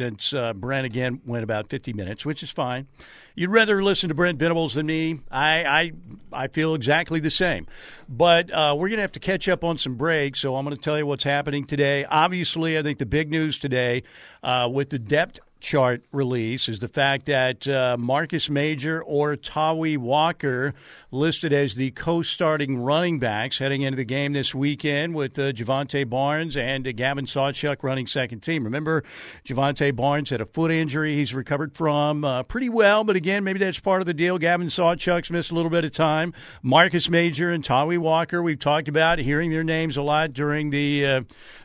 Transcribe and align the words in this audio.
since 0.00 0.32
uh, 0.32 0.52
Brent 0.52 0.86
again 0.86 1.20
went 1.26 1.42
about 1.42 1.68
50 1.68 1.92
minutes, 1.92 2.24
which 2.24 2.44
is 2.44 2.50
fine. 2.50 2.86
You'd 3.34 3.50
rather 3.50 3.82
listen 3.82 4.10
to 4.10 4.14
Brent 4.14 4.38
Venables 4.38 4.74
than 4.74 4.86
me. 4.86 5.18
I 5.28 5.64
I, 5.64 5.92
I 6.44 6.46
feel 6.46 6.76
exactly 6.76 7.18
the 7.18 7.32
same. 7.32 7.66
But 8.08 8.48
uh, 8.52 8.76
we're 8.78 8.90
going 8.90 8.98
to 8.98 9.02
have 9.02 9.10
to 9.12 9.18
catch 9.18 9.48
up 9.48 9.64
on 9.64 9.76
some 9.76 9.96
breaks, 9.96 10.38
so 10.38 10.54
I'm 10.54 10.64
going 10.64 10.76
to 10.76 10.80
tell 10.80 10.96
you 10.96 11.04
what's 11.04 11.24
happening 11.24 11.64
today. 11.64 12.04
Obviously, 12.04 12.78
I 12.78 12.82
think 12.84 12.98
the 12.98 13.06
big 13.06 13.28
news 13.28 13.58
today 13.58 14.04
uh, 14.44 14.68
with 14.72 14.90
the 14.90 15.00
depth 15.00 15.40
chart 15.60 16.02
release 16.12 16.68
is 16.68 16.78
the 16.78 16.88
fact 16.88 17.26
that 17.26 17.66
uh, 17.66 17.96
Marcus 17.98 18.48
Major 18.48 19.02
or 19.02 19.36
Tawee 19.36 19.96
Walker 19.96 20.74
listed 21.10 21.52
as 21.52 21.74
the 21.74 21.90
co-starting 21.92 22.78
running 22.78 23.18
backs 23.18 23.58
heading 23.58 23.82
into 23.82 23.96
the 23.96 24.04
game 24.04 24.32
this 24.32 24.54
weekend 24.54 25.14
with 25.14 25.38
uh, 25.38 25.52
Jovantae 25.52 26.08
Barnes 26.08 26.56
and 26.56 26.86
uh, 26.86 26.92
Gavin 26.92 27.26
Sawchuk 27.26 27.82
running 27.82 28.06
second 28.06 28.40
team. 28.40 28.64
Remember, 28.64 29.02
Jovantae 29.44 29.94
Barnes 29.94 30.30
had 30.30 30.40
a 30.40 30.46
foot 30.46 30.70
injury 30.70 31.14
he's 31.16 31.34
recovered 31.34 31.74
from 31.74 32.24
uh, 32.24 32.42
pretty 32.44 32.68
well, 32.68 33.04
but 33.04 33.16
again, 33.16 33.44
maybe 33.44 33.58
that's 33.58 33.80
part 33.80 34.00
of 34.00 34.06
the 34.06 34.14
deal. 34.14 34.38
Gavin 34.38 34.68
Sawchuk's 34.68 35.30
missed 35.30 35.50
a 35.50 35.54
little 35.54 35.70
bit 35.70 35.84
of 35.84 35.92
time. 35.92 36.32
Marcus 36.62 37.08
Major 37.08 37.50
and 37.50 37.64
Tawee 37.64 37.98
Walker, 37.98 38.42
we've 38.42 38.58
talked 38.58 38.88
about 38.88 39.18
hearing 39.18 39.50
their 39.50 39.64
names 39.64 39.96
a 39.96 40.02
lot 40.02 40.32
during 40.32 40.70
the 40.70 41.04
uh, 41.04 41.20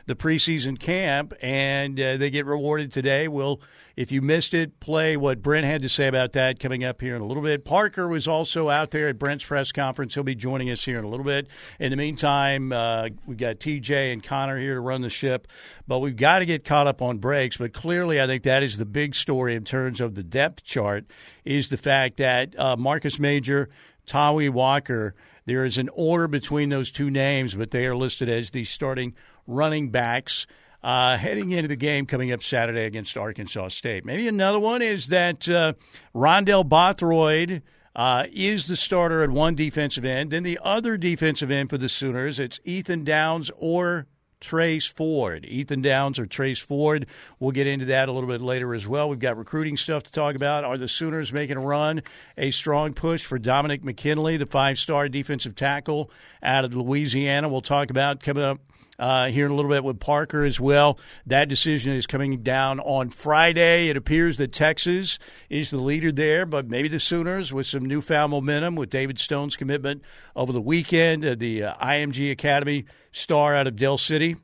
the 0.06 0.14
preseason 0.14 0.78
camp, 0.78 1.32
and 1.40 1.98
uh, 1.98 2.16
they 2.16 2.30
get 2.30 2.46
rewarded 2.46 2.92
today. 2.92 3.28
We'll 3.28 3.60
if 3.96 4.10
you 4.10 4.20
missed 4.22 4.54
it, 4.54 4.80
play 4.80 5.16
what 5.16 5.40
Brent 5.40 5.64
had 5.64 5.82
to 5.82 5.88
say 5.88 6.08
about 6.08 6.32
that 6.32 6.58
coming 6.58 6.82
up 6.82 7.00
here 7.00 7.14
in 7.14 7.22
a 7.22 7.26
little 7.26 7.42
bit. 7.42 7.64
Parker 7.64 8.08
was 8.08 8.26
also 8.26 8.68
out 8.68 8.90
there 8.90 9.08
at 9.08 9.20
Brent's 9.20 9.44
press 9.44 9.70
conference. 9.70 10.14
He'll 10.14 10.24
be 10.24 10.34
joining 10.34 10.68
us 10.70 10.84
here 10.84 10.98
in 10.98 11.04
a 11.04 11.08
little 11.08 11.24
bit. 11.24 11.46
In 11.78 11.90
the 11.90 11.96
meantime, 11.96 12.72
uh, 12.72 13.10
we've 13.24 13.38
got 13.38 13.60
TJ 13.60 14.12
and 14.12 14.22
Connor 14.22 14.58
here 14.58 14.74
to 14.74 14.80
run 14.80 15.02
the 15.02 15.10
ship, 15.10 15.46
but 15.86 16.00
we've 16.00 16.16
got 16.16 16.40
to 16.40 16.46
get 16.46 16.64
caught 16.64 16.88
up 16.88 17.02
on 17.02 17.18
breaks. 17.18 17.56
But 17.56 17.72
clearly, 17.72 18.20
I 18.20 18.26
think 18.26 18.42
that 18.42 18.64
is 18.64 18.78
the 18.78 18.86
big 18.86 19.14
story 19.14 19.54
in 19.54 19.64
terms 19.64 20.00
of 20.00 20.16
the 20.16 20.24
depth 20.24 20.64
chart 20.64 21.04
is 21.44 21.68
the 21.68 21.76
fact 21.76 22.16
that 22.16 22.58
uh, 22.58 22.76
Marcus 22.76 23.20
Major, 23.20 23.68
Tawee 24.06 24.50
Walker, 24.50 25.14
there 25.46 25.64
is 25.64 25.78
an 25.78 25.90
order 25.92 26.26
between 26.26 26.70
those 26.70 26.90
two 26.90 27.10
names, 27.10 27.54
but 27.54 27.70
they 27.70 27.86
are 27.86 27.94
listed 27.94 28.28
as 28.28 28.50
the 28.50 28.64
starting 28.64 29.14
running 29.46 29.90
backs 29.90 30.46
uh, 30.84 31.16
heading 31.16 31.50
into 31.50 31.66
the 31.66 31.76
game 31.76 32.04
coming 32.04 32.30
up 32.30 32.42
Saturday 32.42 32.84
against 32.84 33.16
Arkansas 33.16 33.68
State. 33.68 34.04
Maybe 34.04 34.28
another 34.28 34.60
one 34.60 34.82
is 34.82 35.06
that 35.06 35.48
uh, 35.48 35.72
Rondell 36.14 36.68
Bothroyd 36.68 37.62
uh, 37.96 38.26
is 38.30 38.66
the 38.66 38.76
starter 38.76 39.22
at 39.22 39.30
one 39.30 39.54
defensive 39.54 40.04
end. 40.04 40.30
Then 40.30 40.42
the 40.42 40.60
other 40.62 40.98
defensive 40.98 41.50
end 41.50 41.70
for 41.70 41.78
the 41.78 41.88
Sooners, 41.88 42.38
it's 42.38 42.60
Ethan 42.64 43.02
Downs 43.04 43.50
or 43.56 44.06
Trace 44.40 44.84
Ford. 44.84 45.46
Ethan 45.46 45.80
Downs 45.80 46.18
or 46.18 46.26
Trace 46.26 46.58
Ford. 46.58 47.06
We'll 47.40 47.52
get 47.52 47.66
into 47.66 47.86
that 47.86 48.10
a 48.10 48.12
little 48.12 48.28
bit 48.28 48.42
later 48.42 48.74
as 48.74 48.86
well. 48.86 49.08
We've 49.08 49.18
got 49.18 49.38
recruiting 49.38 49.78
stuff 49.78 50.02
to 50.02 50.12
talk 50.12 50.34
about. 50.34 50.64
Are 50.64 50.76
the 50.76 50.86
Sooners 50.86 51.32
making 51.32 51.56
a 51.56 51.60
run? 51.60 52.02
A 52.36 52.50
strong 52.50 52.92
push 52.92 53.24
for 53.24 53.38
Dominic 53.38 53.82
McKinley, 53.82 54.36
the 54.36 54.44
five 54.44 54.76
star 54.76 55.08
defensive 55.08 55.54
tackle 55.54 56.10
out 56.42 56.66
of 56.66 56.74
Louisiana. 56.74 57.48
We'll 57.48 57.62
talk 57.62 57.88
about 57.88 58.20
coming 58.20 58.44
up 58.44 58.60
uh, 58.98 59.28
here 59.28 59.46
in 59.46 59.52
a 59.52 59.54
little 59.54 59.70
bit 59.70 59.84
with 59.84 60.00
Parker 60.00 60.44
as 60.44 60.60
well. 60.60 60.98
That 61.26 61.48
decision 61.48 61.94
is 61.94 62.06
coming 62.06 62.42
down 62.42 62.80
on 62.80 63.10
Friday. 63.10 63.88
It 63.88 63.96
appears 63.96 64.36
that 64.38 64.52
Texas 64.52 65.18
is 65.48 65.70
the 65.70 65.78
leader 65.78 66.12
there, 66.12 66.46
but 66.46 66.68
maybe 66.68 66.88
the 66.88 67.00
Sooners 67.00 67.52
with 67.52 67.66
some 67.66 67.84
newfound 67.84 68.30
momentum 68.30 68.76
with 68.76 68.90
David 68.90 69.18
Stone's 69.18 69.56
commitment 69.56 70.02
over 70.36 70.52
the 70.52 70.60
weekend, 70.60 71.24
uh, 71.24 71.34
the 71.34 71.64
uh, 71.64 71.74
IMG 71.76 72.30
Academy 72.30 72.84
star 73.12 73.54
out 73.54 73.66
of 73.66 73.76
Del 73.76 73.98
City 73.98 74.36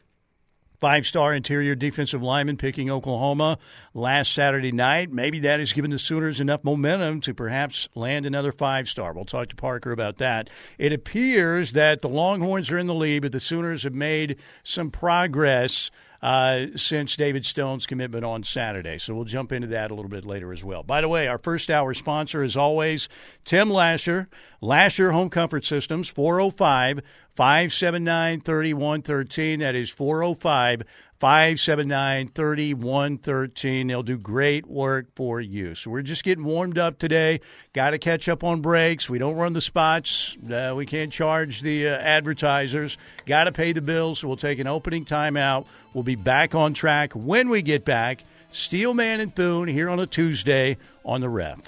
five 0.80 1.06
star 1.06 1.34
interior 1.34 1.74
defensive 1.74 2.22
lineman 2.22 2.56
picking 2.56 2.90
Oklahoma 2.90 3.58
last 3.92 4.32
Saturday 4.32 4.72
night. 4.72 5.12
Maybe 5.12 5.38
that 5.40 5.60
has 5.60 5.72
given 5.72 5.90
the 5.90 5.98
Sooners 5.98 6.40
enough 6.40 6.64
momentum 6.64 7.20
to 7.20 7.34
perhaps 7.34 7.88
land 7.94 8.24
another 8.26 8.50
five 8.50 8.88
star. 8.88 9.12
We'll 9.12 9.26
talk 9.26 9.50
to 9.50 9.56
Parker 9.56 9.92
about 9.92 10.18
that. 10.18 10.48
It 10.78 10.92
appears 10.92 11.72
that 11.72 12.00
the 12.00 12.08
Longhorns 12.08 12.70
are 12.70 12.78
in 12.78 12.86
the 12.86 12.94
lead, 12.94 13.22
but 13.22 13.32
the 13.32 13.40
Sooners 13.40 13.82
have 13.82 13.94
made 13.94 14.36
some 14.64 14.90
progress. 14.90 15.90
Uh, 16.22 16.66
since 16.76 17.16
David 17.16 17.46
Stone's 17.46 17.86
commitment 17.86 18.26
on 18.26 18.44
Saturday. 18.44 18.98
So 18.98 19.14
we'll 19.14 19.24
jump 19.24 19.52
into 19.52 19.68
that 19.68 19.90
a 19.90 19.94
little 19.94 20.10
bit 20.10 20.26
later 20.26 20.52
as 20.52 20.62
well. 20.62 20.82
By 20.82 21.00
the 21.00 21.08
way, 21.08 21.26
our 21.26 21.38
first 21.38 21.70
hour 21.70 21.94
sponsor 21.94 22.42
is 22.42 22.58
always 22.58 23.08
Tim 23.46 23.70
Lasher, 23.70 24.28
Lasher 24.60 25.12
Home 25.12 25.30
Comfort 25.30 25.64
Systems, 25.64 26.08
405 26.08 27.00
579 27.34 28.42
3113. 28.42 29.60
That 29.60 29.74
is 29.74 29.88
405 29.88 30.82
579 31.20 32.28
3113. 32.28 33.86
They'll 33.86 34.02
do 34.02 34.16
great 34.16 34.66
work 34.66 35.14
for 35.14 35.38
you. 35.38 35.74
So 35.74 35.90
we're 35.90 36.00
just 36.00 36.24
getting 36.24 36.44
warmed 36.44 36.78
up 36.78 36.98
today. 36.98 37.42
Got 37.74 37.90
to 37.90 37.98
catch 37.98 38.26
up 38.26 38.42
on 38.42 38.62
breaks. 38.62 39.10
We 39.10 39.18
don't 39.18 39.36
run 39.36 39.52
the 39.52 39.60
spots. 39.60 40.38
Uh, 40.50 40.72
we 40.74 40.86
can't 40.86 41.12
charge 41.12 41.60
the 41.60 41.88
uh, 41.88 41.98
advertisers. 41.98 42.96
Got 43.26 43.44
to 43.44 43.52
pay 43.52 43.72
the 43.72 43.82
bills. 43.82 44.20
So 44.20 44.28
we'll 44.28 44.38
take 44.38 44.58
an 44.60 44.66
opening 44.66 45.04
timeout. 45.04 45.66
We'll 45.92 46.04
be 46.04 46.16
back 46.16 46.54
on 46.54 46.72
track 46.72 47.12
when 47.12 47.50
we 47.50 47.60
get 47.60 47.84
back. 47.84 48.24
Steelman 48.50 49.20
and 49.20 49.36
Thune 49.36 49.68
here 49.68 49.90
on 49.90 50.00
a 50.00 50.06
Tuesday 50.06 50.78
on 51.04 51.20
the 51.20 51.28
ref. 51.28 51.60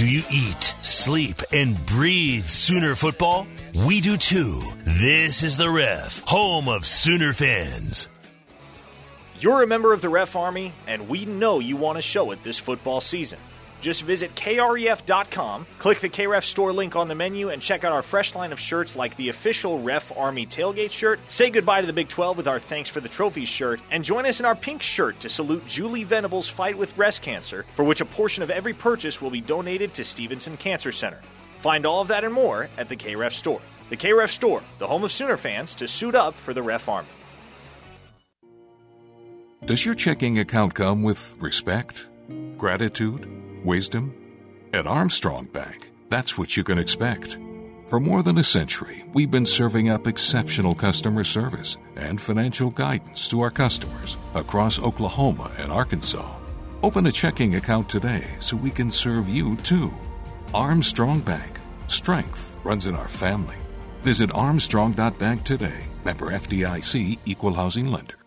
Do 0.00 0.08
you 0.08 0.22
eat, 0.32 0.74
sleep, 0.80 1.42
and 1.52 1.84
breathe 1.84 2.46
Sooner 2.46 2.94
football? 2.94 3.46
We 3.84 4.00
do 4.00 4.16
too. 4.16 4.62
This 4.82 5.42
is 5.42 5.58
the 5.58 5.68
Ref, 5.68 6.22
home 6.26 6.68
of 6.68 6.86
Sooner 6.86 7.34
fans. 7.34 8.08
You're 9.40 9.62
a 9.62 9.66
member 9.66 9.92
of 9.92 10.00
the 10.00 10.08
Ref 10.08 10.36
Army, 10.36 10.72
and 10.86 11.06
we 11.06 11.26
know 11.26 11.58
you 11.58 11.76
want 11.76 11.96
to 11.96 12.02
show 12.02 12.30
it 12.30 12.42
this 12.42 12.58
football 12.58 13.02
season. 13.02 13.38
Just 13.80 14.02
visit 14.02 14.34
kref.com, 14.34 15.66
click 15.78 16.00
the 16.00 16.08
KREF 16.08 16.44
store 16.44 16.72
link 16.72 16.96
on 16.96 17.08
the 17.08 17.14
menu, 17.14 17.48
and 17.48 17.62
check 17.62 17.84
out 17.84 17.92
our 17.92 18.02
fresh 18.02 18.34
line 18.34 18.52
of 18.52 18.60
shirts 18.60 18.94
like 18.94 19.16
the 19.16 19.30
official 19.30 19.80
Ref 19.80 20.16
Army 20.16 20.46
tailgate 20.46 20.90
shirt. 20.90 21.20
Say 21.28 21.50
goodbye 21.50 21.80
to 21.80 21.86
the 21.86 21.92
Big 21.92 22.08
12 22.08 22.36
with 22.36 22.48
our 22.48 22.58
Thanks 22.58 22.90
for 22.90 23.00
the 23.00 23.08
Trophies 23.08 23.48
shirt, 23.48 23.80
and 23.90 24.04
join 24.04 24.26
us 24.26 24.40
in 24.40 24.46
our 24.46 24.54
pink 24.54 24.82
shirt 24.82 25.18
to 25.20 25.28
salute 25.28 25.66
Julie 25.66 26.04
Venable's 26.04 26.48
fight 26.48 26.76
with 26.76 26.94
breast 26.96 27.22
cancer, 27.22 27.64
for 27.74 27.84
which 27.84 28.00
a 28.00 28.06
portion 28.06 28.42
of 28.42 28.50
every 28.50 28.74
purchase 28.74 29.22
will 29.22 29.30
be 29.30 29.40
donated 29.40 29.94
to 29.94 30.04
Stephenson 30.04 30.56
Cancer 30.56 30.92
Center. 30.92 31.20
Find 31.62 31.86
all 31.86 32.00
of 32.00 32.08
that 32.08 32.24
and 32.24 32.34
more 32.34 32.68
at 32.76 32.88
the 32.88 32.96
KREF 32.96 33.32
store. 33.32 33.60
The 33.88 33.96
KREF 33.96 34.30
store, 34.30 34.62
the 34.78 34.86
home 34.86 35.04
of 35.04 35.12
Sooner 35.12 35.36
fans, 35.36 35.74
to 35.76 35.88
suit 35.88 36.14
up 36.14 36.34
for 36.34 36.54
the 36.54 36.62
Ref 36.62 36.88
Army. 36.88 37.08
Does 39.66 39.84
your 39.84 39.94
checking 39.94 40.38
account 40.38 40.74
come 40.74 41.02
with 41.02 41.34
respect, 41.38 42.06
gratitude? 42.56 43.28
wisdom? 43.64 44.14
At 44.72 44.86
Armstrong 44.86 45.46
Bank, 45.46 45.90
that's 46.08 46.38
what 46.38 46.56
you 46.56 46.64
can 46.64 46.78
expect. 46.78 47.36
For 47.86 47.98
more 47.98 48.22
than 48.22 48.38
a 48.38 48.44
century, 48.44 49.04
we've 49.12 49.30
been 49.30 49.46
serving 49.46 49.88
up 49.88 50.06
exceptional 50.06 50.74
customer 50.74 51.24
service 51.24 51.76
and 51.96 52.20
financial 52.20 52.70
guidance 52.70 53.28
to 53.28 53.40
our 53.40 53.50
customers 53.50 54.16
across 54.34 54.78
Oklahoma 54.78 55.50
and 55.58 55.72
Arkansas. 55.72 56.36
Open 56.82 57.06
a 57.06 57.12
checking 57.12 57.56
account 57.56 57.88
today 57.88 58.36
so 58.38 58.56
we 58.56 58.70
can 58.70 58.90
serve 58.90 59.28
you 59.28 59.56
too. 59.56 59.92
Armstrong 60.54 61.20
Bank. 61.20 61.58
Strength 61.88 62.56
runs 62.62 62.86
in 62.86 62.94
our 62.94 63.08
family. 63.08 63.56
Visit 64.02 64.30
armstrong.bank 64.32 65.44
today. 65.44 65.82
Member 66.04 66.30
FDIC 66.30 67.18
Equal 67.26 67.54
Housing 67.54 67.88
Lender. 67.88 68.19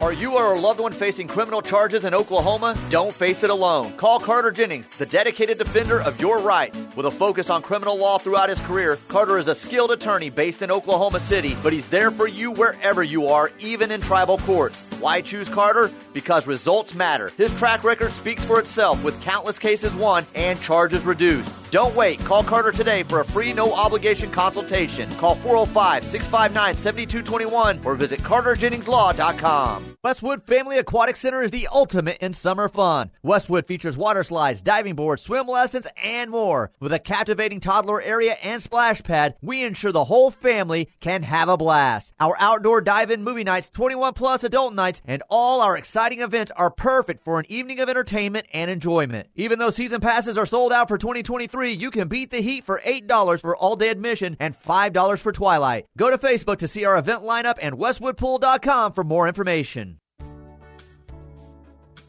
Are 0.00 0.14
you 0.14 0.38
or 0.38 0.54
a 0.54 0.58
loved 0.58 0.80
one 0.80 0.94
facing 0.94 1.28
criminal 1.28 1.60
charges 1.60 2.06
in 2.06 2.14
Oklahoma? 2.14 2.74
Don't 2.88 3.12
face 3.12 3.42
it 3.42 3.50
alone. 3.50 3.92
Call 3.98 4.18
Carter 4.18 4.50
Jennings, 4.50 4.88
the 4.88 5.04
dedicated 5.04 5.58
defender 5.58 6.00
of 6.00 6.18
your 6.18 6.38
rights. 6.38 6.88
With 6.96 7.04
a 7.04 7.10
focus 7.10 7.50
on 7.50 7.60
criminal 7.60 7.98
law 7.98 8.16
throughout 8.16 8.48
his 8.48 8.58
career, 8.60 8.96
Carter 9.08 9.36
is 9.36 9.48
a 9.48 9.54
skilled 9.54 9.90
attorney 9.90 10.30
based 10.30 10.62
in 10.62 10.70
Oklahoma 10.70 11.20
City, 11.20 11.54
but 11.62 11.74
he's 11.74 11.86
there 11.88 12.10
for 12.10 12.26
you 12.26 12.50
wherever 12.50 13.02
you 13.02 13.26
are, 13.26 13.52
even 13.58 13.90
in 13.90 14.00
tribal 14.00 14.38
courts. 14.38 14.89
Why 15.00 15.22
choose 15.22 15.48
Carter? 15.48 15.90
Because 16.12 16.46
results 16.46 16.94
matter. 16.94 17.32
His 17.38 17.56
track 17.56 17.84
record 17.84 18.12
speaks 18.12 18.44
for 18.44 18.60
itself 18.60 19.02
with 19.02 19.20
countless 19.22 19.58
cases 19.58 19.94
won 19.94 20.26
and 20.34 20.60
charges 20.60 21.04
reduced. 21.04 21.70
Don't 21.70 21.94
wait. 21.94 22.18
Call 22.20 22.42
Carter 22.42 22.72
today 22.72 23.04
for 23.04 23.20
a 23.20 23.24
free, 23.24 23.52
no 23.52 23.72
obligation 23.72 24.30
consultation. 24.30 25.08
Call 25.12 25.36
405 25.36 26.04
659 26.04 26.74
7221 26.74 27.80
or 27.84 27.94
visit 27.94 28.20
CarterJenningsLaw.com. 28.20 29.96
Westwood 30.02 30.42
Family 30.46 30.78
Aquatic 30.78 31.14
Center 31.14 31.42
is 31.42 31.50
the 31.52 31.68
ultimate 31.70 32.18
in 32.18 32.32
summer 32.32 32.68
fun. 32.68 33.10
Westwood 33.22 33.66
features 33.66 33.96
water 33.96 34.24
slides, 34.24 34.60
diving 34.60 34.96
boards, 34.96 35.22
swim 35.22 35.46
lessons, 35.46 35.86
and 36.02 36.30
more. 36.30 36.72
With 36.80 36.92
a 36.92 36.98
captivating 36.98 37.60
toddler 37.60 38.02
area 38.02 38.32
and 38.42 38.60
splash 38.60 39.02
pad, 39.02 39.36
we 39.40 39.62
ensure 39.62 39.92
the 39.92 40.04
whole 40.04 40.30
family 40.30 40.88
can 41.00 41.22
have 41.22 41.48
a 41.48 41.56
blast. 41.56 42.12
Our 42.18 42.34
outdoor 42.40 42.80
dive-in 42.80 43.22
movie 43.22 43.44
nights, 43.44 43.68
21 43.68 44.14
plus 44.14 44.42
adult 44.42 44.74
nights, 44.74 44.89
and 45.06 45.22
all 45.28 45.60
our 45.60 45.76
exciting 45.76 46.20
events 46.20 46.50
are 46.56 46.70
perfect 46.70 47.22
for 47.22 47.38
an 47.38 47.46
evening 47.48 47.80
of 47.80 47.88
entertainment 47.88 48.46
and 48.52 48.70
enjoyment. 48.70 49.28
Even 49.34 49.58
though 49.58 49.70
season 49.70 50.00
passes 50.00 50.36
are 50.36 50.46
sold 50.46 50.72
out 50.72 50.88
for 50.88 50.98
2023, 50.98 51.72
you 51.72 51.90
can 51.90 52.08
beat 52.08 52.30
the 52.30 52.40
heat 52.40 52.64
for 52.64 52.80
$8 52.84 53.40
for 53.40 53.56
all 53.56 53.76
day 53.76 53.88
admission 53.88 54.36
and 54.40 54.60
$5 54.60 55.18
for 55.20 55.32
Twilight. 55.32 55.86
Go 55.96 56.10
to 56.10 56.18
Facebook 56.18 56.58
to 56.58 56.68
see 56.68 56.84
our 56.84 56.98
event 56.98 57.22
lineup 57.22 57.58
and 57.60 57.76
westwoodpool.com 57.76 58.92
for 58.92 59.04
more 59.04 59.28
information. 59.28 59.98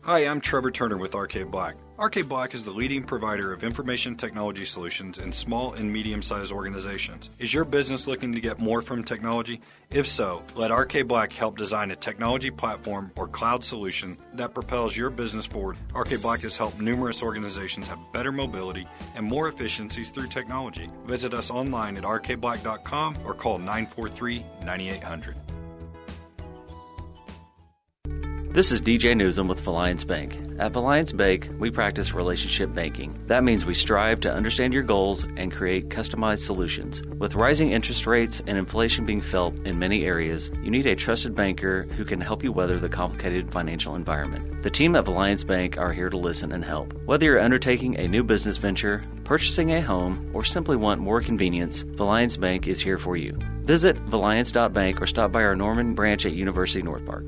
Hi, 0.04 0.26
I'm 0.26 0.42
Trevor 0.42 0.72
Turner 0.72 0.98
with 0.98 1.14
Arcade 1.14 1.52
Black. 1.52 1.76
Arcade 2.02 2.28
Black 2.28 2.56
is 2.56 2.66
the 2.66 2.72
leading 2.72 3.04
provider 3.04 3.54
of 3.54 3.64
information 3.64 4.16
technology 4.16 4.66
solutions 4.66 5.20
in 5.20 5.32
small 5.32 5.74
and 5.74 5.94
medium 5.94 6.24
sized 6.24 6.52
organizations. 6.52 7.30
Is 7.38 7.54
your 7.54 7.64
business 7.64 8.08
looking 8.08 8.34
to 8.34 8.42
get 8.42 8.58
more 8.58 8.82
from 8.82 9.04
technology? 9.04 9.62
If 9.92 10.08
so, 10.08 10.42
let 10.56 10.72
Arcade 10.72 11.08
Black 11.08 11.32
help 11.32 11.60
design 11.60 11.92
a 11.92 11.96
technology 11.96 12.50
platform 12.50 13.12
or 13.16 13.28
cloud 13.28 13.64
solution 13.64 14.18
that 14.34 14.56
propels 14.56 14.98
your 14.98 15.12
business 15.12 15.46
forward. 15.46 15.78
Arcade 15.94 16.24
Black 16.24 16.40
has 16.40 16.58
helped 16.58 16.82
numerous 16.82 17.22
organizations 17.22 17.88
have 17.88 18.00
better 18.12 18.32
mobility 18.32 18.88
and 19.14 19.24
more 19.24 19.48
efficiencies 19.48 20.10
through 20.10 20.30
technology. 20.30 20.90
Visit 21.06 21.36
us 21.36 21.52
online 21.52 21.98
at 21.98 22.04
arcadeblack.com 22.04 23.18
or 23.24 23.36
call 23.36 23.60
943 23.60 24.44
9800. 24.66 25.36
This 28.54 28.70
is 28.70 28.82
DJ 28.82 29.16
Newsom 29.16 29.48
with 29.48 29.62
Valliance 29.62 30.04
Bank. 30.04 30.38
At 30.60 30.74
Valliance 30.74 31.14
Bank, 31.14 31.50
we 31.58 31.72
practice 31.72 32.14
relationship 32.14 32.74
banking. 32.76 33.18
That 33.28 33.46
means 33.46 33.64
we 33.64 33.74
strive 33.74 34.20
to 34.22 34.34
understand 34.34 34.74
your 34.74 34.84
goals 34.84 35.24
and 35.38 35.54
create 35.54 35.88
customized 35.88 36.42
solutions. 36.42 37.02
With 37.18 37.36
rising 37.36 37.72
interest 37.72 38.06
rates 38.06 38.42
and 38.46 38.58
inflation 38.58 39.06
being 39.06 39.22
felt 39.22 39.56
in 39.66 39.80
many 39.80 40.04
areas, 40.04 40.52
you 40.62 40.70
need 40.70 40.86
a 40.86 40.98
trusted 40.98 41.34
banker 41.34 41.84
who 41.96 42.04
can 42.04 42.20
help 42.20 42.44
you 42.44 42.52
weather 42.52 42.78
the 42.78 42.90
complicated 42.90 43.54
financial 43.54 43.96
environment. 43.96 44.64
The 44.64 44.70
team 44.70 44.98
at 44.98 45.06
Valliance 45.06 45.46
Bank 45.46 45.78
are 45.78 45.94
here 45.94 46.10
to 46.10 46.18
listen 46.18 46.52
and 46.52 46.66
help. 46.66 46.92
Whether 47.06 47.28
you're 47.28 47.40
undertaking 47.40 47.96
a 47.96 48.10
new 48.10 48.22
business 48.22 48.58
venture, 48.58 49.02
purchasing 49.24 49.72
a 49.72 49.82
home, 49.82 50.30
or 50.34 50.44
simply 50.44 50.76
want 50.76 51.00
more 51.00 51.22
convenience, 51.22 51.84
Valliance 51.84 52.36
Bank 52.36 52.68
is 52.68 52.82
here 52.82 52.98
for 52.98 53.16
you. 53.16 53.32
Visit 53.64 53.96
Valliance.bank 54.10 55.02
or 55.02 55.08
stop 55.08 55.32
by 55.32 55.42
our 55.42 55.56
Norman 55.56 55.96
branch 55.96 56.26
at 56.26 56.34
University 56.34 56.82
North 56.82 57.06
Park. 57.06 57.24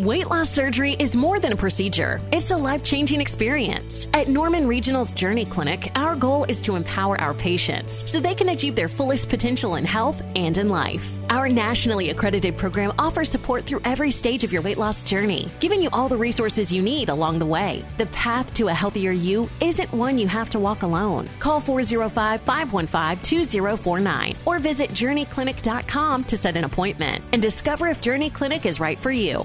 Weight 0.00 0.30
loss 0.30 0.48
surgery 0.48 0.96
is 0.98 1.18
more 1.18 1.38
than 1.38 1.52
a 1.52 1.56
procedure, 1.56 2.18
it's 2.32 2.50
a 2.50 2.56
life 2.56 2.82
changing 2.82 3.20
experience. 3.20 4.08
At 4.14 4.26
Norman 4.26 4.66
Regional's 4.66 5.12
Journey 5.12 5.44
Clinic, 5.44 5.92
our 5.94 6.16
goal 6.16 6.44
is 6.44 6.62
to 6.62 6.76
empower 6.76 7.20
our 7.20 7.34
patients 7.34 8.10
so 8.10 8.18
they 8.18 8.34
can 8.34 8.48
achieve 8.48 8.74
their 8.74 8.88
fullest 8.88 9.28
potential 9.28 9.74
in 9.74 9.84
health 9.84 10.22
and 10.34 10.56
in 10.56 10.70
life. 10.70 11.06
Our 11.28 11.50
nationally 11.50 12.08
accredited 12.08 12.56
program 12.56 12.94
offers 12.98 13.28
support 13.28 13.64
through 13.64 13.82
every 13.84 14.10
stage 14.10 14.44
of 14.44 14.50
your 14.50 14.62
weight 14.62 14.78
loss 14.78 15.02
journey, 15.02 15.50
giving 15.60 15.82
you 15.82 15.90
all 15.92 16.08
the 16.08 16.16
resources 16.16 16.72
you 16.72 16.80
need 16.80 17.10
along 17.10 17.38
the 17.38 17.44
way. 17.44 17.84
The 17.98 18.06
path 18.06 18.54
to 18.54 18.68
a 18.68 18.72
healthier 18.72 19.12
you 19.12 19.46
isn't 19.60 19.92
one 19.92 20.16
you 20.16 20.26
have 20.26 20.48
to 20.50 20.58
walk 20.58 20.84
alone. 20.84 21.28
Call 21.38 21.60
405 21.60 22.40
515 22.40 23.22
2049 23.22 24.36
or 24.46 24.58
visit 24.58 24.88
journeyclinic.com 24.88 26.24
to 26.24 26.36
set 26.38 26.56
an 26.56 26.64
appointment 26.64 27.22
and 27.34 27.42
discover 27.42 27.88
if 27.88 28.00
Journey 28.00 28.30
Clinic 28.30 28.64
is 28.64 28.80
right 28.80 28.96
for 28.96 29.12
you. 29.12 29.44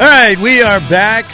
All 0.00 0.06
right, 0.06 0.38
we 0.38 0.62
are 0.62 0.80
back. 0.80 1.30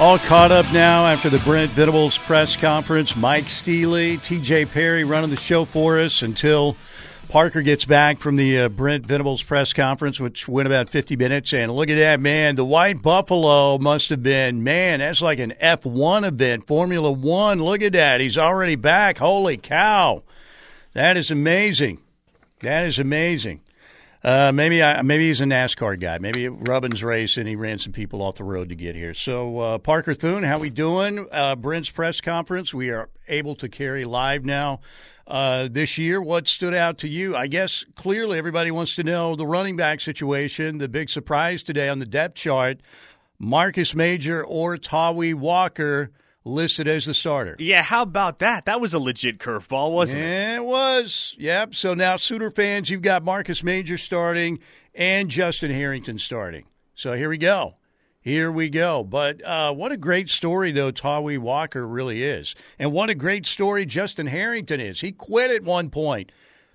All 0.00 0.18
caught 0.18 0.50
up 0.50 0.66
now 0.72 1.06
after 1.06 1.30
the 1.30 1.38
Brent 1.38 1.70
Venables 1.70 2.18
press 2.18 2.56
conference. 2.56 3.14
Mike 3.14 3.48
Steely, 3.48 4.18
TJ 4.18 4.72
Perry 4.72 5.04
running 5.04 5.30
the 5.30 5.36
show 5.36 5.64
for 5.64 6.00
us 6.00 6.22
until 6.22 6.76
Parker 7.28 7.62
gets 7.62 7.84
back 7.84 8.18
from 8.18 8.34
the 8.34 8.62
uh, 8.62 8.68
Brent 8.68 9.06
Venables 9.06 9.44
press 9.44 9.72
conference, 9.72 10.18
which 10.18 10.48
went 10.48 10.66
about 10.66 10.88
50 10.88 11.14
minutes. 11.14 11.52
And 11.52 11.72
look 11.72 11.88
at 11.88 11.94
that, 11.94 12.18
man. 12.18 12.56
The 12.56 12.64
White 12.64 13.00
Buffalo 13.00 13.78
must 13.78 14.08
have 14.08 14.24
been, 14.24 14.64
man, 14.64 14.98
that's 14.98 15.22
like 15.22 15.38
an 15.38 15.54
F1 15.62 16.26
event, 16.26 16.66
Formula 16.66 17.12
One. 17.12 17.62
Look 17.62 17.82
at 17.82 17.92
that. 17.92 18.20
He's 18.20 18.36
already 18.36 18.74
back. 18.74 19.18
Holy 19.18 19.56
cow. 19.56 20.24
That 20.94 21.16
is 21.16 21.30
amazing. 21.30 22.00
That 22.58 22.86
is 22.86 22.98
amazing. 22.98 23.60
Uh, 24.28 24.52
maybe 24.52 24.82
I, 24.82 25.00
maybe 25.00 25.28
he's 25.28 25.40
a 25.40 25.44
NASCAR 25.44 25.98
guy. 25.98 26.18
Maybe 26.18 26.50
Rubbins 26.50 27.02
race 27.02 27.38
and 27.38 27.48
he 27.48 27.56
ran 27.56 27.78
some 27.78 27.92
people 27.92 28.20
off 28.20 28.34
the 28.34 28.44
road 28.44 28.68
to 28.68 28.74
get 28.74 28.94
here. 28.94 29.14
So 29.14 29.58
uh, 29.58 29.78
Parker 29.78 30.12
Thune, 30.12 30.42
how 30.42 30.58
we 30.58 30.68
doing? 30.68 31.26
Uh, 31.32 31.56
Brent's 31.56 31.88
press 31.88 32.20
conference. 32.20 32.74
We 32.74 32.90
are 32.90 33.08
able 33.26 33.54
to 33.54 33.70
carry 33.70 34.04
live 34.04 34.44
now 34.44 34.80
uh, 35.26 35.68
this 35.70 35.96
year. 35.96 36.20
What 36.20 36.46
stood 36.46 36.74
out 36.74 36.98
to 36.98 37.08
you? 37.08 37.34
I 37.34 37.46
guess 37.46 37.86
clearly 37.94 38.36
everybody 38.36 38.70
wants 38.70 38.96
to 38.96 39.02
know 39.02 39.34
the 39.34 39.46
running 39.46 39.76
back 39.76 39.98
situation. 40.02 40.76
The 40.76 40.88
big 40.88 41.08
surprise 41.08 41.62
today 41.62 41.88
on 41.88 41.98
the 41.98 42.04
depth 42.04 42.34
chart: 42.34 42.80
Marcus 43.38 43.94
Major 43.94 44.44
or 44.44 44.76
Tawee 44.76 45.32
Walker 45.32 46.10
listed 46.48 46.88
as 46.88 47.04
the 47.04 47.14
starter. 47.14 47.54
Yeah, 47.58 47.82
how 47.82 48.02
about 48.02 48.40
that? 48.40 48.64
That 48.64 48.80
was 48.80 48.94
a 48.94 48.98
legit 48.98 49.38
curveball, 49.38 49.92
wasn't 49.92 50.22
yeah, 50.22 50.54
it? 50.54 50.56
It 50.56 50.64
was. 50.64 51.36
Yep. 51.38 51.74
So 51.74 51.94
now, 51.94 52.16
Sooner 52.16 52.50
fans, 52.50 52.90
you've 52.90 53.02
got 53.02 53.22
Marcus 53.22 53.62
Major 53.62 53.98
starting 53.98 54.58
and 54.94 55.28
Justin 55.28 55.70
Harrington 55.70 56.18
starting. 56.18 56.64
So 56.94 57.12
here 57.12 57.28
we 57.28 57.38
go. 57.38 57.76
Here 58.20 58.50
we 58.50 58.68
go. 58.68 59.04
But 59.04 59.44
uh, 59.44 59.72
what 59.72 59.92
a 59.92 59.96
great 59.96 60.28
story, 60.28 60.72
though, 60.72 60.90
Tawee 60.90 61.38
Walker 61.38 61.86
really 61.86 62.24
is. 62.24 62.54
And 62.78 62.92
what 62.92 63.08
a 63.08 63.14
great 63.14 63.46
story 63.46 63.86
Justin 63.86 64.26
Harrington 64.26 64.80
is. 64.80 65.00
He 65.00 65.12
quit 65.12 65.50
at 65.50 65.62
one 65.62 65.88
point, 65.90 66.32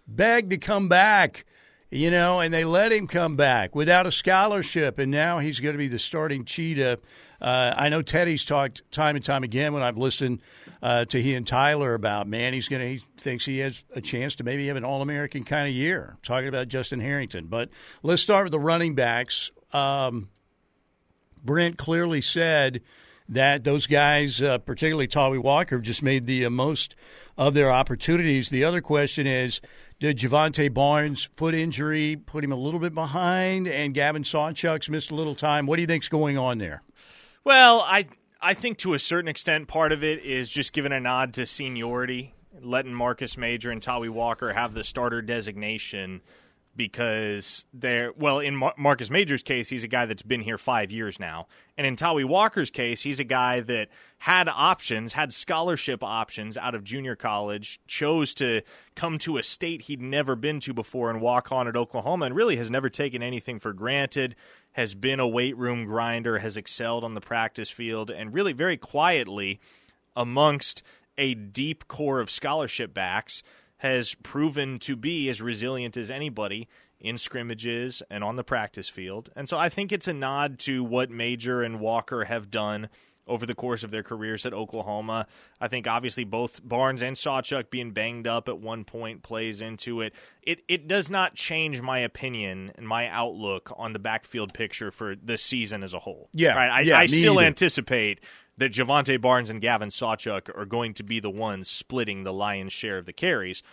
begged 0.07 0.51
to 0.51 0.57
come 0.57 0.87
back, 0.87 1.45
you 1.91 2.09
know, 2.09 2.39
and 2.39 2.53
they 2.53 2.63
let 2.63 2.91
him 2.91 3.07
come 3.07 3.35
back 3.35 3.75
without 3.75 4.07
a 4.07 4.11
scholarship. 4.11 4.97
And 4.97 5.11
now 5.11 5.39
he's 5.39 5.59
going 5.59 5.73
to 5.73 5.77
be 5.77 5.89
the 5.89 5.99
starting 5.99 6.45
cheetah 6.45 6.99
uh, 7.43 7.73
I 7.75 7.89
know 7.89 8.01
Teddy's 8.01 8.45
talked 8.45 8.89
time 8.91 9.17
and 9.17 9.23
time 9.23 9.43
again 9.43 9.73
when 9.73 9.83
I've 9.83 9.97
listened 9.97 10.41
uh, 10.81 11.03
to 11.05 11.21
he 11.21 11.35
and 11.35 11.45
Tyler 11.45 11.93
about 11.93 12.25
man, 12.25 12.53
he's 12.53 12.69
gonna 12.69 12.87
he 12.87 13.01
thinks 13.17 13.43
he 13.43 13.59
has 13.59 13.83
a 13.93 14.01
chance 14.01 14.35
to 14.35 14.45
maybe 14.45 14.67
have 14.67 14.77
an 14.77 14.85
All 14.85 15.01
American 15.01 15.43
kind 15.43 15.67
of 15.67 15.73
year. 15.73 16.17
Talking 16.23 16.47
about 16.47 16.69
Justin 16.69 17.01
Harrington, 17.01 17.47
but 17.47 17.69
let's 18.01 18.21
start 18.21 18.45
with 18.45 18.51
the 18.51 18.59
running 18.59 18.95
backs. 18.95 19.51
Um, 19.73 20.29
Brent 21.43 21.77
clearly 21.77 22.21
said 22.21 22.81
that 23.27 23.65
those 23.65 23.87
guys, 23.87 24.41
uh, 24.41 24.59
particularly 24.59 25.07
Tawee 25.07 25.41
Walker, 25.41 25.79
just 25.79 26.01
made 26.01 26.25
the 26.25 26.45
uh, 26.45 26.49
most 26.49 26.95
of 27.37 27.53
their 27.53 27.71
opportunities. 27.71 28.49
The 28.49 28.63
other 28.63 28.79
question 28.79 29.27
is, 29.27 29.59
did 29.99 30.17
Jovantae 30.17 30.73
Barnes' 30.73 31.29
foot 31.35 31.53
injury 31.53 32.15
put 32.15 32.43
him 32.43 32.51
a 32.51 32.57
little 32.57 32.79
bit 32.79 32.93
behind, 32.93 33.67
and 33.67 33.93
Gavin 33.93 34.23
Sawchuk's 34.23 34.89
missed 34.89 35.11
a 35.11 35.15
little 35.15 35.35
time? 35.35 35.65
What 35.65 35.75
do 35.75 35.81
you 35.81 35.87
think's 35.87 36.09
going 36.09 36.37
on 36.37 36.57
there? 36.57 36.83
Well, 37.43 37.81
I 37.81 38.07
I 38.41 38.53
think 38.53 38.77
to 38.79 38.93
a 38.93 38.99
certain 38.99 39.27
extent, 39.27 39.67
part 39.67 39.91
of 39.91 40.03
it 40.03 40.23
is 40.23 40.49
just 40.49 40.73
giving 40.73 40.91
a 40.91 40.99
nod 40.99 41.33
to 41.35 41.45
seniority, 41.45 42.33
letting 42.61 42.93
Marcus 42.93 43.37
Major 43.37 43.71
and 43.71 43.81
Tawee 43.81 44.09
Walker 44.09 44.53
have 44.53 44.73
the 44.73 44.83
starter 44.83 45.21
designation 45.21 46.21
because 46.75 47.65
they're 47.73 48.11
well 48.13 48.39
in 48.39 48.55
Mar- 48.55 48.73
Marcus 48.77 49.09
Major's 49.09 49.43
case 49.43 49.69
he's 49.69 49.83
a 49.83 49.87
guy 49.87 50.05
that's 50.05 50.21
been 50.21 50.41
here 50.41 50.57
5 50.57 50.91
years 50.91 51.19
now. 51.19 51.47
And 51.77 51.87
in 51.87 51.95
Tawee 51.95 52.25
Walker's 52.25 52.71
case 52.71 53.01
he's 53.01 53.19
a 53.19 53.25
guy 53.25 53.61
that 53.61 53.89
had 54.17 54.47
options 54.49 55.13
had 55.13 55.33
scholarship 55.33 56.03
options 56.03 56.57
out 56.57 56.75
of 56.75 56.83
junior 56.83 57.15
college 57.15 57.79
chose 57.87 58.33
to 58.35 58.61
come 58.95 59.17
to 59.19 59.37
a 59.37 59.43
state 59.43 59.83
he'd 59.83 60.01
never 60.01 60.35
been 60.35 60.59
to 60.61 60.73
before 60.73 61.09
and 61.09 61.21
walk 61.21 61.51
on 61.51 61.67
at 61.67 61.75
Oklahoma 61.75 62.25
and 62.25 62.35
really 62.35 62.55
has 62.55 62.71
never 62.71 62.89
taken 62.89 63.21
anything 63.21 63.59
for 63.59 63.73
granted 63.73 64.35
has 64.73 64.95
been 64.95 65.19
a 65.19 65.27
weight 65.27 65.55
room 65.55 65.85
grinder, 65.85 66.39
has 66.39 66.57
excelled 66.57 67.03
on 67.03 67.13
the 67.13 67.21
practice 67.21 67.69
field, 67.69 68.09
and 68.09 68.33
really 68.33 68.53
very 68.53 68.77
quietly 68.77 69.59
amongst 70.15 70.83
a 71.17 71.35
deep 71.35 71.87
core 71.87 72.19
of 72.19 72.29
scholarship 72.29 72.93
backs 72.93 73.43
has 73.83 74.15
proven 74.23 74.79
to 74.79 74.95
be 74.95 75.27
as 75.27 75.41
resilient 75.41 75.97
as 75.97 76.09
anybody 76.09 76.69
in 77.01 77.17
scrimmages 77.17 78.01
and 78.09 78.23
on 78.23 78.37
the 78.37 78.43
practice 78.43 78.87
field. 78.87 79.29
And 79.35 79.47
so 79.49 79.57
I 79.57 79.67
think 79.67 79.91
it's 79.91 80.07
a 80.07 80.13
nod 80.13 80.57
to 80.59 80.85
what 80.85 81.11
Major 81.11 81.61
and 81.61 81.81
Walker 81.81 82.23
have 82.23 82.49
done 82.49 82.87
over 83.27 83.45
the 83.45 83.55
course 83.55 83.83
of 83.83 83.91
their 83.91 84.03
careers 84.03 84.45
at 84.45 84.53
Oklahoma. 84.53 85.27
I 85.59 85.67
think 85.67 85.85
obviously 85.85 86.23
both 86.23 86.61
Barnes 86.63 87.01
and 87.01 87.17
Sawchuk 87.17 87.69
being 87.69 87.91
banged 87.91 88.25
up 88.25 88.47
at 88.47 88.57
one 88.57 88.85
point 88.85 89.21
plays 89.21 89.61
into 89.61 89.99
it. 89.99 90.13
It 90.41 90.61
it 90.69 90.87
does 90.87 91.09
not 91.09 91.35
change 91.35 91.81
my 91.81 91.99
opinion 91.99 92.71
and 92.75 92.87
my 92.87 93.09
outlook 93.09 93.73
on 93.77 93.91
the 93.91 93.99
backfield 93.99 94.53
picture 94.53 94.91
for 94.91 95.15
the 95.15 95.37
season 95.37 95.83
as 95.83 95.93
a 95.93 95.99
whole. 95.99 96.29
Yeah, 96.33 96.53
right. 96.53 96.71
I, 96.71 96.81
yeah, 96.81 96.99
I 96.99 97.05
still 97.05 97.39
either. 97.39 97.47
anticipate 97.47 98.21
that 98.57 98.71
Jovantae 98.71 99.19
Barnes 99.19 99.49
and 99.49 99.61
Gavin 99.61 99.89
Sawchuk 99.89 100.49
are 100.57 100.65
going 100.65 100.93
to 100.95 101.03
be 101.03 101.19
the 101.19 101.29
ones 101.29 101.69
splitting 101.69 102.23
the 102.23 102.33
lion's 102.33 102.73
share 102.73 102.97
of 102.97 103.05
the 103.05 103.13
carries. 103.13 103.63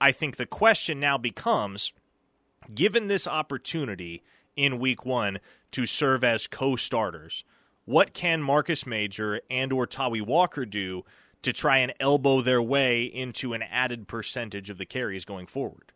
I 0.00 0.12
think 0.12 0.36
the 0.36 0.46
question 0.46 0.98
now 0.98 1.18
becomes, 1.18 1.92
given 2.74 3.08
this 3.08 3.26
opportunity 3.26 4.22
in 4.56 4.78
Week 4.78 5.04
One 5.04 5.38
to 5.72 5.86
serve 5.86 6.24
as 6.24 6.46
co-starters 6.46 7.44
what 7.86 8.12
can 8.14 8.40
Marcus 8.42 8.86
Major 8.86 9.40
and 9.50 9.72
or 9.72 9.84
Tawee 9.86 10.20
Walker 10.22 10.64
do 10.64 11.04
to 11.42 11.52
try 11.52 11.78
and 11.78 11.92
elbow 11.98 12.40
their 12.40 12.62
way 12.62 13.04
into 13.04 13.52
an 13.52 13.62
added 13.62 14.06
percentage 14.06 14.70
of 14.70 14.78
the 14.78 14.86
carries 14.86 15.24
going 15.24 15.46
forward? 15.46 15.90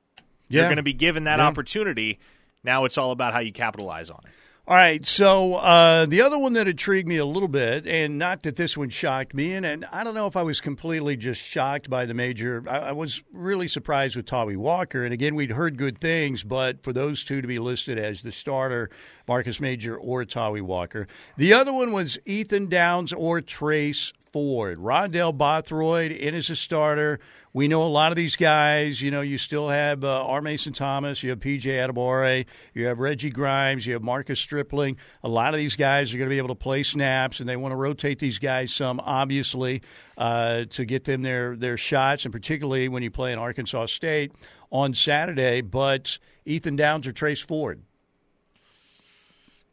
Yeah. 0.49 0.61
You're 0.63 0.69
going 0.69 0.77
to 0.79 0.83
be 0.83 0.93
given 0.95 1.25
that 1.25 1.39
Yeah. 1.39 1.47
opportunity. 1.47 2.19
Now 2.65 2.85
it's 2.85 2.99
all 2.99 3.11
about 3.13 3.33
how 3.33 3.41
you 3.41 3.53
capitalize 3.53 4.11
on 4.11 4.21
it. 4.25 4.33
All 4.67 4.75
right, 4.75 5.07
so 5.07 5.57
uh, 5.57 6.07
the 6.07 6.23
other 6.23 6.39
one 6.39 6.55
that 6.55 6.67
intrigued 6.67 7.07
me 7.07 7.19
a 7.19 7.27
little 7.27 7.49
bit, 7.49 7.87
and 7.87 8.19
not 8.19 8.45
that 8.45 8.57
this 8.57 8.79
one 8.79 8.89
shocked 8.89 9.35
me, 9.35 9.53
and, 9.53 9.67
and 9.67 9.85
I 9.93 10.05
don't 10.05 10.15
know 10.15 10.27
if 10.27 10.37
I 10.37 10.43
was 10.43 10.63
completely 10.63 11.19
just 11.19 11.43
shocked 11.43 11.91
by 11.91 12.07
the 12.07 12.15
major. 12.15 12.65
I, 12.67 12.79
I 12.79 12.93
was 12.93 13.23
really 13.31 13.69
surprised 13.69 14.17
with 14.17 14.25
Tawee 14.25 14.57
Walker, 14.57 15.05
and 15.05 15.13
again, 15.13 15.35
we'd 15.35 15.51
heard 15.51 15.77
good 15.77 16.01
things, 16.01 16.45
but 16.45 16.83
for 16.83 16.95
those 16.95 17.25
two 17.25 17.43
to 17.43 17.47
be 17.47 17.59
listed 17.59 17.99
as 17.99 18.23
the 18.23 18.33
starter, 18.33 18.89
Marcus 19.29 19.61
Major 19.61 19.99
or 19.99 20.25
Tawee 20.25 20.63
Walker. 20.63 21.09
The 21.37 21.53
other 21.53 21.73
one 21.75 21.93
was 21.93 22.19
Ethan 22.25 22.71
Downs 22.71 23.13
or 23.13 23.43
Trace 23.43 24.15
Ford. 24.33 24.79
Rondell 24.79 25.37
Bothroyd 25.37 26.11
in 26.11 26.35
as 26.35 26.49
a 26.49 26.57
starter. 26.57 27.21
We 27.57 27.69
know 27.69 27.85
a 27.85 27.89
lot 27.89 28.11
of 28.11 28.17
these 28.17 28.35
guys. 28.35 29.01
You 29.01 29.13
know, 29.13 29.21
you 29.21 29.39
still 29.39 29.69
have 29.69 30.03
uh, 30.03 30.27
R. 30.27 30.43
Mason 30.43 30.73
Thomas, 30.73 31.23
you 31.23 31.31
have 31.31 31.39
PJ 31.39 31.63
Adebawore, 31.63 32.47
you 32.75 32.87
have 32.87 32.99
Reggie 32.99 33.31
Grimes, 33.31 33.87
you 33.87 33.93
have 33.93 34.03
Marcus 34.03 34.41
Stripling. 34.41 34.97
A 35.23 35.29
lot 35.29 35.55
of 35.55 35.59
these 35.59 35.77
guys 35.77 36.13
are 36.13 36.19
going 36.19 36.29
to 36.29 36.35
be 36.35 36.39
able 36.39 36.49
to 36.49 36.57
play 36.57 36.83
snaps, 36.83 37.39
and 37.39 37.49
they 37.49 37.55
want 37.55 37.71
to 37.71 37.77
rotate 37.77 38.19
these 38.19 38.41
guys 38.41 38.75
some, 38.75 38.99
obviously, 38.99 39.83
uh, 40.19 40.65
to 40.71 40.85
get 40.85 41.05
them 41.05 41.23
their 41.23 41.55
their 41.55 41.77
shots, 41.77 42.25
and 42.25 42.33
particularly 42.33 42.89
when 42.89 43.05
you 43.05 43.11
play 43.13 43.33
in 43.33 43.39
Arkansas 43.39 43.87
State 43.87 44.33
on 44.73 44.93
Saturday. 44.93 45.61
But 45.61 46.19
Ethan 46.45 46.75
Downs 46.75 47.07
or 47.07 47.13
Trace 47.13 47.41
Ford. 47.41 47.83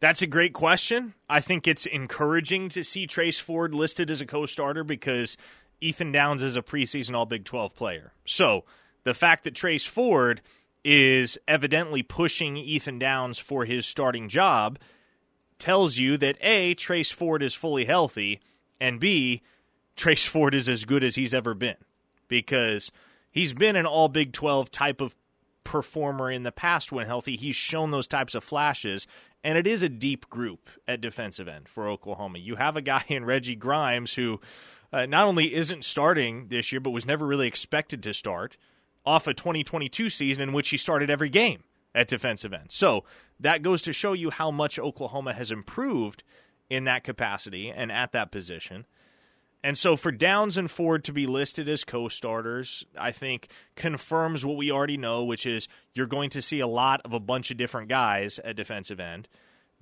That's 0.01 0.23
a 0.23 0.27
great 0.27 0.53
question. 0.53 1.13
I 1.29 1.41
think 1.41 1.67
it's 1.67 1.85
encouraging 1.85 2.69
to 2.69 2.83
see 2.83 3.05
Trace 3.05 3.37
Ford 3.37 3.75
listed 3.75 4.09
as 4.09 4.19
a 4.19 4.25
co-starter 4.25 4.83
because 4.83 5.37
Ethan 5.81 6.11
Downs 6.11 6.43
is 6.43 6.55
a 6.55 6.61
preseason 6.61 7.15
All 7.15 7.25
Big 7.25 7.43
12 7.43 7.75
player. 7.75 8.13
So 8.25 8.63
the 9.03 9.13
fact 9.13 9.43
that 9.43 9.55
Trace 9.55 9.85
Ford 9.85 10.41
is 10.85 11.37
evidently 11.47 12.03
pushing 12.03 12.55
Ethan 12.55 12.99
Downs 12.99 13.39
for 13.39 13.65
his 13.65 13.85
starting 13.85 14.29
job 14.29 14.79
tells 15.59 15.97
you 15.97 16.17
that 16.17 16.37
A, 16.41 16.73
Trace 16.73 17.11
Ford 17.11 17.43
is 17.43 17.53
fully 17.53 17.85
healthy, 17.85 18.39
and 18.79 18.99
B, 18.99 19.41
Trace 19.95 20.25
Ford 20.25 20.55
is 20.55 20.69
as 20.69 20.85
good 20.85 21.03
as 21.03 21.15
he's 21.15 21.33
ever 21.33 21.53
been 21.53 21.75
because 22.27 22.91
he's 23.29 23.53
been 23.53 23.75
an 23.75 23.85
all 23.85 24.07
Big 24.07 24.33
12 24.33 24.71
type 24.71 25.01
of 25.01 25.15
performer 25.63 26.31
in 26.31 26.43
the 26.43 26.51
past 26.51 26.91
when 26.91 27.05
healthy. 27.05 27.35
He's 27.35 27.55
shown 27.55 27.91
those 27.91 28.07
types 28.07 28.33
of 28.33 28.43
flashes, 28.43 29.05
and 29.43 29.57
it 29.57 29.67
is 29.67 29.83
a 29.83 29.89
deep 29.89 30.29
group 30.29 30.69
at 30.87 31.01
defensive 31.01 31.47
end 31.47 31.69
for 31.69 31.87
Oklahoma. 31.87 32.39
You 32.39 32.55
have 32.55 32.75
a 32.75 32.81
guy 32.81 33.03
in 33.07 33.25
Reggie 33.25 33.55
Grimes 33.55 34.13
who 34.13 34.39
uh, 34.93 35.05
not 35.05 35.25
only 35.25 35.53
isn't 35.53 35.85
starting 35.85 36.47
this 36.49 36.71
year, 36.71 36.81
but 36.81 36.91
was 36.91 37.05
never 37.05 37.25
really 37.25 37.47
expected 37.47 38.03
to 38.03 38.13
start 38.13 38.57
off 39.05 39.27
a 39.27 39.33
2022 39.33 40.09
season 40.09 40.43
in 40.43 40.53
which 40.53 40.69
he 40.69 40.77
started 40.77 41.09
every 41.09 41.29
game 41.29 41.63
at 41.95 42.07
defensive 42.07 42.53
end. 42.53 42.71
So 42.71 43.03
that 43.39 43.61
goes 43.61 43.81
to 43.83 43.93
show 43.93 44.13
you 44.13 44.29
how 44.29 44.51
much 44.51 44.77
Oklahoma 44.77 45.33
has 45.33 45.51
improved 45.51 46.23
in 46.69 46.85
that 46.85 47.03
capacity 47.03 47.69
and 47.69 47.91
at 47.91 48.11
that 48.13 48.31
position. 48.31 48.85
And 49.63 49.77
so 49.77 49.95
for 49.95 50.11
Downs 50.11 50.57
and 50.57 50.71
Ford 50.71 51.03
to 51.03 51.13
be 51.13 51.27
listed 51.27 51.69
as 51.69 51.83
co 51.83 52.07
starters, 52.07 52.85
I 52.97 53.11
think 53.11 53.49
confirms 53.75 54.45
what 54.45 54.57
we 54.57 54.71
already 54.71 54.97
know, 54.97 55.23
which 55.23 55.45
is 55.45 55.67
you're 55.93 56.07
going 56.07 56.31
to 56.31 56.41
see 56.41 56.59
a 56.59 56.67
lot 56.67 57.01
of 57.05 57.13
a 57.13 57.19
bunch 57.19 57.51
of 57.51 57.57
different 57.57 57.87
guys 57.87 58.39
at 58.39 58.55
defensive 58.55 58.99
end. 58.99 59.27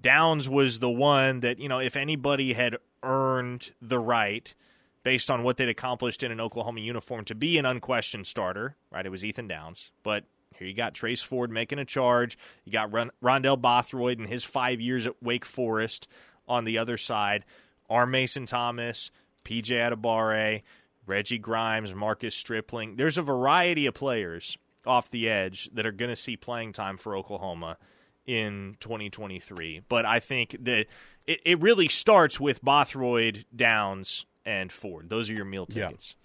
Downs 0.01 0.49
was 0.49 0.79
the 0.79 0.89
one 0.89 1.41
that, 1.41 1.59
you 1.59 1.69
know, 1.69 1.79
if 1.79 1.95
anybody 1.95 2.53
had 2.53 2.77
earned 3.03 3.71
the 3.81 3.99
right 3.99 4.53
based 5.03 5.31
on 5.31 5.43
what 5.43 5.57
they'd 5.57 5.69
accomplished 5.69 6.23
in 6.23 6.31
an 6.31 6.41
Oklahoma 6.41 6.81
uniform 6.81 7.25
to 7.25 7.35
be 7.35 7.57
an 7.57 7.65
unquestioned 7.65 8.27
starter, 8.27 8.75
right? 8.91 9.05
It 9.05 9.09
was 9.09 9.23
Ethan 9.23 9.47
Downs. 9.47 9.91
But 10.03 10.25
here 10.55 10.67
you 10.67 10.73
got 10.73 10.93
Trace 10.93 11.21
Ford 11.21 11.51
making 11.51 11.79
a 11.79 11.85
charge. 11.85 12.37
You 12.65 12.71
got 12.71 12.91
Ron- 12.91 13.11
Rondell 13.23 13.59
Bothroyd 13.59 14.19
and 14.19 14.27
his 14.27 14.43
five 14.43 14.81
years 14.81 15.07
at 15.07 15.21
Wake 15.21 15.45
Forest 15.45 16.07
on 16.47 16.65
the 16.65 16.77
other 16.77 16.97
side. 16.97 17.45
R. 17.89 18.05
Mason 18.05 18.45
Thomas, 18.45 19.09
PJ 19.45 19.71
Adebawore, 19.71 20.61
Reggie 21.05 21.37
Grimes, 21.39 21.93
Marcus 21.93 22.35
Stripling. 22.35 22.97
There's 22.97 23.17
a 23.17 23.23
variety 23.23 23.85
of 23.85 23.93
players 23.93 24.57
off 24.85 25.09
the 25.09 25.29
edge 25.29 25.69
that 25.73 25.85
are 25.85 25.91
going 25.91 26.09
to 26.09 26.15
see 26.15 26.37
playing 26.37 26.73
time 26.73 26.97
for 26.97 27.15
Oklahoma 27.15 27.77
in 28.25 28.75
2023. 28.79 29.81
But 29.89 30.05
I 30.05 30.19
think 30.19 30.55
that 30.61 30.85
it, 31.25 31.39
it 31.45 31.61
really 31.61 31.87
starts 31.87 32.39
with 32.39 32.63
Bothroyd, 32.63 33.45
Downs, 33.55 34.25
and 34.45 34.71
Ford. 34.71 35.09
Those 35.09 35.29
are 35.29 35.33
your 35.33 35.45
meal 35.45 35.67
Yeah. 35.69 35.87
tickets. 35.87 36.15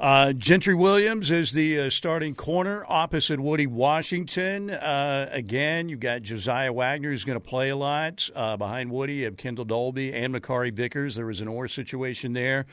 Uh, 0.00 0.32
Gentry 0.32 0.74
Williams 0.74 1.30
is 1.30 1.52
the 1.52 1.78
uh, 1.80 1.90
starting 1.90 2.34
corner 2.34 2.84
opposite 2.88 3.38
Woody 3.40 3.66
Washington. 3.66 4.70
Uh, 4.70 5.28
again, 5.30 5.88
you've 5.88 6.00
got 6.00 6.22
Jasiah 6.22 6.72
Wagner 6.74 7.10
who's 7.10 7.24
going 7.24 7.38
to 7.38 7.44
play 7.46 7.68
a 7.68 7.76
lot. 7.76 8.28
Uh, 8.34 8.56
behind 8.56 8.90
Woody, 8.90 9.16
you 9.16 9.24
have 9.26 9.36
Kendall 9.36 9.64
Dolby 9.64 10.12
and 10.14 10.34
Makari 10.34 10.72
Vickers. 10.72 11.14
There 11.14 11.26
was 11.26 11.40
an 11.40 11.48
or 11.48 11.68
situation 11.68 12.32
there. 12.32 12.66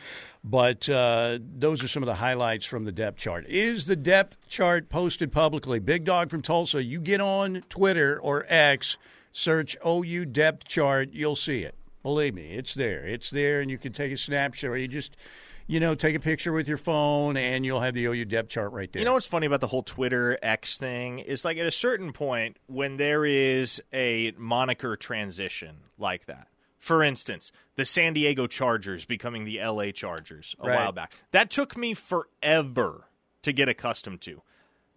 But 0.44 0.88
uh, 0.88 1.40
those 1.42 1.84
are 1.84 1.88
some 1.88 2.04
of 2.04 2.08
the 2.08 2.16
highlights 2.16 2.66
from 2.66 2.86
the 2.86 2.92
depth 2.92 3.18
chart. 3.18 3.46
Is 3.48 3.86
the 3.88 3.96
depth 3.96 4.38
chart 4.48 4.90
posted 4.90 5.32
publicly? 5.32 5.80
Big 5.80 6.04
Dog 6.06 6.30
from 6.30 6.42
Tulsa, 6.42 6.84
you 6.84 7.00
get 7.00 7.20
on 7.20 7.64
Twitter 7.70 8.20
or 8.20 8.46
X, 8.48 8.98
search 9.34 9.76
OU 9.86 10.26
depth 10.28 10.66
chart, 10.66 11.10
you'll 11.12 11.36
see 11.36 11.64
it. 11.64 11.76
Believe 12.06 12.36
me, 12.36 12.52
it's 12.52 12.76
there. 12.76 13.04
It's 13.04 13.32
there, 13.32 13.62
and 13.62 13.72
you 13.72 13.80
can 13.80 13.92
take 13.92 14.12
a 14.12 14.18
snapshot 14.18 14.70
or 14.70 14.78
you 14.78 14.88
just 14.88 15.18
you 15.66 15.80
know, 15.80 15.96
take 15.96 16.16
a 16.16 16.20
picture 16.20 16.54
with 16.54 16.68
your 16.68 16.78
phone, 16.78 17.36
and 17.36 17.66
you'll 17.66 17.82
have 17.82 17.96
the 17.96 18.06
OU 18.06 18.26
depth 18.26 18.50
chart 18.50 18.72
right 18.74 18.94
there. 18.94 19.00
You 19.00 19.06
know 19.08 19.16
what's 19.16 19.26
funny 19.26 19.48
about 19.48 19.62
the 19.62 19.66
whole 19.68 19.82
Twitter 19.82 20.38
X 20.44 20.78
thing 20.78 21.18
is 21.18 21.44
like 21.44 21.58
at 21.58 21.66
a 21.66 21.72
certain 21.72 22.14
point 22.14 22.58
when 22.68 22.98
there 22.98 23.26
is 23.26 23.82
a 23.92 24.32
moniker 24.38 24.96
transition 24.96 25.78
like 25.98 26.28
that. 26.28 26.48
For 26.78 27.02
instance, 27.02 27.52
the 27.76 27.84
San 27.88 28.14
Diego 28.14 28.46
Chargers 28.46 29.06
becoming 29.06 29.44
the 29.44 29.58
LA 29.60 29.90
Chargers 29.90 30.56
a 30.60 30.68
Right. 30.68 30.76
while 30.76 30.92
back. 30.92 31.14
That 31.32 31.50
took 31.50 31.76
me 31.76 31.96
forever 31.96 33.06
to 33.42 33.52
get 33.52 33.68
accustomed 33.68 34.22
to. 34.22 34.44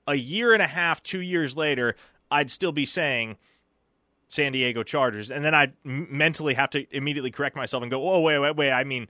A 0.06 0.16
year 0.16 0.52
and 0.52 0.60
a 0.60 0.66
half, 0.66 1.02
2 1.02 1.20
years 1.20 1.56
later, 1.56 1.96
I'd 2.30 2.50
still 2.50 2.72
be 2.72 2.84
saying 2.84 3.38
San 4.28 4.52
Diego 4.52 4.82
Chargers 4.82 5.30
and 5.30 5.44
then 5.44 5.54
I'd 5.54 5.72
mentally 5.84 6.54
have 6.54 6.70
to 6.70 6.86
immediately 6.94 7.30
correct 7.30 7.56
myself 7.56 7.82
and 7.82 7.90
go, 7.90 8.08
"Oh, 8.10 8.20
wait, 8.20 8.38
wait, 8.38 8.56
wait, 8.56 8.70
I 8.70 8.84
mean 8.84 9.08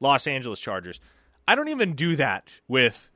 Los 0.00 0.26
Angeles 0.26 0.58
Chargers." 0.58 1.00
I 1.46 1.54
don't 1.54 1.68
even 1.68 1.94
do 1.94 2.16
that 2.16 2.48
with 2.66 3.10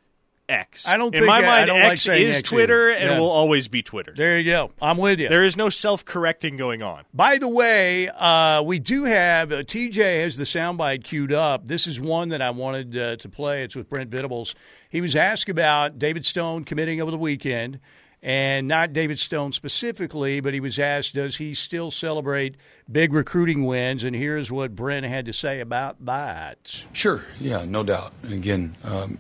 X. 0.51 0.87
I 0.89 0.97
don't 0.97 1.15
In 1.15 1.27
my 1.27 1.37
I- 1.37 1.39
I 1.39 1.43
mind, 1.47 1.67
don't 1.67 1.81
like 1.81 1.93
X 1.93 2.03
saying 2.03 2.27
is 2.29 2.37
X 2.39 2.49
Twitter 2.49 2.91
either. 2.91 2.99
and 3.01 3.11
Yeah. 3.13 3.19
will 3.19 3.31
always 3.31 3.69
be 3.69 3.83
Twitter. 3.83 4.15
there 4.17 4.39
you 4.39 4.51
go. 4.51 4.73
I'm 4.81 4.97
with 4.97 5.21
you. 5.21 5.29
There 5.29 5.45
is 5.45 5.57
no 5.59 5.69
self-correcting 5.69 6.57
going 6.57 6.83
on. 6.83 7.05
By 7.13 7.37
the 7.37 7.49
way, 7.49 8.09
uh, 8.09 8.63
we 8.63 8.79
do 8.79 9.05
have 9.05 9.53
uh, 9.53 9.63
TJ 9.63 10.23
has 10.23 10.37
the 10.39 10.45
soundbite 10.45 11.05
queued 11.05 11.33
up. 11.35 11.67
This 11.67 11.87
is 11.87 12.01
one 12.01 12.31
that 12.31 12.41
I 12.41 12.49
wanted 12.51 12.97
uh, 12.97 13.17
to 13.17 13.29
play. 13.29 13.63
It's 13.63 13.77
with 13.77 13.91
Brent 13.91 14.11
Venables. 14.11 14.55
He 14.89 15.01
was 15.03 15.15
asked 15.15 15.51
about 15.51 15.99
David 15.99 16.25
Stone 16.25 16.65
committing 16.65 16.99
over 17.01 17.11
the 17.11 17.19
weekend, 17.19 17.79
and 18.23 18.67
not 18.67 18.93
David 18.93 19.19
Stone 19.19 19.53
specifically, 19.53 20.41
but 20.41 20.55
he 20.55 20.61
was 20.61 20.79
asked, 20.79 21.15
does 21.15 21.37
he 21.37 21.55
still 21.55 21.91
celebrate 21.91 22.57
big 22.91 23.13
recruiting 23.13 23.65
wins? 23.65 24.03
And 24.03 24.17
here's 24.17 24.51
what 24.51 24.75
Brent 24.75 25.07
had 25.07 25.27
to 25.27 25.33
say 25.33 25.61
about 25.61 26.05
that. 26.05 26.85
Sure, 26.93 27.25
yeah, 27.39 27.65
no 27.65 27.83
doubt. 27.83 28.13
And 28.23 28.33
again, 28.33 28.77
um, 28.83 29.19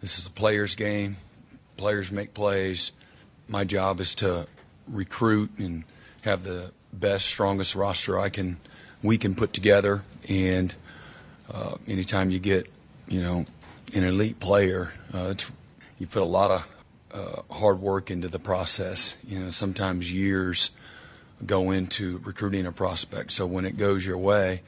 this 0.00 0.18
is 0.18 0.26
a 0.26 0.30
player's 0.30 0.74
game. 0.74 1.16
Players 1.76 2.12
make 2.12 2.34
plays. 2.34 2.92
My 3.48 3.64
job 3.64 4.00
is 4.00 4.14
to 4.16 4.46
recruit 4.86 5.50
and 5.58 5.84
have 6.22 6.44
the 6.44 6.72
best, 6.92 7.26
strongest 7.26 7.74
roster 7.74 8.18
I 8.18 8.28
can 8.28 8.58
we 9.02 9.16
can 9.16 9.34
put 9.34 9.52
together. 9.52 10.02
And 10.28 10.74
uh, 11.50 11.76
anytime 11.86 12.30
you 12.30 12.38
get, 12.38 12.70
you 13.06 13.22
know, 13.22 13.46
an 13.94 14.04
elite 14.04 14.40
player, 14.40 14.92
uh, 15.12 15.34
you 15.98 16.06
put 16.06 16.22
a 16.22 16.26
lot 16.26 16.50
of 16.50 16.66
uh, 17.12 17.42
hard 17.50 17.80
work 17.80 18.10
into 18.10 18.28
the 18.28 18.38
process. 18.38 19.16
You 19.26 19.38
know, 19.38 19.50
sometimes 19.50 20.12
years 20.12 20.70
go 21.44 21.70
into 21.70 22.18
recruiting 22.24 22.66
a 22.66 22.72
prospect. 22.72 23.32
So 23.32 23.46
when 23.46 23.64
it 23.64 23.76
goes 23.76 24.04
your 24.04 24.18
way, 24.18 24.62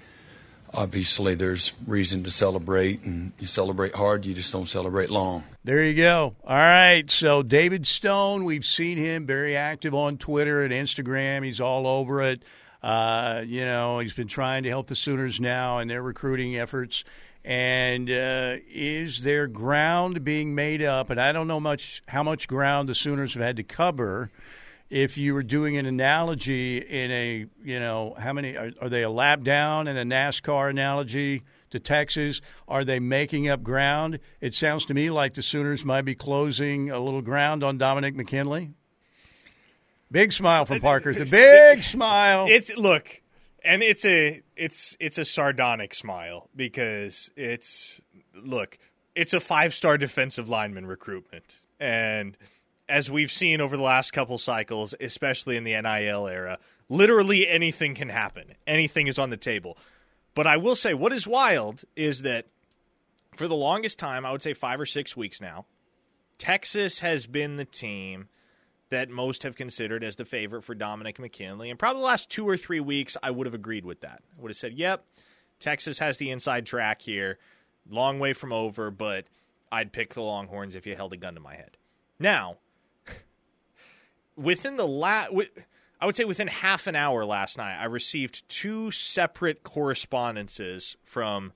obviously 0.73 1.35
there's 1.35 1.73
reason 1.87 2.23
to 2.25 2.31
celebrate, 2.31 3.03
and 3.03 3.33
you 3.39 3.47
celebrate 3.47 3.95
hard, 3.95 4.25
you 4.27 4.35
just 4.35 4.53
don't 4.53 4.69
celebrate 4.69 5.11
long. 5.11 5.45
There 5.65 5.85
you 5.85 5.95
go. 5.95 6.35
All 6.45 6.57
right. 6.57 7.11
So 7.11 7.43
David 7.43 7.87
Stone, 7.87 8.45
we've 8.45 8.65
seen 8.65 8.99
him 8.99 9.27
very 9.27 9.57
active 9.57 9.95
on 9.95 10.17
Twitter 10.17 10.63
and 10.63 10.73
Instagram. 10.73 11.45
He's 11.45 11.61
all 11.61 11.87
over 11.87 12.23
it. 12.23 12.43
Uh, 12.83 13.43
you 13.47 13.61
know, 13.61 13.99
he's 13.99 14.15
been 14.15 14.29
trying 14.29 14.63
to 14.63 14.71
help 14.71 14.87
the 14.87 14.97
Sooners 14.97 15.39
now 15.39 15.81
in 15.81 15.89
their 15.89 16.03
recruiting 16.03 16.57
efforts. 16.57 17.05
And 17.45 18.11
uh, 18.11 18.57
is 18.69 19.23
there 19.23 19.47
ground 19.47 20.25
being 20.25 20.55
made 20.55 20.83
up? 20.83 21.11
And 21.11 21.21
I 21.21 21.33
don't 21.33 21.49
know 21.49 21.61
much 21.61 22.03
how 22.09 22.23
much 22.23 22.49
ground 22.49 22.89
the 22.89 22.95
Sooners 22.95 23.35
have 23.35 23.43
had 23.43 23.57
to 23.57 23.63
cover. 23.63 24.31
If 24.91 25.17
you 25.17 25.35
were 25.35 25.45
doing 25.45 25.77
an 25.77 25.87
analogy 25.87 26.79
in 26.79 27.11
a, 27.11 27.47
you 27.65 27.79
know, 27.79 28.15
how 28.19 28.33
many 28.33 28.57
are, 28.57 28.73
are 28.83 28.89
they 28.89 29.03
a 29.03 29.11
lap 29.11 29.43
down 29.43 29.87
in 29.87 29.97
a 29.97 30.05
NASCAR 30.05 30.69
analogy 30.69 31.43
to 31.71 31.79
Texas? 31.79 32.41
Are 32.69 32.85
they 32.85 32.99
making 32.99 33.49
up 33.49 33.63
ground? 33.63 34.19
It 34.41 34.55
sounds 34.55 34.85
to 34.87 34.95
me 34.95 35.09
like 35.09 35.35
the 35.35 35.43
Sooners 35.43 35.85
might 35.85 36.03
be 36.03 36.17
closing 36.17 36.91
a 36.91 36.99
little 36.99 37.23
ground 37.23 37.63
on 37.63 37.79
Dominic 37.79 38.17
McKinley. 38.17 38.73
Big 40.11 40.33
smile 40.33 40.65
from 40.65 40.81
Parker. 40.83 41.15
The 41.15 41.25
big 41.25 41.83
smile. 41.85 42.47
It's 42.49 42.77
look, 42.77 43.20
and 43.65 43.83
it's 43.83 44.05
a 44.05 44.43
it's 44.57 44.97
it's 45.01 45.19
a 45.19 45.25
sardonic 45.25 45.95
smile 45.95 46.49
because 46.55 47.31
it's 47.37 48.01
look, 48.35 48.79
it's 49.15 49.33
a 49.33 49.41
five 49.41 49.75
star 49.75 49.99
defensive 49.99 50.49
lineman 50.49 50.87
recruitment, 50.87 51.61
and 51.79 52.37
as 52.89 53.11
we've 53.11 53.33
seen 53.33 53.61
over 53.61 53.77
the 53.77 53.83
last 53.83 54.13
couple 54.13 54.37
cycles, 54.37 54.95
especially 55.01 55.57
in 55.57 55.65
the 55.65 55.81
NIL 55.81 56.27
era, 56.27 56.59
literally 56.89 57.49
anything 57.49 57.95
can 57.95 58.09
happen. 58.09 58.55
Anything 58.67 59.07
is 59.07 59.19
on 59.19 59.31
the 59.31 59.37
table. 59.37 59.79
But 60.35 60.47
I 60.47 60.57
will 60.57 60.77
say, 60.77 60.93
what 60.93 61.13
is 61.13 61.27
wild 61.27 61.85
is 61.97 62.23
that 62.23 62.47
for 63.37 63.49
the 63.49 63.55
longest 63.55 63.99
time, 63.99 64.27
I 64.27 64.33
would 64.33 64.43
say 64.43 64.55
five 64.55 64.81
or 64.81 64.87
six 64.87 65.17
weeks 65.17 65.41
now, 65.41 65.67
Texas 66.37 66.99
has 66.99 67.27
been 67.27 67.57
the 67.57 67.65
team 67.65 68.29
that 68.91 69.09
most 69.09 69.45
have 69.45 69.57
considered 69.57 70.05
as 70.05 70.17
the 70.17 70.25
favorite 70.25 70.63
for 70.63 70.75
Dominic 70.75 71.19
McKinley. 71.19 71.71
And 71.71 71.79
probably 71.79 72.01
the 72.01 72.07
last 72.07 72.29
two 72.29 72.49
or 72.49 72.57
three 72.57 72.81
weeks, 72.81 73.17
I 73.23 73.31
would 73.31 73.47
have 73.47 73.55
agreed 73.55 73.85
with 73.85 74.01
that. 74.01 74.23
I 74.37 74.43
would 74.43 74.51
have 74.51 74.57
said, 74.57 74.75
yep, 74.75 75.05
Texas 75.61 76.01
has 76.01 76.19
the 76.19 76.31
inside 76.31 76.67
track 76.67 77.03
here. 77.03 77.39
Long 77.89 78.19
way 78.19 78.33
from 78.33 78.53
over, 78.53 78.91
but 78.91 79.27
I'd 79.71 79.93
pick 79.93 80.15
the 80.15 80.23
Longhorns 80.23 80.75
if 80.75 80.87
you 80.87 80.97
held 80.97 81.13
a 81.13 81.17
gun 81.17 81.35
to 81.35 81.41
my 81.41 81.55
head. 81.55 81.77
Now, 82.19 82.59
within 84.37 84.77
the 84.77 84.87
last, 84.87 85.31
I 86.01 86.07
would 86.07 86.17
say 86.17 86.25
within 86.25 86.49
half 86.49 86.87
an 86.87 86.97
hour 86.97 87.25
last 87.25 87.59
night, 87.59 87.81
I 87.81 87.85
received 87.85 88.49
two 88.49 88.91
separate 88.91 89.63
correspondences 89.63 90.97
from 91.05 91.53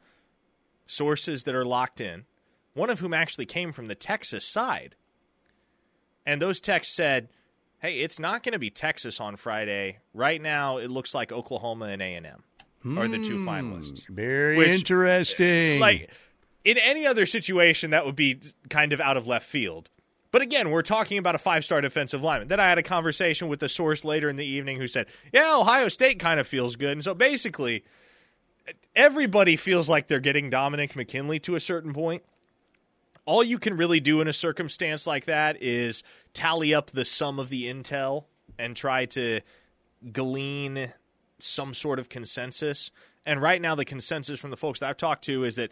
sources 0.87 1.45
that 1.45 1.55
are 1.55 1.65
locked 1.65 2.01
in, 2.01 2.25
one 2.75 2.91
of 2.91 3.01
whom 3.01 3.13
actually 3.13 3.47
came 3.47 3.73
from 3.73 3.89
the 3.89 3.95
Texas 3.95 4.47
side 4.47 4.95
and 6.27 6.41
those 6.41 6.61
texts 6.61 6.95
said, 6.95 7.29
"Hey, 7.81 8.01
it's 8.01 8.19
not 8.19 8.43
going 8.43 8.53
to 8.53 8.59
be 8.59 8.71
Texas 8.71 9.21
on 9.21 9.37
Friday. 9.37 9.99
Right 10.13 10.41
now, 10.41 10.79
it 10.79 10.91
looks 10.91 11.15
like 11.15 11.33
Oklahoma 11.33 11.87
and 11.87 12.03
A 12.03 12.15
and 12.15 12.27
M 12.27 12.45
are 12.99 13.09
the 13.09 13.19
two 13.19 13.39
Hmm, 13.39 13.49
finalists." 13.49 14.07
Very 14.09 14.57
Which, 14.57 14.71
interesting. 14.71 15.81
Like 15.81 16.11
in 16.65 16.79
any 16.79 17.07
other 17.07 17.27
situation, 17.27 17.91
that 17.91 18.07
would 18.07 18.17
be 18.17 18.41
kind 18.71 18.93
of 18.93 19.01
out 19.01 19.17
of 19.17 19.27
left 19.27 19.47
field. 19.47 19.91
But 20.31 20.43
again, 20.43 20.71
we're 20.71 20.83
talking 20.83 21.19
about 21.19 21.37
a 21.37 21.39
five-star 21.39 21.81
defensive 21.81 22.25
lineman. 22.25 22.49
Then 22.49 22.59
I 22.59 22.65
had 22.69 22.77
a 22.77 22.83
conversation 22.83 23.47
with 23.47 23.63
a 23.63 23.69
source 23.69 24.05
later 24.05 24.29
in 24.29 24.35
the 24.35 24.45
evening 24.45 24.79
who 24.79 24.89
said, 24.89 25.07
"Yeah, 25.33 25.57
Ohio 25.57 25.89
State 25.89 26.19
kind 26.19 26.41
of 26.41 26.49
feels 26.49 26.75
good." 26.75 26.91
And 26.91 27.05
so 27.05 27.15
basically, 27.15 27.85
everybody 28.97 29.57
feels 29.57 29.89
like 29.89 30.09
they're 30.09 30.21
getting 30.21 30.51
Dominic 30.51 30.97
McKinley 30.97 31.39
to 31.41 31.55
a 31.55 31.61
certain 31.61 31.93
point 31.93 32.25
all 33.27 33.43
you 33.43 33.59
can 33.59 33.77
really 33.77 34.01
do 34.01 34.21
in 34.21 34.29
a 34.29 34.33
circumstance 34.33 35.07
like 35.07 35.27
that 35.27 35.63
is 35.63 36.03
tally 36.33 36.75
up 36.75 36.91
the 36.91 37.05
sum 37.05 37.39
of 37.39 37.49
the 37.49 37.65
intel 37.65 38.25
and 38.59 38.77
try 38.77 39.07
to 39.07 39.41
glean 40.13 40.93
some 41.39 41.75
sort 41.75 41.99
of 41.99 42.09
consensus. 42.09 42.91
And 43.25 43.41
right 43.41 43.61
now, 43.61 43.75
the 43.75 43.85
consensus 43.85 44.39
from 44.39 44.51
the 44.51 44.57
folks 44.57 44.81
that 44.81 44.91
I've 44.91 44.97
talked 44.97 45.25
to 45.25 45.45
is 45.45 45.57
that, 45.57 45.71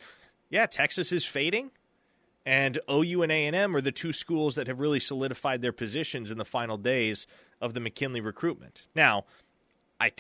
yeah, 0.49 0.67
Texas 0.67 1.13
is 1.13 1.25
fading, 1.25 1.71
and 2.45 2.79
OU 2.91 3.23
and 3.23 3.33
A&M 3.33 3.77
are 3.77 3.81
the 3.81 3.93
two 3.93 4.13
schools 4.13 4.55
that 4.55 4.67
have 4.67 4.81
really 4.81 5.01
solidified 5.01 5.63
their 5.63 5.73
positions 5.73 6.31
in 6.31 6.39
the 6.39 6.45
final 6.45 6.77
days 6.77 7.27
of 7.61 7.75
the 7.75 7.81
McKinley 7.81 8.21
recruitment. 8.21 8.87
Now, 8.95 9.27
I, 10.01 10.13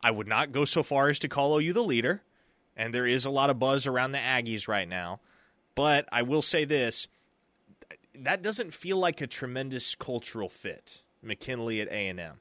I 0.00 0.10
would 0.10 0.26
not 0.26 0.52
go 0.52 0.64
so 0.64 0.82
far 0.82 1.08
as 1.08 1.18
to 1.20 1.28
call 1.28 1.58
OU 1.58 1.72
the 1.72 1.82
leader, 1.82 2.22
and 2.76 2.94
there 2.94 3.06
is 3.06 3.24
a 3.24 3.30
lot 3.30 3.50
of 3.50 3.58
buzz 3.58 3.86
around 3.86 4.12
the 4.12 4.18
Aggies 4.18 4.68
right 4.68 4.88
now. 4.88 5.20
But 5.76 6.08
I 6.10 6.22
will 6.22 6.42
say 6.42 6.64
this: 6.64 7.06
that 8.16 8.42
doesn't 8.42 8.74
feel 8.74 8.96
like 8.96 9.20
a 9.20 9.28
tremendous 9.28 9.94
cultural 9.94 10.48
fit. 10.48 11.02
McKinley 11.22 11.80
at 11.80 11.88
A 11.88 12.08
and 12.08 12.18
M, 12.20 12.40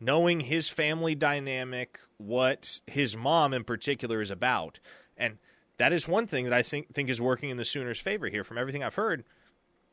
knowing 0.00 0.40
his 0.40 0.68
family 0.68 1.14
dynamic, 1.14 1.98
what 2.18 2.80
his 2.86 3.16
mom 3.16 3.52
in 3.54 3.62
particular 3.64 4.20
is 4.20 4.30
about, 4.30 4.78
and 5.16 5.38
that 5.78 5.92
is 5.92 6.06
one 6.08 6.26
thing 6.26 6.44
that 6.44 6.52
I 6.52 6.62
think 6.62 6.92
think 6.94 7.08
is 7.08 7.20
working 7.20 7.50
in 7.50 7.56
the 7.56 7.64
Sooners' 7.64 7.98
favor 8.00 8.28
here. 8.28 8.44
From 8.44 8.58
everything 8.58 8.82
I've 8.82 8.94
heard, 8.94 9.24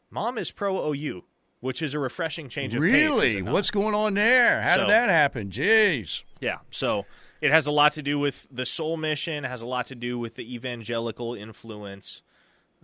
mom 0.09 0.37
is 0.37 0.51
pro 0.51 0.91
OU, 0.93 1.23
which 1.59 1.81
is 1.81 1.93
a 1.93 1.99
refreshing 1.99 2.49
change 2.49 2.73
of 2.73 2.81
pace. 2.81 2.91
really, 2.91 3.41
what's 3.41 3.71
going 3.71 3.93
on 3.95 4.13
there? 4.15 4.61
How 4.61 4.75
So- 4.75 4.81
did 4.81 4.89
that 4.89 5.09
happen? 5.09 5.49
Jeez. 5.49 6.23
Yeah. 6.39 6.59
So 6.71 7.05
it 7.41 7.51
has 7.51 7.67
a 7.67 7.71
lot 7.71 7.93
to 7.93 8.01
do 8.01 8.17
with 8.17 8.47
the 8.49 8.65
soul 8.65 8.95
mission, 8.97 9.43
it 9.45 9.49
has 9.49 9.61
a 9.61 9.67
lot 9.67 9.87
to 9.87 9.95
do 9.95 10.17
with 10.17 10.35
the 10.35 10.53
evangelical 10.55 11.35
influence 11.35 12.21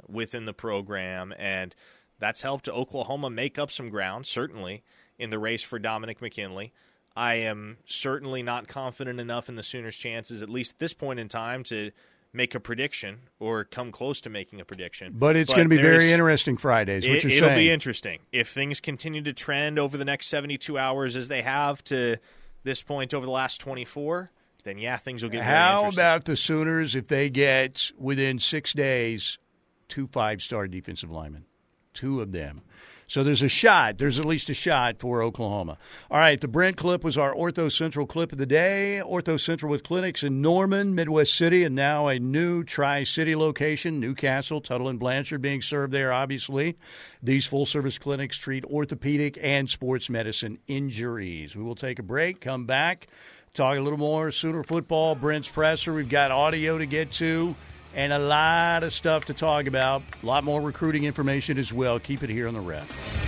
within 0.07 0.45
the 0.45 0.53
program. 0.53 1.33
And 1.37 1.75
that's 2.19 2.41
helped 2.41 2.69
Oklahoma 2.69 3.29
make 3.29 3.59
up 3.59 3.71
some 3.71 3.89
ground, 3.89 4.25
certainly, 4.25 4.83
in 5.17 5.29
the 5.29 5.39
race 5.39 5.63
for 5.63 5.79
Dominic 5.79 6.21
McKinley. 6.21 6.73
I 7.15 7.35
am 7.35 7.77
certainly 7.85 8.43
not 8.43 8.67
confident 8.67 9.19
enough 9.19 9.47
in 9.47 9.55
the 9.55 9.63
Sooners' 9.63 9.95
chances, 9.95 10.41
at 10.41 10.49
least 10.49 10.73
at 10.73 10.79
this 10.79 10.93
point 10.93 11.19
in 11.19 11.29
time, 11.29 11.63
to 11.65 11.91
make 12.33 12.53
a 12.53 12.59
prediction 12.59 13.19
or 13.39 13.63
come 13.63 13.91
close 13.91 14.19
to 14.21 14.29
making 14.29 14.59
a 14.59 14.65
prediction. 14.65 15.13
But 15.17 15.37
it's 15.37 15.53
going 15.53 15.65
to 15.65 15.69
be 15.69 15.81
very 15.81 16.11
interesting 16.11 16.57
Fridays. 16.57 17.05
It, 17.05 17.23
it'll 17.23 17.29
saying? 17.29 17.57
be 17.57 17.71
interesting 17.71 18.19
if 18.33 18.49
things 18.49 18.81
continue 18.81 19.21
to 19.21 19.33
trend 19.33 19.79
over 19.79 19.97
the 19.97 20.03
next 20.03 20.27
72 20.27 20.77
hours 20.77 21.15
as 21.15 21.29
they 21.29 21.41
have 21.41 21.83
to 21.85 22.17
this 22.63 22.81
point 22.81 23.13
over 23.13 23.25
the 23.25 23.31
last 23.31 23.61
24. 23.61 24.31
Then 24.63 24.77
yeah, 24.77 24.97
things 24.97 25.23
will 25.23 25.29
get 25.29 25.43
very 25.43 25.55
How 25.55 25.87
about 25.87 26.25
the 26.25 26.35
Sooners 26.35 26.95
if 26.95 27.07
they 27.07 27.29
get 27.29 27.91
within 27.97 28.39
six 28.39 28.73
days 28.73 29.37
two 29.87 30.07
five-star 30.07 30.67
defensive 30.67 31.11
linemen, 31.11 31.45
two 31.93 32.21
of 32.21 32.31
them? 32.31 32.61
So 33.07 33.23
there's 33.23 33.43
a 33.43 33.47
shot. 33.47 33.99
There's 33.99 34.19
at 34.19 34.25
least 34.25 34.49
a 34.49 34.55
shot 34.55 34.99
for 34.99 35.21
Oklahoma. 35.21 35.77
All 36.09 36.17
right, 36.17 36.41
the 36.41 36.47
Brent 36.47 36.75
clip 36.75 37.03
was 37.03 37.19
our 37.19 37.33
Ortho 37.33 37.71
Central 37.71 38.07
clip 38.07 38.31
of 38.31 38.39
the 38.39 38.47
day. 38.47 38.99
Ortho 39.05 39.39
Central 39.39 39.69
with 39.69 39.83
clinics 39.83 40.23
in 40.23 40.41
Norman, 40.41 40.95
Midwest 40.95 41.35
City, 41.35 41.63
and 41.63 41.75
now 41.75 42.07
a 42.07 42.17
new 42.17 42.63
Tri 42.63 43.03
City 43.03 43.35
location, 43.35 43.99
Newcastle, 43.99 44.59
Tuttle, 44.59 44.87
and 44.87 44.99
Blanchard 44.99 45.41
being 45.41 45.61
served 45.61 45.93
there, 45.93 46.11
obviously. 46.11 46.77
These 47.21 47.45
full 47.45 47.67
service 47.67 47.99
clinics 47.99 48.37
treat 48.37 48.65
orthopedic 48.65 49.37
and 49.39 49.69
sports 49.69 50.09
medicine 50.09 50.57
injuries. 50.67 51.55
We 51.55 51.63
will 51.63 51.75
take 51.75 51.99
a 51.99 52.03
break, 52.03 52.41
come 52.41 52.65
back, 52.65 53.05
talk 53.53 53.77
a 53.77 53.81
little 53.81 53.99
more 53.99 54.31
Sooner 54.31 54.63
football, 54.63 55.13
Brent's 55.13 55.47
presser. 55.47 55.93
We've 55.93 56.09
got 56.09 56.31
audio 56.31 56.79
to 56.79 56.87
get 56.87 57.11
to 57.13 57.53
and 57.95 58.13
a 58.13 58.19
lot 58.19 58.83
of 58.83 58.93
stuff 58.93 59.25
to 59.25 59.33
talk 59.33 59.65
about. 59.65 60.03
A 60.21 60.25
lot 60.25 60.43
more 60.43 60.61
recruiting 60.61 61.05
information 61.05 61.57
as 61.57 61.73
well. 61.73 61.99
Keep 61.99 62.23
it 62.23 62.29
here 62.29 62.47
on 62.47 62.53
the 62.53 62.59
ref. 62.59 63.23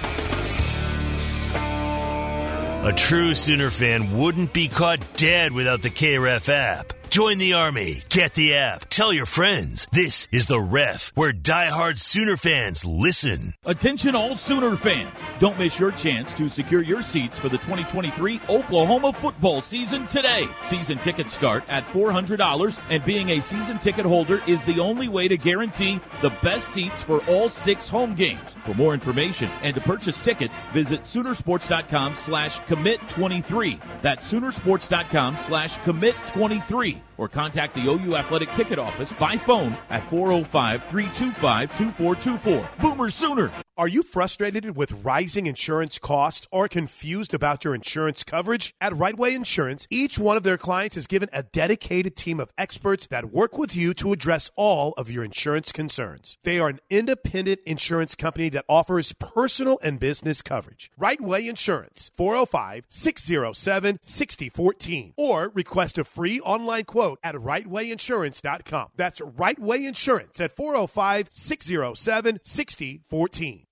A 2.86 2.94
true 2.94 3.34
Sooner 3.34 3.70
fan 3.70 4.18
wouldn't 4.18 4.54
be 4.54 4.68
caught 4.68 5.02
dead 5.16 5.52
without 5.52 5.82
the 5.82 5.90
KREF 5.90 6.48
app. 6.48 6.94
Join 7.18 7.40
the 7.40 7.54
Army. 7.54 8.04
Get 8.10 8.36
the 8.36 8.54
app. 8.54 8.90
Tell 8.90 9.12
your 9.12 9.26
friends. 9.26 9.88
This 9.92 10.28
is 10.32 10.46
the 10.46 10.60
ref, 10.60 11.12
where 11.16 11.34
diehard 11.34 11.98
Sooner 11.98 12.38
fans 12.38 12.86
listen. 12.86 13.56
Attention 13.66 14.16
all 14.16 14.36
Sooner 14.36 14.76
fans. 14.76 15.18
Don't 15.40 15.58
miss 15.58 15.80
your 15.80 15.92
chance 15.92 16.32
to 16.36 16.48
secure 16.48 16.84
your 16.84 17.02
seats 17.02 17.40
for 17.40 17.50
the 17.50 17.58
2023 17.58 18.40
Oklahoma 18.48 19.12
football 19.14 19.64
season 19.64 20.06
today. 20.06 20.48
Season 20.62 21.00
tickets 21.00 21.34
start 21.34 21.64
at 21.70 21.88
$400 21.88 22.80
and 22.92 23.04
being 23.04 23.30
a 23.30 23.42
season 23.42 23.80
ticket 23.80 24.06
holder 24.06 24.44
is 24.46 24.64
the 24.66 24.80
only 24.80 25.08
way 25.08 25.28
to 25.28 25.38
guarantee 25.38 26.00
the 26.22 26.30
best 26.44 26.68
seats 26.68 27.02
for 27.02 27.26
all 27.26 27.50
six 27.50 27.90
home 27.90 28.14
games. 28.14 28.56
For 28.64 28.76
more 28.76 28.94
information 28.94 29.50
and 29.64 29.74
to 29.74 29.82
purchase 29.82 30.22
tickets, 30.22 30.60
visit 30.72 31.02
Soonersports.com 31.02 32.16
slash 32.16 32.60
commit23. 32.60 33.82
That's 34.04 34.32
Soonersports.com 34.32 35.38
slash 35.38 35.80
commit23 35.80 37.02
or 37.18 37.28
contact 37.28 37.76
the 37.76 37.88
OU 37.88 38.16
Athletic 38.16 38.54
Ticket 38.54 38.80
Office 38.80 39.14
by 39.14 39.38
phone 39.38 39.78
at 39.90 40.08
405 40.10 40.84
325 40.90 41.70
2424. 41.78 42.70
Boomer 42.82 43.10
Sooner! 43.10 43.52
Are 43.78 43.88
you 43.88 44.02
frustrated 44.02 44.76
with 44.76 45.04
rising 45.04 45.46
insurance 45.46 46.00
costs 46.00 46.48
or 46.52 46.68
confused 46.68 47.32
about 47.32 47.64
your 47.64 47.76
insurance 47.76 48.24
coverage? 48.24 48.74
At 48.82 48.92
Rightway 48.94 49.36
Insurance, 49.36 49.86
each 49.92 50.18
one 50.18 50.36
of 50.36 50.42
their 50.42 50.58
clients 50.58 50.98
is 50.98 51.06
given 51.06 51.30
a 51.32 51.44
dedicated 51.44 52.16
team 52.16 52.40
of 52.40 52.52
experts 52.58 53.06
that 53.12 53.32
work 53.32 53.56
with 53.56 53.76
you 53.76 53.94
to 53.94 54.14
address 54.14 54.50
all 54.56 54.94
of 54.98 55.12
your 55.12 55.24
insurance 55.24 55.72
concerns. 55.72 56.40
They 56.44 56.58
are 56.58 56.70
an 56.70 56.80
independent 56.90 57.60
insurance 57.68 58.16
company 58.16 58.50
that 58.50 58.66
offers 58.68 59.14
personal 59.14 59.78
and 59.84 60.00
business 60.00 60.42
coverage. 60.42 60.90
Rightway 61.00 61.48
Insurance, 61.48 62.10
405 62.16 62.86
607 62.88 64.00
6014, 64.02 65.14
or 65.18 65.52
request 65.54 66.00
a 66.00 66.04
free 66.04 66.40
online 66.40 66.86
quote 66.86 67.07
at 67.24 67.36
rightwayinsurance.com. 67.36 68.90
That's 68.96 69.22
Right 69.22 69.60
Way 69.60 69.86
Insurance 69.86 70.42
at 70.42 70.52
405 70.52 71.30
607 71.32 72.40
6014. 72.44 73.64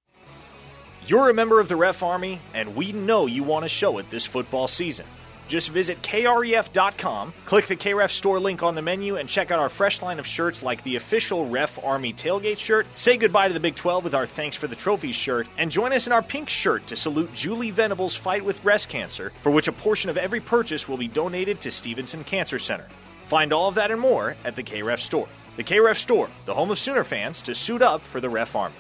You're 1.08 1.30
a 1.30 1.34
member 1.36 1.60
of 1.60 1.68
the 1.68 1.76
Ref 1.76 2.02
Army, 2.02 2.40
and 2.56 2.76
we 2.76 2.92
know 2.92 3.28
you 3.28 3.44
want 3.44 3.64
to 3.64 3.70
show 3.70 4.00
it 4.00 4.10
this 4.10 4.26
football 4.26 4.68
season. 4.68 5.06
Just 5.48 5.70
visit 5.70 6.02
kref.com, 6.02 7.34
click 7.46 7.68
the 7.68 7.76
KREF 7.76 8.10
store 8.10 8.40
link 8.40 8.64
on 8.64 8.74
the 8.74 8.82
menu, 8.82 9.18
and 9.18 9.30
check 9.30 9.52
out 9.52 9.60
our 9.60 9.70
fresh 9.70 10.02
line 10.02 10.18
of 10.18 10.26
shirts 10.26 10.64
like 10.64 10.84
the 10.84 10.96
official 10.96 11.48
Ref 11.48 11.84
Army 11.84 12.14
tailgate 12.14 12.58
shirt. 12.58 12.88
Say 12.96 13.18
goodbye 13.18 13.48
to 13.48 13.54
the 13.54 13.60
Big 13.60 13.76
12 13.76 14.04
with 14.04 14.16
our 14.16 14.26
Thanks 14.26 14.56
for 14.56 14.68
the 14.68 14.76
Trophies 14.76 15.16
shirt, 15.16 15.48
and 15.58 15.70
join 15.70 15.94
us 15.94 16.08
in 16.08 16.14
our 16.14 16.24
pink 16.24 16.50
shirt 16.50 16.88
to 16.88 16.96
salute 16.96 17.32
Julie 17.34 17.72
Venable's 17.72 18.16
fight 18.16 18.44
with 18.44 18.62
breast 18.64 18.90
cancer, 18.90 19.32
for 19.42 19.52
which 19.52 19.68
a 19.68 19.72
portion 19.72 20.10
of 20.10 20.18
every 20.18 20.40
purchase 20.40 20.90
will 20.90 20.98
be 20.98 21.08
donated 21.08 21.62
to 21.62 21.72
Stephenson 21.72 22.24
Cancer 22.24 22.58
Center. 22.58 22.88
Find 23.28 23.54
all 23.54 23.68
of 23.68 23.76
that 23.76 23.92
and 23.92 24.00
more 24.00 24.36
at 24.44 24.56
the 24.56 24.64
KREF 24.64 25.00
store. 25.00 25.28
The 25.58 25.64
KREF 25.64 25.98
store, 25.98 26.30
the 26.46 26.54
home 26.54 26.72
of 26.72 26.80
Sooner 26.80 27.04
fans 27.04 27.42
to 27.44 27.56
suit 27.56 27.82
up 27.82 28.02
for 28.02 28.20
the 28.20 28.30
Ref 28.30 28.56
Army. 28.56 28.76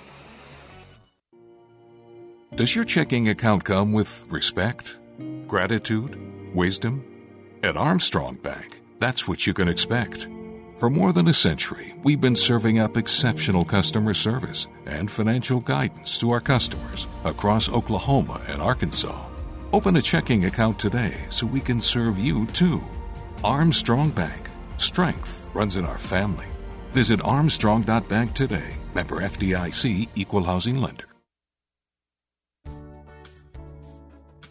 Does 2.55 2.75
your 2.75 2.85
checking 2.85 3.27
account 3.27 3.63
come 3.63 3.91
with 3.91 4.23
respect, 4.29 4.95
gratitude, 5.47 6.17
wisdom? 6.53 7.03
At 7.63 7.75
Armstrong 7.75 8.35
Bank, 8.35 8.81
that's 8.99 9.27
what 9.27 9.47
you 9.47 9.53
can 9.53 9.67
expect. 9.67 10.27
For 10.77 10.89
more 10.89 11.11
than 11.11 11.27
a 11.27 11.33
century, 11.33 11.95
we've 12.03 12.21
been 12.21 12.35
serving 12.35 12.79
up 12.79 12.97
exceptional 12.97 13.65
customer 13.65 14.13
service 14.13 14.67
and 14.85 15.09
financial 15.09 15.61
guidance 15.61 16.19
to 16.19 16.31
our 16.31 16.41
customers 16.41 17.07
across 17.23 17.69
Oklahoma 17.69 18.41
and 18.47 18.61
Arkansas. 18.61 19.25
Open 19.73 19.95
a 19.95 20.01
checking 20.01 20.45
account 20.45 20.77
today 20.77 21.25
so 21.29 21.45
we 21.45 21.61
can 21.61 21.81
serve 21.81 22.19
you 22.19 22.45
too. 22.47 22.83
Armstrong 23.45 24.09
Bank. 24.09 24.49
Strength 24.79 25.47
runs 25.53 25.75
in 25.75 25.85
our 25.85 25.99
family. 25.99 26.47
Visit 26.93 27.21
armstrong.bank 27.21 28.33
today. 28.33 28.73
Member 28.95 29.17
FDIC 29.21 30.09
Equal 30.15 30.43
Housing 30.43 30.81
Lender. 30.81 31.05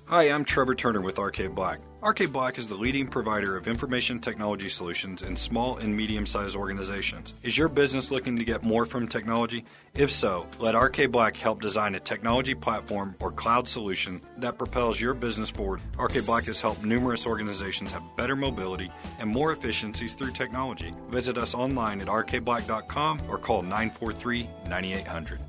Hi, 0.06 0.30
I'm 0.30 0.44
Trevor 0.44 0.76
Turner 0.76 1.00
with 1.00 1.18
Arcade 1.18 1.56
Black. 1.56 1.80
Arcade 2.04 2.34
Black 2.34 2.58
is 2.58 2.68
the 2.68 2.74
leading 2.74 3.06
provider 3.06 3.56
of 3.56 3.66
information 3.66 4.20
technology 4.20 4.68
solutions 4.68 5.22
in 5.22 5.34
small 5.34 5.78
and 5.78 5.96
medium 5.96 6.26
sized 6.26 6.54
organizations. 6.54 7.32
Is 7.42 7.56
your 7.56 7.68
business 7.68 8.10
looking 8.10 8.36
to 8.36 8.44
get 8.44 8.62
more 8.62 8.84
from 8.84 9.08
technology? 9.08 9.64
If 9.94 10.10
so, 10.10 10.46
let 10.58 10.74
Arcade 10.74 11.10
Black 11.10 11.34
help 11.34 11.62
design 11.62 11.94
a 11.94 12.00
technology 12.00 12.54
platform 12.54 13.14
or 13.20 13.32
cloud 13.32 13.66
solution 13.66 14.20
that 14.36 14.58
propels 14.58 15.00
your 15.00 15.14
business 15.14 15.48
forward. 15.48 15.80
Arcade 15.98 16.26
Black 16.26 16.44
has 16.44 16.60
helped 16.60 16.84
numerous 16.84 17.26
organizations 17.26 17.90
have 17.92 18.02
better 18.18 18.36
mobility 18.36 18.90
and 19.18 19.30
more 19.30 19.52
efficiencies 19.52 20.12
through 20.12 20.32
technology. 20.32 20.92
Visit 21.08 21.38
us 21.38 21.54
online 21.54 22.02
at 22.02 22.08
arcadeblack.com 22.08 23.22
or 23.30 23.38
call 23.38 23.62
943 23.62 24.46
9800. 24.68 25.40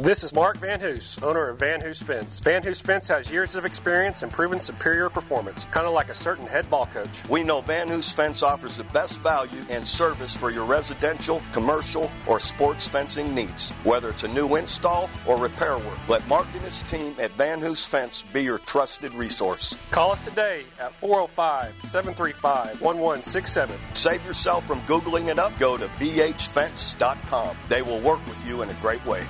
This 0.00 0.24
is 0.24 0.34
Mark 0.34 0.56
Van 0.56 0.80
Hoos, 0.80 1.22
owner 1.22 1.50
of 1.50 1.60
Van 1.60 1.80
Hoos 1.80 2.02
Fence. 2.02 2.40
Van 2.40 2.64
Hoos 2.64 2.80
Fence 2.80 3.06
has 3.06 3.30
years 3.30 3.54
of 3.54 3.64
experience 3.64 4.24
and 4.24 4.32
proven 4.32 4.58
superior 4.58 5.08
performance, 5.08 5.66
kind 5.66 5.86
of 5.86 5.92
like 5.92 6.10
a 6.10 6.14
certain 6.16 6.48
head 6.48 6.68
ball 6.68 6.86
coach. 6.86 7.22
We 7.28 7.44
know 7.44 7.60
Van 7.60 7.86
Hoos 7.86 8.10
Fence 8.10 8.42
offers 8.42 8.76
the 8.76 8.82
best 8.82 9.20
value 9.20 9.62
and 9.70 9.86
service 9.86 10.36
for 10.36 10.50
your 10.50 10.64
residential, 10.64 11.40
commercial, 11.52 12.10
or 12.26 12.40
sports 12.40 12.88
fencing 12.88 13.32
needs. 13.36 13.70
Whether 13.84 14.08
it's 14.08 14.24
a 14.24 14.28
new 14.28 14.56
install 14.56 15.08
or 15.26 15.36
repair 15.36 15.78
work, 15.78 16.08
let 16.08 16.26
Mark 16.26 16.48
and 16.54 16.62
his 16.62 16.82
team 16.82 17.14
at 17.20 17.30
Van 17.36 17.60
Hoos 17.60 17.86
Fence 17.86 18.24
be 18.32 18.42
your 18.42 18.58
trusted 18.58 19.14
resource. 19.14 19.76
Call 19.92 20.10
us 20.10 20.24
today 20.24 20.64
at 20.80 20.92
405 20.98 21.72
735 21.84 22.80
1167. 22.80 23.78
Save 23.94 24.26
yourself 24.26 24.66
from 24.66 24.80
Googling 24.88 25.28
it 25.28 25.38
up. 25.38 25.56
Go 25.60 25.76
to 25.76 25.86
vhfence.com. 25.86 27.56
They 27.68 27.82
will 27.82 28.00
work 28.00 28.26
with 28.26 28.44
you 28.44 28.62
in 28.62 28.70
a 28.70 28.74
great 28.82 29.06
way. 29.06 29.24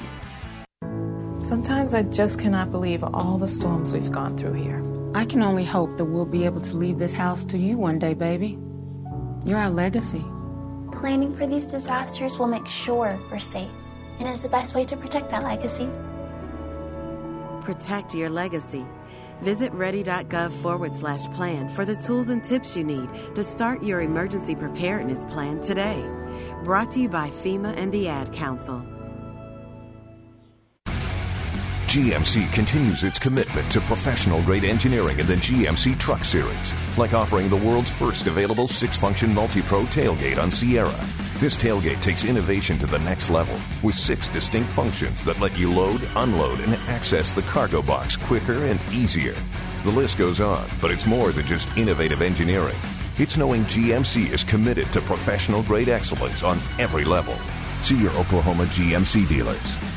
Sometimes 1.38 1.94
I 1.94 2.04
just 2.04 2.38
cannot 2.38 2.70
believe 2.70 3.02
all 3.02 3.38
the 3.38 3.48
storms 3.48 3.92
we've 3.92 4.12
gone 4.12 4.38
through 4.38 4.52
here. 4.52 4.82
I 5.16 5.24
can 5.24 5.42
only 5.42 5.64
hope 5.64 5.96
that 5.96 6.04
we'll 6.04 6.26
be 6.26 6.44
able 6.44 6.60
to 6.60 6.76
leave 6.76 6.96
this 6.96 7.12
house 7.12 7.44
to 7.46 7.58
you 7.58 7.76
one 7.76 7.98
day, 7.98 8.14
baby. 8.14 8.56
You're 9.44 9.58
our 9.58 9.68
legacy. 9.68 10.24
Planning 10.92 11.34
for 11.36 11.44
these 11.46 11.66
disasters 11.66 12.38
will 12.38 12.46
make 12.46 12.68
sure 12.68 13.20
we're 13.32 13.40
safe 13.40 13.70
and 14.20 14.28
is 14.28 14.44
the 14.44 14.48
best 14.48 14.76
way 14.76 14.84
to 14.84 14.96
protect 14.96 15.28
that 15.30 15.42
legacy. 15.42 15.90
Protect 17.62 18.14
your 18.14 18.30
legacy. 18.30 18.86
Visit 19.40 19.72
ready.gov 19.72 20.52
forward 20.62 20.92
slash 20.92 21.26
plan 21.34 21.68
for 21.68 21.84
the 21.84 21.96
tools 21.96 22.30
and 22.30 22.44
tips 22.44 22.76
you 22.76 22.84
need 22.84 23.08
to 23.34 23.42
start 23.42 23.82
your 23.82 24.02
emergency 24.02 24.54
preparedness 24.54 25.24
plan 25.24 25.60
today. 25.60 26.00
Brought 26.62 26.92
to 26.92 27.00
you 27.00 27.08
by 27.08 27.28
FEMA 27.28 27.76
and 27.76 27.90
the 27.90 28.06
Ad 28.06 28.32
Council. 28.32 28.86
GMC 31.94 32.52
continues 32.52 33.04
its 33.04 33.20
commitment 33.20 33.70
to 33.70 33.80
professional 33.82 34.42
grade 34.42 34.64
engineering 34.64 35.20
in 35.20 35.28
the 35.28 35.36
GMC 35.36 35.96
Truck 35.96 36.24
Series, 36.24 36.74
like 36.98 37.14
offering 37.14 37.48
the 37.48 37.56
world's 37.56 37.88
first 37.88 38.26
available 38.26 38.66
six 38.66 38.96
function 38.96 39.32
multi 39.32 39.62
pro 39.62 39.84
tailgate 39.84 40.42
on 40.42 40.50
Sierra. 40.50 40.90
This 41.38 41.56
tailgate 41.56 42.02
takes 42.02 42.24
innovation 42.24 42.80
to 42.80 42.86
the 42.86 42.98
next 42.98 43.30
level 43.30 43.56
with 43.84 43.94
six 43.94 44.26
distinct 44.26 44.70
functions 44.70 45.22
that 45.22 45.38
let 45.38 45.56
you 45.56 45.72
load, 45.72 46.00
unload, 46.16 46.58
and 46.58 46.74
access 46.88 47.32
the 47.32 47.42
cargo 47.42 47.80
box 47.80 48.16
quicker 48.16 48.64
and 48.64 48.80
easier. 48.90 49.36
The 49.84 49.90
list 49.90 50.18
goes 50.18 50.40
on, 50.40 50.68
but 50.80 50.90
it's 50.90 51.06
more 51.06 51.30
than 51.30 51.46
just 51.46 51.68
innovative 51.78 52.22
engineering. 52.22 52.74
It's 53.18 53.36
knowing 53.36 53.66
GMC 53.66 54.32
is 54.32 54.42
committed 54.42 54.92
to 54.94 55.00
professional 55.00 55.62
grade 55.62 55.90
excellence 55.90 56.42
on 56.42 56.58
every 56.80 57.04
level. 57.04 57.36
See 57.82 58.02
your 58.02 58.10
Oklahoma 58.16 58.64
GMC 58.64 59.28
dealers. 59.28 59.93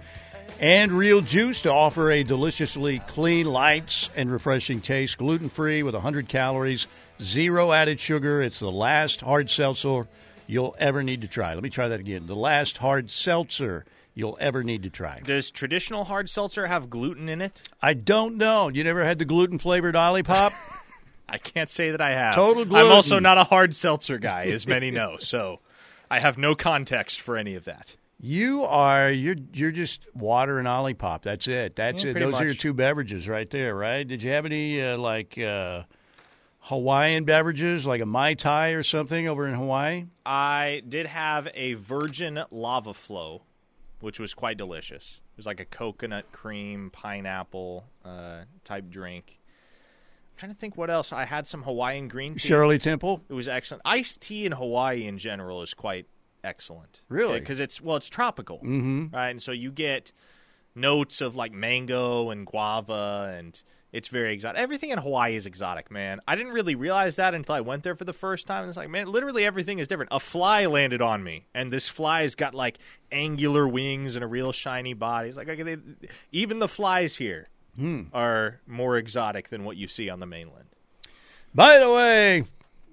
and 0.61 0.93
real 0.93 1.21
juice 1.21 1.63
to 1.63 1.73
offer 1.73 2.13
a 2.13 2.23
deliciously 2.23 3.01
clean, 3.09 3.47
light, 3.47 4.09
and 4.15 4.31
refreshing 4.31 4.81
taste. 4.81 5.19
Gluten 5.19 5.49
free 5.49 5.83
with 5.83 5.95
100 5.95 6.29
calories, 6.29 6.87
zero 7.21 7.73
added 7.73 7.99
sugar. 7.99 8.41
It's 8.41 8.61
the 8.61 8.71
last 8.71 9.21
hard 9.21 9.51
seltzer 9.51 10.07
you'll 10.47 10.77
ever 10.79 11.03
need 11.03 11.23
to 11.23 11.29
try. 11.29 11.55
Let 11.55 11.65
me 11.65 11.71
try 11.71 11.89
that 11.89 11.99
again. 11.99 12.29
The 12.29 12.37
last 12.37 12.79
hard 12.79 13.11
seltzer 13.11 13.85
you'll 14.15 14.37
ever 14.41 14.63
need 14.63 14.83
to 14.85 14.91
try. 14.91 15.21
Does 15.25 15.51
traditional 15.51 16.05
hard 16.05 16.31
seltzer 16.31 16.67
have 16.67 16.89
gluten 16.91 17.29
in 17.29 17.41
it? 17.41 17.63
I 17.83 17.95
don't 17.95 18.37
know. 18.37 18.69
You 18.69 18.85
never 18.85 19.05
had 19.05 19.19
the 19.19 19.25
gluten 19.25 19.59
flavored 19.59 19.95
Olipop? 19.95 20.53
I 21.29 21.39
can't 21.39 21.71
say 21.71 21.91
that 21.91 22.01
I 22.01 22.13
have. 22.13 22.35
Total 22.35 22.65
gluten. 22.65 22.87
I'm 22.87 22.93
also 22.93 23.19
not 23.19 23.39
a 23.39 23.45
hard 23.45 23.75
seltzer 23.75 24.19
guy, 24.19 24.45
as 24.47 24.67
many 24.67 24.91
know. 24.91 25.17
So 25.21 25.61
I 26.11 26.21
have 26.21 26.39
no 26.39 26.55
context 26.55 27.21
for 27.21 27.37
any 27.37 27.55
of 27.55 27.65
that. 27.65 27.97
You 28.21 28.63
are 28.65 29.11
you're 29.11 29.37
you're 29.53 29.73
just 29.73 30.07
water 30.15 30.59
and 30.59 30.69
Olipop. 30.69 31.23
That's 31.23 31.47
it. 31.49 31.77
That's 31.77 32.05
Yeah, 32.05 32.11
it. 32.13 32.15
Those 32.21 32.35
are 32.35 32.45
your 32.45 32.55
two 32.55 32.73
beverages 32.73 33.29
right 33.29 33.51
there, 33.51 33.75
right? 33.75 34.07
Did 34.07 34.23
you 34.23 34.31
have 34.31 34.47
any 34.47 34.81
uh, 34.81 34.97
like 34.97 35.37
uh, 35.37 35.83
Hawaiian 36.61 37.25
beverages, 37.25 37.85
like 37.85 38.01
a 38.01 38.07
mai 38.07 38.35
tai 38.35 38.71
or 38.71 38.83
something 38.83 39.29
over 39.29 39.47
in 39.47 39.55
Hawaii? 39.55 40.07
I 40.25 40.83
did 40.89 41.07
have 41.07 41.49
a 41.55 41.75
virgin 41.75 42.41
lava 42.51 42.95
flow, 42.95 43.43
which 44.05 44.21
was 44.21 44.35
quite 44.35 44.57
delicious. 44.57 45.21
It 45.33 45.37
was 45.37 45.47
like 45.47 45.59
a 45.61 45.65
coconut 45.65 46.31
cream 46.31 46.91
pineapple 46.93 47.85
uh, 48.05 48.43
type 48.63 48.89
drink. 48.91 49.39
I'm 49.41 50.37
trying 50.37 50.53
to 50.53 50.59
think 50.59 50.77
what 50.77 50.91
else. 50.91 51.13
I 51.13 51.25
had 51.25 51.47
some 51.47 51.63
Hawaiian 51.63 52.09
green 52.09 52.35
tea. 52.35 52.49
Shirley 52.49 52.79
Temple. 52.79 53.23
It 53.29 53.33
was 53.35 53.49
excellent. 53.49 53.83
Iced 53.85 54.21
tea 54.21 54.47
in 54.47 54.53
Hawaii 54.53 55.07
in 55.07 55.19
general 55.19 55.63
is 55.63 55.75
quite 55.75 56.07
excellent. 56.45 57.01
Really? 57.09 57.41
Because 57.41 57.59
it's 57.61 57.81
well, 57.81 57.97
it's 57.97 58.09
tropical, 58.09 58.61
Mhm. 58.61 59.13
right? 59.13 59.31
And 59.31 59.43
so 59.43 59.51
you 59.53 59.73
get 59.73 60.13
notes 60.75 61.21
of 61.21 61.35
like 61.37 61.53
mango 61.53 62.31
and 62.31 62.47
guava, 62.47 63.35
and 63.39 63.63
it's 63.95 64.09
very 64.09 64.35
exotic. 64.35 64.61
Everything 64.61 64.91
in 64.91 64.99
Hawaii 64.99 65.37
is 65.37 65.47
exotic, 65.47 65.91
man. 65.91 66.21
I 66.29 66.35
didn't 66.37 66.53
really 66.53 66.75
realize 66.75 67.17
that 67.17 67.33
until 67.33 67.55
I 67.55 67.61
went 67.61 67.85
there 67.85 67.95
for 67.95 68.05
the 68.05 68.13
first 68.13 68.47
time. 68.47 68.63
And 68.65 68.69
it's 68.69 68.77
like, 68.77 68.91
man, 68.91 69.07
literally 69.11 69.47
everything 69.47 69.79
is 69.79 69.89
different. 69.89 70.09
A 70.13 70.19
fly 70.21 70.67
landed 70.67 71.01
on 71.01 71.23
me, 71.25 71.47
and 71.55 71.73
this 71.73 71.89
fly's 71.89 72.35
got 72.35 72.55
like 72.55 72.79
angular 73.13 73.67
wings 73.69 74.17
and 74.17 74.25
a 74.25 74.27
real 74.27 74.53
shiny 74.53 74.93
body. 74.95 75.29
It's 75.29 75.39
like 75.39 75.49
okay, 75.49 75.63
they, 75.63 75.77
even 76.33 76.59
the 76.59 76.69
flies 76.69 77.17
here 77.17 77.49
Hmm. 77.77 78.03
are 78.13 78.61
more 78.67 78.97
exotic 78.99 79.49
than 79.49 79.65
what 79.65 79.77
you 79.77 79.89
see 79.89 80.09
on 80.11 80.21
the 80.21 80.27
mainland. 80.27 80.67
By 81.55 81.79
the 81.79 81.91
way, 81.93 82.45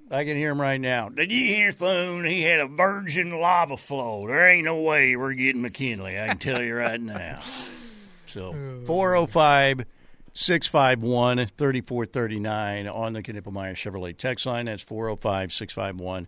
I 0.09 0.23
can 0.25 0.35
hear 0.37 0.51
him 0.51 0.59
right 0.61 0.79
now. 0.81 1.09
Did 1.09 1.31
you 1.31 1.45
hear 1.45 1.71
Thune? 1.71 2.25
He 2.25 2.43
had 2.43 2.59
a 2.59 2.67
virgin 2.67 3.39
lava 3.39 3.77
flow. 3.77 4.27
There 4.27 4.49
ain't 4.49 4.65
no 4.65 4.81
way 4.81 5.15
we're 5.15 5.33
getting 5.33 5.61
McKinley. 5.61 6.19
I 6.19 6.27
can 6.29 6.37
tell 6.39 6.61
you 6.61 6.75
right 6.75 7.01
now. 7.01 7.41
So 8.27 8.53
405 8.85 9.83
651 10.33 11.45
3439 11.45 12.87
on 12.87 13.13
the 13.13 13.21
Knippelmier 13.21 13.73
Chevrolet 13.73 14.17
text 14.17 14.45
line. 14.45 14.65
That's 14.65 14.83
405 14.83 15.51
651 15.51 16.27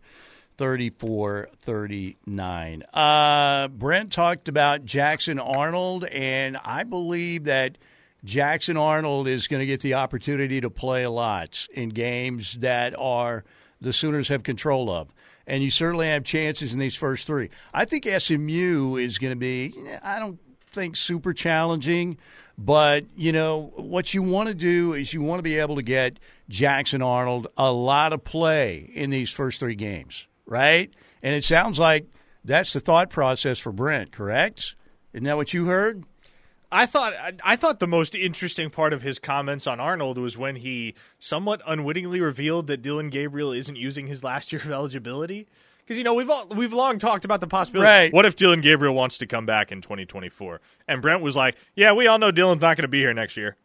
3439. 0.58 2.84
Uh, 2.94 3.68
Brent 3.70 4.12
talked 4.12 4.48
about 4.48 4.86
Jackson 4.86 5.40
Arnold, 5.40 6.04
and 6.06 6.58
I 6.58 6.84
believe 6.84 7.46
that 7.46 7.80
Jackson 8.24 8.78
Arnold 8.78 9.28
is 9.28 9.48
going 9.48 9.60
to 9.60 9.66
get 9.66 9.82
the 9.82 9.96
opportunity 9.96 10.62
to 10.62 10.70
play 10.70 11.04
a 11.04 11.10
lot 11.10 11.68
in 11.74 11.90
games 11.90 12.54
that 12.60 12.94
are 12.98 13.44
the 13.82 13.94
Sooners 13.94 14.30
have 14.30 14.44
control 14.44 14.90
of. 14.90 15.14
And 15.46 15.62
you 15.62 15.72
certainly 15.72 16.08
have 16.08 16.24
chances 16.24 16.74
in 16.74 16.80
these 16.80 16.96
first 16.96 17.28
three. 17.28 17.50
I 17.74 17.84
think 17.84 18.06
SMU 18.06 18.96
is 18.96 19.18
going 19.18 19.34
to 19.34 19.40
be, 19.40 19.74
I 20.02 20.20
don't 20.20 20.40
think 20.72 20.96
super 20.96 21.34
challenging, 21.34 22.18
but 22.58 23.06
you 23.16 23.32
know 23.32 23.74
what 23.76 24.14
you 24.14 24.22
want 24.22 24.50
to 24.50 24.54
do 24.54 24.94
is 24.94 25.14
you 25.14 25.22
want 25.22 25.40
to 25.40 25.44
be 25.44 25.58
able 25.58 25.76
to 25.76 25.82
get 25.82 26.20
Jackson 26.50 27.02
Arnold 27.02 27.48
a 27.58 27.72
lot 27.72 28.14
of 28.14 28.24
play 28.24 28.92
in 28.94 29.10
these 29.10 29.32
first 29.32 29.60
three 29.60 29.76
games, 29.76 30.28
right? 30.46 30.92
And 31.22 31.36
it 31.36 31.44
sounds 31.44 31.80
like 31.80 32.06
that's 32.44 32.74
the 32.74 32.80
thought 32.80 33.10
process 33.10 33.60
for 33.60 33.72
Brent, 33.72 34.12
correct? 34.12 34.76
Isn't 35.14 35.26
that 35.26 35.38
what 35.38 35.54
you 35.54 35.66
heard? 35.66 36.04
I 36.72 36.88
thought 36.88 37.14
I, 37.44 37.56
thought 37.56 37.80
the 37.80 37.88
most 37.88 38.16
interesting 38.16 38.72
part 38.72 38.94
of 38.94 39.04
his 39.04 39.20
comments 39.20 39.68
on 39.68 39.80
Arnold 39.80 40.18
was 40.18 40.40
when 40.40 40.56
he 40.56 40.96
somewhat 41.20 41.62
unwittingly 41.68 42.20
revealed 42.20 42.66
that 42.66 42.82
Dillon 42.82 43.10
Gabriel 43.10 43.52
isn't 43.52 43.76
using 43.76 44.08
his 44.08 44.24
last 44.24 44.52
year 44.52 44.62
of 44.64 44.72
eligibility. 44.72 45.48
Because 45.84 45.98
you 45.98 46.04
know 46.04 46.14
we've 46.14 46.30
all, 46.30 46.48
we've 46.56 46.74
long 46.74 46.98
talked 46.98 47.26
about 47.26 47.42
the 47.42 47.48
possibility. 47.48 47.88
Right. 47.88 48.14
What 48.14 48.26
if 48.26 48.36
Dillon 48.36 48.62
Gabriel 48.62 48.94
wants 48.94 49.18
to 49.18 49.28
come 49.28 49.46
back 49.46 49.72
in 49.72 49.82
2024? 49.82 50.62
And 50.88 51.02
Brent 51.02 51.22
was 51.22 51.36
like, 51.36 51.56
"Yeah, 51.76 51.94
we 51.94 52.08
all 52.08 52.18
know 52.20 52.32
Dillon's 52.32 52.62
not 52.62 52.78
going 52.78 52.84
to 52.84 52.88
be 52.88 53.00
here 53.00 53.14
next 53.14 53.36
year." 53.36 53.58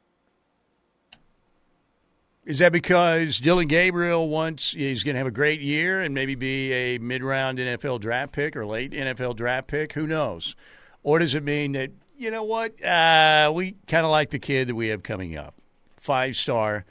Is 2.45 2.61
that 2.61 2.73
because 2.73 3.39
Dillon 3.39 3.69
Gabriel 3.69 4.29
wants 4.29 4.73
he's 4.73 5.05
going 5.05 5.15
to 5.15 5.19
have 5.19 5.27
a 5.27 5.31
great 5.31 5.61
year 5.61 6.01
and 6.01 6.15
maybe 6.15 6.35
be 6.35 6.73
a 6.73 6.99
mid-round 6.99 7.59
NFL 7.59 8.01
draft 8.01 8.33
pick 8.33 8.57
or 8.57 8.65
late 8.65 8.93
NFL 8.93 9.37
draft 9.37 9.69
pick? 9.69 9.93
Who 9.93 10.07
knows? 10.07 10.57
Or 11.03 11.19
does 11.19 11.35
it 11.35 11.45
mean 11.45 11.73
that 11.73 11.91
you 12.17 12.31
know 12.31 12.43
what 12.43 12.83
uh, 12.83 13.53
we 13.55 13.77
kind 13.87 14.05
of 14.05 14.11
like 14.11 14.31
the 14.31 14.39
kid 14.39 14.69
that 14.69 14.75
we 14.75 14.89
have 14.89 15.03
coming 15.03 15.37
up, 15.37 15.55
five-star 15.99 16.87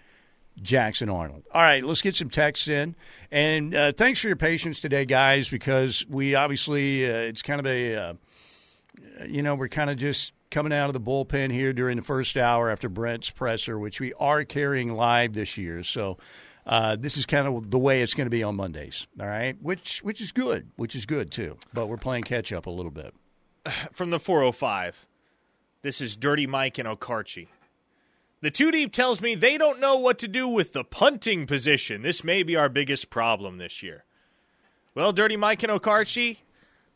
Jackson 0.62 1.10
Arnold? 1.10 1.44
All 1.54 1.62
right, 1.62 1.84
let's 1.84 2.02
get 2.02 2.16
some 2.16 2.30
texts 2.30 2.68
in, 2.68 2.96
and 3.32 3.76
uh, 3.76 3.92
thanks 3.96 4.20
for 4.20 4.28
your 4.28 4.36
patience 4.36 4.82
today, 4.82 5.06
guys, 5.06 5.50
because 5.50 6.06
we 6.08 6.36
obviously 6.36 7.06
uh, 7.10 7.18
it's 7.18 7.42
kind 7.42 7.60
of 7.60 7.68
a 7.68 7.96
uh, 7.96 8.14
you 9.28 9.42
know, 9.42 9.56
we're 9.56 9.68
kind 9.68 9.90
of 9.90 9.98
just 9.98 10.34
coming 10.50 10.74
out 10.74 10.90
of 10.90 10.94
the 10.94 11.02
bullpen 11.02 11.52
here 11.52 11.74
during 11.74 11.98
the 11.98 12.04
first 12.04 12.38
hour 12.38 12.70
after 12.70 12.90
Brent's 12.90 13.30
presser, 13.30 13.78
which 13.78 14.00
we 14.00 14.14
are 14.14 14.44
carrying 14.44 14.94
live 14.94 15.34
this 15.34 15.58
year. 15.58 15.84
So 15.84 16.18
uh, 16.66 16.96
this 16.96 17.18
is 17.18 17.26
kind 17.26 17.48
of 17.48 17.72
the 17.72 17.80
way 17.80 18.02
it's 18.02 18.14
going 18.14 18.26
to 18.26 18.32
be 18.32 18.44
on 18.44 18.56
Mondays. 18.56 19.08
All 19.20 19.28
right, 19.28 19.56
which 19.62 20.00
which 20.04 20.22
is 20.22 20.32
good, 20.32 20.70
which 20.76 20.96
is 20.96 21.06
good 21.06 21.32
too. 21.32 21.58
But 21.74 21.88
we're 21.88 21.98
playing 21.98 22.24
catch 22.24 22.52
up 22.52 22.66
a 22.66 22.72
little 22.72 22.92
bit. 22.92 23.14
From 23.92 24.10
the 24.10 24.20
405, 24.20 25.06
this 25.82 26.02
is 26.02 26.16
Dirty 26.16 26.48
Mike 26.48 26.78
and 26.78 26.88
Okarche. 26.88 27.48
The 28.42 28.52
two 28.52 28.72
deep 28.72 28.94
tells 28.94 29.20
me 29.20 29.34
they 29.36 29.58
don't 29.58 29.80
know 29.80 29.98
what 29.98 30.20
to 30.20 30.28
do 30.28 30.48
with 30.48 30.74
the 30.74 30.84
punting 30.84 31.48
position. 31.48 32.04
This 32.04 32.24
may 32.24 32.44
be 32.44 32.56
our 32.56 32.70
biggest 32.70 33.10
problem 33.10 33.58
this 33.58 33.82
year. 33.82 34.04
Well, 34.94 35.12
Dirty 35.12 35.36
Mike 35.38 35.64
and 35.64 35.72
Okarche, 35.72 36.38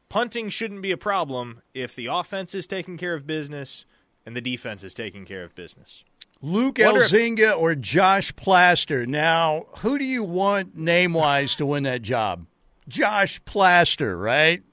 punting 0.09 0.49
shouldn't 0.49 0.81
be 0.81 0.91
a 0.91 0.97
problem 0.97 1.61
if 1.73 1.95
the 1.95 2.07
offense 2.07 2.53
is 2.53 2.67
taking 2.67 2.97
care 2.97 3.13
of 3.15 3.25
business 3.25 3.85
and 4.25 4.35
the 4.35 4.41
defense 4.41 4.83
is 4.83 4.93
taking 4.93 5.25
care 5.25 5.43
of 5.43 5.55
business. 5.55 6.03
Luke 6.43 6.77
Wonder 6.79 7.01
if- 7.01 7.11
Elzinga 7.11 7.57
or 7.57 7.75
Josh 7.75 8.35
Plaster. 8.35 9.05
Now, 9.07 9.65
who 9.79 9.97
do 9.97 10.05
you 10.05 10.23
want 10.23 10.75
name 10.77 11.13
wise 11.13 11.55
to 11.55 11.65
win 11.65 11.83
that 11.83 12.01
job? 12.01 12.45
Josh 12.87 13.43
Plaster, 13.45 14.17
right? 14.17 14.63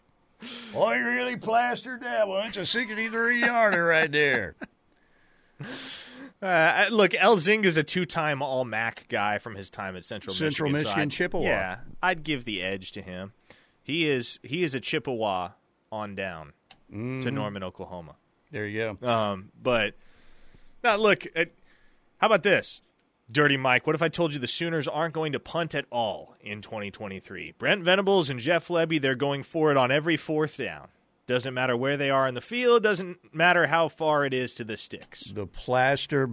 Oh, 0.75 0.93
he 0.93 1.01
really 1.01 1.37
plastered 1.37 2.03
that 2.03 2.29
one. 2.29 2.49
It's 2.49 2.57
a 2.57 2.67
63 2.67 3.41
yarder 3.41 3.85
right 3.85 4.11
there. 4.11 4.55
Uh, 6.41 6.87
look, 6.91 7.15
is 7.65 7.77
a 7.77 7.83
two-time 7.83 8.43
All-MAC 8.43 9.09
guy 9.09 9.39
from 9.39 9.55
his 9.57 9.71
time 9.71 9.97
at 9.97 10.05
Central, 10.05 10.35
Central 10.37 10.71
Michigan. 10.71 10.81
so 10.85 10.89
Michigan 10.91 11.03
I'd- 11.09 11.11
Chippewa. 11.17 11.43
Yeah, 11.45 11.79
I'd 12.03 12.23
give 12.23 12.45
the 12.45 12.63
edge 12.63 12.93
to 12.93 13.03
him. 13.03 13.33
He 13.83 14.09
is 14.09 14.39
he 14.43 14.63
is 14.63 14.75
a 14.75 14.81
Chippewa 14.81 15.51
on 15.91 16.15
down 16.15 16.53
to 16.91 16.97
Mhm. 16.97 17.33
Norman, 17.33 17.63
Oklahoma. 17.65 18.17
There 18.51 18.67
you 18.67 18.95
go. 19.01 19.09
Um, 19.09 19.51
but 19.61 19.95
now 20.85 20.97
look, 20.97 21.25
at, 21.35 21.51
how 22.19 22.27
about 22.29 22.43
this, 22.45 22.83
Dirty 23.31 23.57
Mike? 23.57 23.87
What 23.87 23.97
if 23.97 24.03
I 24.03 24.09
told 24.09 24.33
you 24.33 24.39
the 24.39 24.47
Sooners 24.47 24.87
aren't 24.87 25.15
going 25.15 25.33
to 25.33 25.41
punt 25.41 25.75
at 25.75 25.87
all 25.91 26.37
in 26.41 26.63
2023? 26.63 27.53
Brent 27.59 27.83
Venables 27.83 28.31
and 28.31 28.39
Jeff 28.39 28.69
Lebby, 28.69 29.01
they're 29.01 29.15
going 29.15 29.43
for 29.43 29.71
it 29.71 29.77
on 29.77 29.91
every 29.91 30.17
fourth 30.17 30.57
down. 30.57 30.89
Doesn't 31.29 31.53
matter 31.53 31.77
where 31.77 31.99
they 31.99 32.09
are 32.09 32.27
in 32.27 32.35
the 32.35 32.41
field. 32.41 32.83
Doesn't 32.83 33.35
matter 33.35 33.67
how 33.67 33.89
far 33.89 34.25
it 34.25 34.33
is 34.33 34.55
to 34.55 34.65
the 34.65 34.79
sticks. 34.79 35.21
The 35.25 35.47
plaster 35.47 36.31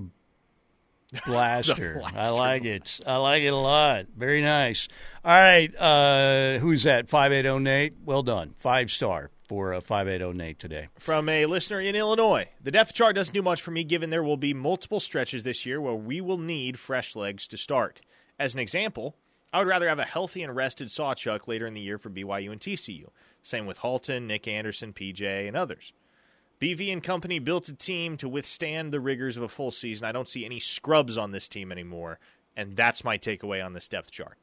blaster. 1.27 2.01
I 2.15 2.29
like 2.29 2.63
it. 2.63 3.01
I 3.05 3.17
like 3.17 3.43
it 3.43 3.47
a 3.53 3.57
lot. 3.57 4.05
Very 4.15 4.41
nice. 4.41 4.87
All 5.23 5.37
right. 5.37 5.75
Uh, 5.75 6.59
who's 6.59 6.83
that? 6.83 7.09
580 7.09 7.59
Nate. 7.61 7.93
Well 8.05 8.23
done. 8.23 8.53
Five 8.55 8.89
star 8.89 9.31
for 9.49 9.73
uh, 9.73 9.81
580 9.81 10.37
Nate 10.37 10.59
today. 10.59 10.87
From 10.97 11.27
a 11.27 11.45
listener 11.45 11.81
in 11.81 11.93
Illinois, 11.95 12.47
the 12.63 12.71
depth 12.71 12.93
chart 12.93 13.15
doesn't 13.15 13.33
do 13.33 13.41
much 13.41 13.61
for 13.61 13.71
me 13.71 13.83
given 13.83 14.11
there 14.11 14.23
will 14.23 14.37
be 14.37 14.53
multiple 14.53 15.01
stretches 15.01 15.43
this 15.43 15.65
year 15.65 15.81
where 15.81 15.93
we 15.93 16.21
will 16.21 16.37
need 16.37 16.79
fresh 16.79 17.17
legs 17.17 17.47
to 17.49 17.57
start. 17.57 17.99
As 18.39 18.53
an 18.53 18.61
example, 18.61 19.17
I 19.55 19.59
would 19.59 19.67
rather 19.67 19.87
have 19.87 19.99
a 19.99 20.03
healthy 20.03 20.43
and 20.43 20.53
rested 20.53 20.89
Sawchuk 20.89 21.47
later 21.47 21.65
in 21.65 21.73
the 21.73 21.79
year 21.79 21.97
for 21.97 22.09
BYU 22.09 22.51
and 22.51 22.59
TCU. 22.59 23.05
Same 23.41 23.65
with 23.65 23.77
Halton, 23.77 24.27
Nick 24.27 24.49
Anderson, 24.49 24.91
PJ, 24.91 25.47
and 25.47 25.55
others. 25.55 25.93
BV 26.59 26.91
and 26.91 27.01
company 27.01 27.39
built 27.39 27.69
a 27.69 27.73
team 27.73 28.17
to 28.17 28.27
withstand 28.27 28.91
the 28.91 28.99
rigors 28.99 29.37
of 29.37 29.43
a 29.43 29.47
full 29.47 29.71
season. 29.71 30.05
I 30.05 30.11
don't 30.11 30.27
see 30.27 30.43
any 30.43 30.59
scrubs 30.59 31.17
on 31.17 31.31
this 31.31 31.47
team 31.47 31.71
anymore, 31.71 32.19
and 32.57 32.75
that's 32.75 33.05
my 33.05 33.17
takeaway 33.17 33.65
on 33.65 33.71
this 33.71 33.87
depth 33.87 34.11
chart. 34.11 34.37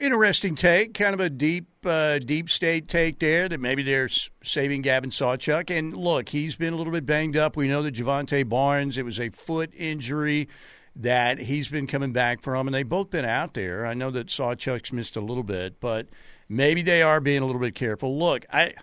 Interesting 0.00 0.56
take, 0.56 0.92
kind 0.94 1.14
of 1.14 1.20
a 1.20 1.30
deep, 1.30 1.68
uh, 1.84 2.18
deep 2.18 2.50
state 2.50 2.88
take 2.88 3.20
there. 3.20 3.48
That 3.48 3.60
maybe 3.60 3.84
they're 3.84 4.08
saving 4.42 4.82
Gavin 4.82 5.10
Sawchuk. 5.10 5.70
And 5.70 5.96
look, 5.96 6.30
he's 6.30 6.56
been 6.56 6.72
a 6.72 6.76
little 6.76 6.92
bit 6.92 7.06
banged 7.06 7.36
up. 7.36 7.56
We 7.56 7.68
know 7.68 7.84
that 7.84 7.94
Jovantae 7.94 8.48
Barnes, 8.48 8.98
it 8.98 9.04
was 9.04 9.20
a 9.20 9.28
foot 9.28 9.70
injury, 9.72 10.48
that 10.96 11.38
he's 11.38 11.68
been 11.68 11.86
coming 11.86 12.12
back 12.12 12.42
from, 12.42 12.66
and 12.68 12.74
they've 12.74 12.88
both 12.88 13.10
been 13.10 13.24
out 13.24 13.54
there. 13.54 13.86
I 13.86 13.94
know 13.94 14.10
that 14.10 14.26
Sawchuk's 14.26 14.92
missed 14.92 15.16
a 15.16 15.20
little 15.20 15.42
bit, 15.42 15.80
but 15.80 16.08
maybe 16.48 16.82
they 16.82 17.02
are 17.02 17.20
being 17.20 17.42
a 17.42 17.46
little 17.46 17.60
bit 17.60 17.74
careful. 17.74 18.18
Look, 18.18 18.46
I. 18.52 18.74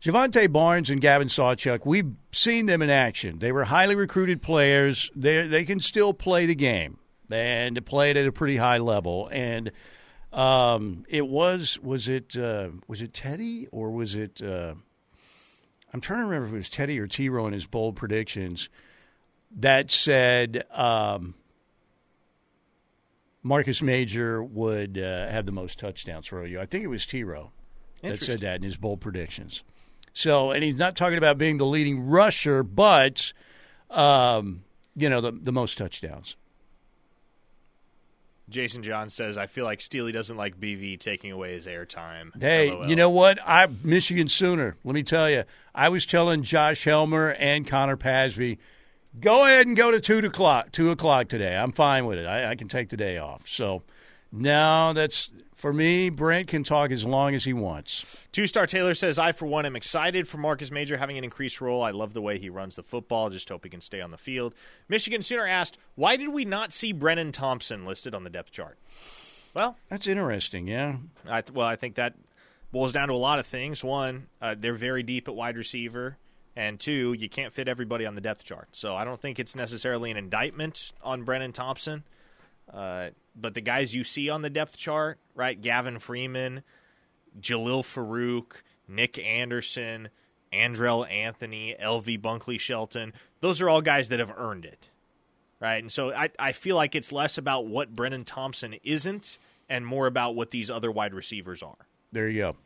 Jovantae 0.00 0.52
Barnes 0.52 0.90
and 0.90 1.00
Gavin 1.00 1.28
Sawchuk, 1.28 1.86
we've 1.86 2.12
seen 2.30 2.66
them 2.66 2.82
in 2.82 2.90
action. 2.90 3.38
They 3.38 3.52
were 3.52 3.64
highly 3.64 3.94
recruited 3.94 4.42
players. 4.42 5.10
They 5.16 5.46
they 5.46 5.64
can 5.64 5.80
still 5.80 6.12
play 6.12 6.44
the 6.44 6.54
game 6.54 6.98
and 7.30 7.84
play 7.86 8.10
it 8.10 8.18
at 8.18 8.26
a 8.26 8.32
pretty 8.32 8.58
high 8.58 8.76
level. 8.76 9.30
And 9.32 9.72
um, 10.30 11.06
it 11.08 11.26
was 11.26 11.78
was 11.80 12.06
it 12.06 12.36
uh, 12.36 12.68
was 12.86 13.00
it 13.00 13.14
Teddy 13.14 13.66
or 13.72 13.90
was 13.90 14.14
it? 14.14 14.42
Uh, 14.42 14.74
I'm 15.94 16.00
trying 16.02 16.18
to 16.18 16.24
remember 16.26 16.48
if 16.48 16.52
it 16.52 16.56
was 16.56 16.70
Teddy 16.70 16.98
or 17.00 17.06
T. 17.06 17.30
Row 17.30 17.46
in 17.46 17.54
his 17.54 17.66
bold 17.66 17.96
predictions 17.96 18.68
that 19.56 19.90
said 19.90 20.64
um, 20.72 21.34
Marcus 23.42 23.82
Major 23.82 24.42
would 24.42 24.98
uh, 24.98 25.28
have 25.28 25.46
the 25.46 25.52
most 25.52 25.78
touchdowns 25.78 26.26
for 26.26 26.44
OU. 26.44 26.60
I 26.60 26.66
think 26.66 26.84
it 26.84 26.88
was 26.88 27.06
T. 27.06 27.24
Row 27.24 27.52
that 28.02 28.20
said 28.20 28.40
that 28.40 28.56
in 28.56 28.62
his 28.62 28.76
bold 28.76 29.00
predictions. 29.00 29.62
So, 30.12 30.50
and 30.52 30.62
he's 30.62 30.78
not 30.78 30.96
talking 30.96 31.18
about 31.18 31.38
being 31.38 31.58
the 31.58 31.66
leading 31.66 32.06
rusher, 32.06 32.62
but 32.62 33.32
um, 33.90 34.64
you 34.96 35.08
know 35.10 35.20
the 35.20 35.32
the 35.32 35.52
most 35.52 35.76
touchdowns. 35.76 36.36
Jason 38.48 38.82
John 38.82 39.08
says, 39.08 39.36
"I 39.36 39.46
feel 39.46 39.64
like 39.64 39.80
Steely 39.80 40.12
doesn't 40.12 40.36
like 40.36 40.60
BV 40.60 41.00
taking 41.00 41.32
away 41.32 41.52
his 41.52 41.66
airtime." 41.66 42.40
Hey, 42.40 42.70
LOL. 42.70 42.88
you 42.88 42.94
know 42.94 43.10
what? 43.10 43.38
I 43.44 43.66
Michigan 43.82 44.28
Sooner. 44.28 44.76
Let 44.84 44.94
me 44.94 45.02
tell 45.02 45.28
you, 45.28 45.44
I 45.74 45.88
was 45.88 46.06
telling 46.06 46.42
Josh 46.42 46.84
Helmer 46.84 47.30
and 47.30 47.66
Connor 47.66 47.96
Pasby, 47.96 48.58
go 49.20 49.44
ahead 49.44 49.66
and 49.66 49.76
go 49.76 49.90
to 49.90 50.00
two 50.00 50.18
o'clock. 50.18 50.72
Two 50.72 50.90
o'clock 50.90 51.28
today. 51.28 51.56
I'm 51.56 51.72
fine 51.72 52.06
with 52.06 52.18
it. 52.18 52.26
I, 52.26 52.50
I 52.50 52.54
can 52.54 52.68
take 52.68 52.88
the 52.88 52.96
day 52.96 53.18
off. 53.18 53.48
So, 53.48 53.82
now 54.32 54.92
that's 54.92 55.30
for 55.54 55.72
me. 55.72 56.10
Brent 56.10 56.48
can 56.48 56.64
talk 56.64 56.90
as 56.90 57.04
long 57.04 57.34
as 57.34 57.44
he 57.44 57.52
wants. 57.52 58.04
Two 58.32 58.46
Star 58.46 58.66
Taylor 58.66 58.94
says, 58.94 59.18
I, 59.18 59.32
for 59.32 59.46
one, 59.46 59.64
am 59.64 59.76
excited 59.76 60.26
for 60.26 60.38
Marcus 60.38 60.70
Major 60.70 60.96
having 60.96 61.16
an 61.16 61.24
increased 61.24 61.60
role. 61.60 61.82
I 61.82 61.92
love 61.92 62.12
the 62.12 62.20
way 62.20 62.38
he 62.38 62.50
runs 62.50 62.76
the 62.76 62.82
football. 62.82 63.30
Just 63.30 63.48
hope 63.48 63.64
he 63.64 63.70
can 63.70 63.80
stay 63.80 64.00
on 64.00 64.10
the 64.10 64.18
field. 64.18 64.54
Michigan 64.88 65.22
Sooner 65.22 65.46
asked, 65.46 65.78
Why 65.94 66.16
did 66.16 66.30
we 66.30 66.44
not 66.44 66.72
see 66.72 66.92
Brennan 66.92 67.32
Thompson 67.32 67.86
listed 67.86 68.14
on 68.14 68.24
the 68.24 68.30
depth 68.30 68.50
chart? 68.50 68.78
Well, 69.54 69.76
that's 69.88 70.08
interesting, 70.08 70.66
yeah. 70.66 70.96
I 71.28 71.42
well, 71.52 71.68
I 71.68 71.76
think 71.76 71.94
that 71.94 72.14
boils 72.72 72.92
down 72.92 73.08
to 73.08 73.14
a 73.14 73.16
lot 73.16 73.38
of 73.38 73.46
things. 73.46 73.84
One, 73.84 74.26
uh, 74.42 74.56
they're 74.58 74.74
very 74.74 75.04
deep 75.04 75.28
at 75.28 75.34
wide 75.34 75.56
receiver. 75.56 76.18
And 76.56 76.78
two, 76.78 77.14
you 77.14 77.28
can't 77.28 77.52
fit 77.52 77.66
everybody 77.66 78.06
on 78.06 78.14
the 78.14 78.20
depth 78.20 78.44
chart. 78.44 78.68
So 78.72 78.94
I 78.94 79.04
don't 79.04 79.20
think 79.20 79.38
it's 79.38 79.56
necessarily 79.56 80.10
an 80.10 80.16
indictment 80.16 80.92
on 81.02 81.24
Brennan 81.24 81.52
Thompson. 81.52 82.04
Uh, 82.72 83.10
but 83.34 83.54
the 83.54 83.60
guys 83.60 83.94
you 83.94 84.04
see 84.04 84.30
on 84.30 84.42
the 84.42 84.50
depth 84.50 84.76
chart, 84.76 85.18
right? 85.34 85.60
Gavin 85.60 85.98
Freeman, 85.98 86.62
Jalil 87.40 87.82
Farooq, 87.82 88.52
Nick 88.86 89.18
Anderson, 89.18 90.08
Andrell 90.52 91.10
Anthony, 91.10 91.74
LV 91.82 92.20
Bunkley 92.20 92.60
Shelton, 92.60 93.12
those 93.40 93.60
are 93.60 93.68
all 93.68 93.82
guys 93.82 94.08
that 94.10 94.20
have 94.20 94.32
earned 94.36 94.64
it, 94.64 94.88
right? 95.60 95.82
And 95.82 95.90
so 95.90 96.12
I, 96.12 96.30
I 96.38 96.52
feel 96.52 96.76
like 96.76 96.94
it's 96.94 97.12
less 97.12 97.36
about 97.36 97.66
what 97.66 97.94
Brennan 97.94 98.24
Thompson 98.24 98.76
isn't 98.84 99.38
and 99.68 99.84
more 99.84 100.06
about 100.06 100.34
what 100.36 100.50
these 100.50 100.70
other 100.70 100.90
wide 100.90 101.14
receivers 101.14 101.62
are. 101.62 101.88
There 102.14 102.28
you 102.28 102.42
go. 102.42 102.56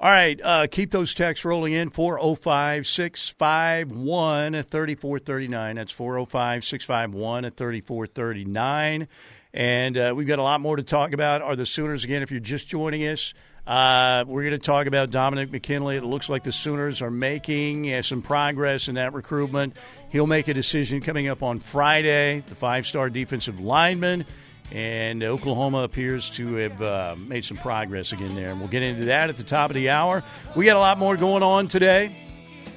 All 0.00 0.10
right, 0.10 0.40
uh, 0.42 0.66
keep 0.68 0.90
those 0.90 1.14
texts 1.14 1.44
rolling 1.44 1.72
in 1.72 1.88
405 1.88 2.84
651 2.84 4.62
3439. 4.64 5.76
That's 5.76 5.92
405 5.92 6.64
651 6.64 7.50
3439. 7.50 9.08
And 9.54 9.96
uh, 9.96 10.14
we've 10.16 10.26
got 10.26 10.40
a 10.40 10.42
lot 10.42 10.60
more 10.60 10.74
to 10.74 10.82
talk 10.82 11.12
about. 11.12 11.42
Are 11.42 11.54
the 11.54 11.64
Sooners, 11.64 12.02
again, 12.02 12.22
if 12.22 12.32
you're 12.32 12.40
just 12.40 12.66
joining 12.66 13.02
us, 13.02 13.34
uh, 13.68 14.24
we're 14.26 14.44
going 14.44 14.52
to 14.52 14.58
talk 14.58 14.86
about 14.86 15.10
Dominic 15.10 15.52
McKinley. 15.52 15.96
It 15.96 16.02
looks 16.02 16.30
like 16.30 16.42
the 16.42 16.52
Sooners 16.52 17.02
are 17.02 17.10
making 17.10 17.92
uh, 17.92 18.00
some 18.00 18.22
progress 18.22 18.88
in 18.88 18.94
that 18.94 19.12
recruitment. 19.12 19.76
He'll 20.08 20.26
make 20.26 20.48
a 20.48 20.54
decision 20.54 21.02
coming 21.02 21.28
up 21.28 21.42
on 21.42 21.58
Friday, 21.58 22.42
the 22.46 22.54
five 22.54 22.86
star 22.86 23.10
defensive 23.10 23.60
lineman. 23.60 24.24
And 24.72 25.22
Oklahoma 25.22 25.82
appears 25.82 26.30
to 26.30 26.54
have 26.54 26.80
uh, 26.80 27.16
made 27.18 27.44
some 27.44 27.58
progress 27.58 28.12
again 28.12 28.34
there. 28.34 28.50
And 28.50 28.58
we'll 28.58 28.70
get 28.70 28.82
into 28.82 29.04
that 29.06 29.28
at 29.28 29.36
the 29.36 29.44
top 29.44 29.68
of 29.68 29.74
the 29.74 29.90
hour. 29.90 30.24
We 30.56 30.64
got 30.64 30.76
a 30.76 30.80
lot 30.80 30.96
more 30.96 31.18
going 31.18 31.42
on 31.42 31.68
today. 31.68 32.16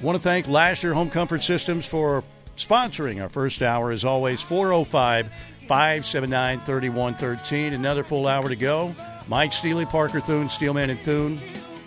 Want 0.02 0.16
to 0.16 0.22
thank 0.22 0.46
Lasher 0.46 0.92
Home 0.92 1.08
Comfort 1.08 1.42
Systems 1.42 1.86
for 1.86 2.22
sponsoring 2.58 3.22
our 3.22 3.30
first 3.30 3.62
hour. 3.62 3.92
As 3.92 4.04
always, 4.04 4.42
405 4.42 5.30
579 5.68 6.60
3113. 6.60 7.72
Another 7.72 8.04
full 8.04 8.28
hour 8.28 8.46
to 8.46 8.56
go. 8.56 8.94
Mike 9.28 9.52
Steely, 9.52 9.86
Parker 9.86 10.20
Thune, 10.20 10.48
Steelman 10.48 10.90
and 10.90 11.00
Thune. 11.00 11.40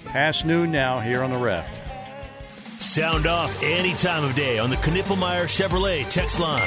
Past 0.05 0.45
noon 0.45 0.71
now 0.71 0.99
here 0.99 1.23
on 1.23 1.31
the 1.31 1.37
ref. 1.37 1.67
Sound 2.81 3.27
off 3.27 3.57
any 3.63 3.93
time 3.93 4.23
of 4.23 4.35
day 4.35 4.59
on 4.59 4.69
the 4.69 4.77
Knippelmier 4.77 5.45
Chevrolet 5.45 6.07
text 6.09 6.39
line 6.39 6.61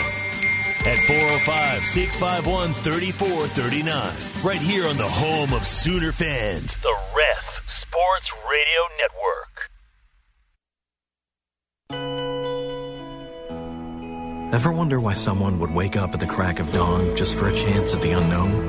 at 0.87 0.99
405 1.07 1.85
651 1.87 2.75
3439. 2.75 4.45
Right 4.45 4.61
here 4.61 4.87
on 4.87 4.97
the 4.97 5.09
home 5.09 5.53
of 5.53 5.67
Sooner 5.67 6.13
fans, 6.13 6.77
the 6.77 6.97
Ref 7.17 7.45
Sports 7.83 8.27
Radio 8.49 8.83
Network. 8.99 9.49
Ever 14.55 14.73
wonder 14.73 14.99
why 14.99 15.13
someone 15.13 15.59
would 15.59 15.71
wake 15.73 15.97
up 15.97 16.15
at 16.15 16.21
the 16.21 16.27
crack 16.27 16.59
of 16.59 16.73
dawn 16.73 17.15
just 17.17 17.37
for 17.37 17.49
a 17.49 17.55
chance 17.55 17.95
at 17.95 18.01
the 18.01 18.13
unknown? 18.13 18.69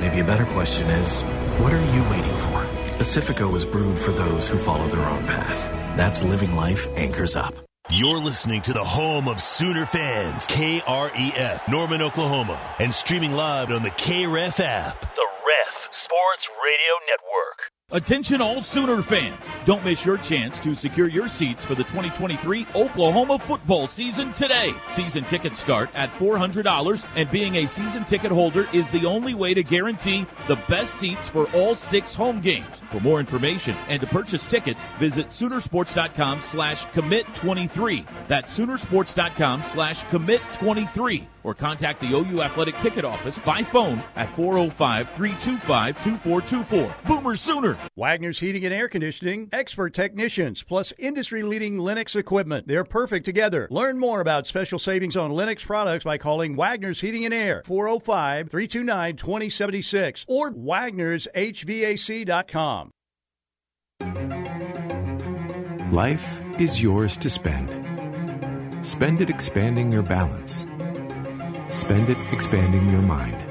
Maybe 0.00 0.20
a 0.20 0.24
better 0.24 0.46
question 0.46 0.88
is, 0.88 1.22
what 1.62 1.72
are 1.72 1.94
you 1.94 2.02
waiting 2.10 2.36
for? 2.36 2.66
Pacifico 2.98 3.54
is 3.56 3.66
brewed 3.66 3.98
for 3.98 4.12
those 4.12 4.48
who 4.48 4.58
follow 4.58 4.86
their 4.88 5.04
own 5.04 5.24
path. 5.26 5.96
That's 5.96 6.22
living 6.22 6.54
life 6.54 6.88
anchors 6.96 7.36
up. 7.36 7.54
You're 7.90 8.18
listening 8.18 8.62
to 8.62 8.72
the 8.72 8.84
home 8.84 9.26
of 9.26 9.40
Sooner 9.40 9.84
fans, 9.84 10.46
KREF, 10.46 11.68
Norman, 11.68 12.02
Oklahoma, 12.02 12.60
and 12.78 12.94
streaming 12.94 13.32
live 13.32 13.72
on 13.72 13.82
the 13.82 13.90
KREF 13.90 14.60
app. 14.60 15.00
The 15.00 15.28
Ref 15.46 15.74
Sports 16.04 16.46
Radio 16.62 16.94
Network. 17.08 17.69
Attention 17.92 18.40
all 18.40 18.62
Sooner 18.62 19.02
fans. 19.02 19.46
Don't 19.64 19.84
miss 19.84 20.04
your 20.04 20.16
chance 20.16 20.60
to 20.60 20.74
secure 20.74 21.08
your 21.08 21.26
seats 21.26 21.64
for 21.64 21.74
the 21.74 21.82
2023 21.82 22.68
Oklahoma 22.76 23.36
football 23.40 23.88
season 23.88 24.32
today. 24.32 24.72
Season 24.88 25.24
tickets 25.24 25.58
start 25.58 25.90
at 25.94 26.12
$400 26.12 27.04
and 27.16 27.30
being 27.32 27.56
a 27.56 27.66
season 27.66 28.04
ticket 28.04 28.30
holder 28.30 28.68
is 28.72 28.90
the 28.90 29.04
only 29.04 29.34
way 29.34 29.54
to 29.54 29.64
guarantee 29.64 30.24
the 30.46 30.54
best 30.68 30.94
seats 30.94 31.28
for 31.28 31.50
all 31.50 31.74
six 31.74 32.14
home 32.14 32.40
games. 32.40 32.80
For 32.92 33.00
more 33.00 33.18
information 33.18 33.74
and 33.88 34.00
to 34.00 34.06
purchase 34.06 34.46
tickets, 34.46 34.84
visit 35.00 35.26
Soonersports.com 35.26 36.42
slash 36.42 36.86
commit23. 36.88 38.06
That's 38.28 38.56
Soonersports.com 38.56 39.64
slash 39.64 40.04
commit23 40.04 41.26
or 41.44 41.54
contact 41.54 42.00
the 42.00 42.12
OU 42.12 42.42
Athletic 42.42 42.78
Ticket 42.78 43.04
Office 43.04 43.38
by 43.40 43.62
phone 43.62 44.02
at 44.16 44.34
405-325-2424. 44.34 46.94
Boomer 47.06 47.34
Sooner! 47.34 47.78
Wagner's 47.96 48.40
Heating 48.40 48.64
and 48.64 48.72
Air 48.74 48.88
Conditioning, 48.88 49.48
expert 49.52 49.92
technicians, 49.94 50.62
plus 50.62 50.92
industry 50.98 51.42
leading 51.42 51.78
Lennox 51.78 52.16
equipment. 52.16 52.68
They're 52.68 52.84
perfect 52.84 53.24
together. 53.24 53.66
Learn 53.70 53.98
more 53.98 54.20
about 54.20 54.46
special 54.46 54.78
savings 54.78 55.16
on 55.16 55.30
Lennox 55.30 55.64
products 55.64 56.04
by 56.04 56.18
calling 56.18 56.56
Wagner's 56.56 57.00
Heating 57.00 57.24
and 57.24 57.32
Air, 57.34 57.62
405 57.66 58.50
329 58.50 59.16
2076, 59.16 60.26
or 60.28 60.52
Wagner'sHVAC.com. 60.52 62.90
Life 65.92 66.40
is 66.60 66.80
yours 66.80 67.16
to 67.16 67.28
spend. 67.28 68.86
Spend 68.86 69.20
it 69.20 69.28
expanding 69.28 69.90
your 69.90 70.02
balance. 70.02 70.64
Spend 71.70 72.10
it 72.10 72.18
expanding 72.32 72.90
your 72.90 73.00
mind. 73.00 73.46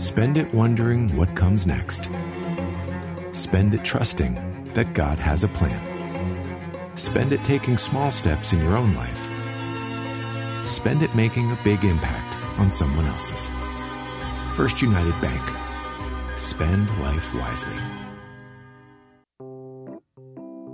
Spend 0.00 0.38
it 0.38 0.54
wondering 0.54 1.14
what 1.16 1.34
comes 1.34 1.66
next. 1.66 2.08
Spend 3.32 3.74
it 3.74 3.84
trusting 3.84 4.70
that 4.74 4.94
God 4.94 5.18
has 5.18 5.42
a 5.42 5.48
plan. 5.48 5.80
Spend 6.96 7.32
it 7.32 7.42
taking 7.42 7.78
small 7.78 8.12
steps 8.12 8.52
in 8.52 8.60
your 8.60 8.76
own 8.76 8.94
life. 8.94 9.28
Spend 10.64 11.02
it 11.02 11.12
making 11.16 11.50
a 11.50 11.58
big 11.64 11.84
impact 11.84 12.38
on 12.60 12.70
someone 12.70 13.06
else's. 13.06 13.50
First 14.54 14.80
United 14.80 15.20
Bank. 15.20 15.42
Spend 16.38 16.88
life 17.00 17.34
wisely. 17.34 17.76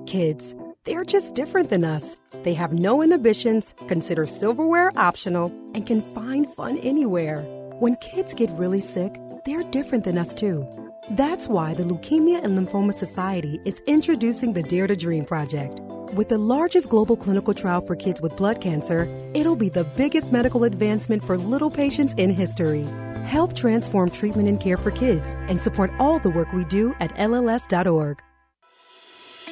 Kids, 0.06 0.54
they're 0.84 1.04
just 1.04 1.34
different 1.34 1.70
than 1.70 1.84
us. 1.84 2.16
They 2.42 2.54
have 2.54 2.72
no 2.72 3.02
inhibitions, 3.02 3.74
consider 3.86 4.26
silverware 4.26 4.92
optional, 4.96 5.46
and 5.74 5.86
can 5.86 6.02
find 6.14 6.52
fun 6.54 6.78
anywhere. 6.78 7.42
When 7.78 7.96
kids 7.96 8.34
get 8.34 8.50
really 8.52 8.80
sick, 8.80 9.14
they're 9.44 9.62
different 9.70 10.04
than 10.04 10.18
us 10.18 10.34
too. 10.34 10.66
That's 11.10 11.48
why 11.48 11.74
the 11.74 11.84
Leukemia 11.84 12.42
and 12.42 12.56
Lymphoma 12.56 12.92
Society 12.92 13.60
is 13.64 13.82
introducing 13.86 14.52
the 14.52 14.62
Dare 14.62 14.86
to 14.86 14.96
Dream 14.96 15.24
Project. 15.24 15.80
With 16.14 16.28
the 16.28 16.38
largest 16.38 16.88
global 16.88 17.16
clinical 17.16 17.54
trial 17.54 17.80
for 17.80 17.94
kids 17.94 18.20
with 18.20 18.36
blood 18.36 18.60
cancer, 18.60 19.08
it'll 19.34 19.56
be 19.56 19.68
the 19.68 19.84
biggest 19.84 20.32
medical 20.32 20.64
advancement 20.64 21.24
for 21.24 21.38
little 21.38 21.70
patients 21.70 22.14
in 22.16 22.30
history. 22.30 22.82
Help 23.24 23.54
transform 23.54 24.10
treatment 24.10 24.48
and 24.48 24.60
care 24.60 24.76
for 24.76 24.90
kids 24.90 25.34
and 25.48 25.60
support 25.60 25.92
all 25.98 26.18
the 26.18 26.30
work 26.30 26.52
we 26.52 26.64
do 26.64 26.94
at 27.00 27.14
LLS.org. 27.14 28.22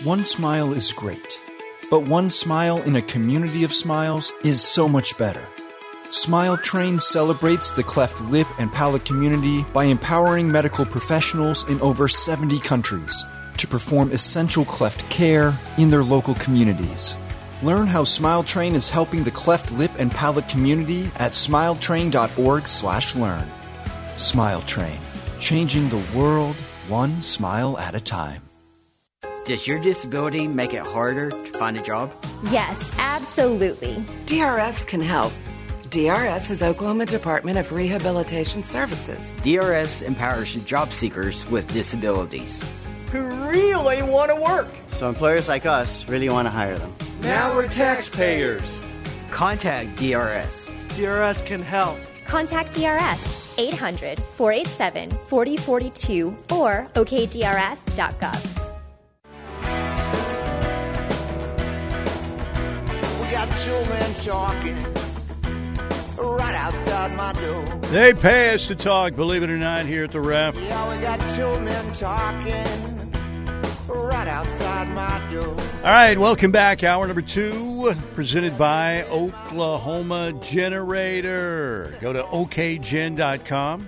One 0.05 0.25
smile 0.25 0.75
is 0.75 0.93
great, 0.93 1.41
but 1.91 2.05
one 2.05 2.29
smile 2.29 2.81
in 2.83 2.95
a 2.95 3.03
community 3.03 3.65
of 3.65 3.75
smiles 3.75 4.33
is 4.45 4.63
so 4.63 4.89
much 4.89 5.19
better. 5.19 5.45
Smile 6.13 6.57
Train 6.57 7.01
celebrates 7.01 7.73
the 7.73 7.83
cleft 7.83 8.21
lip 8.21 8.47
and 8.61 8.73
palate 8.73 9.05
community 9.05 9.65
by 9.73 9.87
empowering 9.87 10.53
medical 10.53 10.87
professionals 10.87 11.69
in 11.69 11.81
over 11.81 12.07
70 12.07 12.61
countries 12.61 13.25
to 13.57 13.67
perform 13.67 14.13
essential 14.13 14.65
cleft 14.65 15.03
care 15.11 15.53
in 15.79 15.91
their 15.91 16.05
local 16.05 16.37
communities. 16.37 17.17
Learn 17.65 17.89
how 17.89 18.05
Smile 18.05 18.45
Train 18.45 18.77
is 18.77 18.89
helping 18.89 19.25
the 19.25 19.33
cleft 19.33 19.73
lip 19.73 19.91
and 19.99 20.13
palate 20.13 20.49
community 20.49 21.11
at 21.17 21.33
smiletrain.org/learn. 21.33 23.51
Smile 24.15 24.63
Train, 24.63 24.99
changing 25.41 25.89
the 25.89 26.05
world 26.17 26.55
one 26.87 27.21
smile 27.21 27.77
at 27.79 27.97
a 27.97 28.01
time. 28.01 28.48
Does 29.49 29.67
your 29.67 29.81
disability 29.81 30.47
make 30.47 30.75
it 30.75 30.87
harder 30.87 31.31
to 31.31 31.53
find 31.59 31.79
a 31.79 31.83
job? 31.83 32.15
Yes, 32.51 32.95
absolutely. 32.99 34.05
DRS 34.27 34.85
can 34.85 35.01
help. 35.01 35.33
DRS 35.89 36.51
is 36.51 36.63
Oklahoma 36.63 37.07
Department 37.07 37.57
of 37.57 37.73
Rehabilitation 37.73 38.63
Services. 38.63 39.19
DRS 39.43 40.03
empowers 40.03 40.55
job 40.67 40.93
seekers 40.93 41.49
with 41.51 41.67
disabilities 41.73 42.63
who 43.11 43.25
really 43.49 44.03
want 44.03 44.31
to 44.31 44.39
work. 44.39 44.69
So 44.91 45.09
employers 45.09 45.49
like 45.49 45.65
us 45.65 46.07
really 46.11 46.29
want 46.29 46.45
to 46.45 46.51
hire 46.51 46.77
them. 46.77 46.95
Now 47.23 47.55
we're 47.57 47.69
taxpayers. 47.69 48.61
Contact 49.31 49.97
DRS. 49.97 50.71
DRS 50.95 51.41
can 51.41 51.63
help. 51.63 51.99
Contact 52.27 52.75
DRS 52.75 53.55
800 53.57 54.21
487 54.21 55.09
4042 55.09 56.37
or 56.53 56.85
okdrs.gov. 56.93 58.68
Children 63.69 64.15
talking 64.25 64.83
right 66.17 66.55
outside 66.55 67.15
my 67.15 67.35
door. 67.35 67.67
They 67.91 68.15
pay 68.15 68.55
us 68.55 68.67
to 68.69 68.75
talk, 68.75 69.15
believe 69.15 69.43
it 69.43 69.51
or 69.51 69.59
not, 69.59 69.85
here 69.85 70.05
at 70.05 70.11
the 70.11 70.23
ref. 70.23 70.59
Yeah, 70.59 70.97
we 70.97 71.03
got 71.03 71.21
two 71.37 71.61
men 71.61 71.93
talking 71.93 73.13
right 73.89 74.27
outside 74.27 74.89
my 74.95 75.23
door. 75.31 75.55
All 75.55 75.83
right, 75.83 76.17
welcome 76.17 76.51
back. 76.51 76.83
Hour 76.83 77.07
number 77.09 77.21
two, 77.21 77.95
presented 78.15 78.57
by 78.57 79.03
Oklahoma 79.03 80.33
Generator. 80.43 81.95
Go 82.01 82.15
to 82.15 82.23
okgen.com 82.23 83.87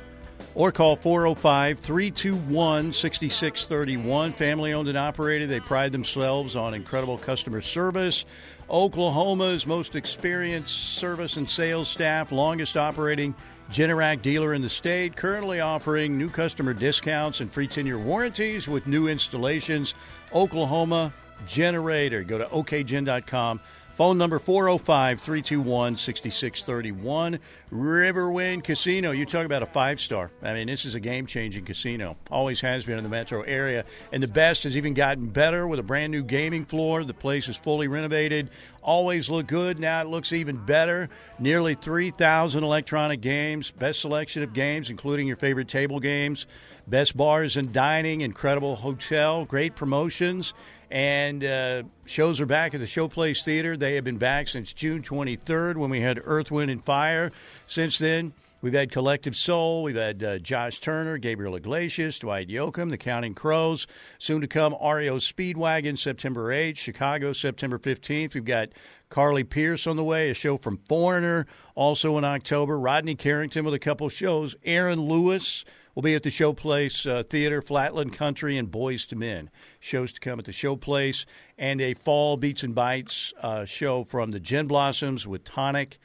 or 0.55 0.73
call 0.73 0.97
405 0.97 1.79
321 1.79 2.93
6631. 2.93 4.33
Family 4.33 4.75
owned 4.75 4.89
and 4.89 4.99
operated. 4.99 5.49
They 5.49 5.61
pride 5.61 5.93
themselves 5.93 6.55
on 6.55 6.75
incredible 6.75 7.17
customer 7.17 7.63
service. 7.63 8.27
Oklahoma's 8.71 9.67
most 9.67 9.97
experienced 9.97 10.97
service 10.97 11.37
and 11.37 11.49
sales 11.49 11.89
staff, 11.89 12.31
longest 12.31 12.77
operating 12.77 13.35
Generac 13.71 14.23
dealer 14.23 14.55
in 14.55 14.63
the 14.63 14.69
state, 14.69 15.17
currently 15.17 15.61
offering 15.61 16.19
new 16.19 16.29
customer 16.29 16.73
discounts 16.73 17.41
and 17.41 17.53
free 17.53 17.67
10 17.69 17.87
year 17.87 17.99
warranties 17.99 18.67
with 18.67 18.87
new 18.87 19.09
installations. 19.09 19.95
Oklahoma 20.35 21.13
Generator. 21.47 22.25
Go 22.25 22.39
to 22.39 22.47
okgen.com. 22.47 23.61
Phone 24.01 24.17
number 24.17 24.39
405 24.39 25.21
321 25.21 25.99
6631. 25.99 27.39
Riverwind 27.71 28.65
Casino. 28.65 29.11
You 29.11 29.27
talk 29.27 29.45
about 29.45 29.63
a 29.63 29.67
five 29.67 30.01
star. 30.01 30.31
I 30.43 30.55
mean, 30.55 30.69
this 30.69 30.87
is 30.87 30.95
a 30.95 31.01
game 31.01 31.27
changing 31.27 31.67
casino. 31.67 32.17
Always 32.31 32.63
has 32.63 32.87
been 32.87 32.97
in 32.97 33.05
the 33.05 33.11
metro 33.11 33.43
area. 33.43 33.85
And 34.11 34.23
the 34.23 34.27
best 34.27 34.63
has 34.63 34.75
even 34.75 34.95
gotten 34.95 35.27
better 35.27 35.69
with 35.69 35.81
a 35.81 35.83
brand 35.83 36.13
new 36.13 36.23
gaming 36.23 36.65
floor. 36.65 37.05
The 37.05 37.13
place 37.13 37.47
is 37.47 37.59
fully 37.59 37.89
renovated. 37.89 38.49
Always 38.81 39.29
looked 39.29 39.51
good. 39.51 39.79
Now 39.79 40.01
it 40.01 40.07
looks 40.07 40.33
even 40.33 40.57
better. 40.65 41.11
Nearly 41.39 41.75
3,000 41.75 42.65
electronic 42.65 43.21
games. 43.21 43.71
Best 43.71 44.01
selection 44.01 44.43
of 44.43 44.55
games, 44.55 44.89
including 44.89 45.27
your 45.27 45.37
favorite 45.37 45.69
table 45.69 46.01
games. 46.01 46.47
Best 46.89 47.19
bars 47.19 47.59
and 47.59 47.71
dining. 47.71 48.23
Incredible 48.23 48.77
hotel. 48.77 49.45
Great 49.45 49.77
promotions. 49.77 50.55
And 50.91 51.45
uh, 51.45 51.85
shows 52.05 52.41
are 52.41 52.47
back 52.47 52.75
at 52.75 52.81
the 52.81 52.87
Showplace 52.87 53.45
Theater. 53.45 53.77
They 53.77 53.95
have 53.95 54.03
been 54.03 54.19
back 54.19 54.49
since 54.49 54.73
June 54.73 55.03
23rd 55.03 55.77
when 55.77 55.89
we 55.89 56.01
had 56.01 56.21
Earth, 56.25 56.51
Wind, 56.51 56.69
and 56.69 56.85
Fire. 56.85 57.31
Since 57.69 57.99
then, 57.99 58.33
we've 58.61 58.73
had 58.73 58.91
Collective 58.91 59.37
Soul. 59.37 59.85
We've 59.85 59.95
had 59.95 60.21
uh, 60.21 60.39
Josh 60.39 60.81
Turner, 60.81 61.17
Gabriel 61.17 61.55
Iglesias, 61.55 62.19
Dwight 62.19 62.49
Yoakam, 62.49 62.91
The 62.91 62.99
Counting 62.99 63.35
Crows. 63.35 63.87
Soon 64.19 64.41
to 64.41 64.49
come, 64.49 64.73
REO 64.73 65.19
Speedwagon, 65.19 65.97
September 65.97 66.49
8th. 66.49 66.79
Chicago, 66.79 67.33
September 67.33 67.79
15th. 67.79 68.35
We've 68.35 68.45
got 68.45 68.71
Carly 69.11 69.45
Pearce 69.45 69.87
on 69.87 69.95
the 69.95 70.03
way, 70.03 70.29
a 70.29 70.35
show 70.35 70.57
from 70.57 70.79
Foreigner. 70.89 71.47
Also 71.77 72.19
in 72.19 72.25
October, 72.25 72.81
Rodney 72.81 73.15
Carrington 73.15 73.65
with 73.65 73.75
a 73.75 73.79
couple 73.79 74.09
shows. 74.09 74.57
Aaron 74.65 75.01
Lewis 75.01 75.65
will 76.01 76.05
be 76.09 76.15
at 76.15 76.23
the 76.23 76.31
Showplace 76.31 77.07
uh, 77.07 77.23
Theater, 77.23 77.61
Flatland 77.61 78.15
Country, 78.15 78.57
and 78.57 78.71
Boyz 78.71 79.13
II 79.13 79.19
Men. 79.19 79.51
Shows 79.81 80.15
to 80.15 80.21
come 80.21 80.39
at 80.39 80.47
the 80.47 80.51
Showplace, 80.51 81.27
and 81.59 81.79
a 81.79 81.93
Fall 81.93 82.39
Beats 82.39 82.63
and 82.63 82.75
Bites 82.75 83.35
uh, 83.43 83.67
show 83.67 84.05
from 84.05 84.31
the 84.31 84.41
Gin 84.41 84.67
Blossoms 84.67 85.27
with 85.27 85.45
Tonic 85.45 85.99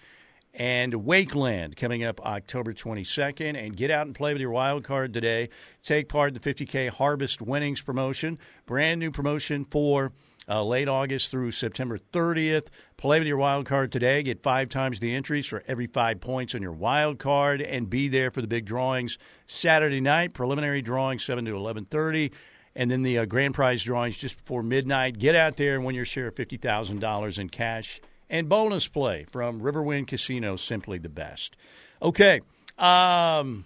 and 0.53 0.91
Wakeland 0.91 1.77
coming 1.77 2.03
up 2.03 2.19
October 2.25 2.73
22nd. 2.73 3.55
And 3.55 3.77
get 3.77 3.89
out 3.89 4.05
and 4.05 4.13
play 4.13 4.33
with 4.33 4.41
your 4.41 4.51
wild 4.51 4.83
card 4.83 5.13
today. 5.13 5.47
Take 5.81 6.09
part 6.09 6.35
in 6.35 6.41
the 6.41 6.53
50K 6.53 6.89
Harvest 6.89 7.41
Winnings 7.41 7.79
promotion, 7.79 8.37
brand 8.65 8.99
new 8.99 9.11
promotion 9.11 9.63
for 9.63 10.11
uh, 10.47 10.63
late 10.63 10.87
August 10.87 11.31
through 11.31 11.51
September 11.51 11.97
30th. 11.97 12.67
Play 12.97 13.19
with 13.19 13.27
your 13.27 13.37
wild 13.37 13.65
card 13.65 13.91
today. 13.91 14.23
Get 14.23 14.43
five 14.43 14.69
times 14.69 14.99
the 14.99 15.13
entries 15.13 15.47
for 15.47 15.63
every 15.67 15.87
five 15.87 16.21
points 16.21 16.55
on 16.55 16.61
your 16.61 16.71
wild 16.71 17.19
card, 17.19 17.61
and 17.61 17.89
be 17.89 18.07
there 18.07 18.31
for 18.31 18.41
the 18.41 18.47
big 18.47 18.65
drawings 18.65 19.17
Saturday 19.47 20.01
night. 20.01 20.33
Preliminary 20.33 20.81
drawing 20.81 21.19
seven 21.19 21.45
to 21.45 21.51
11:30, 21.51 22.31
and 22.75 22.91
then 22.91 23.01
the 23.01 23.17
uh, 23.19 23.25
grand 23.25 23.53
prize 23.53 23.83
drawings 23.83 24.17
just 24.17 24.37
before 24.37 24.63
midnight. 24.63 25.17
Get 25.17 25.35
out 25.35 25.57
there 25.57 25.75
and 25.75 25.85
win 25.85 25.95
your 25.95 26.05
share 26.05 26.27
of 26.27 26.35
fifty 26.35 26.57
thousand 26.57 26.99
dollars 26.99 27.37
in 27.37 27.49
cash 27.49 28.01
and 28.29 28.49
bonus 28.49 28.87
play 28.87 29.25
from 29.29 29.61
Riverwind 29.61 30.07
Casino. 30.07 30.55
Simply 30.55 30.97
the 30.97 31.09
best. 31.09 31.55
Okay. 32.01 32.41
Um, 32.77 33.63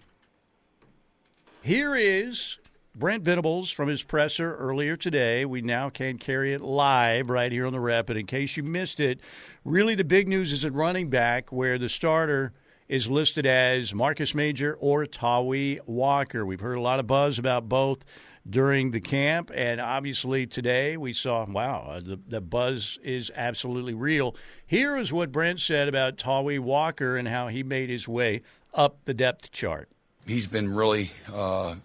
here 1.64 1.96
is 1.96 2.59
Brent 2.96 3.24
Venables 3.24 3.70
from 3.70 3.88
his 3.88 4.04
presser 4.04 4.56
earlier 4.56 4.98
today. 4.98 5.46
We 5.46 5.62
now 5.62 5.90
can 5.90 6.18
carry 6.18 6.54
it 6.54 6.62
live 6.62 7.30
right 7.30 7.52
here 7.52 7.66
on 7.66 7.74
the 7.74 7.80
rep. 7.80 8.10
And 8.10 8.20
in 8.20 8.26
case 8.26 8.58
you 8.58 8.64
missed 8.64 9.00
it, 9.00 9.20
really 9.64 9.96
the 9.96 10.04
big 10.04 10.28
news 10.28 10.52
is 10.52 10.66
at 10.66 10.74
running 10.74 11.10
back, 11.10 11.52
where 11.52 11.78
the 11.78 11.88
starter 11.88 12.52
is 12.88 13.08
listed 13.08 13.46
as 13.46 13.94
Marcus 13.94 14.34
Major 14.34 14.76
or 14.80 15.06
Tawee 15.06 15.80
Walker. 15.86 16.46
We've 16.46 16.60
heard 16.60 16.78
a 16.78 16.82
lot 16.82 17.00
of 17.00 17.08
buzz 17.08 17.38
about 17.38 17.70
both 17.70 18.04
during 18.50 18.92
the 18.92 19.00
camp, 19.00 19.52
and 19.54 19.80
obviously 19.80 20.48
today 20.48 20.98
we 20.98 21.14
saw, 21.14 21.46
wow, 21.46 22.00
the, 22.04 22.20
the 22.28 22.42
buzz 22.42 22.98
is 23.04 23.32
absolutely 23.36 23.94
real. 23.94 24.36
Here 24.66 24.98
is 24.98 25.14
what 25.14 25.32
Brent 25.32 25.60
said 25.60 25.88
about 25.88 26.18
Tawee 26.18 26.58
Walker 26.58 27.16
and 27.16 27.28
how 27.28 27.50
he 27.50 27.62
made 27.62 27.90
his 27.90 28.08
way 28.08 28.42
up 28.74 29.06
the 29.06 29.14
depth 29.14 29.52
chart. 29.52 29.88
He's 30.26 30.48
been 30.48 30.74
really 30.74 31.12
uh, 31.32 31.76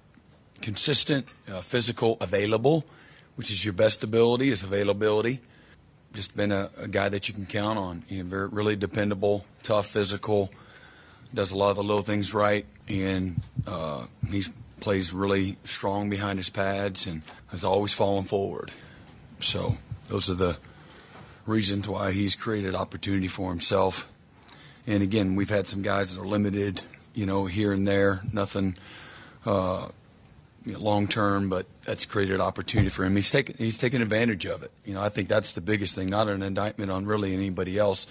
consistent, 0.61 1.27
uh, 1.51 1.61
physical, 1.61 2.17
available, 2.21 2.85
which 3.37 3.51
is 3.51 3.65
your 3.65 3.75
best 3.75 4.03
ability 4.03 4.51
is 4.51 4.63
availability. 4.63 5.41
Just 6.13 6.37
been 6.37 6.53
a, 6.53 6.71
a 6.77 6.89
guy 6.89 7.09
that 7.09 7.29
you 7.29 7.35
can 7.35 7.47
count 7.47 7.79
on. 7.79 8.05
You 8.09 8.23
know, 8.23 8.29
very 8.29 8.49
really 8.49 8.77
dependable, 8.77 9.45
tough, 9.63 9.87
physical, 9.87 10.51
does 11.33 11.51
a 11.51 11.57
lot 11.57 11.71
of 11.71 11.77
the 11.77 11.83
little 11.83 12.03
things 12.03 12.33
right, 12.33 12.65
and 12.89 13.43
uh, 13.67 14.07
he 14.31 14.45
plays 14.81 15.13
really 15.13 15.57
strong 15.65 16.11
behind 16.11 16.39
his 16.39 16.51
pads 16.51 17.07
and 17.07 17.23
has 17.49 17.65
always 17.65 17.93
fallen 17.93 18.25
forward. 18.25 18.73
So 19.41 19.77
those 20.07 20.31
are 20.31 20.35
the 20.35 20.57
reasons 21.47 21.89
why 21.89 22.13
he's 22.13 22.37
created 22.37 22.75
opportunity 22.75 23.29
for 23.29 23.51
himself. 23.51 24.09
And 24.87 25.03
again, 25.03 25.35
we've 25.35 25.51
had 25.51 25.67
some 25.67 25.83
guys 25.83 26.15
that 26.15 26.23
are 26.23 26.27
limited, 26.27 26.83
you 27.15 27.27
know, 27.27 27.47
here 27.47 27.73
and 27.73 27.87
there, 27.89 28.21
nothing. 28.33 28.77
Uh, 29.45 29.89
you 30.65 30.73
know, 30.73 30.79
long 30.79 31.09
term, 31.09 31.49
but 31.49 31.67
that's 31.85 32.07
created 32.07 32.41
opportunity 32.41 32.91
for 32.91 33.05
him. 33.05 33.15
He's 33.15 33.31
taken 33.31 33.57
he's 33.59 33.79
taken 33.79 34.03
advantage 34.03 34.47
of 34.47 34.63
it. 34.63 34.71
You 34.85 34.95
know, 34.95 35.03
I 35.03 35.09
think 35.09 35.29
that's 35.29 35.53
the 35.53 35.61
biggest 35.61 35.95
thing. 35.95 36.09
Not 36.09 36.29
an 36.29 36.43
indictment 36.43 36.91
on 36.91 37.07
really 37.07 37.35
anybody 37.35 37.79
else, 37.79 38.07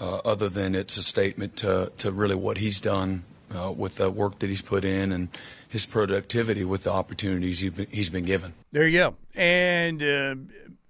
uh, 0.00 0.16
other 0.24 0.48
than 0.48 0.74
it's 0.74 0.96
a 0.96 1.02
statement 1.02 1.56
to 1.56 1.92
to 1.98 2.12
really 2.12 2.34
what 2.34 2.58
he's 2.58 2.80
done 2.80 3.24
uh, 3.54 3.72
with 3.72 3.96
the 3.96 4.10
work 4.10 4.38
that 4.40 4.48
he's 4.48 4.62
put 4.62 4.84
in 4.84 5.12
and 5.12 5.28
his 5.68 5.86
productivity 5.86 6.64
with 6.64 6.84
the 6.84 6.92
opportunities 6.92 7.60
he's 7.60 7.72
been, 7.72 7.86
he's 7.90 8.10
been 8.10 8.24
given. 8.24 8.54
There 8.72 8.86
you 8.86 8.98
go. 8.98 9.14
And 9.34 10.02
uh, 10.02 10.34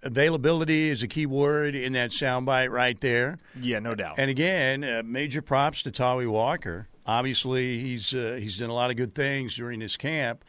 availability 0.03 0.91
is 0.91 1.03
a 1.03 1.09
key 1.09 1.27
word 1.27 1.75
in 1.75 1.93
that 1.95 2.11
soundbite 2.11 2.71
right 2.71 2.99
there. 3.01 3.39
Yeah, 3.61 3.81
no 3.81 3.95
doubt. 3.95 4.15
And 4.19 4.31
again, 4.31 4.85
uh, 4.85 5.03
major 5.05 5.43
props 5.43 5.83
to 5.83 5.91
Tawee 5.91 6.31
Walker. 6.31 6.89
Obviously, 7.07 7.79
he's 7.81 8.15
uh, 8.15 8.39
he's 8.41 8.59
done 8.59 8.71
a 8.71 8.75
lot 8.75 8.91
of 8.91 8.97
good 8.97 9.13
things 9.13 9.55
during 9.55 9.81
his 9.81 9.97
camp, 9.97 10.45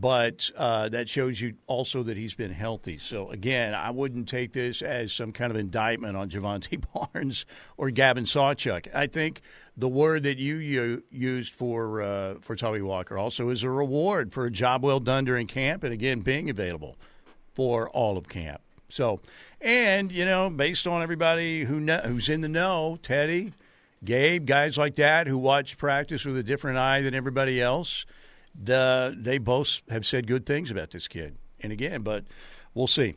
but 0.00 0.50
uh, 0.56 0.88
that 0.90 1.08
shows 1.08 1.40
you 1.40 1.54
also 1.66 2.02
that 2.04 2.16
he's 2.16 2.34
been 2.34 2.52
healthy. 2.52 2.98
So 2.98 3.30
again, 3.30 3.74
I 3.74 3.90
wouldn't 3.90 4.28
take 4.28 4.52
this 4.52 4.80
as 4.80 5.12
some 5.12 5.32
kind 5.32 5.50
of 5.50 5.56
indictment 5.56 6.16
on 6.16 6.30
Jovantae 6.30 6.84
Barnes 6.94 7.44
or 7.76 7.90
Gavin 7.90 8.24
Sawchuk. 8.24 8.94
I 8.94 9.08
think 9.08 9.40
the 9.76 9.88
word 9.88 10.22
that 10.22 10.38
you, 10.38 10.56
you 10.56 11.02
used 11.10 11.52
for 11.52 12.00
uh, 12.00 12.34
for 12.40 12.54
Tawee 12.54 12.82
Walker 12.82 13.18
also 13.18 13.48
is 13.48 13.64
a 13.64 13.70
reward 13.70 14.32
for 14.32 14.46
a 14.46 14.50
job 14.50 14.84
well 14.84 15.00
done 15.00 15.24
during 15.24 15.46
camp, 15.46 15.82
and 15.82 15.92
again 15.92 16.20
being 16.20 16.48
available 16.48 16.96
for 17.54 17.88
all 17.90 18.16
of 18.16 18.28
camp. 18.28 18.60
So, 18.88 19.20
and 19.60 20.12
you 20.12 20.24
know, 20.24 20.48
based 20.48 20.86
on 20.86 21.02
everybody 21.02 21.64
who 21.64 21.80
know, 21.80 21.98
who's 21.98 22.28
in 22.28 22.42
the 22.42 22.48
know, 22.48 22.98
Teddy, 23.02 23.52
Gabe, 24.04 24.46
guys 24.46 24.78
like 24.78 24.94
that 24.96 25.26
who 25.26 25.38
watch 25.38 25.76
practice 25.76 26.24
with 26.24 26.36
a 26.36 26.44
different 26.44 26.78
eye 26.78 27.02
than 27.02 27.14
everybody 27.14 27.60
else 27.60 28.06
the 28.62 29.16
they 29.16 29.38
both 29.38 29.82
have 29.88 30.04
said 30.04 30.26
good 30.26 30.44
things 30.44 30.70
about 30.70 30.90
this 30.90 31.08
kid. 31.08 31.36
And 31.60 31.72
again, 31.72 32.02
but 32.02 32.24
we'll 32.74 32.86
see. 32.86 33.14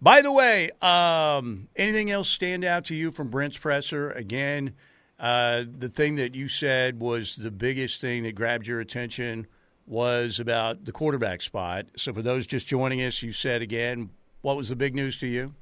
By 0.00 0.20
the 0.20 0.32
way, 0.32 0.70
um, 0.82 1.68
anything 1.74 2.10
else 2.10 2.28
stand 2.28 2.64
out 2.64 2.84
to 2.86 2.94
you 2.94 3.10
from 3.10 3.28
Brent's 3.28 3.58
presser? 3.58 4.10
Again, 4.10 4.74
uh, 5.18 5.64
the 5.78 5.88
thing 5.88 6.16
that 6.16 6.34
you 6.34 6.48
said 6.48 7.00
was 7.00 7.36
the 7.36 7.50
biggest 7.50 8.00
thing 8.00 8.24
that 8.24 8.34
grabbed 8.34 8.66
your 8.66 8.80
attention 8.80 9.46
was 9.86 10.38
about 10.38 10.84
the 10.84 10.92
quarterback 10.92 11.40
spot. 11.40 11.86
So 11.96 12.12
for 12.12 12.22
those 12.22 12.46
just 12.46 12.66
joining 12.66 13.02
us, 13.02 13.22
you 13.22 13.32
said 13.32 13.62
again, 13.62 14.10
what 14.42 14.56
was 14.56 14.68
the 14.68 14.76
big 14.76 14.94
news 14.94 15.18
to 15.20 15.26
you? 15.26 15.54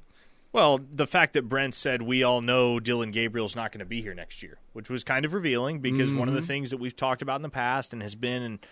Well, 0.51 0.79
the 0.89 1.07
fact 1.07 1.33
that 1.33 1.49
Brent 1.49 1.73
said 1.73 2.01
we 2.01 2.23
all 2.23 2.41
know 2.41 2.79
Dillon 2.79 3.11
Gabriel's 3.11 3.55
not 3.55 3.71
going 3.71 3.79
to 3.79 3.85
be 3.85 4.01
here 4.01 4.13
next 4.13 4.41
year, 4.41 4.57
which 4.73 4.89
was 4.89 5.03
kind 5.03 5.25
of 5.25 5.33
revealing 5.33 5.79
because 5.79 6.09
mm-hmm. 6.09 6.19
one 6.19 6.27
of 6.29 6.33
the 6.33 6.41
things 6.41 6.71
that 6.71 6.77
we've 6.77 6.95
talked 6.95 7.21
about 7.21 7.37
in 7.37 7.41
the 7.41 7.49
past 7.49 7.93
and 7.93 8.01
has 8.01 8.15
been– 8.15 8.59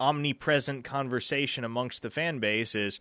omnipresent 0.00 0.82
conversation 0.82 1.62
amongst 1.62 2.02
the 2.02 2.10
fan 2.10 2.38
base 2.38 2.74
is 2.74 2.98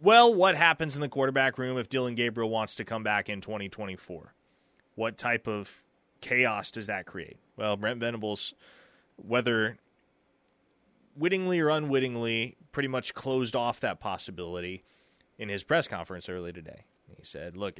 well, 0.00 0.34
what 0.34 0.56
happens 0.56 0.96
in 0.96 1.00
the 1.00 1.08
quarterback 1.08 1.58
room 1.58 1.78
if 1.78 1.88
Dillon 1.88 2.16
Gabriel 2.16 2.50
wants 2.50 2.74
to 2.74 2.84
come 2.84 3.04
back 3.04 3.28
in 3.28 3.40
2024? 3.40 4.34
What 4.96 5.16
type 5.16 5.46
of 5.46 5.80
chaos 6.20 6.72
does 6.72 6.88
that 6.88 7.06
create? 7.06 7.36
Well, 7.56 7.76
Brent 7.76 8.00
Venables, 8.00 8.52
whether 9.16 9.78
wittingly 11.16 11.60
or 11.60 11.68
unwittingly, 11.68 12.56
pretty 12.72 12.88
much 12.88 13.14
closed 13.14 13.54
off 13.54 13.78
that 13.80 14.00
possibility 14.00 14.82
in 15.38 15.48
his 15.48 15.62
press 15.62 15.86
conference 15.86 16.28
early 16.28 16.52
today. 16.52 16.84
He 17.16 17.24
said, 17.24 17.56
"Look, 17.56 17.78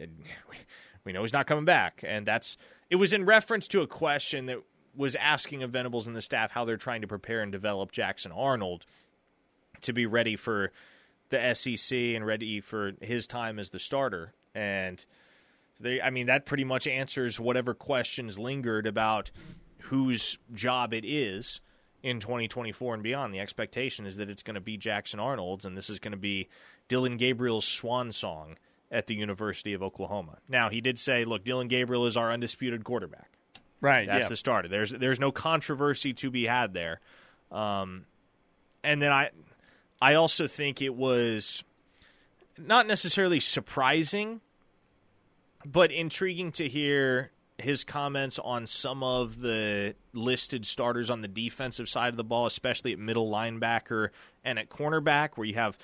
we 1.05 1.12
know 1.12 1.23
he's 1.23 1.33
not 1.33 1.47
coming 1.47 1.64
back," 1.64 2.05
and 2.07 2.25
that's 2.27 2.57
it 2.91 2.97
was 2.97 3.12
in 3.12 3.25
reference 3.25 3.66
to 3.68 3.81
a 3.81 3.87
question 3.87 4.47
that 4.47 4.59
was 4.95 5.16
asking 5.16 5.62
of 5.62 5.70
Venables 5.70 6.07
and 6.07 6.14
the 6.14 6.22
staff 6.22 6.51
how 6.51 6.64
they're 6.64 6.76
trying 6.76 7.01
to 7.01 7.07
prepare 7.07 7.40
and 7.40 7.51
develop 7.51 7.93
Jackson 7.93 8.32
Arnold 8.32 8.84
to 9.82 9.93
be 9.93 10.07
ready 10.07 10.36
for 10.36 10.70
the 11.30 11.55
SEC 11.55 11.97
and 11.97 12.26
ready 12.26 12.61
for 12.61 12.93
his 13.01 13.26
time 13.26 13.59
as 13.59 13.70
the 13.70 13.78
starter. 13.78 14.34
And 14.55 15.05
they, 15.80 16.01
I 16.01 16.11
mean, 16.11 16.26
that 16.26 16.47
pretty 16.47 16.64
much 16.64 16.86
answers 16.86 17.40
whatever 17.40 17.74
questions 17.74 18.38
lingered 18.38 18.86
about 18.86 19.30
whose 19.84 20.38
job 20.53 20.93
it 20.95 21.05
is 21.05 21.61
in 22.03 22.20
2024 22.20 22.95
and 22.95 23.03
beyond. 23.03 23.32
The 23.32 23.40
expectation 23.40 24.07
is 24.07 24.16
that 24.16 24.28
it's 24.28 24.43
going 24.43 24.55
to 24.55 24.61
be 24.61 24.76
Jackson 24.76 25.20
Arnold's, 25.20 25.64
and 25.64 25.76
this 25.76 25.88
is 25.90 25.99
going 25.99 26.12
to 26.12 26.18
be 26.18 26.49
Dillon 26.88 27.16
Gabriel's 27.16 27.64
swan 27.64 28.12
song 28.12 28.57
at 28.90 29.07
the 29.07 29.14
University 29.14 29.72
of 29.72 29.82
Oklahoma. 29.82 30.38
Now, 30.49 30.68
he 30.68 30.80
did 30.80 30.99
say, 30.99 31.24
look, 31.24 31.45
Dillon 31.45 31.68
Gabriel 31.68 32.07
is 32.07 32.16
our 32.16 32.30
undisputed 32.30 32.84
quarterback. 32.84 33.32
Right. 33.83 34.07
That's 34.07 34.24
yeah. 34.24 34.28
the 34.28 34.37
starter. 34.37 34.68
There's 34.68 34.93
there's 34.93 35.20
no 35.20 35.33
controversy 35.33 36.14
to 36.14 36.30
be 36.30 36.47
had 36.47 36.72
there. 36.72 37.01
Um, 37.51 38.07
and 38.83 39.03
then 39.03 39.12
I 39.12 39.30
I 40.01 40.14
also 40.14 40.47
think 40.47 40.80
it 40.80 40.95
was 40.95 41.64
not 42.57 42.87
necessarily 42.87 43.41
surprising, 43.41 44.41
but 45.66 45.91
intriguing 45.91 46.53
to 46.53 46.68
hear 46.68 47.33
his 47.59 47.85
comments 47.85 48.39
on 48.39 48.66
some 48.66 49.03
of 49.03 49.41
the 49.41 49.95
listed 50.12 50.64
starters 50.64 51.11
on 51.11 51.20
the 51.20 51.28
defensive 51.28 51.89
side 51.89 52.09
of 52.09 52.16
the 52.16 52.24
ball, 52.24 52.47
especially 52.47 52.93
at 52.93 52.99
middle 52.99 53.30
linebacker 53.30 54.11
and 54.45 54.59
at 54.59 54.68
cornerback, 54.70 55.30
where 55.35 55.47
you 55.47 55.55
have 55.55 55.76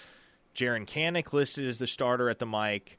Jaren 0.54 0.86
Kanak 0.86 1.32
listed 1.32 1.66
as 1.66 1.78
the 1.78 1.86
starter 1.86 2.30
at 2.30 2.38
the 2.38 2.46
mic 2.46 2.98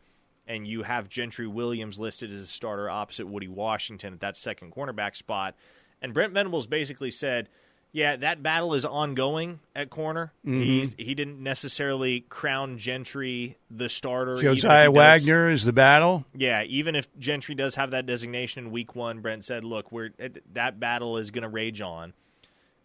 and 0.50 0.68
you 0.68 0.84
have 0.84 1.08
Gentry 1.08 1.48
Williams 1.48 2.00
listed 2.00 2.34
as 2.34 2.42
a 2.42 2.48
starter 2.48 2.90
opposite 2.90 3.28
Woody 3.28 3.48
Washington 3.48 4.14
at 4.14 4.20
that 4.20 4.36
second 4.36 4.74
cornerback 4.74 5.16
spot. 5.16 5.56
And 6.02 6.14
Brent 6.14 6.34
Venables 6.34 6.66
basically 6.68 7.12
said, 7.12 7.48
yeah, 7.92 8.16
that 8.18 8.44
battle 8.44 8.74
is 8.74 8.86
ongoing 8.86 9.60
at 9.76 9.90
corner. 9.90 10.34
Mm-hmm. 10.46 10.62
He's, 10.62 10.96
he 10.98 11.16
didn't 11.16 11.42
necessarily 11.42 12.22
crown 12.22 12.78
Gentry 12.78 13.58
the 13.72 13.90
starter. 13.90 14.36
Jasiah 14.36 14.94
Wagner 14.94 15.50
is 15.50 15.66
the 15.66 15.74
battle. 15.74 16.26
Yeah, 16.36 16.64
even 16.64 16.96
if 16.96 17.08
Gentry 17.18 17.56
does 17.56 17.76
have 17.76 17.92
that 17.92 18.06
designation 18.06 18.66
in 18.66 18.72
Week 18.72 18.96
One, 18.96 19.22
Brent 19.22 19.44
said, 19.44 19.64
"Look, 19.64 19.92
we're 19.92 20.12
that 20.54 20.80
battle 20.80 21.18
is 21.18 21.32
going 21.32 21.42
to 21.42 21.50
rage 21.50 21.82
on." 21.82 22.14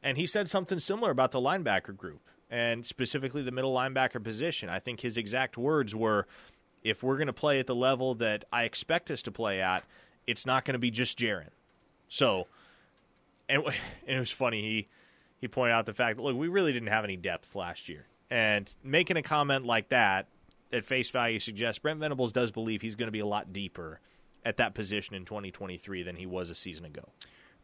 And 0.02 0.16
he 0.16 0.26
said 0.26 0.48
something 0.48 0.78
similar 0.78 1.10
about 1.10 1.32
the 1.32 1.40
linebacker 1.40 1.94
group 1.94 2.22
and 2.50 2.84
specifically 2.84 3.42
the 3.42 3.50
middle 3.50 3.74
linebacker 3.74 4.22
position. 4.22 4.68
I 4.68 4.78
think 4.78 5.00
his 5.00 5.16
exact 5.16 5.56
words 5.56 5.94
were, 5.94 6.26
if 6.84 7.02
we're 7.02 7.16
going 7.16 7.26
to 7.26 7.32
play 7.32 7.58
at 7.58 7.66
the 7.66 7.74
level 7.74 8.14
that 8.16 8.44
I 8.52 8.64
expect 8.64 9.10
us 9.10 9.22
to 9.22 9.32
play 9.32 9.60
at, 9.60 9.82
it's 10.26 10.46
not 10.46 10.64
going 10.64 10.74
to 10.74 10.78
be 10.78 10.90
just 10.90 11.18
Jaren. 11.18 11.50
So, 12.08 12.46
and, 13.48 13.64
and 14.06 14.16
it 14.16 14.20
was 14.20 14.30
funny. 14.30 14.62
He 14.62 14.88
he 15.40 15.48
pointed 15.48 15.72
out 15.72 15.86
the 15.86 15.94
fact 15.94 16.16
that 16.16 16.22
look, 16.22 16.36
we 16.36 16.48
really 16.48 16.72
didn't 16.72 16.88
have 16.88 17.04
any 17.04 17.16
depth 17.16 17.54
last 17.54 17.88
year, 17.88 18.06
and 18.30 18.72
making 18.84 19.16
a 19.16 19.22
comment 19.22 19.64
like 19.64 19.88
that 19.88 20.28
at 20.72 20.84
face 20.84 21.10
value 21.10 21.38
suggests 21.38 21.78
Brent 21.78 22.00
Venables 22.00 22.32
does 22.32 22.50
believe 22.50 22.82
he's 22.82 22.94
going 22.94 23.08
to 23.08 23.12
be 23.12 23.20
a 23.20 23.26
lot 23.26 23.52
deeper 23.52 24.00
at 24.44 24.56
that 24.58 24.74
position 24.74 25.14
in 25.14 25.24
2023 25.24 26.02
than 26.02 26.16
he 26.16 26.26
was 26.26 26.50
a 26.50 26.54
season 26.54 26.84
ago. 26.84 27.08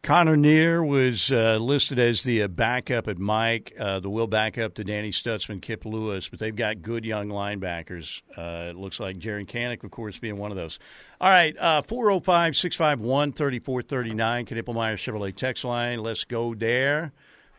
Connor 0.03 0.35
Neer 0.35 0.83
was 0.83 1.31
uh, 1.31 1.57
listed 1.57 1.99
as 1.99 2.23
the 2.23 2.41
uh, 2.41 2.47
backup 2.47 3.07
at 3.07 3.19
Mike, 3.19 3.71
uh, 3.77 3.99
the 3.99 4.09
will 4.09 4.25
backup 4.25 4.73
to 4.73 4.83
Danny 4.83 5.11
Stutzman, 5.11 5.61
Kip 5.61 5.85
Lewis, 5.85 6.27
but 6.27 6.39
they've 6.39 6.55
got 6.55 6.81
good 6.81 7.05
young 7.05 7.27
linebackers. 7.27 8.21
Uh, 8.35 8.71
it 8.71 8.75
looks 8.75 8.99
like 8.99 9.19
Jaren 9.19 9.47
Kanak, 9.47 9.83
of 9.83 9.91
course, 9.91 10.17
being 10.17 10.37
one 10.37 10.49
of 10.49 10.57
those. 10.57 10.79
All 11.19 11.29
right, 11.29 11.55
uh, 11.55 11.83
405 11.83 12.55
651 12.55 13.33
3439, 13.33 14.45
Knippelmier 14.47 14.95
Chevrolet 14.95 15.35
text 15.35 15.63
line. 15.63 15.99
Let's 15.99 16.23
go 16.23 16.55
there. 16.55 17.11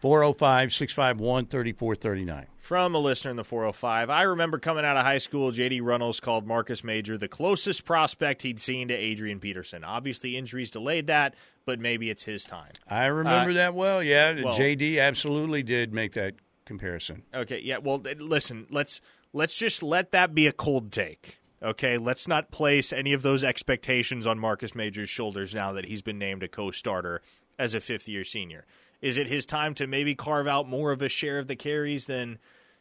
405 0.02 0.72
651 0.72 1.46
3439. 1.46 2.46
From 2.58 2.96
a 2.96 2.98
listener 2.98 3.30
in 3.30 3.36
the 3.36 3.44
405, 3.44 4.10
I 4.10 4.22
remember 4.22 4.58
coming 4.58 4.84
out 4.84 4.96
of 4.96 5.04
high 5.04 5.18
school, 5.18 5.52
J.D. 5.52 5.80
Runnels 5.80 6.18
called 6.18 6.44
Marcus 6.44 6.82
Major 6.82 7.16
the 7.16 7.28
closest 7.28 7.84
prospect 7.84 8.42
he'd 8.42 8.58
seen 8.58 8.88
to 8.88 8.94
Adrian 8.94 9.38
Peterson. 9.38 9.84
Obviously, 9.84 10.36
injuries 10.36 10.72
delayed 10.72 11.06
that, 11.06 11.36
but 11.66 11.78
maybe 11.78 12.10
it's 12.10 12.24
his 12.24 12.42
time. 12.42 12.72
I 12.90 13.06
remember 13.06 13.52
uh, 13.52 13.54
that 13.54 13.74
well, 13.76 14.02
yeah. 14.02 14.42
Well, 14.42 14.56
J.D. 14.56 14.98
absolutely 14.98 15.62
did 15.62 15.94
make 15.94 16.14
that 16.14 16.34
comparison. 16.64 17.22
Okay, 17.32 17.60
yeah. 17.60 17.78
Well, 17.78 17.98
listen, 18.18 18.66
let's 18.70 19.00
let's 19.32 19.54
just 19.54 19.84
let 19.84 20.10
that 20.10 20.34
be 20.34 20.48
a 20.48 20.52
cold 20.52 20.90
take. 20.90 21.38
Okay, 21.62 21.96
let's 21.96 22.26
not 22.26 22.50
place 22.50 22.92
any 22.92 23.12
of 23.12 23.22
those 23.22 23.44
expectations 23.44 24.26
on 24.26 24.36
Marcus 24.36 24.74
Major's 24.74 25.10
shoulders 25.10 25.54
now 25.54 25.72
that 25.74 25.84
he's 25.84 26.02
been 26.02 26.18
named 26.18 26.42
a 26.42 26.48
co-starter 26.48 27.22
as 27.56 27.72
a 27.76 27.80
fifth 27.80 28.08
year 28.08 28.24
senior. 28.24 28.66
Is 29.02 29.18
it 29.18 29.26
his 29.26 29.44
time 29.44 29.74
to 29.74 29.86
maybe 29.88 30.14
carve 30.14 30.46
out 30.46 30.68
more 30.68 30.92
of 30.92 31.02
a 31.02 31.08
share 31.08 31.40
of 31.40 31.48
the 31.48 31.56
carries 31.56 32.06
than 32.06 32.38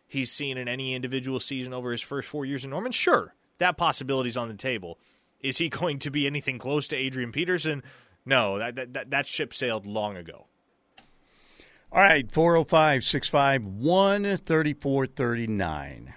he's 0.08 0.32
seen 0.32 0.58
in 0.58 0.68
any 0.68 0.94
individual 0.94 1.40
season 1.40 1.74
over 1.74 1.92
his 1.92 2.02
first 2.02 2.30
four 2.30 2.46
years 2.46 2.64
in 2.64 2.70
Norman? 2.70 2.92
Sure, 2.92 3.34
that 3.58 3.76
possibility's 3.76 4.38
on 4.38 4.48
the 4.48 4.54
table. 4.54 5.00
Is 5.42 5.58
he 5.58 5.68
going 5.70 5.98
to 6.00 6.12
be 6.12 6.28
anything 6.28 6.60
close 6.60 6.88
to 6.90 6.96
Adrian 6.96 7.32
Peterson? 7.32 7.82
No, 8.24 8.60
that, 8.60 8.94
that, 8.94 9.10
that 9.10 9.26
ship 9.26 9.52
sailed 9.52 9.88
long 9.88 10.16
ago. 10.16 10.46
All 11.92 12.02
right, 12.02 12.32
405 12.32 13.04
651 13.04 14.38
3439. 14.38 16.14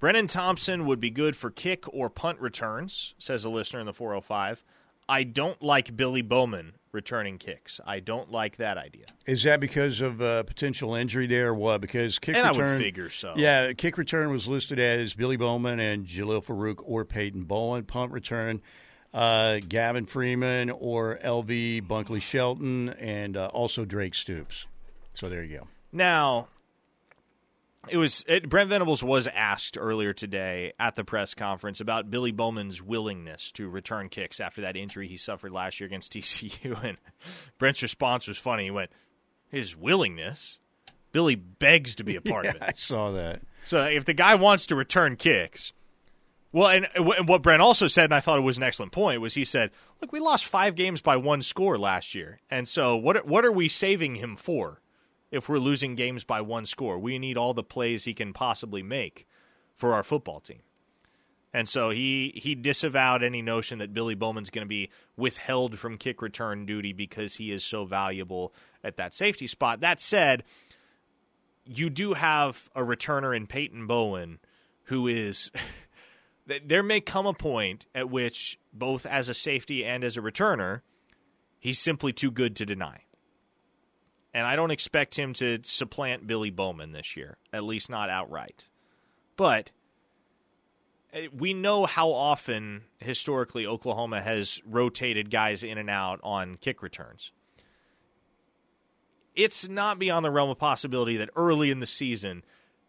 Brennan 0.00 0.26
Thompson 0.28 0.86
would 0.86 1.00
be 1.00 1.10
good 1.10 1.36
for 1.36 1.50
kick 1.50 1.84
or 1.92 2.08
punt 2.08 2.40
returns, 2.40 3.14
says 3.18 3.44
a 3.44 3.50
listener 3.50 3.80
in 3.80 3.86
the 3.86 3.92
405. 3.92 4.64
I 5.08 5.24
don't 5.24 5.60
like 5.62 5.96
Billy 5.96 6.22
Bowman 6.22 6.74
returning 6.92 7.38
kicks. 7.38 7.80
I 7.86 8.00
don't 8.00 8.30
like 8.30 8.56
that 8.56 8.78
idea. 8.78 9.06
Is 9.26 9.42
that 9.44 9.60
because 9.60 10.00
of 10.00 10.20
uh, 10.20 10.42
potential 10.44 10.94
injury 10.94 11.26
there, 11.26 11.48
or 11.48 11.54
what? 11.54 11.80
Because 11.80 12.18
kick 12.18 12.36
and 12.36 12.48
return, 12.48 12.68
I 12.68 12.72
would 12.74 12.82
figure 12.82 13.10
so. 13.10 13.34
Yeah, 13.36 13.72
kick 13.72 13.98
return 13.98 14.30
was 14.30 14.48
listed 14.48 14.78
as 14.78 15.14
Billy 15.14 15.36
Bowman 15.36 15.80
and 15.80 16.06
Jalil 16.06 16.44
Farooq 16.44 16.82
or 16.84 17.04
Peyton 17.04 17.44
Bowen. 17.44 17.84
Punt 17.84 18.12
return, 18.12 18.60
uh, 19.12 19.60
Gavin 19.68 20.06
Freeman 20.06 20.70
or 20.70 21.18
LV 21.24 21.86
Bunkley 21.86 22.20
Shelton, 22.22 22.90
and 22.90 23.36
uh, 23.36 23.46
also 23.46 23.84
Drake 23.84 24.14
Stoops. 24.14 24.66
So 25.12 25.28
there 25.28 25.42
you 25.42 25.58
go. 25.58 25.68
Now, 25.92 26.48
It 27.90 27.96
was 27.96 28.24
it, 28.26 28.48
Brent 28.48 28.70
Venables 28.70 29.02
was 29.02 29.26
asked 29.28 29.76
earlier 29.78 30.12
today 30.12 30.72
at 30.78 30.96
the 30.96 31.04
press 31.04 31.34
conference 31.34 31.80
about 31.80 32.10
Billy 32.10 32.32
Bowman's 32.32 32.82
willingness 32.82 33.52
to 33.52 33.68
return 33.68 34.08
kicks 34.08 34.40
after 34.40 34.62
that 34.62 34.76
injury 34.76 35.08
he 35.08 35.16
suffered 35.16 35.52
last 35.52 35.80
year 35.80 35.86
against 35.86 36.12
TCU, 36.14 36.82
and 36.82 36.98
Brent's 37.58 37.82
response 37.82 38.26
was 38.26 38.38
funny. 38.38 38.64
He 38.64 38.70
went, 38.70 38.90
"His 39.50 39.76
willingness." 39.76 40.58
Billy 41.10 41.36
begs 41.36 41.94
to 41.96 42.04
be 42.04 42.16
a 42.16 42.20
part 42.20 42.44
yeah, 42.44 42.50
of 42.50 42.56
it. 42.56 42.62
I 42.62 42.72
saw 42.74 43.12
that. 43.12 43.40
So 43.64 43.84
if 43.84 44.04
the 44.04 44.12
guy 44.12 44.34
wants 44.34 44.66
to 44.66 44.76
return 44.76 45.16
kicks, 45.16 45.72
well, 46.52 46.68
and, 46.68 46.86
and 46.94 47.28
what 47.28 47.42
Brent 47.42 47.62
also 47.62 47.88
said, 47.88 48.04
and 48.04 48.14
I 48.14 48.20
thought 48.20 48.38
it 48.38 48.42
was 48.42 48.56
an 48.56 48.62
excellent 48.62 48.92
point, 48.92 49.20
was 49.20 49.34
he 49.34 49.44
said, 49.44 49.70
"Look, 50.00 50.12
we 50.12 50.20
lost 50.20 50.46
five 50.46 50.74
games 50.74 51.00
by 51.00 51.16
one 51.16 51.42
score 51.42 51.78
last 51.78 52.14
year, 52.14 52.40
and 52.50 52.66
so 52.66 52.96
what? 52.96 53.26
What 53.26 53.44
are 53.44 53.52
we 53.52 53.68
saving 53.68 54.16
him 54.16 54.36
for? 54.36 54.80
If 55.30 55.48
we're 55.48 55.58
losing 55.58 55.94
games 55.94 56.24
by 56.24 56.40
one 56.40 56.66
score, 56.66 56.98
we 56.98 57.18
need 57.18 57.36
all 57.36 57.54
the 57.54 57.62
plays 57.62 58.04
he 58.04 58.14
can 58.14 58.32
possibly 58.32 58.82
make 58.82 59.26
for 59.76 59.94
our 59.94 60.02
football 60.02 60.40
team." 60.40 60.60
And 61.52 61.68
so 61.68 61.90
he 61.90 62.32
he 62.36 62.54
disavowed 62.54 63.22
any 63.22 63.40
notion 63.40 63.78
that 63.78 63.94
Billy 63.94 64.14
Bowman's 64.14 64.50
going 64.50 64.64
to 64.64 64.68
be 64.68 64.90
withheld 65.16 65.78
from 65.78 65.96
kick 65.96 66.20
return 66.20 66.66
duty 66.66 66.92
because 66.92 67.36
he 67.36 67.52
is 67.52 67.64
so 67.64 67.84
valuable 67.84 68.52
at 68.84 68.96
that 68.96 69.14
safety 69.14 69.46
spot. 69.46 69.80
That 69.80 70.00
said, 70.00 70.44
you 71.64 71.90
do 71.90 72.14
have 72.14 72.68
a 72.74 72.82
returner 72.82 73.36
in 73.36 73.46
Peyton 73.46 73.86
Bowen 73.86 74.38
who 74.84 75.06
is 75.06 75.50
there 76.64 76.82
may 76.82 77.00
come 77.00 77.26
a 77.26 77.34
point 77.34 77.86
at 77.94 78.10
which 78.10 78.58
both 78.72 79.06
as 79.06 79.28
a 79.28 79.34
safety 79.34 79.84
and 79.84 80.04
as 80.04 80.16
a 80.16 80.22
returner 80.22 80.82
he's 81.58 81.78
simply 81.78 82.12
too 82.12 82.30
good 82.30 82.56
to 82.56 82.66
deny. 82.66 83.02
And 84.34 84.46
I 84.46 84.56
don't 84.56 84.70
expect 84.70 85.18
him 85.18 85.32
to 85.34 85.58
supplant 85.62 86.26
Billy 86.26 86.50
Bowman 86.50 86.92
this 86.92 87.16
year, 87.16 87.38
at 87.52 87.64
least 87.64 87.88
not 87.88 88.10
outright. 88.10 88.64
But 89.36 89.72
eh, 91.12 91.28
we 91.32 91.54
know 91.54 91.86
how 91.86 92.10
often 92.12 92.82
historically 92.98 93.66
Oklahoma 93.66 94.20
has 94.20 94.60
rotated 94.66 95.30
guys 95.30 95.62
in 95.62 95.78
and 95.78 95.88
out 95.88 96.20
on 96.22 96.56
kick 96.56 96.82
returns 96.82 97.32
it's 99.38 99.68
not 99.68 100.00
beyond 100.00 100.24
the 100.24 100.30
realm 100.32 100.50
of 100.50 100.58
possibility 100.58 101.16
that 101.16 101.30
early 101.36 101.70
in 101.70 101.78
the 101.78 101.86
season, 101.86 102.42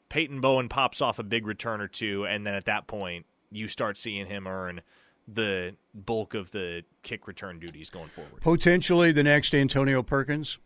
Peyton 0.09 0.41
Bowen 0.41 0.67
pops 0.67 0.99
off 0.99 1.19
a 1.19 1.23
big 1.23 1.45
return 1.45 1.79
or 1.79 1.87
two, 1.87 2.25
and 2.25 2.45
then 2.45 2.55
at 2.55 2.65
that 2.65 2.87
point, 2.87 3.27
you 3.51 3.67
start 3.67 3.97
seeing 3.97 4.25
him 4.25 4.47
earn 4.47 4.81
the 5.27 5.75
bulk 5.93 6.33
of 6.33 6.49
the 6.49 6.83
kick 7.03 7.27
return 7.27 7.59
duties 7.59 7.91
going 7.91 8.09
forward. 8.09 8.41
Potentially 8.41 9.11
the 9.11 9.21
next 9.21 9.53
Antonio 9.53 10.01
Perkins, 10.01 10.57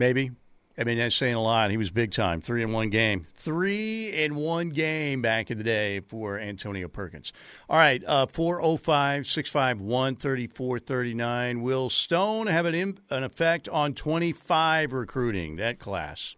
maybe. 0.00 0.32
I 0.78 0.84
mean, 0.84 0.96
that's 0.96 1.14
saying 1.14 1.34
a 1.34 1.42
lot. 1.42 1.70
He 1.70 1.76
was 1.76 1.90
big 1.90 2.10
time. 2.10 2.40
Three 2.40 2.62
in 2.62 2.72
one 2.72 2.88
game. 2.88 3.26
Three 3.34 4.08
in 4.08 4.34
one 4.34 4.70
game 4.70 5.20
back 5.20 5.50
in 5.50 5.58
the 5.58 5.64
day 5.64 6.00
for 6.00 6.38
Antonio 6.38 6.88
Perkins. 6.88 7.34
All 7.68 7.76
right, 7.76 8.02
uh, 8.06 8.24
405 8.24 9.26
651 9.26 10.16
3439. 10.16 11.62
Will 11.62 11.90
Stone 11.90 12.46
have 12.46 12.64
an, 12.64 12.98
an 13.10 13.24
effect 13.24 13.68
on 13.68 13.92
25 13.92 14.94
recruiting, 14.94 15.56
that 15.56 15.78
class? 15.78 16.36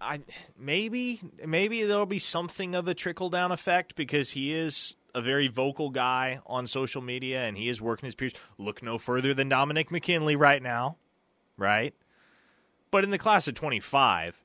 I 0.00 0.20
maybe 0.58 1.20
maybe 1.46 1.84
there'll 1.84 2.06
be 2.06 2.18
something 2.18 2.74
of 2.74 2.88
a 2.88 2.94
trickle 2.94 3.30
down 3.30 3.52
effect 3.52 3.94
because 3.94 4.30
he 4.30 4.52
is 4.52 4.94
a 5.14 5.20
very 5.20 5.46
vocal 5.46 5.90
guy 5.90 6.40
on 6.46 6.66
social 6.66 7.02
media 7.02 7.42
and 7.44 7.56
he 7.56 7.68
is 7.68 7.80
working 7.80 8.06
his 8.06 8.14
peers. 8.14 8.32
Look 8.58 8.82
no 8.82 8.98
further 8.98 9.34
than 9.34 9.48
Dominic 9.48 9.90
McKinley 9.90 10.36
right 10.36 10.62
now, 10.62 10.96
right? 11.56 11.94
But 12.90 13.04
in 13.04 13.10
the 13.10 13.18
class 13.18 13.46
of 13.48 13.54
25, 13.54 14.40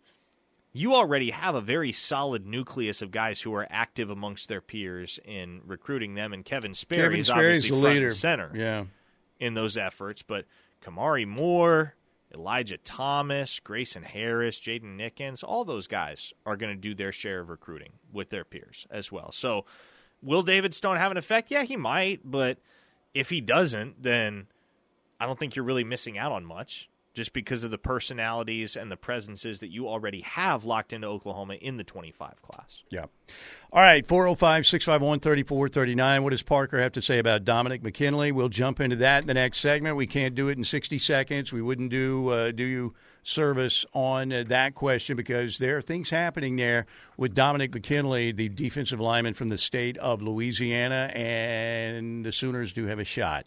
you 0.73 0.93
already 0.93 1.31
have 1.31 1.55
a 1.55 1.61
very 1.61 1.91
solid 1.91 2.45
nucleus 2.45 3.01
of 3.01 3.11
guys 3.11 3.41
who 3.41 3.53
are 3.55 3.65
active 3.69 4.09
amongst 4.09 4.49
their 4.49 4.61
peers 4.61 5.19
in 5.25 5.61
recruiting 5.65 6.15
them, 6.15 6.33
and 6.33 6.43
Kevin 6.45 6.73
Sperry 6.75 7.01
Kevin 7.03 7.19
is 7.21 7.27
Sperry's 7.27 7.57
obviously 7.65 7.69
the 7.77 7.81
front 7.81 7.95
leader. 7.95 8.07
and 8.07 8.15
center 8.15 8.51
Yeah. 8.53 8.85
in 9.39 9.53
those 9.53 9.77
efforts. 9.77 10.21
But 10.21 10.45
Kamari 10.83 11.25
Moore, 11.27 11.95
Elijah 12.33 12.77
Thomas, 12.77 13.59
Grayson 13.61 14.03
Harris, 14.03 14.59
Jaden 14.59 14.97
Nickens, 14.97 15.43
all 15.43 15.63
those 15.63 15.87
guys 15.87 16.33
are 16.45 16.57
going 16.57 16.75
to 16.75 16.79
do 16.79 16.93
their 16.93 17.11
share 17.13 17.39
of 17.39 17.49
recruiting 17.49 17.93
with 18.11 18.29
their 18.29 18.43
peers 18.43 18.85
as 18.91 19.11
well. 19.11 19.31
So, 19.31 19.65
will 20.21 20.43
David 20.43 20.73
Stone 20.73 20.97
have 20.97 21.11
an 21.11 21.17
effect? 21.17 21.49
Yeah, 21.49 21.63
he 21.63 21.77
might, 21.77 22.19
but 22.25 22.57
if 23.13 23.29
he 23.29 23.39
doesn't, 23.41 24.03
then 24.03 24.47
I 25.19 25.25
don't 25.25 25.39
think 25.39 25.55
you're 25.55 25.63
really 25.65 25.83
missing 25.85 26.17
out 26.17 26.31
on 26.33 26.43
much 26.45 26.89
just 27.15 27.33
because 27.33 27.63
of 27.63 27.71
the 27.71 27.77
personalities 27.77 28.75
and 28.75 28.91
the 28.91 28.97
presences 28.97 29.61
that 29.61 29.71
you 29.71 29.87
already 29.87 30.21
have 30.21 30.65
locked 30.65 30.93
into 30.93 31.07
Oklahoma 31.07 31.55
in 31.55 31.77
the 31.77 31.83
25 31.83 32.41
class. 32.41 32.83
Yeah. 32.89 33.05
All 33.71 33.81
right, 33.81 34.05
405 34.05 34.67
651 34.67 35.21
3439. 35.21 36.23
What 36.23 36.29
does 36.29 36.43
Parker 36.43 36.79
have 36.79 36.91
to 36.91 37.01
say 37.01 37.17
about 37.17 37.45
Dominic 37.45 37.81
McKinley? 37.81 38.31
We'll 38.31 38.49
jump 38.49 38.79
into 38.79 38.97
that 38.97 39.21
in 39.21 39.27
the 39.27 39.33
next 39.33 39.59
segment. 39.59 39.95
We 39.95 40.07
can't 40.07 40.35
do 40.35 40.49
it 40.49 40.57
in 40.57 40.63
60 40.63 40.99
seconds. 40.99 41.51
We 41.51 41.61
wouldn't 41.61 41.89
do 41.89 42.29
uh, 42.29 42.51
do 42.51 42.63
you 42.63 42.93
service 43.25 43.85
on 43.93 44.31
uh, 44.31 44.43
that 44.47 44.75
question 44.75 45.17
because 45.17 45.57
there 45.57 45.77
are 45.77 45.81
things 45.81 46.11
happening 46.11 46.55
there 46.55 46.85
with 47.17 47.33
Dominic 47.33 47.73
McKinley, 47.73 48.31
the 48.31 48.49
defensive 48.49 48.99
lineman 48.99 49.33
from 49.33 49.47
the 49.47 49.57
state 49.57 49.97
of 49.97 50.21
Louisiana, 50.21 51.11
and 51.13 52.23
the 52.23 52.31
Sooners 52.31 52.71
do 52.71 52.85
have 52.85 52.99
a 52.99 53.03
shot. 53.03 53.45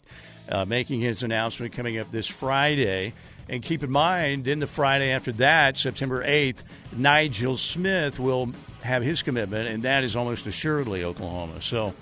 Uh, 0.49 0.65
making 0.65 0.99
his 0.99 1.21
announcement 1.23 1.73
coming 1.73 1.97
up 1.99 2.11
this 2.11 2.27
Friday. 2.27 3.13
And 3.49 3.63
keep 3.63 3.83
in 3.83 3.89
mind, 3.89 4.47
in 4.47 4.59
the 4.59 4.67
Friday 4.67 5.11
after 5.11 5.31
that, 5.33 5.75
September 5.75 6.23
8th, 6.23 6.63
Nigel 6.95 7.57
Smith 7.57 8.19
will 8.19 8.51
have 8.83 9.01
his 9.01 9.23
commitment, 9.23 9.67
and 9.67 9.83
that 9.83 10.03
is 10.03 10.15
almost 10.15 10.45
assuredly 10.45 11.03
Oklahoma. 11.03 11.59
So, 11.59 11.95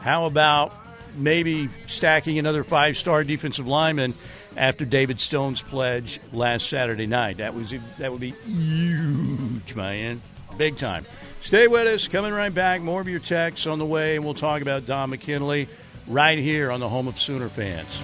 how 0.00 0.26
about 0.26 0.74
maybe 1.16 1.70
stacking 1.86 2.38
another 2.38 2.62
five 2.62 2.98
star 2.98 3.24
defensive 3.24 3.66
lineman 3.66 4.12
after 4.54 4.84
David 4.84 5.18
Stone's 5.18 5.62
pledge 5.62 6.20
last 6.30 6.68
Saturday 6.68 7.06
night? 7.06 7.38
That, 7.38 7.54
was, 7.54 7.72
that 7.96 8.12
would 8.12 8.20
be 8.20 8.34
huge, 8.46 9.74
man. 9.74 10.20
Big 10.58 10.76
time. 10.76 11.06
Stay 11.40 11.68
with 11.68 11.86
us. 11.86 12.06
Coming 12.06 12.34
right 12.34 12.52
back. 12.52 12.82
More 12.82 13.00
of 13.00 13.08
your 13.08 13.18
texts 13.18 13.66
on 13.66 13.78
the 13.78 13.86
way, 13.86 14.16
and 14.16 14.24
we'll 14.26 14.34
talk 14.34 14.60
about 14.60 14.84
Don 14.84 15.08
McKinley 15.08 15.68
right 16.06 16.38
here 16.38 16.70
on 16.70 16.80
the 16.80 16.88
home 16.88 17.08
of 17.08 17.18
Sooner 17.18 17.48
fans. 17.48 17.98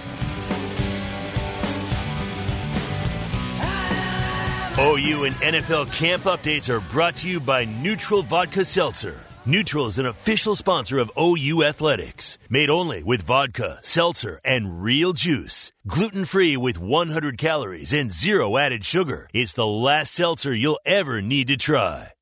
OU 4.79 5.25
and 5.25 5.35
NFL 5.35 5.91
camp 5.91 6.23
updates 6.23 6.69
are 6.69 6.79
brought 6.79 7.17
to 7.17 7.27
you 7.27 7.41
by 7.41 7.65
Neutral 7.65 8.23
Vodka 8.23 8.63
Seltzer. 8.63 9.19
Neutral 9.45 9.87
is 9.87 9.99
an 9.99 10.05
official 10.05 10.55
sponsor 10.55 10.99
of 10.99 11.11
OU 11.19 11.65
Athletics. 11.65 12.37
Made 12.49 12.69
only 12.69 13.03
with 13.03 13.23
vodka, 13.23 13.79
seltzer, 13.81 14.39
and 14.45 14.81
real 14.81 15.11
juice. 15.11 15.73
Gluten 15.85 16.23
free 16.23 16.55
with 16.55 16.79
100 16.79 17.37
calories 17.37 17.91
and 17.91 18.09
zero 18.09 18.55
added 18.55 18.85
sugar. 18.85 19.27
It's 19.33 19.51
the 19.51 19.67
last 19.67 20.13
seltzer 20.13 20.53
you'll 20.53 20.79
ever 20.85 21.21
need 21.21 21.49
to 21.49 21.57
try. 21.57 22.13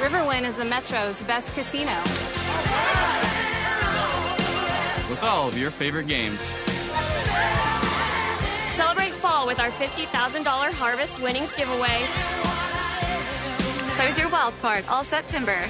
Riverwind 0.00 0.42
is 0.42 0.56
the 0.56 0.64
Metro's 0.64 1.22
best 1.22 1.54
casino. 1.54 2.02
With 5.08 5.22
all 5.22 5.46
of 5.46 5.56
your 5.56 5.70
favorite 5.70 6.08
games. 6.08 6.52
Celebrate 9.50 9.50
fall 9.50 9.50
with 9.50 9.60
our 9.60 9.70
$50,000 9.70 10.72
Harvest 10.72 11.20
Winnings 11.20 11.54
giveaway. 11.54 12.02
Play 13.96 14.08
with 14.08 14.18
your 14.18 14.28
wild 14.28 14.54
card 14.60 14.84
all 14.88 15.04
September. 15.04 15.60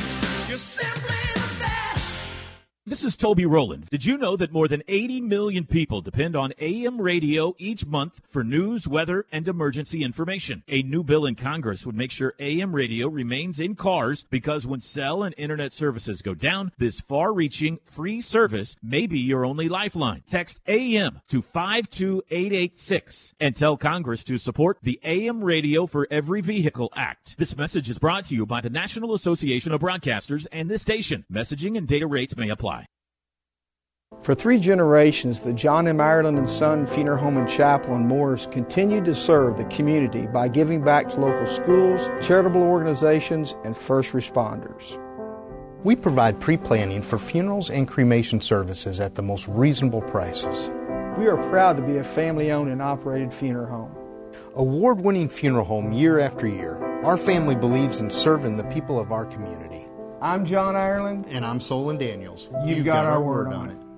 This 2.90 3.04
is 3.04 3.16
Toby 3.16 3.46
Rowland. 3.46 3.86
Did 3.88 4.04
you 4.04 4.18
know 4.18 4.36
that 4.36 4.52
more 4.52 4.66
than 4.66 4.82
80 4.88 5.20
million 5.20 5.64
people 5.64 6.00
depend 6.00 6.34
on 6.34 6.52
AM 6.58 7.00
radio 7.00 7.54
each 7.56 7.86
month 7.86 8.20
for 8.28 8.42
news, 8.42 8.88
weather, 8.88 9.26
and 9.30 9.46
emergency 9.46 10.02
information? 10.02 10.64
A 10.66 10.82
new 10.82 11.04
bill 11.04 11.24
in 11.24 11.36
Congress 11.36 11.86
would 11.86 11.94
make 11.94 12.10
sure 12.10 12.34
AM 12.40 12.74
radio 12.74 13.06
remains 13.06 13.60
in 13.60 13.76
cars 13.76 14.24
because 14.28 14.66
when 14.66 14.80
cell 14.80 15.22
and 15.22 15.36
internet 15.38 15.72
services 15.72 16.20
go 16.20 16.34
down, 16.34 16.72
this 16.78 16.98
far 16.98 17.32
reaching 17.32 17.78
free 17.84 18.20
service 18.20 18.74
may 18.82 19.06
be 19.06 19.20
your 19.20 19.44
only 19.44 19.68
lifeline. 19.68 20.24
Text 20.28 20.60
AM 20.66 21.20
to 21.28 21.42
52886 21.42 23.34
and 23.38 23.54
tell 23.54 23.76
Congress 23.76 24.24
to 24.24 24.36
support 24.36 24.78
the 24.82 24.98
AM 25.04 25.44
Radio 25.44 25.86
for 25.86 26.08
Every 26.10 26.40
Vehicle 26.40 26.92
Act. 26.96 27.36
This 27.38 27.56
message 27.56 27.88
is 27.88 28.00
brought 28.00 28.24
to 28.24 28.34
you 28.34 28.46
by 28.46 28.60
the 28.60 28.68
National 28.68 29.14
Association 29.14 29.70
of 29.70 29.80
Broadcasters 29.80 30.48
and 30.50 30.68
this 30.68 30.82
station. 30.82 31.24
Messaging 31.32 31.78
and 31.78 31.86
data 31.86 32.08
rates 32.08 32.36
may 32.36 32.48
apply. 32.48 32.79
For 34.22 34.34
three 34.34 34.58
generations, 34.58 35.40
the 35.40 35.52
John 35.52 35.88
M. 35.88 36.00
Ireland 36.00 36.36
and 36.36 36.48
Son 36.48 36.86
Funeral 36.86 37.16
Home 37.18 37.38
and 37.38 37.48
Chapel 37.48 37.94
in 37.94 38.06
Morris 38.06 38.46
continued 38.52 39.06
to 39.06 39.14
serve 39.14 39.56
the 39.56 39.64
community 39.64 40.26
by 40.26 40.46
giving 40.48 40.82
back 40.82 41.08
to 41.08 41.20
local 41.20 41.46
schools, 41.46 42.10
charitable 42.20 42.60
organizations, 42.60 43.54
and 43.64 43.74
first 43.74 44.12
responders. 44.12 44.98
We 45.84 45.96
provide 45.96 46.38
pre 46.38 46.58
planning 46.58 47.02
for 47.02 47.18
funerals 47.18 47.70
and 47.70 47.88
cremation 47.88 48.42
services 48.42 49.00
at 49.00 49.14
the 49.14 49.22
most 49.22 49.48
reasonable 49.48 50.02
prices. 50.02 50.68
We 51.16 51.26
are 51.26 51.42
proud 51.48 51.76
to 51.78 51.82
be 51.82 51.96
a 51.96 52.04
family 52.04 52.52
owned 52.52 52.70
and 52.70 52.82
operated 52.82 53.32
funeral 53.32 53.68
home. 53.68 53.96
Award 54.54 55.00
winning 55.00 55.28
funeral 55.28 55.64
home 55.64 55.92
year 55.92 56.18
after 56.18 56.46
year, 56.46 56.76
our 57.04 57.16
family 57.16 57.54
believes 57.54 58.00
in 58.00 58.10
serving 58.10 58.58
the 58.58 58.64
people 58.64 59.00
of 59.00 59.12
our 59.12 59.24
community. 59.24 59.86
I'm 60.20 60.44
John 60.44 60.76
Ireland. 60.76 61.24
And 61.30 61.46
I'm 61.46 61.58
Solon 61.58 61.96
Daniels. 61.96 62.50
You've, 62.66 62.78
You've 62.78 62.86
got, 62.86 63.04
got, 63.04 63.12
our 63.12 63.22
word 63.22 63.48
on 63.48 63.70
it. 63.70 63.89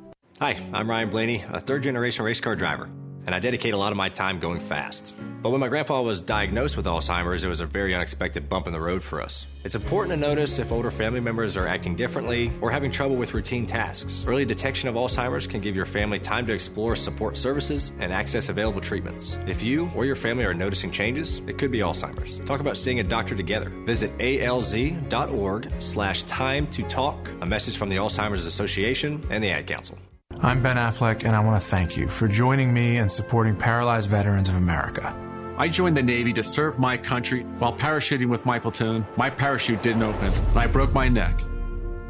Hi, 0.43 0.61
I'm 0.72 0.90
Ryan 0.90 1.09
Blaney, 1.09 1.45
a 1.53 1.61
third 1.61 1.84
generation 1.84 2.24
race 2.24 2.40
car 2.40 2.57
driver 2.57 2.88
and 3.26 3.34
I 3.34 3.38
dedicate 3.38 3.74
a 3.74 3.76
lot 3.76 3.93
of 3.93 3.97
my 3.97 4.09
time 4.09 4.40
going 4.40 4.61
fast. 4.61 5.14
But 5.43 5.51
when 5.51 5.61
my 5.61 5.68
grandpa 5.68 6.03
was 6.03 6.20
diagnosed 6.20 6.76
with 6.76 6.86
Alzheimer's, 6.86 7.43
it 7.43 7.49
was 7.49 7.61
a 7.61 7.66
very 7.66 7.95
unexpected 7.95 8.49
bump 8.49 8.66
in 8.68 8.72
the 8.72 8.80
road 8.80 9.03
for 9.03 9.20
us. 9.20 9.47
It's 9.64 9.74
important 9.74 10.12
to 10.12 10.16
notice 10.16 10.59
if 10.59 10.70
older 10.70 10.90
family 10.90 11.20
members 11.20 11.57
are 11.57 11.66
acting 11.66 11.97
differently 11.97 12.53
or 12.61 12.70
having 12.70 12.90
trouble 12.90 13.16
with 13.16 13.34
routine 13.34 13.66
tasks. 13.66 14.24
Early 14.26 14.45
detection 14.45 14.88
of 14.88 14.95
Alzheimer's 14.95 15.47
can 15.47 15.61
give 15.61 15.74
your 15.74 15.84
family 15.84 16.20
time 16.20 16.47
to 16.47 16.53
explore 16.53 16.95
support 16.95 17.36
services 17.36 17.93
and 17.99 18.12
access 18.12 18.49
available 18.49 18.80
treatments. 18.80 19.36
If 19.47 19.62
you 19.62 19.90
or 19.97 20.05
your 20.05 20.16
family 20.16 20.45
are 20.45 20.55
noticing 20.55 20.90
changes, 20.90 21.40
it 21.47 21.59
could 21.59 21.70
be 21.70 21.78
Alzheimer's. 21.78 22.38
Talk 22.40 22.61
about 22.61 22.76
seeing 22.76 23.01
a 23.01 23.05
doctor 23.05 23.34
together. 23.34 23.70
Visit 23.84 24.16
alz.org 24.18 25.72
slash 25.80 26.22
time 26.24 26.66
to 26.68 26.82
talk, 26.84 27.30
a 27.40 27.47
message 27.47 27.76
from 27.76 27.88
the 27.88 27.97
Alzheimer's 27.97 28.47
Association 28.47 29.24
and 29.30 29.43
the 29.43 29.51
Ad 29.51 29.66
Council. 29.66 29.99
I'm 30.41 30.62
Ben 30.62 30.76
Affleck, 30.76 31.24
and 31.24 31.37
I 31.37 31.41
want 31.41 31.62
to 31.62 31.68
thank 31.68 31.97
you 31.97 32.09
for 32.09 32.26
joining 32.26 32.72
me 32.72 32.97
and 32.97 33.11
supporting 33.11 33.55
Paralyzed 33.57 34.09
Veterans 34.09 34.49
of 34.49 34.57
America. 34.57 35.14
I 35.57 35.68
joined 35.68 35.97
the 35.97 36.03
Navy 36.03 36.33
to 36.33 36.43
serve 36.43 36.78
my 36.78 36.97
country. 36.97 37.43
While 37.59 37.76
parachuting 37.76 38.28
with 38.28 38.45
my 38.45 38.59
platoon, 38.59 39.07
my 39.16 39.30
parachute 39.30 39.83
didn't 39.83 40.03
open, 40.03 40.33
and 40.33 40.59
I 40.59 40.66
broke 40.66 40.93
my 40.93 41.09
neck. 41.09 41.41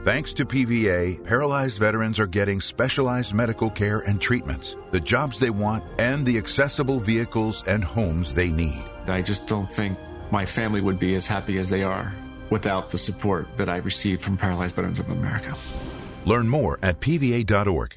Thanks 0.04 0.32
to 0.34 0.46
PVA, 0.46 1.24
paralyzed 1.24 1.78
veterans 1.78 2.18
are 2.18 2.26
getting 2.26 2.60
specialized 2.60 3.34
medical 3.34 3.70
care 3.70 4.00
and 4.00 4.20
treatments, 4.20 4.76
the 4.90 5.00
jobs 5.00 5.38
they 5.38 5.50
want, 5.50 5.84
and 5.98 6.24
the 6.24 6.38
accessible 6.38 6.98
vehicles 6.98 7.62
and 7.66 7.84
homes 7.84 8.34
they 8.34 8.50
need. 8.50 8.84
I 9.06 9.22
just 9.22 9.46
don't 9.46 9.70
think 9.70 9.98
my 10.30 10.46
family 10.46 10.80
would 10.80 10.98
be 10.98 11.14
as 11.14 11.26
happy 11.26 11.58
as 11.58 11.68
they 11.68 11.82
are 11.84 12.14
without 12.50 12.88
the 12.90 12.98
support 12.98 13.56
that 13.56 13.68
I 13.68 13.76
received 13.76 14.22
from 14.22 14.36
Paralyzed 14.36 14.74
Veterans 14.74 14.98
of 14.98 15.10
America. 15.10 15.54
Learn 16.24 16.48
more 16.48 16.78
at 16.82 17.00
pva.org. 17.00 17.96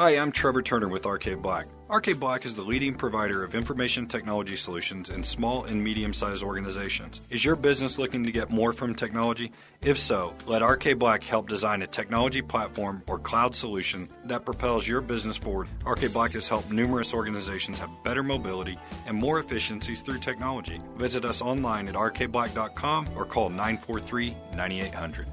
Hi, 0.00 0.16
I'm 0.16 0.32
Trevor 0.32 0.62
Turner 0.62 0.88
with 0.88 1.04
Arcade 1.04 1.42
Black. 1.42 1.66
Arcade 1.90 2.18
Black 2.18 2.46
is 2.46 2.56
the 2.56 2.62
leading 2.62 2.94
provider 2.94 3.44
of 3.44 3.54
information 3.54 4.06
technology 4.06 4.56
solutions 4.56 5.10
in 5.10 5.22
small 5.22 5.64
and 5.64 5.84
medium 5.84 6.14
sized 6.14 6.42
organizations. 6.42 7.20
Is 7.28 7.44
your 7.44 7.54
business 7.54 7.98
looking 7.98 8.24
to 8.24 8.32
get 8.32 8.48
more 8.48 8.72
from 8.72 8.94
technology? 8.94 9.52
If 9.82 9.98
so, 9.98 10.32
let 10.46 10.62
Arcade 10.62 10.98
Black 10.98 11.22
help 11.22 11.50
design 11.50 11.82
a 11.82 11.86
technology 11.86 12.40
platform 12.40 13.02
or 13.08 13.18
cloud 13.18 13.54
solution 13.54 14.08
that 14.24 14.46
propels 14.46 14.88
your 14.88 15.02
business 15.02 15.36
forward. 15.36 15.68
Arcade 15.84 16.14
Black 16.14 16.30
has 16.30 16.48
helped 16.48 16.72
numerous 16.72 17.12
organizations 17.12 17.78
have 17.78 17.90
better 18.02 18.22
mobility 18.22 18.78
and 19.04 19.14
more 19.14 19.38
efficiencies 19.38 20.00
through 20.00 20.20
technology. 20.20 20.80
Visit 20.96 21.26
us 21.26 21.42
online 21.42 21.88
at 21.88 21.94
arcadeblack.com 21.94 23.08
or 23.14 23.26
call 23.26 23.50
943 23.50 24.34
9800. 24.56 25.26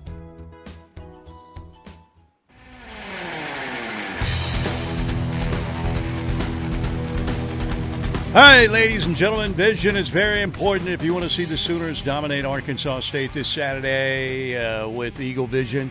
All 8.27 8.43
right, 8.43 8.69
ladies 8.69 9.05
and 9.05 9.15
gentlemen, 9.15 9.53
vision 9.53 9.95
is 9.95 10.09
very 10.09 10.41
important 10.41 10.89
if 10.89 11.01
you 11.01 11.13
want 11.13 11.23
to 11.23 11.29
see 11.29 11.45
the 11.45 11.55
Sooners 11.55 12.01
dominate 12.01 12.43
Arkansas 12.43 12.99
State 12.99 13.31
this 13.31 13.47
Saturday 13.47 14.57
uh, 14.57 14.89
with 14.89 15.21
Eagle 15.21 15.47
Vision. 15.47 15.89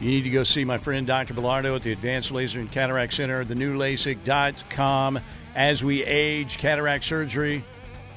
You 0.00 0.10
need 0.10 0.22
to 0.22 0.30
go 0.30 0.42
see 0.42 0.64
my 0.64 0.78
friend 0.78 1.06
Dr. 1.06 1.32
Bellardo 1.32 1.76
at 1.76 1.84
the 1.84 1.92
Advanced 1.92 2.32
Laser 2.32 2.58
and 2.58 2.70
Cataract 2.72 3.14
Center, 3.14 3.44
the 3.44 3.54
new 3.54 3.78
LASIK.com. 3.78 5.20
As 5.54 5.84
we 5.84 6.02
age, 6.04 6.58
cataract 6.58 7.04
surgery 7.04 7.64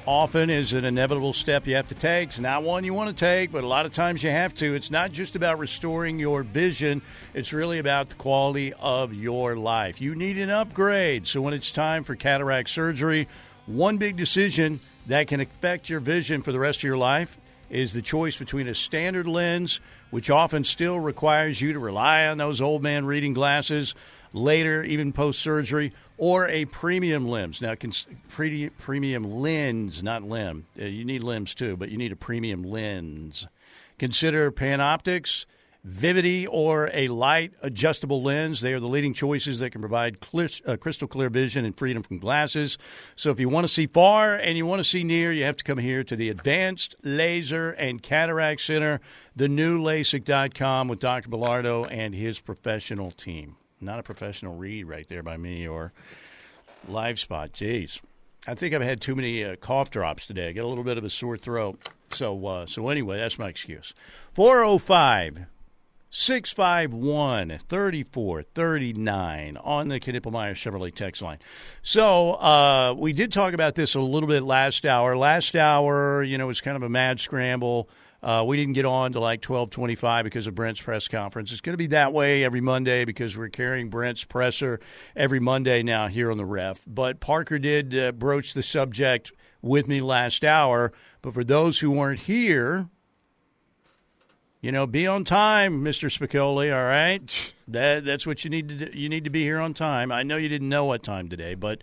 often 0.09 0.49
is 0.49 0.73
an 0.73 0.83
inevitable 0.83 1.33
step 1.33 1.67
you 1.67 1.75
have 1.75 1.87
to 1.89 1.95
take. 1.95 2.29
It's 2.29 2.39
not 2.39 2.63
one 2.63 2.83
you 2.83 2.95
want 2.95 3.15
to 3.15 3.25
take, 3.25 3.51
but 3.51 3.63
a 3.63 3.67
lot 3.67 3.85
of 3.85 3.93
times 3.93 4.23
you 4.23 4.31
have 4.31 4.55
to. 4.55 4.73
It's 4.73 4.89
not 4.89 5.11
just 5.11 5.35
about 5.35 5.59
restoring 5.59 6.17
your 6.17 6.41
vision, 6.41 7.03
it's 7.35 7.53
really 7.53 7.77
about 7.77 8.09
the 8.09 8.15
quality 8.15 8.73
of 8.73 9.13
your 9.13 9.55
life. 9.55 10.01
You 10.01 10.15
need 10.15 10.39
an 10.39 10.49
upgrade. 10.49 11.27
So 11.27 11.41
when 11.41 11.53
it's 11.53 11.71
time 11.71 12.03
for 12.03 12.15
cataract 12.15 12.71
surgery, 12.71 13.27
one 13.69 13.97
big 13.97 14.17
decision 14.17 14.79
that 15.05 15.27
can 15.27 15.39
affect 15.39 15.89
your 15.89 15.99
vision 15.99 16.41
for 16.41 16.51
the 16.51 16.59
rest 16.59 16.79
of 16.79 16.83
your 16.83 16.97
life 16.97 17.37
is 17.69 17.93
the 17.93 18.01
choice 18.01 18.35
between 18.35 18.67
a 18.67 18.73
standard 18.73 19.27
lens, 19.27 19.79
which 20.09 20.31
often 20.31 20.63
still 20.63 20.99
requires 20.99 21.61
you 21.61 21.71
to 21.73 21.79
rely 21.79 22.25
on 22.25 22.39
those 22.39 22.61
old 22.61 22.81
man 22.81 23.05
reading 23.05 23.31
glasses 23.33 23.93
later, 24.33 24.83
even 24.83 25.13
post 25.13 25.39
surgery, 25.39 25.93
or 26.17 26.47
a 26.47 26.65
premium 26.65 27.27
lens. 27.27 27.61
Now, 27.61 27.75
premium 28.79 29.23
lens, 29.23 30.01
not 30.01 30.23
limb. 30.23 30.65
Uh, 30.79 30.85
you 30.85 31.05
need 31.05 31.23
limbs 31.23 31.53
too, 31.53 31.77
but 31.77 31.89
you 31.89 31.97
need 31.97 32.11
a 32.11 32.15
premium 32.15 32.63
lens. 32.63 33.47
Consider 33.99 34.51
PanOptix 34.51 35.45
Vivity 35.85 36.45
or 36.45 36.89
a 36.93 37.07
light 37.07 37.53
adjustable 37.61 38.21
lens. 38.21 38.59
They 38.59 38.73
are 38.73 38.81
the 38.81 38.87
leading 38.87 39.13
choices 39.13 39.59
that 39.59 39.71
can 39.71 39.79
provide 39.79 40.19
clear, 40.19 40.49
uh, 40.65 40.75
crystal 40.75 41.07
clear 41.07 41.29
vision 41.29 41.63
and 41.63 41.77
freedom 41.77 42.03
from 42.03 42.19
glasses. 42.19 42.77
So 43.15 43.31
if 43.31 43.39
you 43.39 43.47
want 43.47 43.65
to 43.65 43.73
see 43.73 43.87
far 43.87 44.35
and 44.35 44.57
you 44.57 44.65
want 44.65 44.81
to 44.81 44.83
see 44.83 45.05
near, 45.05 45.31
you 45.31 45.45
have 45.45 45.55
to 45.55 45.63
come 45.63 45.77
here 45.77 46.03
to 46.03 46.15
the 46.17 46.29
Advanced 46.29 46.95
Laser 47.01 47.71
and 47.71 48.03
Cataract 48.03 48.59
Center, 48.59 48.99
the 49.35 49.47
new 49.47 49.79
LASIK.com 49.79 50.89
with 50.89 50.99
Dr. 50.99 51.29
Bellardo 51.29 51.87
and 51.89 52.13
his 52.13 52.39
professional 52.39 53.11
team. 53.11 53.55
Not 53.79 53.99
a 53.99 54.03
professional 54.03 54.55
read 54.55 54.85
right 54.85 55.07
there 55.07 55.23
by 55.23 55.37
me 55.37 55.65
or 55.65 55.93
live 56.89 57.19
spot. 57.19 57.53
Jeez. 57.53 58.01
I 58.47 58.55
think 58.55 58.73
I've 58.73 58.81
had 58.81 58.99
too 58.99 59.15
many 59.15 59.43
uh, 59.43 59.55
cough 59.57 59.89
drops 59.89 60.25
today. 60.25 60.49
I 60.49 60.51
got 60.53 60.65
a 60.65 60.67
little 60.67 60.83
bit 60.83 60.97
of 60.97 61.03
a 61.03 61.09
sore 61.09 61.37
throat. 61.37 61.87
So, 62.11 62.45
uh, 62.45 62.65
so 62.65 62.89
anyway, 62.89 63.17
that's 63.17 63.37
my 63.37 63.47
excuse. 63.47 63.93
405 64.33 65.45
651 66.11 67.59
3439 67.67 69.57
on 69.57 69.87
the 69.89 69.99
Knippelmier 69.99 70.53
Chevrolet 70.53 70.93
text 70.93 71.21
line. 71.21 71.37
So, 71.83 72.33
uh, 72.33 72.95
we 72.97 73.13
did 73.13 73.31
talk 73.31 73.53
about 73.53 73.75
this 73.75 73.93
a 73.93 73.99
little 73.99 74.27
bit 74.27 74.41
last 74.41 74.85
hour. 74.85 75.15
Last 75.15 75.55
hour, 75.55 76.23
you 76.23 76.37
know, 76.37 76.47
was 76.47 76.61
kind 76.61 76.75
of 76.75 76.83
a 76.83 76.89
mad 76.89 77.19
scramble. 77.19 77.89
Uh, 78.21 78.43
we 78.45 78.57
didn't 78.57 78.73
get 78.73 78.85
on 78.85 79.13
to 79.13 79.19
like 79.19 79.39
1225 79.39 80.23
because 80.25 80.47
of 80.47 80.55
Brent's 80.55 80.81
press 80.81 81.07
conference. 81.07 81.51
It's 81.51 81.61
going 81.61 81.73
to 81.73 81.77
be 81.77 81.87
that 81.87 82.11
way 82.11 82.43
every 82.43 82.59
Monday 82.59 83.05
because 83.05 83.37
we're 83.37 83.49
carrying 83.49 83.89
Brent's 83.89 84.25
presser 84.25 84.79
every 85.15 85.39
Monday 85.39 85.83
now 85.83 86.07
here 86.07 86.29
on 86.29 86.37
the 86.37 86.45
ref. 86.45 86.83
But 86.85 87.19
Parker 87.19 87.59
did 87.59 87.97
uh, 87.97 88.11
broach 88.11 88.53
the 88.53 88.63
subject 88.63 89.31
with 89.61 89.87
me 89.87 90.01
last 90.01 90.43
hour. 90.43 90.91
But 91.21 91.33
for 91.33 91.43
those 91.43 91.79
who 91.79 91.91
weren't 91.91 92.21
here, 92.21 92.89
you 94.61 94.71
know, 94.71 94.85
be 94.85 95.07
on 95.07 95.23
time, 95.23 95.83
Mister 95.83 96.07
Spicoli. 96.07 96.73
All 96.75 96.85
right, 96.85 97.53
that 97.67 98.05
that's 98.05 98.27
what 98.27 98.43
you 98.43 98.49
need 98.49 98.69
to 98.69 98.75
do. 98.75 98.97
You 98.97 99.09
need 99.09 99.23
to 99.23 99.29
be 99.29 99.43
here 99.43 99.59
on 99.59 99.73
time. 99.73 100.11
I 100.11 100.23
know 100.23 100.37
you 100.37 100.49
didn't 100.49 100.69
know 100.69 100.85
what 100.85 101.03
time 101.03 101.29
today, 101.29 101.55
but 101.55 101.81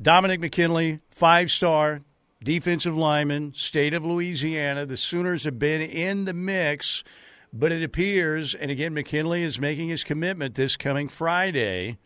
Dominic 0.00 0.40
McKinley, 0.40 1.00
five 1.10 1.50
star, 1.50 2.02
defensive 2.42 2.96
lineman, 2.96 3.54
state 3.54 3.94
of 3.94 4.04
Louisiana. 4.04 4.86
The 4.86 4.96
Sooners 4.96 5.44
have 5.44 5.58
been 5.58 5.80
in 5.80 6.24
the 6.24 6.32
mix, 6.32 7.04
but 7.52 7.72
it 7.72 7.82
appears, 7.82 8.54
and 8.54 8.70
again, 8.70 8.94
McKinley 8.94 9.42
is 9.42 9.58
making 9.60 9.88
his 9.88 10.04
commitment 10.04 10.54
this 10.54 10.76
coming 10.76 11.08
Friday. 11.08 11.98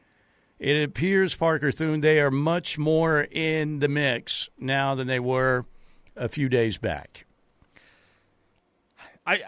It 0.58 0.82
appears, 0.82 1.34
Parker 1.34 1.70
Thune, 1.70 2.00
they 2.00 2.18
are 2.18 2.30
much 2.30 2.78
more 2.78 3.28
in 3.30 3.80
the 3.80 3.88
mix 3.88 4.48
now 4.58 4.94
than 4.94 5.06
they 5.06 5.20
were 5.20 5.66
a 6.16 6.30
few 6.30 6.48
days 6.48 6.78
back. 6.78 7.26
I 9.26 9.40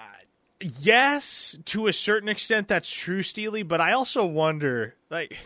yes, 0.60 1.56
to 1.66 1.86
a 1.86 1.92
certain 1.92 2.28
extent, 2.28 2.68
that's 2.68 2.90
true, 2.90 3.22
Steely. 3.22 3.62
But 3.62 3.80
I 3.80 3.92
also 3.92 4.24
wonder, 4.24 4.94
like, 5.10 5.36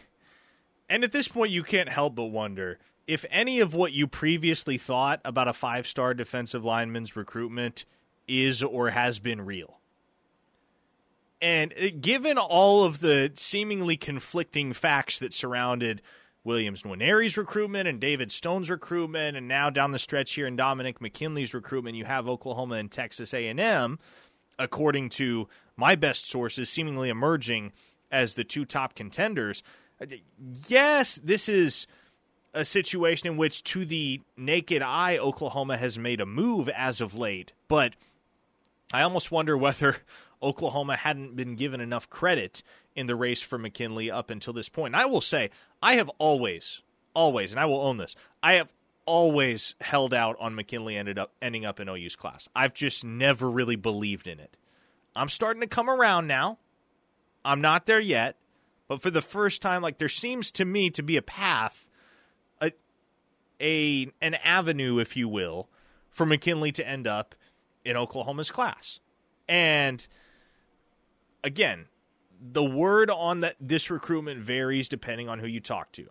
and 0.88 1.04
at 1.04 1.12
this 1.12 1.28
point, 1.28 1.50
you 1.50 1.62
can't 1.62 1.88
help 1.88 2.14
but 2.14 2.26
wonder 2.26 2.78
if 3.06 3.24
any 3.30 3.60
of 3.60 3.74
what 3.74 3.92
you 3.92 4.06
previously 4.06 4.78
thought 4.78 5.20
about 5.24 5.48
a 5.48 5.52
five-star 5.52 6.14
defensive 6.14 6.64
lineman's 6.64 7.16
recruitment 7.16 7.84
is 8.28 8.62
or 8.62 8.90
has 8.90 9.18
been 9.18 9.40
real. 9.40 9.78
And 11.40 11.74
uh, 11.74 11.88
given 12.00 12.38
all 12.38 12.84
of 12.84 13.00
the 13.00 13.32
seemingly 13.34 13.96
conflicting 13.96 14.72
facts 14.72 15.18
that 15.18 15.34
surrounded 15.34 16.00
Williams 16.44 16.84
Nwaneri's 16.84 17.36
recruitment 17.36 17.88
and 17.88 18.00
David 18.00 18.30
Stone's 18.30 18.70
recruitment, 18.70 19.36
and 19.36 19.48
now 19.48 19.68
down 19.68 19.90
the 19.90 19.98
stretch 19.98 20.34
here 20.34 20.46
in 20.46 20.56
Dominic 20.56 21.00
McKinley's 21.00 21.52
recruitment, 21.52 21.96
you 21.96 22.04
have 22.04 22.28
Oklahoma 22.28 22.76
and 22.76 22.90
Texas 22.90 23.34
A&M 23.34 23.98
according 24.62 25.08
to 25.10 25.48
my 25.76 25.94
best 25.96 26.26
sources, 26.26 26.70
seemingly 26.70 27.08
emerging 27.08 27.72
as 28.10 28.34
the 28.34 28.44
two 28.44 28.64
top 28.64 28.94
contenders. 28.94 29.62
Uh, 30.00 30.06
yes, 30.68 31.18
this 31.22 31.48
is 31.48 31.86
a 32.54 32.64
situation 32.64 33.26
in 33.26 33.36
which, 33.36 33.64
to 33.64 33.84
the 33.84 34.20
naked 34.36 34.82
eye, 34.82 35.18
Oklahoma 35.18 35.76
has 35.76 35.98
made 35.98 36.20
a 36.20 36.26
move 36.26 36.68
as 36.68 37.00
of 37.00 37.16
late. 37.16 37.52
But 37.66 37.94
I 38.92 39.02
almost 39.02 39.32
wonder 39.32 39.56
whether 39.56 39.98
Oklahoma 40.42 40.96
hadn't 40.96 41.34
been 41.34 41.56
given 41.56 41.80
enough 41.80 42.08
credit 42.10 42.62
in 42.94 43.06
the 43.06 43.16
race 43.16 43.42
for 43.42 43.58
McKinley 43.58 44.10
up 44.10 44.30
until 44.30 44.52
this 44.52 44.68
point. 44.68 44.94
And 44.94 45.02
I 45.02 45.06
will 45.06 45.20
say, 45.20 45.50
I 45.82 45.94
have 45.94 46.10
always, 46.18 46.82
always, 47.14 47.50
and 47.50 47.58
I 47.58 47.64
will 47.64 47.80
own 47.80 47.96
this, 47.96 48.14
I 48.42 48.54
have 48.54 48.72
always 49.04 49.74
held 49.80 50.14
out 50.14 50.36
on 50.38 50.54
McKinley 50.54 50.96
ended 50.96 51.18
up 51.18 51.32
ending 51.40 51.64
up 51.64 51.80
in 51.80 51.88
OU's 51.88 52.16
class. 52.16 52.48
I've 52.54 52.74
just 52.74 53.04
never 53.04 53.50
really 53.50 53.76
believed 53.76 54.26
in 54.26 54.38
it. 54.38 54.56
I'm 55.14 55.28
starting 55.28 55.60
to 55.60 55.66
come 55.66 55.90
around 55.90 56.26
now. 56.26 56.58
I'm 57.44 57.60
not 57.60 57.86
there 57.86 58.00
yet, 58.00 58.36
but 58.88 59.02
for 59.02 59.10
the 59.10 59.22
first 59.22 59.60
time 59.62 59.82
like 59.82 59.98
there 59.98 60.08
seems 60.08 60.50
to 60.52 60.64
me 60.64 60.90
to 60.90 61.02
be 61.02 61.16
a 61.16 61.22
path 61.22 61.86
a 62.60 62.72
a 63.60 64.10
an 64.20 64.34
avenue 64.34 64.98
if 64.98 65.16
you 65.16 65.28
will 65.28 65.68
for 66.10 66.26
McKinley 66.26 66.72
to 66.72 66.86
end 66.86 67.06
up 67.06 67.34
in 67.84 67.96
Oklahoma's 67.96 68.50
class. 68.50 69.00
And 69.48 70.06
again, 71.42 71.86
the 72.40 72.64
word 72.64 73.10
on 73.10 73.40
that 73.40 73.56
this 73.60 73.90
recruitment 73.90 74.40
varies 74.40 74.88
depending 74.88 75.28
on 75.28 75.38
who 75.38 75.46
you 75.46 75.60
talk 75.60 75.92
to. 75.92 76.06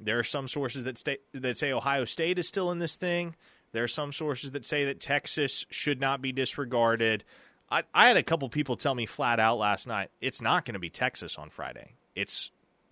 There 0.00 0.18
are 0.18 0.24
some 0.24 0.48
sources 0.48 0.84
that 0.84 0.98
state, 0.98 1.20
that 1.32 1.58
say 1.58 1.72
Ohio 1.72 2.04
State 2.04 2.38
is 2.38 2.48
still 2.48 2.70
in 2.70 2.78
this 2.78 2.96
thing. 2.96 3.36
There 3.72 3.84
are 3.84 3.88
some 3.88 4.12
sources 4.12 4.52
that 4.52 4.64
say 4.64 4.86
that 4.86 5.00
Texas 5.00 5.66
should 5.70 6.00
not 6.00 6.22
be 6.22 6.32
disregarded. 6.32 7.24
I, 7.70 7.84
I 7.94 8.08
had 8.08 8.16
a 8.16 8.22
couple 8.22 8.48
people 8.48 8.76
tell 8.76 8.94
me 8.94 9.06
flat 9.06 9.38
out 9.38 9.58
last 9.58 9.86
night 9.86 10.10
it's 10.20 10.40
not 10.40 10.64
going 10.64 10.74
to 10.74 10.80
be 10.80 10.90
Texas 10.90 11.38
on 11.38 11.50
Friday. 11.50 11.94
It's 12.14 12.50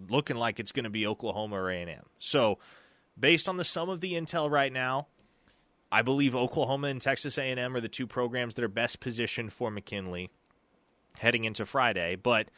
looking 0.09 0.37
like 0.37 0.61
it's 0.61 0.71
going 0.71 0.85
to 0.85 0.91
be 0.91 1.07
Oklahoma 1.07 1.57
or 1.57 1.71
A&M. 1.71 2.05
So, 2.19 2.59
based 3.19 3.49
on 3.49 3.57
the 3.57 3.65
sum 3.65 3.89
of 3.89 4.01
the 4.01 4.13
intel 4.13 4.49
right 4.49 4.73
now, 4.73 5.09
I 5.91 6.03
believe 6.03 6.37
Oklahoma 6.37 6.89
and 6.89 7.01
Texas 7.01 7.39
A&M 7.39 7.75
are 7.75 7.81
the 7.81 7.89
two 7.89 8.07
programs 8.07 8.55
that 8.55 8.65
are 8.65 8.69
best 8.69 9.01
positioned 9.01 9.53
for 9.53 9.71
McKinley 9.71 10.31
heading 11.19 11.45
into 11.45 11.67
Friday. 11.67 12.17
But 12.17 12.51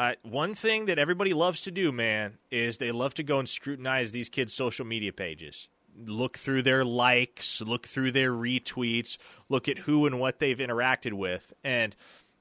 uh, 0.00 0.14
one 0.22 0.54
thing 0.54 0.86
that 0.86 0.98
everybody 0.98 1.34
loves 1.34 1.60
to 1.60 1.70
do, 1.70 1.92
man, 1.92 2.38
is 2.50 2.78
they 2.78 2.90
love 2.90 3.12
to 3.12 3.22
go 3.22 3.38
and 3.38 3.46
scrutinize 3.46 4.12
these 4.12 4.30
kids' 4.30 4.54
social 4.54 4.86
media 4.86 5.12
pages. 5.12 5.68
Look 6.06 6.38
through 6.38 6.62
their 6.62 6.86
likes, 6.86 7.60
look 7.60 7.86
through 7.86 8.12
their 8.12 8.32
retweets, 8.32 9.18
look 9.50 9.68
at 9.68 9.80
who 9.80 10.06
and 10.06 10.18
what 10.18 10.38
they've 10.38 10.56
interacted 10.56 11.12
with. 11.12 11.52
And 11.62 11.94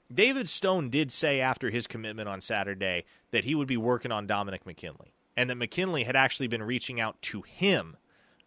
David 0.09 0.47
Stone 0.47 0.89
did 0.89 1.11
say 1.11 1.41
after 1.41 1.69
his 1.69 1.85
commitment 1.85 2.29
on 2.29 2.39
Saturday 2.39 3.03
that 3.31 3.43
he 3.43 3.55
would 3.55 3.67
be 3.67 3.75
working 3.75 4.13
on 4.13 4.25
Dominic 4.25 4.65
McKinley 4.65 5.13
and 5.35 5.49
that 5.49 5.55
McKinley 5.55 6.05
had 6.05 6.15
actually 6.15 6.47
been 6.47 6.63
reaching 6.63 7.01
out 7.01 7.21
to 7.23 7.41
him 7.41 7.97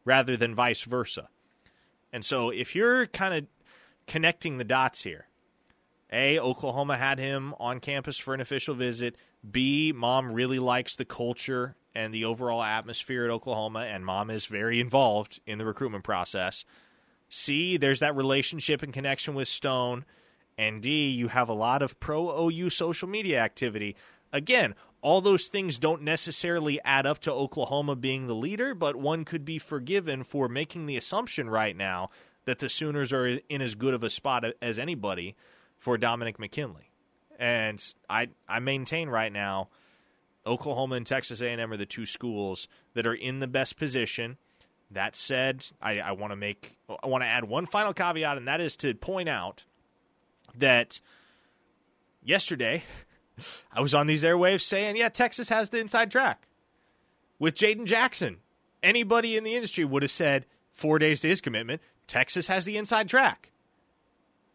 rather 0.07 0.39
than 0.39 0.55
vice 0.55 0.85
versa. 0.85 1.29
And 2.15 2.25
so 2.25 2.49
if 2.49 2.75
you're 2.75 3.05
kind 3.09 3.35
of 3.35 3.47
connecting 4.07 4.57
the 4.57 4.65
dots 4.65 5.03
here, 5.03 5.27
a, 6.13 6.39
Oklahoma 6.39 6.99
had 6.99 7.19
him 7.19 7.55
on 7.59 7.81
campus 7.81 8.19
for 8.19 8.35
an 8.35 8.41
official 8.41 8.75
visit. 8.75 9.17
B, 9.49 9.93
mom 9.93 10.33
really 10.33 10.59
likes 10.59 10.95
the 10.95 11.07
culture 11.07 11.75
and 11.95 12.13
the 12.13 12.25
overall 12.25 12.63
atmosphere 12.63 13.25
at 13.25 13.31
Oklahoma, 13.31 13.81
and 13.81 14.05
mom 14.05 14.31
is 14.31 14.47
very 14.47 14.79
involved 14.81 15.41
in 15.47 15.59
the 15.59 15.65
recruitment 15.65 16.05
process. 16.05 16.65
C, 17.29 17.77
there's 17.79 18.01
that 18.01 18.15
relationship 18.15 18.83
and 18.83 18.93
connection 18.93 19.35
with 19.35 19.49
Stone. 19.49 20.05
And 20.59 20.83
D, 20.83 21.09
you 21.09 21.29
have 21.29 21.49
a 21.49 21.55
lot 21.55 21.81
of 21.81 21.99
pro 21.99 22.49
OU 22.49 22.71
social 22.71 23.09
media 23.09 23.41
activity. 23.41 23.97
Again, 24.33 24.75
all 25.01 25.21
those 25.23 25.49
things 25.49 25.79
don't 25.79 26.03
necessarily 26.03 26.81
add 26.85 27.07
up 27.07 27.21
to 27.21 27.33
Oklahoma 27.33 27.97
being 27.97 28.27
the 28.27 28.35
leader, 28.35 28.75
but 28.75 28.97
one 28.97 29.25
could 29.25 29.45
be 29.45 29.59
forgiven 29.59 30.25
for 30.25 30.47
making 30.47 30.87
the 30.87 30.97
assumption 30.97 31.49
right 31.49 31.77
now 31.77 32.11
that 32.45 32.59
the 32.59 32.69
Sooners 32.69 33.13
are 33.13 33.27
in 33.27 33.63
as 33.63 33.75
good 33.75 33.95
of 33.95 34.03
a 34.03 34.11
spot 34.11 34.45
as 34.61 34.79
anybody 34.79 35.35
for 35.83 35.99
Dominic 35.99 36.39
McKinley. 36.39 36.93
And 37.41 37.83
I 38.09 38.29
I 38.49 38.61
maintain 38.61 39.09
right 39.09 39.33
now 39.33 39.69
Oklahoma 40.47 40.95
and 40.95 41.05
Texas 41.05 41.41
A&M 41.41 41.73
are 41.73 41.77
the 41.77 41.85
two 41.85 42.07
schools 42.07 42.69
that 42.95 43.05
are 43.05 43.15
in 43.15 43.41
the 43.41 43.49
best 43.49 43.77
position. 43.77 44.39
That 44.93 45.17
said, 45.17 45.67
I, 45.81 45.99
I 45.99 46.13
want 46.13 46.31
to 46.31 46.37
make 46.37 46.79
I 47.03 47.09
want 47.09 47.25
to 47.25 47.29
add 47.29 47.45
one 47.45 47.67
final 47.67 47.93
caveat, 47.93 48.37
and 48.37 48.47
that 48.47 48.61
is 48.61 48.77
to 48.79 48.95
point 48.95 49.29
out 49.29 49.65
that 50.57 51.01
yesterday 52.23 52.85
I 53.73 53.81
was 53.81 53.93
on 53.93 54.07
these 54.07 54.23
airwaves 54.23 54.63
saying, 54.63 54.97
yeah, 54.97 55.09
Texas 55.09 55.49
has 55.49 55.71
the 55.71 55.81
inside 55.81 56.13
track 56.13 56.47
with 57.41 57.57
Jaden 57.57 57.87
Jackson. 57.87 58.37
Anybody 58.85 59.37
in 59.37 59.43
the 59.43 59.57
industry 59.57 59.85
would 59.85 60.03
have 60.03 60.13
said 60.13 60.47
four 60.71 61.01
days 61.01 61.23
to 61.23 61.29
his 61.29 61.41
commitment, 61.41 61.83
Texas 62.07 62.47
has 62.47 62.65
the 62.65 62.77
inside 62.77 63.09
track. 63.09 63.52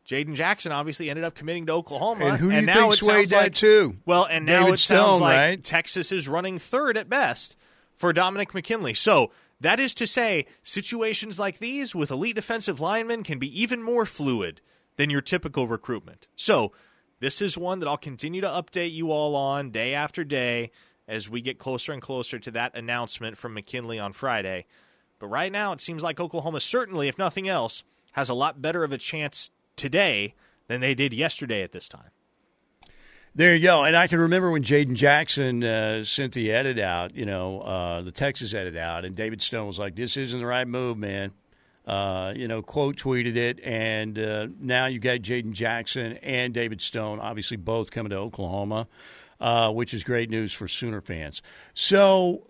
Jaden 0.08 0.36
Jackson 0.36 0.72
obviously 0.72 1.10
ended 1.10 1.26
up 1.26 1.36
committing 1.36 1.66
to 1.66 1.74
Oklahoma, 1.74 2.28
and 2.28 2.38
who 2.38 2.49
do 2.49 2.55
and 2.55 2.66
now 2.66 2.89
think 2.89 2.95
swayed 2.95 3.30
that 3.30 3.43
like, 3.43 3.55
too? 3.55 3.97
Well, 4.05 4.26
and 4.26 4.45
now 4.45 4.64
David 4.64 4.76
it 4.76 4.80
sounds 4.80 5.20
like 5.20 5.38
right? 5.38 5.64
Texas 5.64 6.14
is 6.14 6.30
running 6.30 6.60
third 6.60 6.97
at 6.97 7.10
best 7.10 7.58
for 7.93 8.14
Dominic 8.14 8.53
McKinley. 8.53 8.93
So 8.93 9.32
that 9.60 9.82
is 9.82 9.93
to 9.95 10.08
say, 10.08 10.45
situations 10.64 11.39
like 11.39 11.60
these 11.60 11.93
with 11.93 12.10
elite 12.10 12.36
defensive 12.36 12.80
linemen 12.80 13.24
can 13.24 13.38
be 13.38 13.62
even 13.62 13.84
more 13.84 14.05
fluid 14.05 14.62
than 14.95 15.10
your 15.10 15.22
typical 15.22 15.68
recruitment. 15.68 16.28
So 16.38 16.72
this 17.20 17.41
is 17.41 17.58
one 17.58 17.80
that 17.80 17.88
I'll 17.88 17.97
continue 17.97 18.39
to 18.41 18.47
update 18.47 18.93
you 18.93 19.12
all 19.12 19.36
on 19.36 19.72
day 19.72 19.93
after 19.93 20.24
day 20.24 20.72
as 21.05 21.30
we 21.30 21.41
get 21.41 21.60
closer 21.60 21.91
and 21.91 22.01
closer 22.01 22.39
to 22.39 22.51
that 22.51 22.78
announcement 22.78 23.38
from 23.38 23.53
McKinley 23.53 23.99
on 23.99 24.14
Friday. 24.14 24.66
But 25.20 25.28
right 25.28 25.51
now, 25.51 25.74
it 25.74 25.82
seems 25.82 26.03
like 26.03 26.20
Oklahoma 26.20 26.60
certainly, 26.62 27.08
if 27.08 27.18
nothing 27.18 27.49
else, 27.49 27.84
has 28.14 28.30
a 28.30 28.34
lot 28.34 28.62
better 28.62 28.84
of 28.84 28.91
a 28.91 28.97
chance 28.97 29.51
today 29.78 30.36
than 30.68 30.82
they 30.82 30.94
did 30.94 31.14
yesterday 31.14 31.62
at 31.64 31.72
this 31.72 31.88
time. 31.88 32.12
There 33.36 33.56
you 33.56 33.62
go. 33.62 33.84
And 33.84 33.96
I 33.96 34.08
can 34.08 34.20
remember 34.20 34.50
when 34.50 34.64
Jaden 34.64 34.96
Jackson 34.96 35.64
uh, 35.64 36.04
sent 36.04 36.34
the 36.34 36.52
edit 36.52 36.80
out, 36.80 37.14
you 37.16 37.24
know, 37.24 37.62
uh, 37.62 38.02
the 38.02 38.12
Texas 38.12 38.52
edit 38.52 38.76
out, 38.76 39.06
and 39.06 39.16
David 39.16 39.44
Stone 39.44 39.68
was 39.68 39.78
like, 39.78 39.96
"This 39.96 40.18
isn't 40.18 40.40
the 40.40 40.46
right 40.46 40.68
move, 40.68 40.98
man." 40.98 41.34
Uh, 41.86 42.34
you 42.36 42.48
know, 42.48 42.64
quote 42.64 42.98
tweeted 42.98 43.36
it, 43.36 43.60
and 43.64 44.18
uh, 44.18 44.48
now 44.60 44.88
you 44.88 45.00
got 45.00 45.20
Jaden 45.20 45.52
Jackson 45.52 46.14
and 46.18 46.52
David 46.52 46.82
Stone, 46.82 47.20
obviously 47.20 47.58
both 47.58 47.92
coming 47.92 48.10
to 48.10 48.18
Oklahoma, 48.18 48.88
uh, 49.40 49.72
which 49.72 49.94
is 49.94 50.04
great 50.04 50.32
news 50.32 50.52
for 50.52 50.68
Sooner 50.68 51.00
fans. 51.00 51.44
So 51.76 52.48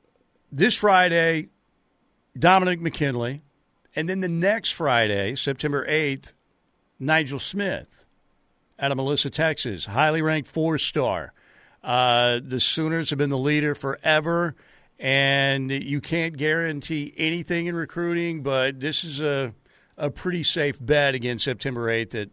this 0.54 0.74
Friday, 0.74 1.50
Dominic 2.40 2.80
McKinley, 2.80 3.42
and 3.94 4.08
then 4.08 4.22
the 4.22 4.30
next 4.30 4.72
Friday, 4.72 5.36
September 5.36 5.86
eighth, 5.86 6.37
Nigel 7.00 7.40
Smith 7.40 8.06
out 8.80 8.92
of 8.92 8.98
Melissa, 8.98 9.30
Texas, 9.30 9.86
highly 9.86 10.22
ranked 10.22 10.50
four 10.50 10.78
star. 10.78 11.34
Uh, 11.84 12.40
the 12.44 12.60
Sooners 12.60 13.10
have 13.10 13.20
been 13.20 13.30
the 13.30 13.38
leader 13.38 13.74
forever, 13.74 14.56
and 15.00 15.72
you 15.72 16.02
can't 16.02 16.38
guarantee 16.38 17.14
anything 17.18 17.68
in 17.68 17.76
recruiting, 17.76 18.44
but 18.44 18.80
this 18.80 19.04
is 19.04 19.20
a 19.20 19.54
a 19.98 20.12
pretty 20.12 20.44
safe 20.44 20.78
bet 20.80 21.16
against 21.16 21.44
September 21.44 21.90
eighth. 21.90 22.12
That 22.12 22.30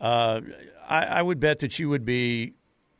uh, 0.00 0.40
I, 0.86 1.04
I 1.04 1.22
would 1.22 1.40
bet 1.40 1.60
that 1.60 1.78
you 1.78 1.88
would 1.88 2.04
be 2.04 2.52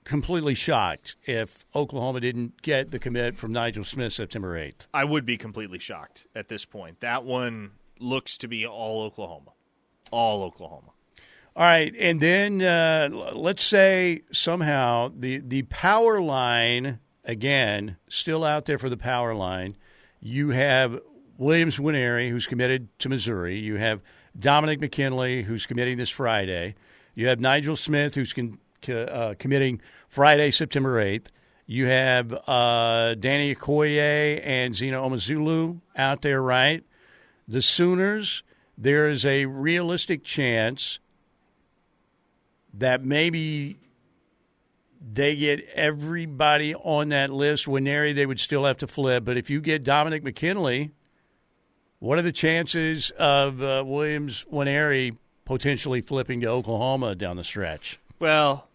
completely 0.04 0.54
shocked 0.54 1.16
if 1.26 1.66
Oklahoma 1.74 2.20
didn't 2.20 2.62
get 2.62 2.92
the 2.92 2.98
commit 2.98 3.36
from 3.36 3.52
Nigel 3.52 3.84
Smith 3.84 4.12
September 4.12 4.56
eighth. 4.56 4.86
I 4.94 5.04
would 5.04 5.26
be 5.26 5.36
completely 5.36 5.78
shocked 5.78 6.26
at 6.34 6.48
this 6.48 6.64
point. 6.64 7.00
That 7.00 7.24
one 7.24 7.72
looks 7.98 8.38
to 8.38 8.48
be 8.48 8.66
all 8.66 9.02
Oklahoma. 9.02 9.52
All 10.10 10.42
Oklahoma. 10.44 10.92
All 11.56 11.64
right, 11.64 11.94
and 11.98 12.20
then 12.20 12.60
uh, 12.60 13.08
let's 13.32 13.62
say 13.62 14.24
somehow 14.30 15.10
the 15.16 15.38
the 15.38 15.62
power 15.62 16.20
line 16.20 16.98
again 17.24 17.96
still 18.10 18.44
out 18.44 18.66
there 18.66 18.76
for 18.76 18.90
the 18.90 18.98
power 18.98 19.34
line. 19.34 19.74
You 20.20 20.50
have 20.50 21.00
Williams 21.38 21.78
Nwaneri, 21.78 22.28
who's 22.28 22.46
committed 22.46 22.88
to 22.98 23.08
Missouri. 23.08 23.58
You 23.58 23.76
have 23.76 24.02
Dominic 24.38 24.80
McKinley, 24.82 25.44
who's 25.44 25.64
committing 25.64 25.96
this 25.96 26.10
Friday. 26.10 26.74
You 27.14 27.28
have 27.28 27.40
Nigel 27.40 27.74
Smith, 27.74 28.16
who's 28.16 28.34
con- 28.34 28.58
uh, 28.86 29.32
committing 29.38 29.80
Friday, 30.08 30.50
September 30.50 31.00
eighth. 31.00 31.30
You 31.64 31.86
have 31.86 32.34
uh, 32.46 33.14
Danny 33.14 33.54
Okoye 33.54 34.42
and 34.44 34.76
Zina 34.76 34.98
Umeozulu 34.98 35.80
out 35.96 36.20
there, 36.20 36.42
right? 36.42 36.84
The 37.48 37.62
Sooners. 37.62 38.42
There 38.76 39.08
is 39.08 39.24
a 39.24 39.46
realistic 39.46 40.22
chance 40.22 40.98
that 42.78 43.04
maybe 43.04 43.78
they 45.12 45.36
get 45.36 45.66
everybody 45.74 46.74
on 46.74 47.10
that 47.10 47.30
list. 47.30 47.66
Nwaneri, 47.66 48.14
they 48.14 48.26
would 48.26 48.40
still 48.40 48.64
have 48.64 48.78
to 48.78 48.86
flip. 48.86 49.24
But 49.24 49.36
if 49.36 49.50
you 49.50 49.60
get 49.60 49.84
Dominic 49.84 50.22
McKinley, 50.24 50.90
what 51.98 52.18
are 52.18 52.22
the 52.22 52.32
chances 52.32 53.10
of 53.12 53.62
uh, 53.62 53.84
Williams 53.86 54.44
Nwaneri 54.52 55.16
potentially 55.44 56.00
flipping 56.00 56.40
to 56.40 56.48
Oklahoma 56.48 57.14
down 57.14 57.36
the 57.36 57.44
stretch? 57.44 57.98
Well, 58.18 58.65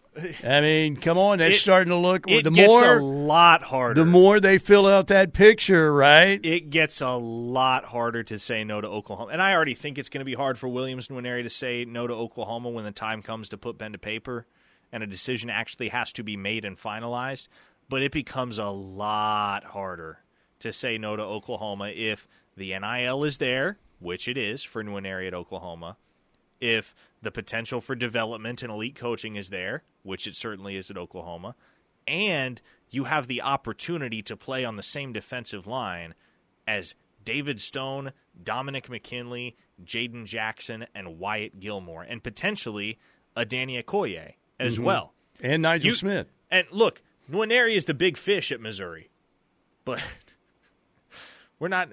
I 0.44 0.60
mean, 0.60 0.96
come 0.96 1.16
on, 1.16 1.38
that's 1.38 1.56
It- 1.56 1.60
starting 1.60 1.88
to 1.90 1.96
look. 1.96 2.28
it 2.28 2.44
the 2.44 2.50
gets 2.50 2.68
more, 2.68 2.98
a 2.98 3.02
lot 3.02 3.62
harder. 3.62 3.94
The 4.04 4.04
more 4.10 4.40
they 4.40 4.58
fill 4.58 4.86
out 4.86 5.06
that 5.06 5.32
picture, 5.32 5.92
right? 5.92 6.38
It 6.44 6.68
gets 6.70 7.00
a 7.00 7.12
lot 7.12 7.86
harder 7.86 8.22
to 8.24 8.38
say 8.38 8.62
no 8.62 8.80
to 8.82 8.88
Oklahoma. 8.88 9.32
And 9.32 9.40
I 9.40 9.52
already 9.54 9.74
think 9.74 9.96
it's 9.96 10.10
going 10.10 10.20
to 10.20 10.26
be 10.26 10.34
hard 10.34 10.58
for 10.58 10.68
Williams 10.68 11.08
Nwaneri 11.08 11.42
to 11.44 11.50
say 11.50 11.84
no 11.86 12.06
to 12.06 12.12
Oklahoma 12.14 12.68
when 12.68 12.84
the 12.84 12.92
time 12.92 13.22
comes 13.22 13.48
to 13.50 13.56
put 13.56 13.78
pen 13.78 13.92
to 13.92 13.98
paper 13.98 14.46
and 14.92 15.02
a 15.02 15.06
decision 15.06 15.48
actually 15.48 15.88
has 15.88 16.12
to 16.12 16.22
be 16.22 16.36
made 16.36 16.64
and 16.66 16.76
finalized. 16.76 17.48
But 17.88 18.02
it 18.02 18.12
becomes 18.12 18.58
a 18.58 18.66
lot 18.68 19.64
harder 19.64 20.18
to 20.60 20.72
say 20.74 20.98
no 20.98 21.16
to 21.16 21.22
Oklahoma 21.22 21.88
if 21.88 22.28
the 22.56 22.78
NIL 22.78 23.24
is 23.24 23.38
there, 23.38 23.78
which 23.98 24.28
it 24.28 24.36
is 24.36 24.62
for 24.62 24.84
Nwaneri 24.84 25.26
at 25.26 25.34
Oklahoma, 25.34 25.96
if 26.62 26.94
the 27.20 27.30
potential 27.32 27.80
for 27.80 27.94
development 27.94 28.62
and 28.62 28.70
elite 28.72 28.94
coaching 28.94 29.34
is 29.36 29.50
there, 29.50 29.82
which 30.04 30.26
it 30.26 30.36
certainly 30.36 30.76
is 30.76 30.90
at 30.90 30.96
Oklahoma, 30.96 31.56
and 32.06 32.62
you 32.90 33.04
have 33.04 33.26
the 33.26 33.42
opportunity 33.42 34.22
to 34.22 34.36
play 34.36 34.64
on 34.64 34.76
the 34.76 34.82
same 34.82 35.12
defensive 35.12 35.66
line 35.66 36.14
as 36.66 36.94
David 37.24 37.60
Stone, 37.60 38.12
Dominic 38.42 38.88
McKinley, 38.88 39.56
Jaden 39.84 40.24
Jackson, 40.24 40.86
and 40.94 41.18
Wyatt 41.18 41.58
Gilmore, 41.60 42.02
and 42.04 42.22
potentially 42.22 42.98
a 43.34 43.44
Danny 43.44 43.82
Okoye 43.82 44.34
as 44.60 44.78
Mhm. 44.78 44.84
well. 44.84 45.14
And 45.40 45.62
Nigel 45.62 45.88
You- 45.88 45.94
Smith. 45.94 46.28
And 46.50 46.66
look, 46.70 47.02
Nwaneri 47.30 47.74
is 47.74 47.86
the 47.86 47.94
big 47.94 48.16
fish 48.16 48.52
at 48.52 48.60
Missouri, 48.60 49.10
but 49.84 50.00
we're 51.58 51.68
not. 51.68 51.88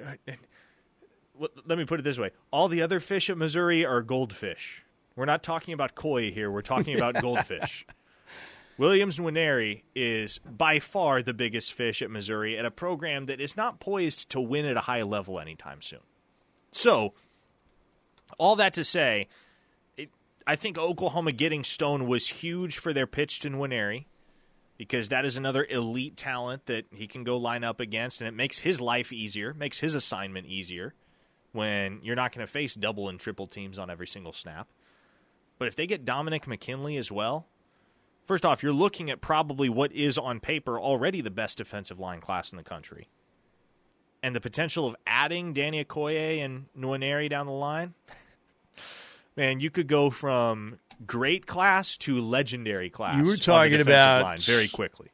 Let 1.40 1.78
me 1.78 1.86
put 1.86 2.00
it 2.00 2.04
this 2.04 2.20
way: 2.20 2.32
all 2.52 2.68
the 2.68 2.82
other 2.82 3.00
fish 3.00 3.30
at 3.30 3.38
Missouri 3.38 3.86
are 3.86 4.02
goldfish. 4.02 4.84
We're 5.16 5.26
not 5.26 5.44
talking 5.44 5.74
about 5.74 5.96
koi 5.96 6.32
here. 6.32 6.50
We're 6.50 6.62
talking 6.62 6.96
about 6.96 7.16
goldfish. 7.22 7.86
Williams 8.78 9.18
Nwaneri 9.18 9.84
is 9.94 10.38
by 10.40 10.80
far 10.80 11.22
the 11.22 11.34
biggest 11.34 11.74
fish 11.74 12.02
at 12.02 12.10
Missouri 12.10 12.58
at 12.58 12.64
a 12.64 12.72
program 12.72 13.26
that 13.26 13.42
is 13.42 13.58
not 13.58 13.82
poised 13.82 14.30
to 14.30 14.40
win 14.40 14.66
at 14.66 14.78
a 14.78 14.82
high 14.82 15.02
level 15.02 15.38
anytime 15.38 15.82
soon. 15.82 16.00
So, 16.72 17.14
all 18.38 18.56
that 18.56 18.74
to 18.76 18.86
say, 18.86 19.28
it, 19.98 20.10
I 20.48 20.56
think 20.56 20.78
Oklahoma 20.78 21.34
getting 21.34 21.66
Stone 21.66 22.08
was 22.08 22.28
huge 22.28 22.78
for 22.78 22.94
their 22.94 23.08
pitch 23.08 23.42
to 23.42 23.50
Nwaneri 23.50 24.06
because 24.78 25.10
that 25.10 25.26
is 25.26 25.36
another 25.36 25.68
elite 25.70 26.16
talent 26.16 26.68
that 26.68 26.86
he 26.94 27.06
can 27.06 27.26
go 27.26 27.36
line 27.36 27.66
up 27.66 27.82
against, 27.82 28.22
and 28.22 28.30
it 28.30 28.34
makes 28.34 28.60
his 28.60 28.80
life 28.80 29.12
easier, 29.12 29.54
makes 29.54 29.80
his 29.80 29.94
assignment 29.94 30.48
easier 30.48 30.94
when 31.52 32.00
you're 32.04 32.16
not 32.16 32.34
going 32.34 32.45
to 32.45 32.52
face 32.52 32.76
double 32.76 33.10
and 33.10 33.20
triple 33.20 33.47
teams 33.47 33.80
on 33.80 33.89
every 33.89 34.08
single 34.08 34.34
snap. 34.34 34.68
But 35.58 35.68
if 35.68 35.76
they 35.76 35.88
get 35.88 36.06
Dominic 36.06 36.47
McKinley 36.47 36.97
as 36.97 37.12
well, 37.12 37.47
first 38.26 38.45
off, 38.45 38.64
you're 38.64 38.74
looking 38.74 39.10
at 39.10 39.22
probably 39.22 39.70
what 39.70 39.91
is 39.91 40.18
on 40.18 40.39
paper 40.39 40.80
already 40.80 41.22
the 41.22 41.32
best 41.32 41.58
defensive 41.58 42.00
line 42.00 42.22
class 42.22 42.52
in 42.52 42.58
the 42.58 42.64
country. 42.64 43.10
And 44.22 44.36
the 44.36 44.41
potential 44.41 44.86
of 44.86 44.95
adding 45.08 45.54
Danny 45.54 45.84
Okoye 45.84 46.43
and 46.43 46.66
Nwaneri 46.78 47.30
down 47.30 47.45
the 47.45 47.54
line, 47.54 47.93
man, 49.38 49.60
you 49.60 49.70
could 49.70 49.88
go 49.88 50.10
from 50.10 50.80
great 51.06 51.45
class 51.45 51.97
to 51.97 52.20
legendary 52.22 52.89
class. 52.89 53.18
You 53.18 53.26
were 53.26 53.38
talking 53.38 53.80
about 53.80 54.24
line 54.24 54.39
very 54.39 54.68
quickly. 54.68 55.10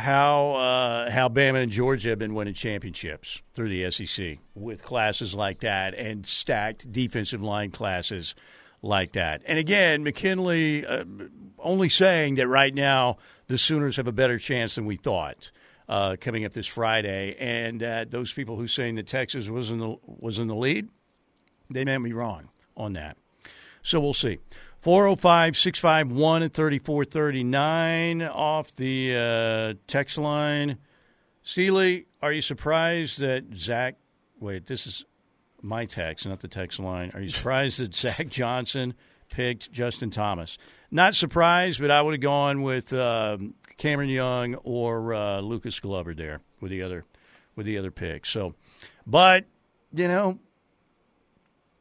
How 0.00 0.54
uh, 0.54 1.10
how 1.10 1.28
Bama 1.28 1.62
and 1.62 1.70
Georgia 1.70 2.10
have 2.10 2.18
been 2.18 2.34
winning 2.34 2.54
championships 2.54 3.42
through 3.54 3.68
the 3.68 3.90
SEC 3.90 4.38
with 4.54 4.82
classes 4.82 5.34
like 5.34 5.60
that 5.60 5.94
and 5.94 6.26
stacked 6.26 6.90
defensive 6.90 7.42
line 7.42 7.70
classes 7.70 8.34
like 8.82 9.12
that. 9.12 9.42
And 9.46 9.58
again, 9.58 10.02
McKinley 10.02 10.84
uh, 10.84 11.04
only 11.58 11.88
saying 11.88 12.36
that 12.36 12.48
right 12.48 12.74
now 12.74 13.18
the 13.46 13.58
Sooners 13.58 13.96
have 13.96 14.06
a 14.06 14.12
better 14.12 14.38
chance 14.38 14.74
than 14.74 14.86
we 14.86 14.96
thought. 14.96 15.50
Uh, 15.88 16.14
coming 16.20 16.44
up 16.44 16.52
this 16.52 16.68
Friday, 16.68 17.34
and 17.40 17.82
uh, 17.82 18.04
those 18.08 18.32
people 18.32 18.54
who 18.54 18.68
saying 18.68 18.94
that 18.94 19.08
Texas 19.08 19.48
was 19.48 19.72
in 19.72 19.80
the 19.80 19.96
was 20.06 20.38
in 20.38 20.46
the 20.46 20.54
lead, 20.54 20.88
they 21.68 21.84
may 21.84 21.98
be 21.98 22.12
wrong 22.12 22.48
on 22.76 22.92
that. 22.92 23.16
So 23.82 23.98
we'll 23.98 24.14
see. 24.14 24.38
405 24.80 25.58
651 25.58 26.42
and 26.42 26.54
3439 26.54 28.22
off 28.22 28.74
the 28.76 29.14
uh, 29.14 29.74
text 29.86 30.16
line. 30.16 30.78
Steely, 31.42 32.06
are 32.22 32.32
you 32.32 32.40
surprised 32.40 33.18
that 33.18 33.44
Zach, 33.56 33.96
wait, 34.38 34.66
this 34.66 34.86
is 34.86 35.04
my 35.60 35.84
text, 35.84 36.26
not 36.26 36.40
the 36.40 36.48
text 36.48 36.78
line. 36.78 37.10
Are 37.12 37.20
you 37.20 37.28
surprised 37.28 37.78
that 37.80 37.94
Zach 37.94 38.28
Johnson 38.30 38.94
picked 39.28 39.70
Justin 39.70 40.10
Thomas? 40.10 40.56
Not 40.90 41.14
surprised, 41.14 41.78
but 41.78 41.90
I 41.90 42.00
would 42.00 42.14
have 42.14 42.22
gone 42.22 42.62
with 42.62 42.90
um, 42.94 43.54
Cameron 43.76 44.08
Young 44.08 44.54
or 44.56 45.12
uh, 45.12 45.40
Lucas 45.40 45.78
Glover 45.78 46.14
there 46.14 46.40
with 46.60 46.70
the 46.70 46.82
other 46.82 47.04
with 47.54 47.66
the 47.66 47.76
other 47.76 47.90
picks. 47.90 48.30
So, 48.30 48.54
but 49.06 49.44
you 49.92 50.08
know, 50.08 50.38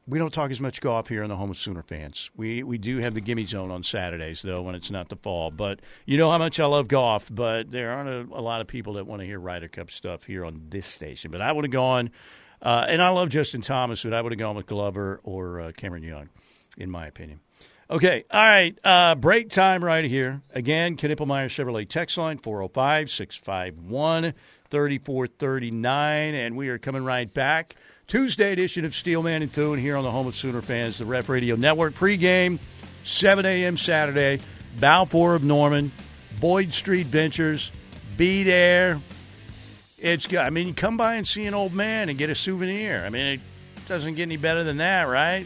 we 0.09 0.19
don't 0.19 0.33
talk 0.33 0.51
as 0.51 0.59
much 0.59 0.81
golf 0.81 1.07
here 1.07 1.23
in 1.23 1.29
the 1.29 1.35
home 1.35 1.51
of 1.51 1.57
Sooner 1.57 1.83
fans. 1.83 2.29
We 2.35 2.63
we 2.63 2.77
do 2.77 2.97
have 2.97 3.13
the 3.13 3.21
gimme 3.21 3.45
zone 3.45 3.71
on 3.71 3.83
Saturdays 3.83 4.41
though 4.41 4.61
when 4.61 4.75
it's 4.75 4.89
not 4.89 5.09
the 5.09 5.15
fall. 5.15 5.51
But 5.51 5.79
you 6.05 6.17
know 6.17 6.31
how 6.31 6.37
much 6.37 6.59
I 6.59 6.65
love 6.65 6.87
golf. 6.87 7.29
But 7.31 7.71
there 7.71 7.91
aren't 7.91 8.09
a, 8.09 8.37
a 8.37 8.41
lot 8.41 8.61
of 8.61 8.67
people 8.67 8.93
that 8.93 9.05
want 9.05 9.21
to 9.21 9.25
hear 9.25 9.39
Ryder 9.39 9.67
Cup 9.67 9.91
stuff 9.91 10.23
here 10.23 10.45
on 10.45 10.63
this 10.69 10.85
station. 10.85 11.31
But 11.31 11.41
I 11.41 11.51
would 11.51 11.65
have 11.65 11.71
gone, 11.71 12.09
uh, 12.61 12.85
and 12.87 13.01
I 13.01 13.09
love 13.09 13.29
Justin 13.29 13.61
Thomas, 13.61 14.03
but 14.03 14.13
I 14.13 14.21
would 14.21 14.31
have 14.31 14.39
gone 14.39 14.55
with 14.55 14.65
Glover 14.65 15.19
or 15.23 15.61
uh, 15.61 15.71
Cameron 15.73 16.03
Young, 16.03 16.29
in 16.77 16.89
my 16.89 17.07
opinion. 17.07 17.39
Okay, 17.91 18.23
all 18.29 18.43
right. 18.43 18.77
Uh, 18.83 19.15
break 19.15 19.49
time 19.49 19.83
right 19.83 20.05
here. 20.05 20.41
Again, 20.53 20.95
Knippelmier 20.95 21.47
Chevrolet 21.47 21.89
text 21.89 22.19
line 22.19 22.37
405 22.37 23.09
651 23.09 24.33
3439. 24.69 26.35
And 26.35 26.55
we 26.55 26.69
are 26.69 26.77
coming 26.77 27.03
right 27.03 27.33
back. 27.33 27.75
Tuesday 28.09 28.51
edition 28.51 28.85
of 28.85 28.95
Steelman 28.95 29.43
and 29.43 29.53
Thune 29.53 29.77
here 29.77 29.95
on 29.95 30.03
the 30.03 30.09
home 30.09 30.25
of 30.25 30.35
Sooner 30.35 30.63
fans, 30.63 30.97
the 30.97 31.05
Ref 31.05 31.29
Radio 31.29 31.55
Network. 31.55 31.93
Pregame, 31.93 32.57
7 33.03 33.45
a.m. 33.45 33.77
Saturday, 33.77 34.41
Balfour 34.79 35.35
of 35.35 35.43
Norman, 35.43 35.91
Boyd 36.39 36.73
Street 36.73 37.05
Ventures. 37.05 37.71
Be 38.17 38.41
there. 38.41 38.99
It's 39.99 40.25
good. 40.25 40.39
I 40.39 40.49
mean, 40.49 40.73
come 40.73 40.97
by 40.97 41.15
and 41.15 41.27
see 41.27 41.45
an 41.45 41.53
old 41.53 41.71
man 41.71 42.09
and 42.09 42.17
get 42.17 42.31
a 42.31 42.35
souvenir. 42.35 43.03
I 43.05 43.09
mean, 43.09 43.27
it 43.27 43.41
doesn't 43.87 44.15
get 44.15 44.23
any 44.23 44.37
better 44.37 44.63
than 44.63 44.77
that, 44.77 45.03
right? 45.03 45.45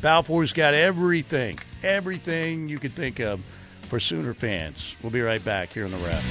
Balfour's 0.00 0.52
got 0.52 0.74
everything, 0.74 1.56
everything 1.84 2.68
you 2.68 2.80
could 2.80 2.96
think 2.96 3.20
of 3.20 3.40
for 3.82 4.00
Sooner 4.00 4.34
fans. 4.34 4.96
We'll 5.04 5.12
be 5.12 5.20
right 5.20 5.44
back 5.44 5.72
here 5.72 5.84
on 5.84 5.92
the 5.92 5.98
Ref. 5.98 6.24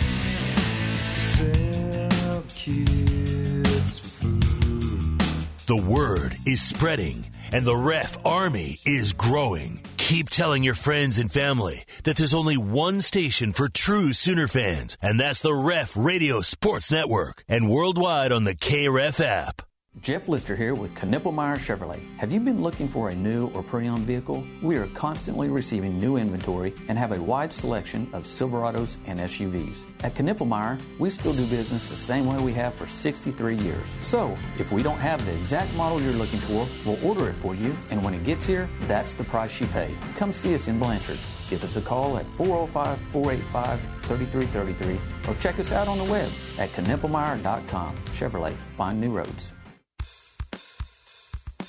The 5.71 5.77
word 5.77 6.35
is 6.45 6.61
spreading, 6.61 7.31
and 7.53 7.63
the 7.63 7.77
ref 7.77 8.17
army 8.25 8.77
is 8.85 9.13
growing. 9.13 9.81
Keep 9.95 10.27
telling 10.27 10.63
your 10.63 10.75
friends 10.75 11.17
and 11.17 11.31
family 11.31 11.85
that 12.03 12.17
there's 12.17 12.33
only 12.33 12.57
one 12.57 12.99
station 12.99 13.53
for 13.53 13.69
true 13.69 14.11
Sooner 14.11 14.49
fans, 14.49 14.97
and 15.01 15.17
that's 15.17 15.39
the 15.39 15.53
Ref 15.53 15.95
Radio 15.95 16.41
Sports 16.41 16.91
Network, 16.91 17.45
and 17.47 17.69
worldwide 17.69 18.33
on 18.33 18.43
the 18.43 18.53
KREF 18.53 19.21
app. 19.21 19.61
Jeff 19.99 20.29
Lister 20.29 20.55
here 20.55 20.73
with 20.73 20.95
Knippelmier 20.95 21.57
Chevrolet. 21.57 22.01
Have 22.17 22.31
you 22.31 22.39
been 22.39 22.63
looking 22.63 22.87
for 22.87 23.09
a 23.09 23.15
new 23.15 23.49
or 23.49 23.61
pre-owned 23.61 23.99
vehicle? 23.99 24.43
We 24.63 24.77
are 24.77 24.87
constantly 24.87 25.49
receiving 25.49 25.99
new 25.99 26.15
inventory 26.15 26.73
and 26.87 26.97
have 26.97 27.11
a 27.11 27.21
wide 27.21 27.51
selection 27.51 28.09
of 28.13 28.23
Silverados 28.23 28.97
and 29.05 29.19
SUVs. 29.19 29.83
At 30.03 30.15
Knippelmier, 30.15 30.81
we 30.97 31.09
still 31.09 31.33
do 31.33 31.45
business 31.45 31.89
the 31.89 31.97
same 31.97 32.25
way 32.25 32.41
we 32.41 32.53
have 32.53 32.73
for 32.73 32.87
63 32.87 33.57
years. 33.57 33.85
So, 34.01 34.33
if 34.57 34.71
we 34.71 34.81
don't 34.81 34.97
have 34.97 35.23
the 35.25 35.35
exact 35.35 35.71
model 35.75 36.01
you're 36.01 36.13
looking 36.13 36.39
for, 36.39 36.65
we'll 36.85 37.05
order 37.05 37.27
it 37.27 37.35
for 37.35 37.53
you, 37.53 37.75
and 37.91 38.01
when 38.01 38.13
it 38.13 38.23
gets 38.23 38.45
here, 38.45 38.69
that's 38.81 39.13
the 39.13 39.25
price 39.25 39.59
you 39.59 39.67
pay. 39.67 39.93
Come 40.15 40.31
see 40.31 40.55
us 40.55 40.69
in 40.69 40.79
Blanchard. 40.79 41.19
Give 41.49 41.63
us 41.65 41.75
a 41.75 41.81
call 41.81 42.17
at 42.17 42.25
405 42.27 42.97
485 43.11 43.79
3333 44.03 44.99
or 45.29 45.37
check 45.37 45.59
us 45.59 45.73
out 45.73 45.89
on 45.89 45.97
the 45.97 46.05
web 46.05 46.31
at 46.57 46.71
knippelmier.com. 46.71 47.97
Chevrolet, 48.05 48.55
find 48.77 48.99
new 48.99 49.11
roads. 49.11 49.51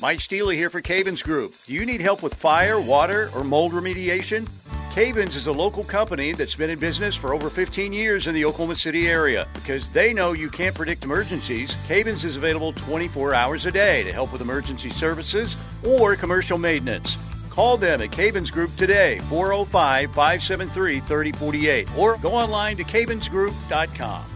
Mike 0.02 0.20
Steely 0.20 0.56
here 0.56 0.68
for 0.68 0.80
Cavens 0.80 1.22
Group. 1.22 1.54
Do 1.64 1.72
you 1.72 1.86
need 1.86 2.00
help 2.00 2.24
with 2.24 2.34
fire, 2.34 2.80
water, 2.80 3.30
or 3.36 3.44
mold 3.44 3.70
remediation? 3.70 4.48
Cavens 4.92 5.36
is 5.36 5.46
a 5.46 5.52
local 5.52 5.84
company 5.84 6.32
that's 6.32 6.56
been 6.56 6.70
in 6.70 6.80
business 6.80 7.14
for 7.14 7.32
over 7.32 7.48
15 7.48 7.92
years 7.92 8.26
in 8.26 8.34
the 8.34 8.44
Oklahoma 8.44 8.74
City 8.74 9.08
area. 9.08 9.46
Because 9.54 9.88
they 9.90 10.12
know 10.12 10.32
you 10.32 10.50
can't 10.50 10.74
predict 10.74 11.04
emergencies, 11.04 11.76
Cavens 11.86 12.24
is 12.24 12.36
available 12.36 12.72
24 12.72 13.32
hours 13.32 13.64
a 13.64 13.70
day 13.70 14.02
to 14.02 14.12
help 14.12 14.32
with 14.32 14.42
emergency 14.42 14.90
services 14.90 15.54
or 15.86 16.16
commercial 16.16 16.58
maintenance. 16.58 17.16
Call 17.48 17.76
them 17.76 18.02
at 18.02 18.10
Cavens 18.10 18.50
Group 18.50 18.76
today, 18.76 19.20
405 19.28 20.12
573 20.12 20.98
3048, 20.98 21.96
or 21.96 22.16
go 22.16 22.32
online 22.32 22.76
to 22.76 22.82
cavensgroup.com. 22.82 24.31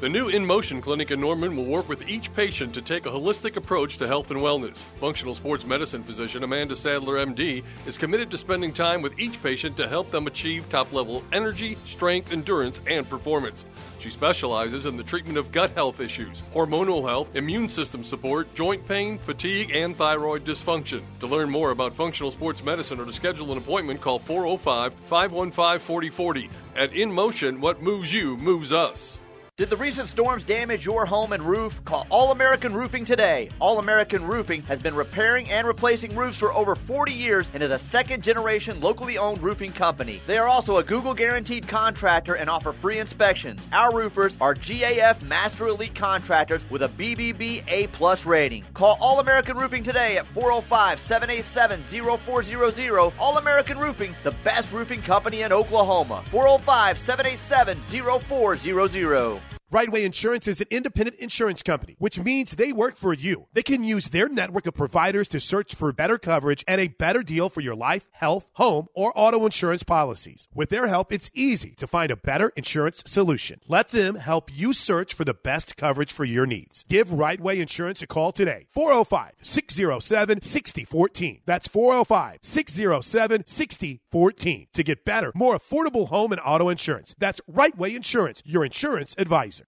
The 0.00 0.08
new 0.08 0.28
In 0.28 0.46
Motion 0.46 0.80
clinic 0.80 1.10
in 1.10 1.20
Norman 1.20 1.56
will 1.56 1.64
work 1.64 1.88
with 1.88 2.08
each 2.08 2.32
patient 2.32 2.72
to 2.74 2.80
take 2.80 3.06
a 3.06 3.10
holistic 3.10 3.56
approach 3.56 3.98
to 3.98 4.06
health 4.06 4.30
and 4.30 4.38
wellness. 4.38 4.84
Functional 5.00 5.34
sports 5.34 5.66
medicine 5.66 6.04
physician 6.04 6.44
Amanda 6.44 6.76
Sadler, 6.76 7.16
MD, 7.26 7.64
is 7.84 7.98
committed 7.98 8.30
to 8.30 8.38
spending 8.38 8.72
time 8.72 9.02
with 9.02 9.18
each 9.18 9.42
patient 9.42 9.76
to 9.76 9.88
help 9.88 10.08
them 10.12 10.28
achieve 10.28 10.68
top 10.68 10.92
level 10.92 11.24
energy, 11.32 11.76
strength, 11.84 12.30
endurance, 12.30 12.78
and 12.86 13.08
performance. 13.08 13.64
She 13.98 14.08
specializes 14.08 14.86
in 14.86 14.96
the 14.96 15.02
treatment 15.02 15.36
of 15.36 15.50
gut 15.50 15.72
health 15.72 15.98
issues, 15.98 16.44
hormonal 16.54 17.04
health, 17.04 17.34
immune 17.34 17.68
system 17.68 18.04
support, 18.04 18.54
joint 18.54 18.86
pain, 18.86 19.18
fatigue, 19.18 19.72
and 19.74 19.96
thyroid 19.96 20.44
dysfunction. 20.44 21.02
To 21.18 21.26
learn 21.26 21.50
more 21.50 21.72
about 21.72 21.92
functional 21.92 22.30
sports 22.30 22.62
medicine 22.62 23.00
or 23.00 23.04
to 23.04 23.12
schedule 23.12 23.50
an 23.50 23.58
appointment, 23.58 24.00
call 24.00 24.20
405 24.20 24.94
515 24.94 25.78
4040. 25.80 26.50
At 26.76 26.92
In 26.92 27.12
Motion, 27.12 27.60
what 27.60 27.82
moves 27.82 28.12
you 28.12 28.36
moves 28.36 28.72
us. 28.72 29.17
Did 29.58 29.70
the 29.70 29.76
recent 29.76 30.08
storms 30.08 30.44
damage 30.44 30.86
your 30.86 31.04
home 31.04 31.32
and 31.32 31.42
roof? 31.42 31.84
Call 31.84 32.06
All 32.10 32.30
American 32.30 32.72
Roofing 32.72 33.04
today. 33.04 33.48
All 33.58 33.80
American 33.80 34.24
Roofing 34.24 34.62
has 34.62 34.78
been 34.78 34.94
repairing 34.94 35.50
and 35.50 35.66
replacing 35.66 36.14
roofs 36.14 36.38
for 36.38 36.52
over 36.52 36.76
40 36.76 37.12
years 37.12 37.50
and 37.52 37.60
is 37.60 37.72
a 37.72 37.78
second 37.78 38.22
generation 38.22 38.80
locally 38.80 39.18
owned 39.18 39.42
roofing 39.42 39.72
company. 39.72 40.20
They 40.28 40.38
are 40.38 40.46
also 40.46 40.76
a 40.76 40.84
Google 40.84 41.12
guaranteed 41.12 41.66
contractor 41.66 42.34
and 42.34 42.48
offer 42.48 42.72
free 42.72 43.00
inspections. 43.00 43.66
Our 43.72 43.92
roofers 43.92 44.36
are 44.40 44.54
GAF 44.54 45.22
Master 45.22 45.66
Elite 45.66 45.96
contractors 45.96 46.64
with 46.70 46.84
a 46.84 46.88
BBB 46.90 47.64
A 47.66 47.88
plus 47.88 48.24
rating. 48.24 48.64
Call 48.74 48.96
All 49.00 49.18
American 49.18 49.56
Roofing 49.56 49.82
today 49.82 50.18
at 50.18 50.26
405 50.26 51.00
787 51.00 51.82
0400. 51.82 53.12
All 53.18 53.38
American 53.38 53.76
Roofing, 53.76 54.14
the 54.22 54.36
best 54.44 54.70
roofing 54.70 55.02
company 55.02 55.42
in 55.42 55.50
Oklahoma. 55.50 56.22
405 56.30 56.96
787 56.96 57.76
0400. 58.20 59.40
Right 59.70 59.92
Way 59.92 60.06
Insurance 60.06 60.48
is 60.48 60.62
an 60.62 60.66
independent 60.70 61.18
insurance 61.18 61.62
company, 61.62 61.94
which 61.98 62.18
means 62.18 62.52
they 62.52 62.72
work 62.72 62.96
for 62.96 63.12
you. 63.12 63.48
They 63.52 63.62
can 63.62 63.84
use 63.84 64.08
their 64.08 64.26
network 64.26 64.66
of 64.66 64.72
providers 64.72 65.28
to 65.28 65.40
search 65.40 65.74
for 65.74 65.92
better 65.92 66.16
coverage 66.16 66.64
and 66.66 66.80
a 66.80 66.88
better 66.88 67.22
deal 67.22 67.50
for 67.50 67.60
your 67.60 67.74
life, 67.74 68.08
health, 68.12 68.48
home, 68.54 68.86
or 68.94 69.12
auto 69.14 69.44
insurance 69.44 69.82
policies. 69.82 70.48
With 70.54 70.70
their 70.70 70.86
help, 70.86 71.12
it's 71.12 71.30
easy 71.34 71.72
to 71.72 71.86
find 71.86 72.10
a 72.10 72.16
better 72.16 72.50
insurance 72.56 73.02
solution. 73.04 73.60
Let 73.68 73.88
them 73.88 74.14
help 74.14 74.50
you 74.50 74.72
search 74.72 75.12
for 75.12 75.26
the 75.26 75.34
best 75.34 75.76
coverage 75.76 76.12
for 76.12 76.24
your 76.24 76.46
needs. 76.46 76.86
Give 76.88 77.12
Right 77.12 77.38
Way 77.38 77.60
Insurance 77.60 78.00
a 78.00 78.06
call 78.06 78.32
today. 78.32 78.64
405 78.70 79.32
607 79.42 80.40
6014. 80.40 81.42
That's 81.44 81.68
405 81.68 82.38
607 82.40 83.44
6014 83.46 84.66
to 84.72 84.82
get 84.82 85.04
better, 85.04 85.30
more 85.34 85.58
affordable 85.58 86.08
home 86.08 86.32
and 86.32 86.40
auto 86.42 86.70
insurance. 86.70 87.14
That's 87.18 87.42
Right 87.46 87.76
Way 87.76 87.94
Insurance, 87.94 88.42
your 88.46 88.64
insurance 88.64 89.14
advisor. 89.60 89.66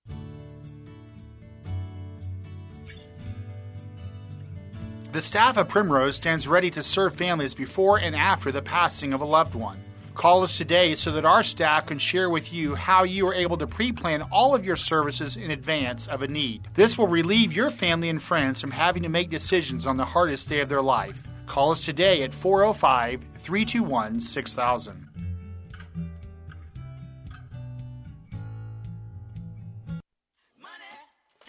The 5.13 5.23
staff 5.23 5.57
of 5.57 5.69
Primrose 5.69 6.17
stands 6.17 6.47
ready 6.47 6.71
to 6.71 6.83
serve 6.83 7.15
families 7.15 7.55
before 7.55 7.99
and 7.99 8.15
after 8.15 8.53
the 8.53 8.63
passing 8.63 9.13
of 9.13 9.21
a 9.21 9.25
loved 9.25 9.57
one. 9.57 9.83
Call 10.15 10.43
us 10.43 10.57
today 10.57 10.95
so 10.95 11.11
that 11.13 11.25
our 11.25 11.43
staff 11.43 11.87
can 11.87 11.99
share 11.99 12.31
with 12.31 12.53
you 12.53 12.75
how 12.75 13.05
you 13.05 13.27
are 13.27 13.35
able 13.35 13.57
to 13.59 13.67
pre 13.67 13.91
plan 13.91 14.23
all 14.31 14.55
of 14.55 14.65
your 14.65 14.77
services 14.77 15.37
in 15.37 15.51
advance 15.51 16.07
of 16.09 16.23
a 16.23 16.29
need. 16.29 16.69
This 16.75 16.99
will 16.99 17.09
relieve 17.09 17.53
your 17.53 17.71
family 17.71 18.09
and 18.09 18.23
friends 18.23 18.61
from 18.61 18.71
having 18.71 19.03
to 19.03 19.09
make 19.09 19.31
decisions 19.31 19.87
on 19.87 19.97
the 19.97 20.05
hardest 20.05 20.49
day 20.49 20.61
of 20.61 20.69
their 20.69 20.83
life. 20.83 21.27
Call 21.47 21.71
us 21.73 21.85
today 21.85 22.23
at 22.23 22.35
405 22.35 23.21
321 23.39 24.21
6000. 24.21 25.10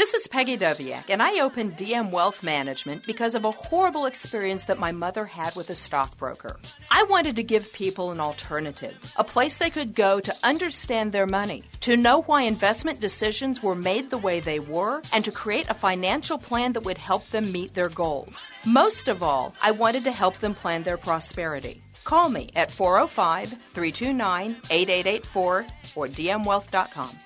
This 0.01 0.15
is 0.15 0.27
Peggy 0.27 0.57
Doviak, 0.57 1.11
and 1.11 1.21
I 1.21 1.41
opened 1.41 1.77
DM 1.77 2.09
Wealth 2.09 2.41
Management 2.41 3.05
because 3.05 3.35
of 3.35 3.45
a 3.45 3.51
horrible 3.51 4.07
experience 4.07 4.63
that 4.63 4.79
my 4.79 4.91
mother 4.91 5.27
had 5.27 5.55
with 5.55 5.69
a 5.69 5.75
stockbroker. 5.75 6.59
I 6.89 7.03
wanted 7.03 7.35
to 7.35 7.43
give 7.43 7.71
people 7.71 8.09
an 8.09 8.19
alternative, 8.19 8.95
a 9.15 9.23
place 9.23 9.57
they 9.57 9.69
could 9.69 9.93
go 9.93 10.19
to 10.19 10.35
understand 10.41 11.11
their 11.11 11.27
money, 11.27 11.65
to 11.81 11.97
know 11.97 12.23
why 12.23 12.41
investment 12.41 12.99
decisions 12.99 13.61
were 13.61 13.75
made 13.75 14.09
the 14.09 14.17
way 14.17 14.39
they 14.39 14.59
were, 14.59 15.03
and 15.13 15.23
to 15.23 15.31
create 15.31 15.69
a 15.69 15.75
financial 15.75 16.39
plan 16.39 16.73
that 16.73 16.83
would 16.83 16.97
help 16.97 17.29
them 17.29 17.51
meet 17.51 17.75
their 17.75 17.89
goals. 17.89 18.49
Most 18.65 19.07
of 19.07 19.21
all, 19.21 19.53
I 19.61 19.69
wanted 19.69 20.03
to 20.05 20.11
help 20.11 20.39
them 20.39 20.55
plan 20.55 20.81
their 20.81 20.97
prosperity. 20.97 21.79
Call 22.05 22.27
me 22.27 22.49
at 22.55 22.71
405 22.71 23.49
329 23.49 24.61
8884 24.71 25.65
or 25.93 26.07
dmwealth.com. 26.07 27.19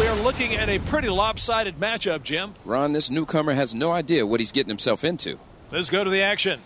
We're 0.00 0.14
looking 0.22 0.54
at 0.54 0.70
a 0.70 0.78
pretty 0.78 1.10
lopsided 1.10 1.76
matchup, 1.76 2.22
Jim. 2.22 2.54
Ron, 2.64 2.94
this 2.94 3.10
newcomer 3.10 3.52
has 3.52 3.74
no 3.74 3.92
idea 3.92 4.26
what 4.26 4.40
he's 4.40 4.50
getting 4.50 4.70
himself 4.70 5.04
into. 5.04 5.38
Let's 5.70 5.90
go 5.90 6.02
to 6.02 6.08
the 6.08 6.22
action. 6.22 6.58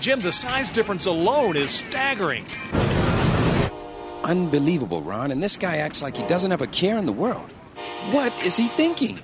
Jim, 0.00 0.18
the 0.18 0.32
size 0.32 0.72
difference 0.72 1.06
alone 1.06 1.56
is 1.56 1.70
staggering. 1.70 2.44
Unbelievable, 4.24 5.02
Ron, 5.02 5.30
and 5.30 5.40
this 5.40 5.56
guy 5.56 5.76
acts 5.76 6.02
like 6.02 6.16
he 6.16 6.26
doesn't 6.26 6.50
have 6.50 6.62
a 6.62 6.66
care 6.66 6.98
in 6.98 7.06
the 7.06 7.12
world. 7.12 7.48
What 8.10 8.32
is 8.44 8.56
he 8.56 8.66
thinking? 8.66 9.20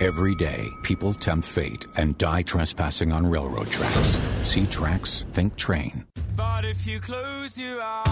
Every 0.00 0.36
day, 0.36 0.68
people 0.82 1.12
tempt 1.12 1.48
fate 1.48 1.84
and 1.96 2.16
die 2.18 2.42
trespassing 2.42 3.10
on 3.10 3.26
railroad 3.26 3.68
tracks. 3.68 4.16
See 4.44 4.64
tracks, 4.64 5.24
think 5.32 5.56
train. 5.56 6.04
But 6.36 6.64
if 6.64 6.86
you 6.86 7.00
close 7.00 7.58
your 7.58 7.82
eyes, 7.82 8.08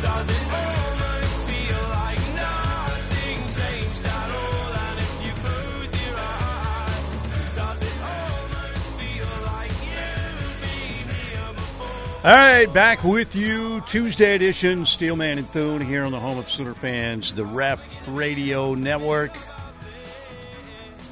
does 0.00 0.30
it 0.30 0.42
almost 0.50 1.44
feel 1.44 1.82
like 1.90 2.18
nothing 2.34 3.40
changed 3.52 4.06
at 4.06 4.30
all? 4.30 4.72
And 4.72 4.98
if 5.00 5.26
you 5.26 5.32
close 5.44 6.06
your 6.06 6.16
eyes, 6.18 7.56
does 7.56 7.82
it 7.82 7.94
almost 8.00 8.86
feel 8.98 9.28
like 9.44 9.70
you've 9.84 10.60
been 10.62 11.14
here 11.14 11.52
before? 11.56 12.30
All 12.30 12.38
right, 12.38 12.72
back 12.72 13.04
with 13.04 13.36
you. 13.36 13.82
Tuesday 13.82 14.34
edition, 14.34 14.86
Steelman 14.86 15.36
and 15.36 15.50
Thune 15.50 15.82
here 15.82 16.04
on 16.04 16.12
the 16.12 16.20
home 16.20 16.38
of 16.38 16.48
Sooner 16.50 16.72
fans, 16.72 17.34
the 17.34 17.44
Ref 17.44 17.80
Radio 18.08 18.74
Network. 18.74 19.32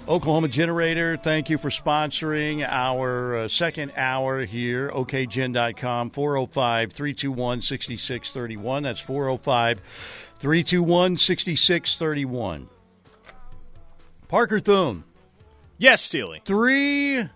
Oklahoma 0.08 0.48
Generator, 0.48 1.18
thank 1.18 1.50
you 1.50 1.58
for 1.58 1.68
sponsoring 1.68 2.66
our 2.66 3.36
uh, 3.36 3.48
second 3.48 3.92
hour 3.94 4.46
here. 4.46 4.90
OKGen.com, 4.90 6.08
405 6.08 6.92
321 6.94 7.60
6631. 7.60 8.82
That's 8.84 9.00
405 9.00 9.82
321 10.38 11.18
6631. 11.18 12.68
Parker 14.28 14.60
Thune. 14.60 15.04
Yes, 15.76 16.00
Steely. 16.00 16.40
Three 16.46 17.28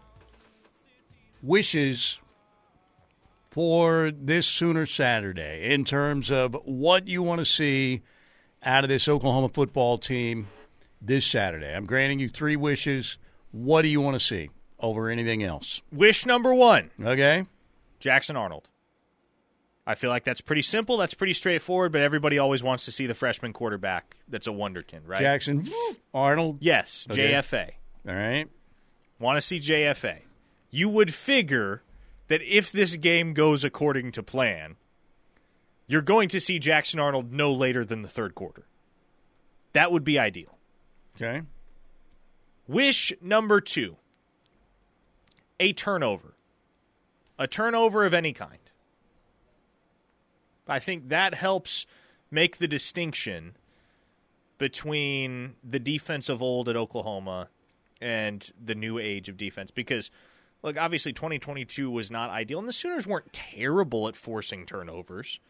wishes 1.42 2.20
for 3.50 4.10
this 4.16 4.46
Sooner 4.46 4.86
Saturday 4.86 5.74
in 5.74 5.84
terms 5.84 6.30
of 6.30 6.56
what 6.64 7.06
you 7.06 7.22
want 7.22 7.40
to 7.40 7.44
see 7.44 8.00
out 8.62 8.82
of 8.82 8.88
this 8.88 9.08
Oklahoma 9.08 9.50
football 9.50 9.98
team 9.98 10.48
this 11.04 11.26
Saturday. 11.26 11.72
I'm 11.74 11.86
granting 11.86 12.18
you 12.20 12.28
three 12.28 12.56
wishes. 12.56 13.18
What 13.50 13.82
do 13.82 13.88
you 13.88 14.00
want 14.00 14.14
to 14.18 14.24
see? 14.24 14.50
over 14.78 15.08
anything 15.08 15.44
else. 15.44 15.80
Wish 15.92 16.26
number 16.26 16.52
one 16.52 16.90
Okay. 17.00 17.46
Jackson 18.00 18.34
Arnold. 18.36 18.68
I 19.86 19.94
feel 19.94 20.10
like 20.10 20.24
that's 20.24 20.40
pretty 20.40 20.62
simple. 20.62 20.96
That's 20.96 21.14
pretty 21.14 21.34
straightforward, 21.34 21.92
but 21.92 22.00
everybody 22.00 22.38
always 22.40 22.64
wants 22.64 22.84
to 22.86 22.90
see 22.92 23.06
the 23.06 23.14
freshman 23.14 23.52
quarterback 23.52 24.16
that's 24.26 24.48
a 24.48 24.50
wonderkin, 24.50 25.02
right? 25.06 25.20
Jackson 25.20 25.68
Arnold. 26.12 26.58
Yes, 26.60 27.06
Okay. 27.08 27.30
JFA. 27.32 27.70
All 28.08 28.14
right. 28.16 28.48
Want 29.20 29.36
to 29.36 29.40
see 29.40 29.60
JFA. 29.60 30.18
You 30.70 30.88
would 30.88 31.14
figure 31.14 31.82
that 32.26 32.42
if 32.42 32.72
this 32.72 32.96
game 32.96 33.34
goes 33.34 33.62
according 33.62 34.10
to 34.12 34.22
plan, 34.24 34.74
you're 35.86 36.02
going 36.02 36.28
to 36.30 36.40
see 36.40 36.58
Jackson 36.58 36.98
Arnold 36.98 37.32
no 37.32 37.52
later 37.52 37.84
than 37.84 38.02
the 38.02 38.08
third 38.08 38.34
quarter. 38.34 38.66
That 39.74 39.92
would 39.92 40.02
be 40.02 40.18
ideal. 40.18 40.58
Okay. 41.16 41.42
Wish 42.66 43.12
number 43.20 43.60
two 43.60 43.96
a 45.60 45.72
turnover. 45.72 46.34
A 47.38 47.46
turnover 47.46 48.04
of 48.04 48.14
any 48.14 48.32
kind. 48.32 48.58
I 50.68 50.78
think 50.78 51.08
that 51.08 51.34
helps 51.34 51.86
make 52.30 52.58
the 52.58 52.68
distinction 52.68 53.56
between 54.58 55.54
the 55.62 55.78
defense 55.78 56.28
of 56.28 56.42
old 56.42 56.68
at 56.68 56.76
Oklahoma 56.76 57.48
and 58.00 58.50
the 58.62 58.74
new 58.74 58.98
age 58.98 59.28
of 59.28 59.36
defense 59.36 59.70
because 59.70 60.10
look 60.62 60.76
obviously 60.76 61.12
2022 61.12 61.90
was 61.90 62.10
not 62.10 62.30
ideal 62.30 62.58
and 62.58 62.68
the 62.68 62.72
Sooners 62.72 63.06
weren't 63.06 63.32
terrible 63.32 64.08
at 64.08 64.16
forcing 64.16 64.64
turnovers 64.64 65.40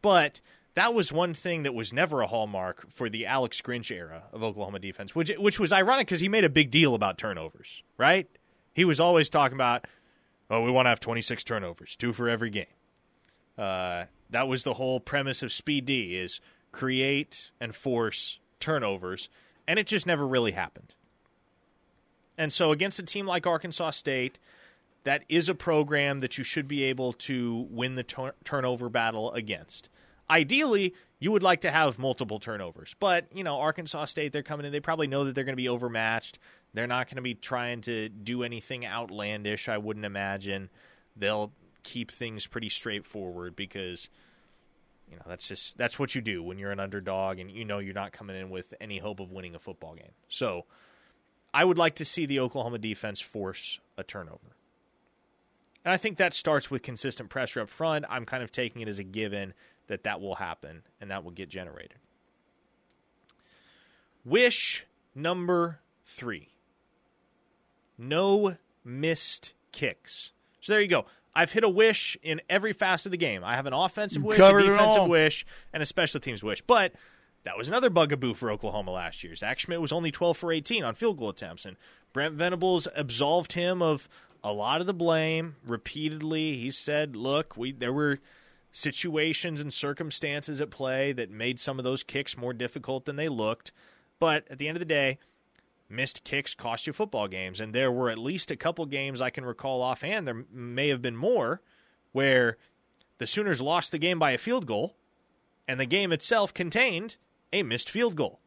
but 0.00 0.40
that 0.74 0.94
was 0.94 1.12
one 1.12 1.34
thing 1.34 1.64
that 1.64 1.74
was 1.74 1.92
never 1.92 2.22
a 2.22 2.26
hallmark 2.26 2.90
for 2.90 3.08
the 3.08 3.26
Alex 3.26 3.60
Grinch 3.60 3.90
era 3.90 4.24
of 4.32 4.42
Oklahoma 4.42 4.78
defense 4.78 5.14
which 5.14 5.30
which 5.38 5.58
was 5.60 5.72
ironic 5.72 6.08
cuz 6.08 6.20
he 6.20 6.28
made 6.28 6.44
a 6.44 6.50
big 6.50 6.70
deal 6.70 6.94
about 6.94 7.18
turnovers 7.18 7.82
right 7.98 8.28
he 8.74 8.84
was 8.84 9.00
always 9.00 9.28
talking 9.28 9.56
about 9.56 9.86
oh 10.50 10.62
we 10.62 10.70
want 10.70 10.86
to 10.86 10.90
have 10.90 11.00
26 11.00 11.44
turnovers 11.44 11.96
two 11.96 12.12
for 12.12 12.28
every 12.28 12.50
game 12.50 12.66
uh, 13.58 14.06
that 14.30 14.48
was 14.48 14.64
the 14.64 14.74
whole 14.74 15.00
premise 15.00 15.42
of 15.42 15.52
Speed 15.52 15.86
D 15.86 16.16
is 16.16 16.40
create 16.72 17.50
and 17.60 17.74
force 17.74 18.38
turnovers, 18.60 19.28
and 19.68 19.78
it 19.78 19.86
just 19.86 20.06
never 20.06 20.26
really 20.26 20.52
happened. 20.52 20.94
And 22.38 22.52
so 22.52 22.72
against 22.72 22.98
a 22.98 23.02
team 23.02 23.26
like 23.26 23.46
Arkansas 23.46 23.90
State, 23.90 24.38
that 25.04 25.24
is 25.28 25.48
a 25.48 25.54
program 25.54 26.20
that 26.20 26.38
you 26.38 26.44
should 26.44 26.66
be 26.66 26.84
able 26.84 27.12
to 27.12 27.66
win 27.70 27.96
the 27.96 28.02
tur- 28.02 28.34
turnover 28.42 28.88
battle 28.88 29.32
against. 29.32 29.88
Ideally, 30.30 30.94
you 31.18 31.30
would 31.30 31.42
like 31.42 31.60
to 31.60 31.70
have 31.70 31.98
multiple 31.98 32.40
turnovers, 32.40 32.96
but 32.98 33.26
you 33.34 33.44
know 33.44 33.58
Arkansas 33.58 34.06
State, 34.06 34.32
they're 34.32 34.42
coming 34.42 34.66
in. 34.66 34.72
They 34.72 34.80
probably 34.80 35.06
know 35.06 35.24
that 35.24 35.34
they're 35.34 35.44
going 35.44 35.52
to 35.52 35.62
be 35.62 35.68
overmatched. 35.68 36.38
They're 36.74 36.86
not 36.86 37.06
going 37.06 37.16
to 37.16 37.22
be 37.22 37.34
trying 37.34 37.82
to 37.82 38.08
do 38.08 38.42
anything 38.42 38.86
outlandish. 38.86 39.68
I 39.68 39.78
wouldn't 39.78 40.06
imagine. 40.06 40.70
They'll 41.16 41.52
keep 41.82 42.10
things 42.10 42.46
pretty 42.46 42.68
straightforward 42.68 43.54
because 43.56 44.08
you 45.10 45.16
know 45.16 45.22
that's 45.26 45.46
just 45.46 45.76
that's 45.76 45.98
what 45.98 46.14
you 46.14 46.20
do 46.20 46.42
when 46.42 46.58
you're 46.58 46.70
an 46.70 46.80
underdog 46.80 47.38
and 47.38 47.50
you 47.50 47.64
know 47.64 47.78
you're 47.78 47.94
not 47.94 48.12
coming 48.12 48.36
in 48.36 48.50
with 48.50 48.74
any 48.80 48.98
hope 48.98 49.20
of 49.20 49.30
winning 49.30 49.54
a 49.54 49.58
football 49.58 49.94
game. 49.94 50.12
So 50.28 50.64
I 51.54 51.64
would 51.64 51.78
like 51.78 51.96
to 51.96 52.04
see 52.04 52.26
the 52.26 52.40
Oklahoma 52.40 52.78
defense 52.78 53.20
force 53.20 53.78
a 53.98 54.02
turnover. 54.02 54.56
And 55.84 55.92
I 55.92 55.96
think 55.96 56.16
that 56.16 56.32
starts 56.32 56.70
with 56.70 56.82
consistent 56.82 57.28
pressure 57.28 57.60
up 57.60 57.68
front. 57.68 58.04
I'm 58.08 58.24
kind 58.24 58.42
of 58.42 58.52
taking 58.52 58.82
it 58.82 58.88
as 58.88 58.98
a 58.98 59.04
given 59.04 59.52
that 59.88 60.04
that 60.04 60.20
will 60.20 60.36
happen 60.36 60.82
and 61.00 61.10
that 61.10 61.24
will 61.24 61.30
get 61.30 61.48
generated. 61.48 61.98
Wish 64.24 64.86
number 65.14 65.80
3. 66.04 66.48
No 67.98 68.56
missed 68.84 69.52
kicks. 69.72 70.32
So 70.60 70.72
there 70.72 70.80
you 70.80 70.88
go. 70.88 71.06
I've 71.34 71.52
hit 71.52 71.64
a 71.64 71.68
wish 71.68 72.16
in 72.22 72.40
every 72.48 72.72
facet 72.72 73.06
of 73.06 73.12
the 73.12 73.16
game. 73.18 73.42
I 73.42 73.54
have 73.56 73.66
an 73.66 73.72
offensive 73.72 74.22
wish, 74.22 74.38
a 74.38 74.42
covered 74.42 74.64
defensive 74.64 75.08
wish, 75.08 75.46
and 75.72 75.82
a 75.82 75.86
special 75.86 76.20
teams 76.20 76.42
wish. 76.42 76.60
But 76.60 76.92
that 77.44 77.56
was 77.56 77.68
another 77.68 77.90
bugaboo 77.90 78.34
for 78.34 78.50
Oklahoma 78.50 78.92
last 78.92 79.24
year. 79.24 79.34
Zach 79.34 79.58
Schmit 79.58 79.80
was 79.80 79.92
only 79.92 80.10
12 80.10 80.36
for 80.36 80.52
18 80.52 80.84
on 80.84 80.94
field 80.94 81.18
goal 81.18 81.30
attempts, 81.30 81.64
and 81.64 81.76
Brent 82.12 82.34
Venables 82.34 82.86
absolved 82.94 83.54
him 83.54 83.80
of 83.80 84.08
a 84.44 84.52
lot 84.52 84.80
of 84.80 84.86
the 84.86 84.94
blame 84.94 85.56
repeatedly. 85.66 86.58
He 86.58 86.70
said, 86.70 87.16
"Look, 87.16 87.56
we 87.56 87.72
there 87.72 87.92
were 87.92 88.20
situations 88.72 89.60
and 89.60 89.72
circumstances 89.72 90.60
at 90.60 90.70
play 90.70 91.12
that 91.12 91.30
made 91.30 91.60
some 91.60 91.78
of 91.78 91.84
those 91.84 92.02
kicks 92.02 92.36
more 92.36 92.52
difficult 92.52 93.04
than 93.04 93.16
they 93.16 93.28
looked, 93.28 93.70
but 94.18 94.44
at 94.50 94.58
the 94.58 94.66
end 94.66 94.76
of 94.76 94.80
the 94.80 94.86
day." 94.86 95.18
missed 95.92 96.24
kicks 96.24 96.54
cost 96.54 96.86
you 96.86 96.92
football 96.92 97.28
games. 97.28 97.60
And 97.60 97.72
there 97.72 97.92
were 97.92 98.10
at 98.10 98.18
least 98.18 98.50
a 98.50 98.56
couple 98.56 98.86
games 98.86 99.20
I 99.20 99.30
can 99.30 99.44
recall 99.44 99.82
offhand, 99.82 100.26
there 100.26 100.44
may 100.50 100.88
have 100.88 101.02
been 101.02 101.16
more, 101.16 101.60
where 102.12 102.56
the 103.18 103.26
Sooners 103.26 103.60
lost 103.60 103.92
the 103.92 103.98
game 103.98 104.18
by 104.18 104.32
a 104.32 104.38
field 104.38 104.66
goal, 104.66 104.96
and 105.68 105.78
the 105.78 105.86
game 105.86 106.10
itself 106.10 106.52
contained 106.52 107.16
a 107.52 107.62
missed 107.62 107.90
field 107.90 108.16
goal. 108.16 108.40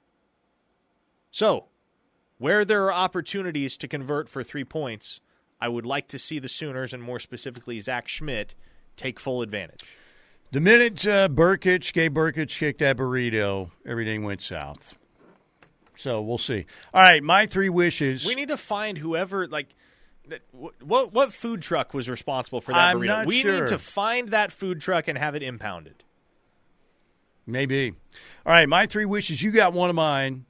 So, 1.32 1.66
where 2.38 2.66
there 2.66 2.84
are 2.86 2.94
opportunities 2.94 3.78
to 3.78 3.88
convert 3.88 4.28
for 4.28 4.44
three 4.44 4.66
points, 4.66 5.22
I 5.62 5.70
would 5.70 5.86
like 5.86 6.08
to 6.10 6.20
see 6.20 6.40
the 6.40 6.50
Sooners, 6.50 6.92
and 6.92 7.02
more 7.02 7.20
specifically 7.20 7.80
Zach 7.80 8.08
Schmit, 8.08 8.56
take 8.98 9.20
full 9.20 9.42
advantage. 9.42 9.84
The 10.56 10.62
minute 10.62 11.06
uh, 11.06 11.28
Brkic, 11.28 11.92
Gabe 11.92 12.16
Brkic 12.16 12.58
kicked 12.58 12.80
that 12.80 12.96
burrito, 12.96 13.72
everything 13.86 14.24
went 14.24 14.42
south. 14.42 14.96
So 15.98 16.22
we'll 16.22 16.38
see. 16.38 16.66
All 16.94 17.02
right, 17.02 17.22
my 17.22 17.46
three 17.46 17.68
wishes. 17.68 18.26
We 18.26 18.36
need 18.36 18.48
to 18.48 18.56
find 18.56 18.98
whoever 18.98 19.50
like 19.50 19.68
what 20.80 21.12
what 21.12 21.34
food 21.34 21.62
truck 21.62 21.94
was 21.94 22.08
responsible 22.08 22.62
for 22.62 22.72
that 22.72 22.96
I'm 22.96 23.00
burrito. 23.02 23.26
we 23.26 23.42
sure. 23.42 23.60
need 23.60 23.68
to 23.68 23.78
find 23.78 24.30
that 24.30 24.54
food 24.54 24.80
truck 24.80 25.10
and 25.10 25.18
have 25.18 25.36
it 25.36 25.44
impounded. 25.44 26.06
Maybe. 27.46 27.92
All 28.46 28.54
right, 28.54 28.70
my 28.70 28.86
three 28.86 29.04
wishes. 29.04 29.42
You 29.42 29.52
got 29.52 29.74
one 29.74 29.90
of 29.90 29.96
mine. 29.98 30.46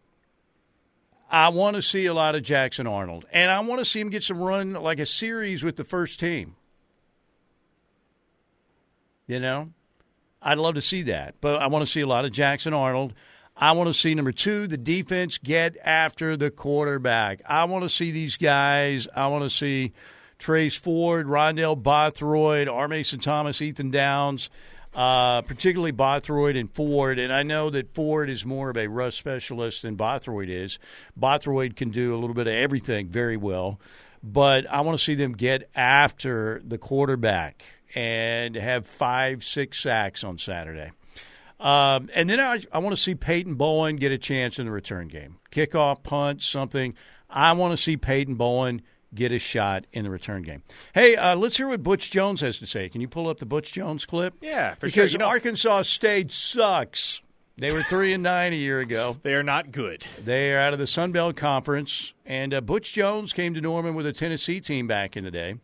I 1.32 1.50
want 1.50 1.78
to 1.78 1.82
see 1.82 2.06
a 2.06 2.14
lot 2.14 2.36
of 2.36 2.44
Jackson 2.44 2.86
Arnold, 2.86 3.26
and 3.34 3.50
I 3.50 3.60
want 3.62 3.80
to 3.80 3.86
see 3.86 4.02
him 4.02 4.12
get 4.12 4.22
some 4.22 4.38
run 4.38 4.74
like 4.74 5.00
a 5.00 5.06
series 5.08 5.64
with 5.64 5.78
the 5.78 5.84
first 5.84 6.20
team. 6.20 6.58
You 9.26 9.40
know, 9.40 9.72
I'd 10.46 10.60
love 10.60 10.76
to 10.76 10.82
see 10.82 11.02
that, 11.04 11.34
but 11.42 11.60
I 11.60 11.66
want 11.68 11.84
to 11.84 11.92
see 11.92 12.02
a 12.02 12.08
lot 12.08 12.24
of 12.24 12.32
Jackson 12.32 12.72
Arnold. 12.72 13.16
I 13.58 13.72
want 13.72 13.88
to 13.88 13.94
see 13.94 14.14
number 14.14 14.32
two, 14.32 14.68
the 14.68 14.78
defense 14.78 15.40
get 15.40 15.76
after 15.84 16.38
the 16.38 16.52
quarterback. 16.52 17.42
I 17.48 17.64
want 17.66 17.84
to 17.84 17.90
see 17.90 18.12
these 18.12 18.38
guys. 18.38 19.08
I 19.16 19.28
want 19.28 19.44
to 19.44 19.50
see 19.50 19.94
Trace 20.38 20.76
Ford, 20.76 21.26
Rondell 21.26 21.82
Bothroyd, 21.82 22.68
R. 22.68 22.88
Mason 22.88 23.20
Thomas, 23.20 23.60
Ethan 23.60 23.90
Downs, 23.90 24.52
uh, 24.94 25.42
particularly 25.42 25.92
Bothroyd 25.92 26.56
and 26.56 26.72
Ford. 26.72 27.18
And 27.18 27.34
I 27.34 27.42
know 27.42 27.72
that 27.72 27.96
Ford 27.96 28.30
is 28.30 28.46
more 28.46 28.70
of 28.70 28.78
a 28.78 28.86
rush 28.88 29.18
specialist 29.18 29.82
than 29.82 29.96
Bothroyd 29.96 30.50
is. 30.50 30.78
Bothroyd 31.18 31.76
can 31.76 31.90
do 31.90 32.14
a 32.14 32.18
little 32.18 32.36
bit 32.36 32.46
of 32.46 32.54
everything 32.54 33.08
very 33.08 33.38
well, 33.38 33.80
but 34.22 34.70
I 34.70 34.82
want 34.82 34.96
to 34.96 35.04
see 35.04 35.16
them 35.16 35.34
get 35.34 35.72
after 35.74 36.62
the 36.64 36.78
quarterback 36.78 37.64
and 37.96 38.56
have 38.56 38.86
five, 38.86 39.44
six 39.44 39.80
sacks 39.80 40.24
on 40.24 40.38
Saturday. 40.38 40.92
Um, 41.60 42.10
and 42.14 42.30
then 42.30 42.40
I, 42.40 42.62
I 42.72 42.80
want 42.80 42.96
to 42.96 43.02
see 43.02 43.16
Peyton 43.16 43.56
Bowen 43.56 43.96
get 43.96 44.12
a 44.12 44.18
chance 44.18 44.60
in 44.60 44.66
the 44.66 44.72
return 44.72 45.08
game. 45.08 45.38
Kickoff, 45.52 46.04
punt, 46.04 46.44
something. 46.44 46.94
I 47.30 47.54
want 47.54 47.76
to 47.76 47.82
see 47.82 47.96
Peyton 47.96 48.36
Bowen 48.36 48.82
get 49.14 49.32
a 49.32 49.40
shot 49.40 49.86
in 49.94 50.04
the 50.04 50.10
return 50.10 50.42
game. 50.44 50.62
Hey, 50.94 51.16
uh, 51.16 51.38
let's 51.38 51.56
hear 51.56 51.70
what 51.70 51.82
Butch 51.82 52.12
Jones 52.12 52.42
has 52.42 52.60
to 52.60 52.68
say. 52.68 52.90
Can 52.90 53.00
you 53.00 53.08
pull 53.08 53.30
up 53.30 53.40
the 53.40 53.46
Butch 53.46 53.72
Jones 53.72 54.06
clip? 54.06 54.34
Yeah, 54.42 54.76
for 54.76 54.90
sure. 54.90 55.04
because 55.04 55.14
You 55.14 55.20
know- 55.20 55.28
Arkansas 55.28 55.84
State 55.84 56.32
sucks. 56.34 57.22
They 57.58 57.72
were 57.72 57.84
three 57.84 58.12
and 58.12 58.22
nine 58.22 58.52
a 58.52 58.58
year 58.58 58.82
ago. 58.82 59.16
They 59.24 59.34
are 59.34 59.42
not 59.44 59.72
good. 59.72 60.02
They 60.26 60.52
are 60.54 60.60
out 60.60 60.74
of 60.74 60.80
the 60.80 60.88
Sun 60.88 61.14
Belt 61.14 61.38
Conference, 61.38 62.12
and 62.26 62.54
uh, 62.54 62.60
Butch 62.60 62.92
Jones 62.92 63.32
came 63.32 63.54
to 63.54 63.62
Norman 63.62 63.96
with 63.96 64.06
a 64.06 64.12
Tennessee 64.12 64.60
team 64.60 64.88
back 64.88 65.16
in 65.16 65.24
the 65.24 65.32
day. 65.32 65.56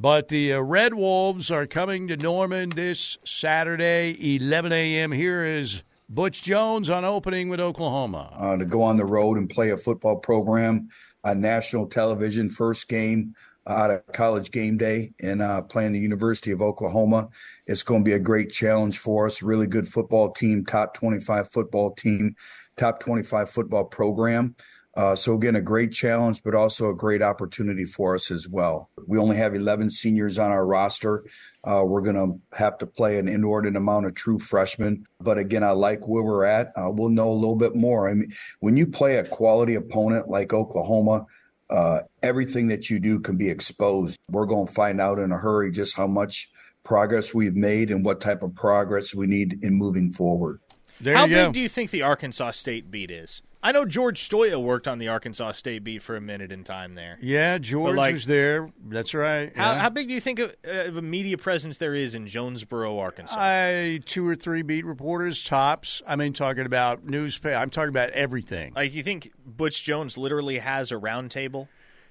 But 0.00 0.28
the 0.28 0.54
uh, 0.54 0.60
Red 0.60 0.94
Wolves 0.94 1.50
are 1.50 1.66
coming 1.66 2.08
to 2.08 2.16
Norman 2.16 2.70
this 2.70 3.18
Saturday, 3.22 4.16
11 4.36 4.72
a.m. 4.72 5.12
Here 5.12 5.44
is 5.44 5.82
Butch 6.08 6.42
Jones 6.42 6.88
on 6.88 7.04
opening 7.04 7.50
with 7.50 7.60
Oklahoma. 7.60 8.34
uh, 8.34 8.56
to 8.56 8.64
go 8.64 8.82
on 8.82 8.96
the 8.96 9.04
road 9.04 9.36
and 9.36 9.50
play 9.50 9.72
a 9.72 9.76
football 9.76 10.16
program 10.16 10.88
on 11.22 11.42
national 11.42 11.86
television. 11.86 12.48
First 12.48 12.88
game 12.88 13.34
out 13.66 13.90
of 13.90 14.00
college 14.14 14.50
game 14.52 14.78
day 14.78 15.12
and 15.20 15.42
uh, 15.42 15.60
playing 15.60 15.92
the 15.92 16.00
University 16.00 16.50
of 16.50 16.62
Oklahoma. 16.62 17.28
It's 17.66 17.82
going 17.82 18.02
to 18.02 18.08
be 18.08 18.14
a 18.14 18.18
great 18.18 18.50
challenge 18.50 19.00
for 19.00 19.26
us. 19.26 19.42
Really 19.42 19.66
good 19.66 19.86
football 19.86 20.32
team, 20.32 20.64
top 20.64 20.94
25 20.94 21.50
football 21.50 21.90
team, 21.94 22.34
top 22.78 23.00
25 23.00 23.50
football 23.50 23.84
program. 23.84 24.54
Uh, 24.94 25.14
so 25.14 25.34
again, 25.34 25.54
a 25.54 25.60
great 25.60 25.92
challenge, 25.92 26.42
but 26.42 26.54
also 26.54 26.90
a 26.90 26.94
great 26.94 27.22
opportunity 27.22 27.84
for 27.84 28.16
us 28.16 28.30
as 28.30 28.48
well. 28.48 28.90
We 29.06 29.18
only 29.18 29.36
have 29.36 29.54
11 29.54 29.90
seniors 29.90 30.38
on 30.38 30.50
our 30.50 30.66
roster. 30.66 31.24
Uh, 31.62 31.82
we're 31.86 32.00
going 32.00 32.16
to 32.16 32.56
have 32.56 32.76
to 32.78 32.86
play 32.86 33.18
an 33.18 33.28
inordinate 33.28 33.76
amount 33.76 34.06
of 34.06 34.14
true 34.14 34.38
freshmen. 34.38 35.06
But 35.20 35.38
again, 35.38 35.62
I 35.62 35.70
like 35.70 36.08
where 36.08 36.24
we're 36.24 36.44
at. 36.44 36.72
Uh, 36.76 36.90
we'll 36.90 37.08
know 37.08 37.30
a 37.30 37.34
little 37.34 37.56
bit 37.56 37.76
more. 37.76 38.08
I 38.08 38.14
mean, 38.14 38.32
when 38.58 38.76
you 38.76 38.86
play 38.86 39.16
a 39.18 39.24
quality 39.24 39.76
opponent 39.76 40.28
like 40.28 40.52
Oklahoma, 40.52 41.24
uh, 41.70 42.00
everything 42.24 42.66
that 42.68 42.90
you 42.90 42.98
do 42.98 43.20
can 43.20 43.36
be 43.36 43.48
exposed. 43.48 44.18
We're 44.28 44.46
going 44.46 44.66
to 44.66 44.72
find 44.72 45.00
out 45.00 45.20
in 45.20 45.30
a 45.30 45.38
hurry 45.38 45.70
just 45.70 45.96
how 45.96 46.08
much 46.08 46.50
progress 46.82 47.32
we've 47.32 47.54
made 47.54 47.92
and 47.92 48.04
what 48.04 48.20
type 48.20 48.42
of 48.42 48.54
progress 48.56 49.14
we 49.14 49.28
need 49.28 49.62
in 49.62 49.74
moving 49.74 50.10
forward. 50.10 50.60
There 51.00 51.16
How 51.16 51.28
big 51.28 51.52
do 51.52 51.60
you 51.60 51.68
think 51.68 51.92
the 51.92 52.02
Arkansas 52.02 52.50
State 52.52 52.90
beat 52.90 53.10
is? 53.10 53.40
I 53.62 53.72
know 53.72 53.84
George 53.84 54.26
Stoia 54.26 54.62
worked 54.62 54.88
on 54.88 54.98
the 54.98 55.08
Arkansas 55.08 55.52
State 55.52 55.84
beat 55.84 56.02
for 56.02 56.16
a 56.16 56.20
minute 56.20 56.50
in 56.50 56.64
time 56.64 56.94
there. 56.94 57.18
Yeah, 57.20 57.58
George 57.58 57.94
like- 57.96 58.14
was 58.14 58.24
there. 58.24 58.70
That's 58.88 59.12
right. 59.12 59.52
How, 59.54 59.72
yeah. 59.72 59.80
how 59.80 59.90
big 59.90 60.08
do 60.08 60.14
you 60.14 60.20
think 60.20 60.38
of, 60.38 60.56
uh, 60.66 60.86
of 60.86 60.96
a 60.96 61.02
media 61.02 61.36
presence 61.36 61.76
there 61.76 61.94
is 61.94 62.14
in 62.14 62.26
Jonesboro, 62.26 62.98
Arkansas? 62.98 63.36
I 63.38 64.00
two 64.06 64.26
or 64.26 64.34
three 64.34 64.62
beat 64.62 64.86
reporters 64.86 65.44
tops. 65.44 66.00
I 66.06 66.16
mean, 66.16 66.32
talking 66.32 66.64
about 66.64 67.04
newspaper. 67.04 67.56
I'm 67.56 67.70
talking 67.70 67.90
about 67.90 68.10
everything. 68.10 68.72
like, 68.74 68.94
you 68.94 69.02
think 69.02 69.30
Butch 69.44 69.84
Jones 69.84 70.16
literally 70.16 70.58
has 70.58 70.90
a 70.90 70.96
round 70.96 71.30
table? 71.30 71.68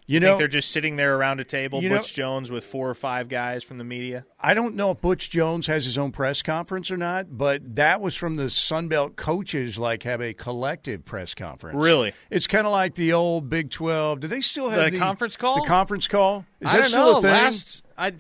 You 0.10 0.20
think 0.20 0.32
know- 0.32 0.38
they're 0.40 0.48
just 0.48 0.72
sitting 0.72 0.96
there 0.96 1.16
around 1.16 1.40
a 1.40 1.44
table, 1.44 1.84
You 1.84 1.90
know- 1.90 1.98
Butch 1.98 2.14
Jones 2.16 2.50
with 2.50 2.64
four 2.66 2.90
or 2.90 2.96
five 2.96 3.30
guys 3.30 3.64
from 3.64 3.78
the 3.78 3.84
media? 3.84 4.26
I 4.40 4.54
don't 4.56 4.76
know 4.76 4.90
if 4.92 5.02
Butch 5.02 5.30
Jones 5.30 5.68
has 5.68 5.86
his 5.86 5.98
own 5.98 6.12
press 6.12 6.42
conference 6.42 6.90
or 6.90 6.98
not, 6.98 7.38
but 7.38 7.76
that 7.76 8.02
was 8.02 8.16
from 8.16 8.36
the 8.38 8.46
Sunbelt 8.46 9.16
coaches. 9.18 9.78
Like 9.78 10.04
have 10.04 10.20
a 10.22 10.34
collective 10.34 11.06
press 11.06 11.34
conference. 11.36 11.78
Really? 11.78 12.14
It's 12.32 12.48
kind 12.48 12.66
of 12.66 12.72
like 12.72 12.96
the 12.96 13.14
old 13.14 13.50
Big 13.50 13.70
Twelve. 13.70 14.20
Do 14.22 14.28
they 14.28 14.42
still 14.42 14.70
have 14.70 14.86
The 14.86 14.92
the, 14.92 14.98
conference 15.00 15.36
call? 15.36 15.62
The 15.62 15.68
conference 15.68 16.08
call 16.08 16.46
is 16.60 16.70
I 16.70 16.74
that 16.74 16.78
don't 16.80 16.88
still 16.90 17.12
know. 17.14 17.18
a 17.20 17.22
thing? 17.22 17.32
Last 17.32 17.84
I 17.98 18.14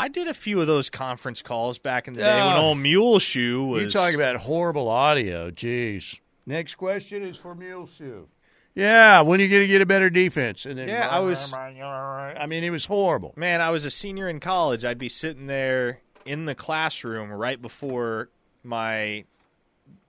I 0.00 0.08
did 0.08 0.28
a 0.28 0.34
few 0.34 0.60
of 0.60 0.66
those 0.66 0.88
conference 0.90 1.42
calls 1.42 1.78
back 1.78 2.08
in 2.08 2.14
the 2.14 2.20
day 2.20 2.36
when 2.38 2.56
old 2.56 2.78
Mule 2.78 3.18
Shoe 3.18 3.64
was. 3.64 3.82
You 3.82 3.90
talk 3.90 4.14
about 4.14 4.36
horrible 4.36 4.88
audio. 4.88 5.50
Jeez. 5.50 6.20
Next 6.46 6.76
question 6.76 7.22
is 7.22 7.36
for 7.36 7.54
Muleshoe. 7.54 8.28
Yeah, 8.78 9.22
when 9.22 9.40
are 9.40 9.42
you 9.42 9.48
going 9.48 9.62
to 9.62 9.66
get 9.66 9.82
a 9.82 9.86
better 9.86 10.08
defense? 10.08 10.64
And 10.64 10.78
then 10.78 10.88
Yeah, 10.88 11.08
I 11.08 11.18
was- 11.18 11.52
I 11.52 12.46
mean, 12.46 12.62
it 12.62 12.70
was 12.70 12.84
horrible. 12.86 13.34
Man, 13.36 13.60
I 13.60 13.70
was 13.70 13.84
a 13.84 13.90
senior 13.90 14.28
in 14.28 14.38
college. 14.38 14.84
I'd 14.84 14.98
be 14.98 15.08
sitting 15.08 15.48
there 15.48 16.00
in 16.24 16.44
the 16.44 16.54
classroom 16.54 17.32
right 17.32 17.60
before 17.60 18.28
my 18.62 19.24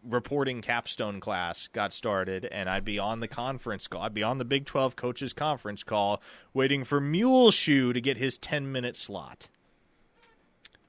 reporting 0.07 0.61
capstone 0.61 1.19
class 1.19 1.67
got 1.73 1.91
started, 1.93 2.45
and 2.45 2.69
I'd 2.69 2.85
be 2.85 2.99
on 2.99 3.21
the 3.21 3.27
conference 3.27 3.87
call. 3.87 4.01
I'd 4.03 4.13
be 4.13 4.23
on 4.23 4.37
the 4.37 4.45
Big 4.45 4.65
12 4.65 4.95
coaches 4.95 5.33
conference 5.33 5.83
call 5.83 6.21
waiting 6.53 6.83
for 6.83 7.01
Mule 7.01 7.49
Shoe 7.51 7.91
to 7.91 7.99
get 7.99 8.17
his 8.17 8.37
10 8.37 8.71
minute 8.71 8.95
slot. 8.95 9.47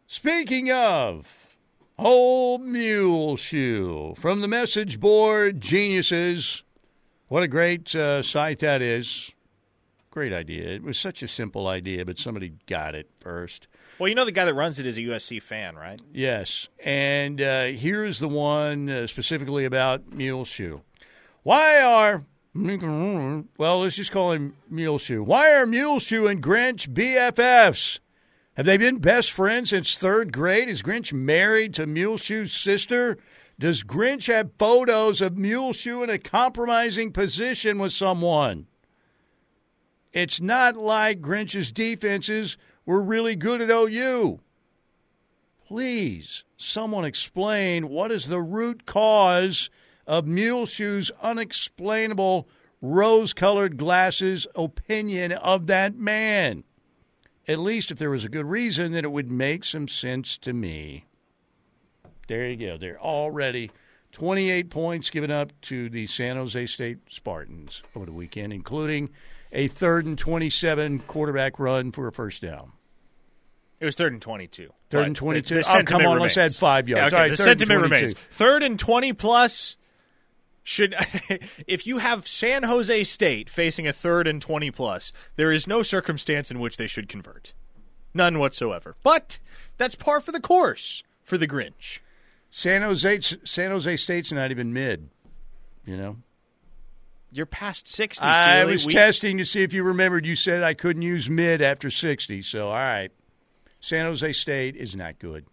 Speaking 0.07 0.71
of 0.71 1.57
old 1.99 2.63
mule 2.63 3.37
shoe 3.37 4.15
from 4.19 4.41
the 4.41 4.49
message 4.49 4.99
board 5.01 5.61
geniuses, 5.61 6.63
what 7.31 7.45
a 7.45 7.49
great 7.49 7.95
uh, 7.95 8.23
site 8.23 8.59
that 8.59 8.83
is. 8.83 9.31
Great 10.11 10.33
idea. 10.33 10.69
It 10.69 10.83
was 10.83 10.99
such 10.99 11.23
a 11.23 11.29
simple 11.29 11.69
idea, 11.69 12.05
but 12.05 12.19
somebody 12.19 12.55
got 12.67 12.97
it 12.97 13.09
first. 13.15 13.69
Well, 14.01 14.09
you 14.09 14.17
know 14.17 14.25
the 14.25 14.33
guy 14.33 14.45
that 14.45 14.55
runs 14.55 14.81
it 14.81 14.87
is 14.87 14.99
a 14.99 15.03
USC 15.03 15.41
fan, 15.41 15.77
right? 15.77 16.01
Yes. 16.13 16.67
And 16.81 17.41
uh, 17.41 17.67
here's 17.67 18.19
the 18.19 18.27
one 18.27 18.91
uh, 18.91 19.07
specifically 19.07 19.65
about 19.65 20.13
Mule 20.13 20.45
Shoe. 20.45 20.83
Why 21.45 21.81
are, 21.81 22.25
well, 22.53 23.79
let's 23.79 23.95
just 23.95 24.11
call 24.11 24.33
him 24.33 24.57
Mule 24.69 24.99
Shoe. 24.99 25.23
Why 25.23 25.55
are 25.55 25.67
Mule 25.67 26.01
Shoe 26.01 26.27
and 26.27 26.43
Grinch 26.43 26.89
BFFs? 26.89 28.01
Have 28.57 28.67
they 28.67 28.77
been 28.77 28.99
best 28.99 29.31
friends 29.31 29.71
since 29.71 29.97
third 29.97 30.33
grade? 30.33 30.69
Is 30.69 30.83
Grinch 30.83 31.13
married 31.13 31.75
to 31.75 31.87
Mule 31.87 32.17
Shoe's 32.17 32.53
sister? 32.53 33.19
Does 33.61 33.83
Grinch 33.83 34.27
have 34.29 34.53
photos 34.59 35.21
of 35.21 35.37
Mule 35.37 35.75
Shoe 35.75 36.03
in 36.03 36.09
a 36.09 36.19
compromising 36.19 37.13
position 37.13 37.79
with 37.79 37.93
someone? 37.93 38.69
It's 40.15 40.41
not 40.41 40.79
like 40.79 41.21
Grinch's 41.21 41.71
defenses 41.71 42.57
were 42.87 43.03
really 43.03 43.37
good 43.37 43.61
at 43.61 43.71
OU. 43.71 44.41
Please, 45.69 46.45
someone 46.57 47.05
explain 47.05 47.91
what 47.91 48.11
is 48.11 48.29
the 48.29 48.41
root 48.41 48.87
cause 48.87 49.69
of 50.07 50.27
Muleshoe's 50.27 51.11
unexplainable 51.21 52.49
rose 52.81 53.35
colored 53.35 53.77
glasses 53.77 54.47
opinion 54.55 55.33
of 55.33 55.67
that 55.67 55.95
man. 55.95 56.65
At 57.47 57.59
least 57.59 57.91
if 57.91 57.99
there 57.99 58.09
was 58.09 58.25
a 58.25 58.31
good 58.31 58.47
reason, 58.47 58.93
then 58.93 59.05
it 59.05 59.13
would 59.13 59.31
make 59.31 59.67
some 59.67 59.87
sense 59.87 60.39
to 60.39 60.55
me. 60.55 61.05
There 62.31 62.49
you 62.49 62.55
go. 62.57 62.77
They're 62.77 63.01
already 63.01 63.73
28 64.13 64.71
points 64.71 65.11
given 65.11 65.33
up 65.33 65.51
to 65.63 65.89
the 65.89 66.07
San 66.07 66.37
Jose 66.37 66.67
State 66.67 66.99
Spartans 67.11 67.83
over 67.97 68.07
the 68.07 68.13
weekend, 68.13 68.53
including 68.53 69.11
a 69.51 69.67
third 69.67 70.07
and 70.07 70.17
27 70.17 71.01
quarterback 71.01 71.59
run 71.59 71.91
for 71.91 72.07
a 72.07 72.13
first 72.13 72.41
down. 72.41 72.71
It 73.81 73.85
was 73.85 73.97
third 73.97 74.13
and 74.13 74.23
22. 74.23 74.73
Third 74.91 75.07
and 75.09 75.17
22? 75.17 75.55
the 75.57 75.65
Oh, 75.77 75.83
come 75.83 76.07
on, 76.07 76.21
let's 76.21 76.37
remains. 76.37 76.55
add 76.55 76.61
five 76.61 76.89
yards. 76.89 77.01
Yeah, 77.01 77.07
okay, 77.09 77.17
All 77.17 77.23
right, 77.23 77.31
the 77.33 77.37
third 77.37 77.49
and 77.49 77.59
sentiment 77.59 77.79
22. 77.89 77.95
remains. 77.95 78.15
Third 78.31 78.63
and 78.63 78.79
20 78.79 79.13
plus 79.15 79.77
should 80.63 80.95
if 81.67 81.85
you 81.85 81.99
have 81.99 82.29
San 82.29 82.63
Jose 82.63 83.03
State 83.03 83.51
facing 83.51 83.89
a 83.89 83.93
third 83.93 84.29
and 84.29 84.41
20 84.41 84.71
plus, 84.71 85.13
there 85.35 85.51
is 85.51 85.67
no 85.67 85.83
circumstance 85.83 86.49
in 86.53 86.61
which 86.61 86.77
they 86.77 86.87
should 86.87 87.09
convert. 87.09 87.55
None 88.15 88.39
whatsoever. 88.39 88.95
But 89.03 89.41
that's 89.79 89.97
par 89.97 90.21
for 90.21 90.31
the 90.31 90.41
course 90.41 91.03
for 91.25 91.37
the 91.37 91.49
Grinch. 91.49 91.99
San 92.51 92.83
Jose 92.83 93.21
San 93.45 93.71
Jose 93.71 93.97
State's 93.97 94.33
not 94.33 94.51
even 94.51 94.73
mid, 94.73 95.11
you 95.87 95.97
know. 95.97 96.17
You're 97.33 97.47
past 97.47 97.87
60, 97.87 98.25
I 98.25 98.65
was 98.65 98.85
We- 98.87 98.93
testing 98.93 99.39
to 99.39 99.45
see 99.45 99.63
if 99.63 99.73
you 99.73 99.85
remembered. 99.85 100.27
You 100.27 100.35
said 100.35 100.65
I 100.65 100.75
couldn't 100.75 101.03
use 101.03 101.31
mid 101.31 101.63
after 101.63 101.89
60. 101.89 102.43
So, 102.43 102.67
all 102.69 102.75
right. 102.75 103.11
San 103.79 104.05
Jose 104.05 104.33
State 104.33 104.75
is 104.75 104.97
not 104.97 105.21
good. 105.21 105.47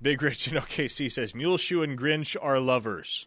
Big 0.00 0.20
Rich 0.22 0.46
in 0.46 0.54
OKC 0.58 1.10
says 1.10 1.34
Muleshoe 1.34 1.80
and 1.82 1.98
Grinch 1.98 2.36
are 2.40 2.60
lovers. 2.60 3.26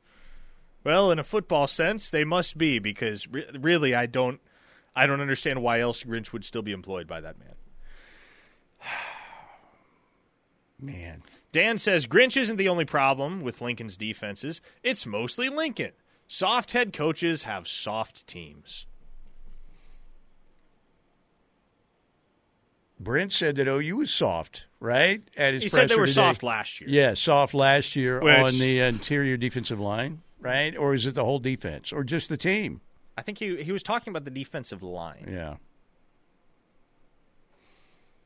Well, 0.83 1.11
in 1.11 1.17
a 1.19 1.23
football 1.23 1.65
sense, 1.67 2.09
they 2.11 2.23
must 2.23 2.57
be 2.59 2.77
because 2.79 3.27
re- 3.27 3.45
really, 3.59 3.93
I 3.95 4.05
don't, 4.05 4.39
I 4.95 5.07
don't 5.07 5.19
understand 5.19 5.61
why 5.63 5.79
else 5.79 6.03
Grinch 6.03 6.31
would 6.31 6.45
still 6.45 6.61
be 6.61 6.71
employed 6.73 7.07
by 7.07 7.21
that 7.21 7.39
man. 7.39 7.55
Man, 10.79 11.23
Dan 11.51 11.77
says 11.77 12.07
Grinch 12.07 12.37
isn't 12.37 12.55
the 12.57 12.69
only 12.69 12.85
problem 12.85 13.41
with 13.41 13.61
Lincoln's 13.61 13.97
defenses. 13.97 14.61
It's 14.83 15.05
mostly 15.05 15.49
Lincoln. 15.49 15.91
Soft 16.27 16.71
head 16.71 16.93
coaches 16.93 17.43
have 17.43 17.67
soft 17.67 18.25
teams. 18.25 18.85
Brent 22.99 23.33
said 23.33 23.55
that 23.55 23.67
OU 23.67 23.97
was 23.97 24.11
soft, 24.13 24.65
right? 24.79 25.23
At 25.35 25.55
his 25.55 25.63
He 25.63 25.69
said 25.69 25.89
they 25.89 25.95
were 25.95 26.05
today. 26.05 26.13
soft 26.13 26.43
last 26.43 26.79
year. 26.79 26.89
Yeah, 26.89 27.15
soft 27.15 27.53
last 27.53 27.95
year 27.95 28.21
Which- 28.21 28.33
on 28.37 28.59
the 28.59 28.79
interior 28.79 29.37
defensive 29.37 29.79
line, 29.79 30.21
right? 30.39 30.75
Or 30.77 30.93
is 30.93 31.07
it 31.07 31.15
the 31.15 31.25
whole 31.25 31.39
defense 31.39 31.91
or 31.91 32.03
just 32.03 32.29
the 32.29 32.37
team? 32.37 32.81
I 33.17 33.23
think 33.23 33.39
he 33.39 33.61
he 33.63 33.71
was 33.71 33.83
talking 33.83 34.11
about 34.11 34.23
the 34.23 34.31
defensive 34.31 34.81
line. 34.83 35.27
Yeah. 35.29 35.55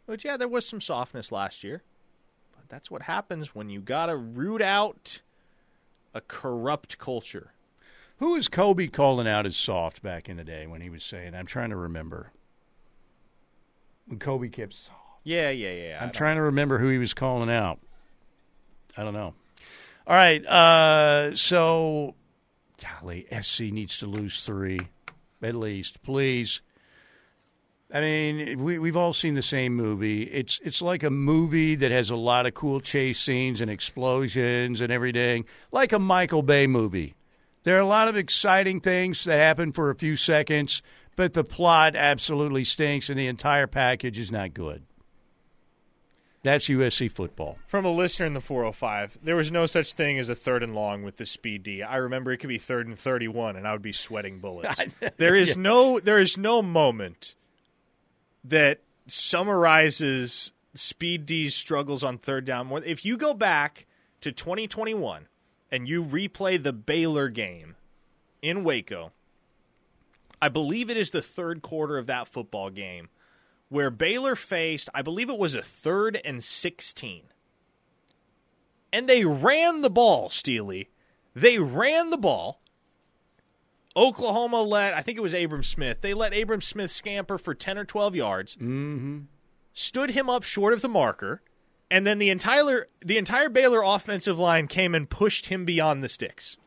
But 0.05 0.23
yeah, 0.23 0.37
there 0.37 0.47
was 0.47 0.67
some 0.67 0.81
softness 0.81 1.31
last 1.31 1.63
year. 1.63 1.81
That's 2.69 2.89
what 2.89 3.03
happens 3.03 3.53
when 3.53 3.69
you 3.69 3.81
got 3.81 4.07
to 4.07 4.15
root 4.15 4.61
out 4.61 5.21
a 6.13 6.21
corrupt 6.21 6.97
culture. 6.97 7.51
Who 8.17 8.31
was 8.31 8.47
Kobe 8.47 8.87
calling 8.87 9.27
out 9.27 9.45
as 9.45 9.57
soft 9.57 10.01
back 10.01 10.29
in 10.29 10.37
the 10.37 10.43
day 10.43 10.67
when 10.67 10.81
he 10.81 10.89
was 10.89 11.03
saying? 11.03 11.35
I'm 11.35 11.45
trying 11.45 11.69
to 11.71 11.75
remember. 11.75 12.31
When 14.07 14.19
Kobe 14.19 14.47
kept 14.47 14.73
soft. 14.73 14.99
Yeah, 15.23 15.49
yeah, 15.49 15.71
yeah. 15.71 15.99
I'm 16.01 16.11
trying 16.11 16.37
to 16.37 16.43
remember 16.43 16.77
who 16.77 16.89
he 16.89 16.97
was 16.97 17.13
calling 17.13 17.49
out. 17.49 17.79
I 18.95 19.03
don't 19.03 19.13
know. 19.13 19.33
All 20.07 20.15
right. 20.15 20.45
Uh, 20.45 21.35
so, 21.35 22.15
golly, 22.81 23.27
SC 23.41 23.61
needs 23.71 23.97
to 23.97 24.05
lose 24.05 24.45
three, 24.45 24.79
at 25.41 25.55
least, 25.55 26.01
please. 26.03 26.61
I 27.93 28.01
mean, 28.01 28.63
we, 28.63 28.79
we've 28.79 28.97
all 28.97 29.13
seen 29.13 29.35
the 29.35 29.41
same 29.41 29.75
movie. 29.75 30.23
It's 30.23 30.59
it's 30.63 30.81
like 30.81 31.03
a 31.03 31.09
movie 31.09 31.75
that 31.75 31.91
has 31.91 32.09
a 32.09 32.15
lot 32.15 32.47
of 32.47 32.53
cool 32.53 32.81
chase 32.81 33.19
scenes 33.19 33.61
and 33.61 33.69
explosions 33.69 34.81
and 34.81 34.91
everything, 34.91 35.45
like 35.71 35.93
a 35.93 35.99
Michael 35.99 36.41
Bay 36.41 36.65
movie. 36.65 37.15
There 37.63 37.77
are 37.77 37.81
a 37.81 37.85
lot 37.85 38.07
of 38.07 38.15
exciting 38.15 38.79
things 38.79 39.23
that 39.25 39.37
happen 39.37 39.71
for 39.71 39.89
a 39.89 39.95
few 39.95 40.15
seconds, 40.15 40.81
but 41.15 41.33
the 41.33 41.43
plot 41.43 41.95
absolutely 41.95 42.63
stinks, 42.63 43.09
and 43.09 43.17
the 43.17 43.27
entire 43.27 43.67
package 43.67 44.19
is 44.19 44.31
not 44.31 44.53
good. 44.53 44.83
That's 46.43 46.67
USC 46.67 47.11
football. 47.11 47.57
From 47.65 47.85
a 47.85 47.91
listener 47.91 48.27
in 48.27 48.33
the 48.33 48.41
405, 48.41 49.17
there 49.23 49.35
was 49.35 49.51
no 49.51 49.65
such 49.65 49.93
thing 49.93 50.19
as 50.19 50.29
a 50.29 50.35
third 50.35 50.61
and 50.61 50.75
long 50.75 51.01
with 51.01 51.17
the 51.17 51.25
speed 51.25 51.63
D. 51.63 51.81
I 51.81 51.95
remember 51.95 52.31
it 52.31 52.37
could 52.37 52.49
be 52.49 52.59
third 52.59 52.85
and 52.85 52.97
31, 52.97 53.55
and 53.55 53.67
I 53.67 53.71
would 53.71 53.81
be 53.81 53.91
sweating 53.91 54.39
bullets. 54.39 54.79
there 55.17 55.35
is 55.35 55.57
no 55.57 55.99
there 55.99 56.19
is 56.19 56.37
no 56.37 56.61
moment 56.61 57.33
that 58.47 58.81
summarizes 59.07 60.51
speed 60.73 61.25
D's 61.25 61.55
struggles 61.55 62.03
on 62.03 62.17
third 62.17 62.45
down. 62.45 62.71
If 62.85 63.05
you 63.05 63.17
go 63.17 63.33
back 63.33 63.85
to 64.21 64.31
2021 64.31 65.27
and 65.71 65.87
you 65.87 66.03
replay 66.03 66.61
the 66.61 66.73
Baylor 66.73 67.29
game 67.29 67.75
in 68.41 68.63
Waco, 68.63 69.11
I 70.41 70.49
believe 70.49 70.89
it 70.89 70.97
is 70.97 71.11
the 71.11 71.21
third 71.21 71.61
quarter 71.61 71.97
of 71.97 72.07
that 72.07 72.27
football 72.27 72.69
game 72.69 73.09
where 73.69 73.89
Baylor 73.89 74.35
faced, 74.35 74.89
I 74.93 75.01
believe 75.01 75.29
it 75.29 75.39
was 75.39 75.55
a 75.55 75.63
third 75.63 76.19
and 76.23 76.43
16. 76.43 77.23
And 78.93 79.09
they 79.09 79.25
ran 79.25 79.81
the 79.81 79.89
ball, 79.89 80.29
Steely. 80.29 80.89
They 81.33 81.57
ran 81.57 82.11
the 82.11 82.17
ball. 82.17 82.61
Oklahoma 83.95 84.61
let, 84.61 84.93
I 84.93 85.01
think 85.01 85.17
it 85.17 85.21
was 85.21 85.33
Abram 85.33 85.63
Smith, 85.63 85.99
they 86.01 86.13
let 86.13 86.35
Abram 86.37 86.61
Smith 86.61 86.91
scamper 86.91 87.37
for 87.37 87.53
10 87.55 87.77
or 87.77 87.85
12 87.85 88.15
yards, 88.15 88.55
Mm-hmm. 88.55 89.19
stood 89.73 90.11
him 90.11 90.29
up 90.29 90.43
short 90.43 90.73
of 90.73 90.81
the 90.81 90.89
marker, 90.89 91.41
and 91.91 92.05
then 92.05 92.17
the 92.17 92.29
entire 92.29 92.87
the 93.05 93.17
entire 93.17 93.47
Baylor 93.49 93.81
offensive 93.83 94.39
line 94.39 94.67
came 94.67 94.95
and 94.95 95.09
pushed 95.09 95.45
him 95.47 95.65
beyond 95.65 96.03
the 96.03 96.09
sticks. 96.09 96.57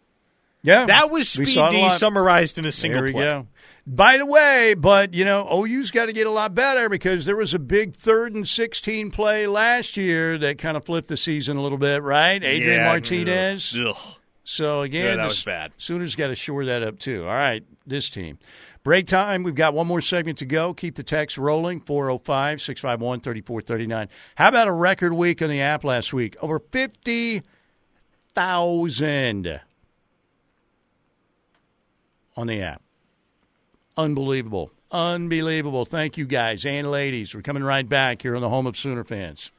Yeah, 0.63 0.87
That 0.87 1.11
was 1.11 1.29
Speed 1.29 1.55
saw 1.55 1.67
it 1.69 1.75
a 1.75 1.89
D 1.89 1.91
summarized 1.91 2.59
in 2.59 2.67
a 2.67 2.73
single 2.73 3.01
there 3.01 3.07
we 3.07 3.13
play. 3.13 3.23
go. 3.23 3.47
By 3.87 4.19
the 4.19 4.27
way, 4.27 4.75
but 4.75 5.15
you 5.15 5.25
know, 5.25 5.47
OU's 5.51 5.91
got 5.93 6.07
to 6.07 6.13
get 6.13 6.27
a 6.27 6.31
lot 6.31 6.53
better 6.55 6.89
because 6.89 7.25
there 7.27 7.37
was 7.37 7.55
a 7.55 7.59
big 7.61 7.95
third 7.95 8.35
and 8.35 8.47
sixteen 8.47 9.11
play 9.11 9.47
last 9.47 9.97
year 9.97 10.37
that 10.39 10.59
kind 10.59 10.77
of 10.77 10.85
flipped 10.85 11.09
the 11.09 11.17
season 11.17 11.57
a 11.57 11.63
little 11.63 11.79
bit, 11.79 12.03
right? 12.03 12.43
Adrian 12.43 12.81
Yeah, 12.81 12.87
Martinez. 12.87 13.75
ugh. 13.79 13.97
So 14.51 14.81
again, 14.81 15.05
Yeah, 15.05 15.17
that 15.17 15.29
was 15.29 15.45
bad. 15.45 15.73
Sooners 15.77 16.17
got 16.17 16.29
to 16.29 16.35
shore 16.35 16.65
that 16.65 16.83
up 16.83 16.99
too. 16.99 17.25
All 17.25 17.35
right, 17.35 17.63
this 17.87 18.09
team. 18.09 18.39
Break 18.83 19.07
time. 19.07 19.43
We've 19.43 19.55
got 19.55 19.75
one 19.75 19.87
more 19.87 20.01
segment 20.01 20.39
to 20.39 20.47
go. 20.47 20.73
Keep 20.73 20.95
the 20.95 21.03
text 21.03 21.37
rolling 21.37 21.81
405 21.81 22.63
651 22.63 23.21
3439. 23.21 24.09
How 24.37 24.49
about 24.49 24.67
a 24.67 24.73
record 24.73 25.13
week 25.13 25.43
on 25.43 25.51
the 25.51 25.61
app 25.61 25.85
last 25.85 26.15
week? 26.15 26.35
Over 26.41 26.61
50,000 26.61 29.61
on 32.35 32.47
the 32.47 32.63
app. 32.63 32.81
Unbelievable. 33.99 34.71
Unbelievable. 34.91 35.85
Thank 35.85 36.17
you 36.17 36.25
guys 36.25 36.65
and 36.65 36.91
ladies. 36.91 37.35
We're 37.35 37.43
coming 37.43 37.65
right 37.65 37.87
back 37.87 38.23
here 38.23 38.35
on 38.35 38.41
the 38.41 38.49
home 38.49 38.67
of 38.67 38.79
Sooner 38.79 39.05
fans. 39.05 39.53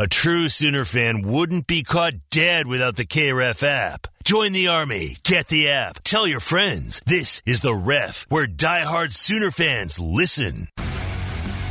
A 0.00 0.06
true 0.06 0.48
Sooner 0.48 0.86
fan 0.86 1.20
wouldn't 1.20 1.66
be 1.66 1.82
caught 1.82 2.14
dead 2.30 2.66
without 2.66 2.96
the 2.96 3.04
KREF 3.04 3.62
app. 3.62 4.06
Join 4.24 4.52
the 4.52 4.68
Army. 4.68 5.18
Get 5.24 5.48
the 5.48 5.68
app. 5.68 6.02
Tell 6.04 6.26
your 6.26 6.40
friends. 6.40 7.02
This 7.04 7.42
is 7.44 7.60
the 7.60 7.74
ref 7.74 8.24
where 8.30 8.46
diehard 8.46 9.12
Sooner 9.12 9.50
fans 9.50 9.98
listen. 9.98 10.68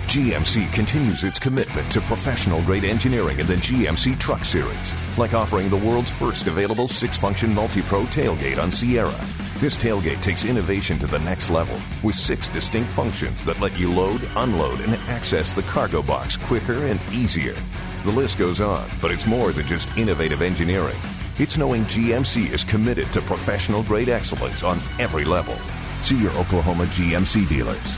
GMC 0.05 0.71
continues 0.73 1.23
its 1.23 1.39
commitment 1.39 1.91
to 1.91 2.01
professional 2.01 2.61
grade 2.65 2.83
engineering 2.83 3.39
in 3.39 3.47
the 3.47 3.55
GMC 3.55 4.19
Truck 4.19 4.45
Series, 4.45 4.93
like 5.17 5.33
offering 5.33 5.67
the 5.71 5.77
world's 5.77 6.11
first 6.11 6.45
available 6.45 6.87
six 6.87 7.17
function 7.17 7.51
multi 7.51 7.81
pro 7.81 8.03
tailgate 8.03 8.61
on 8.61 8.69
Sierra. 8.69 9.25
This 9.59 9.75
tailgate 9.75 10.21
takes 10.21 10.45
innovation 10.45 10.97
to 10.99 11.05
the 11.05 11.19
next 11.19 11.49
level 11.49 11.77
with 12.01 12.15
six 12.15 12.47
distinct 12.47 12.89
functions 12.91 13.43
that 13.43 13.59
let 13.59 13.77
you 13.77 13.91
load, 13.91 14.21
unload, 14.37 14.79
and 14.79 14.93
access 15.09 15.51
the 15.51 15.63
cargo 15.63 16.01
box 16.01 16.37
quicker 16.37 16.85
and 16.85 16.97
easier. 17.11 17.55
The 18.05 18.11
list 18.11 18.37
goes 18.39 18.61
on, 18.61 18.89
but 19.01 19.11
it's 19.11 19.27
more 19.27 19.51
than 19.51 19.67
just 19.67 19.89
innovative 19.97 20.41
engineering. 20.41 20.95
It's 21.37 21.57
knowing 21.57 21.83
GMC 21.83 22.53
is 22.53 22.63
committed 22.63 23.11
to 23.11 23.21
professional 23.23 23.83
grade 23.83 24.07
excellence 24.07 24.63
on 24.63 24.79
every 24.97 25.25
level. 25.25 25.57
See 26.03 26.17
your 26.17 26.31
Oklahoma 26.37 26.85
GMC 26.85 27.49
dealers. 27.49 27.97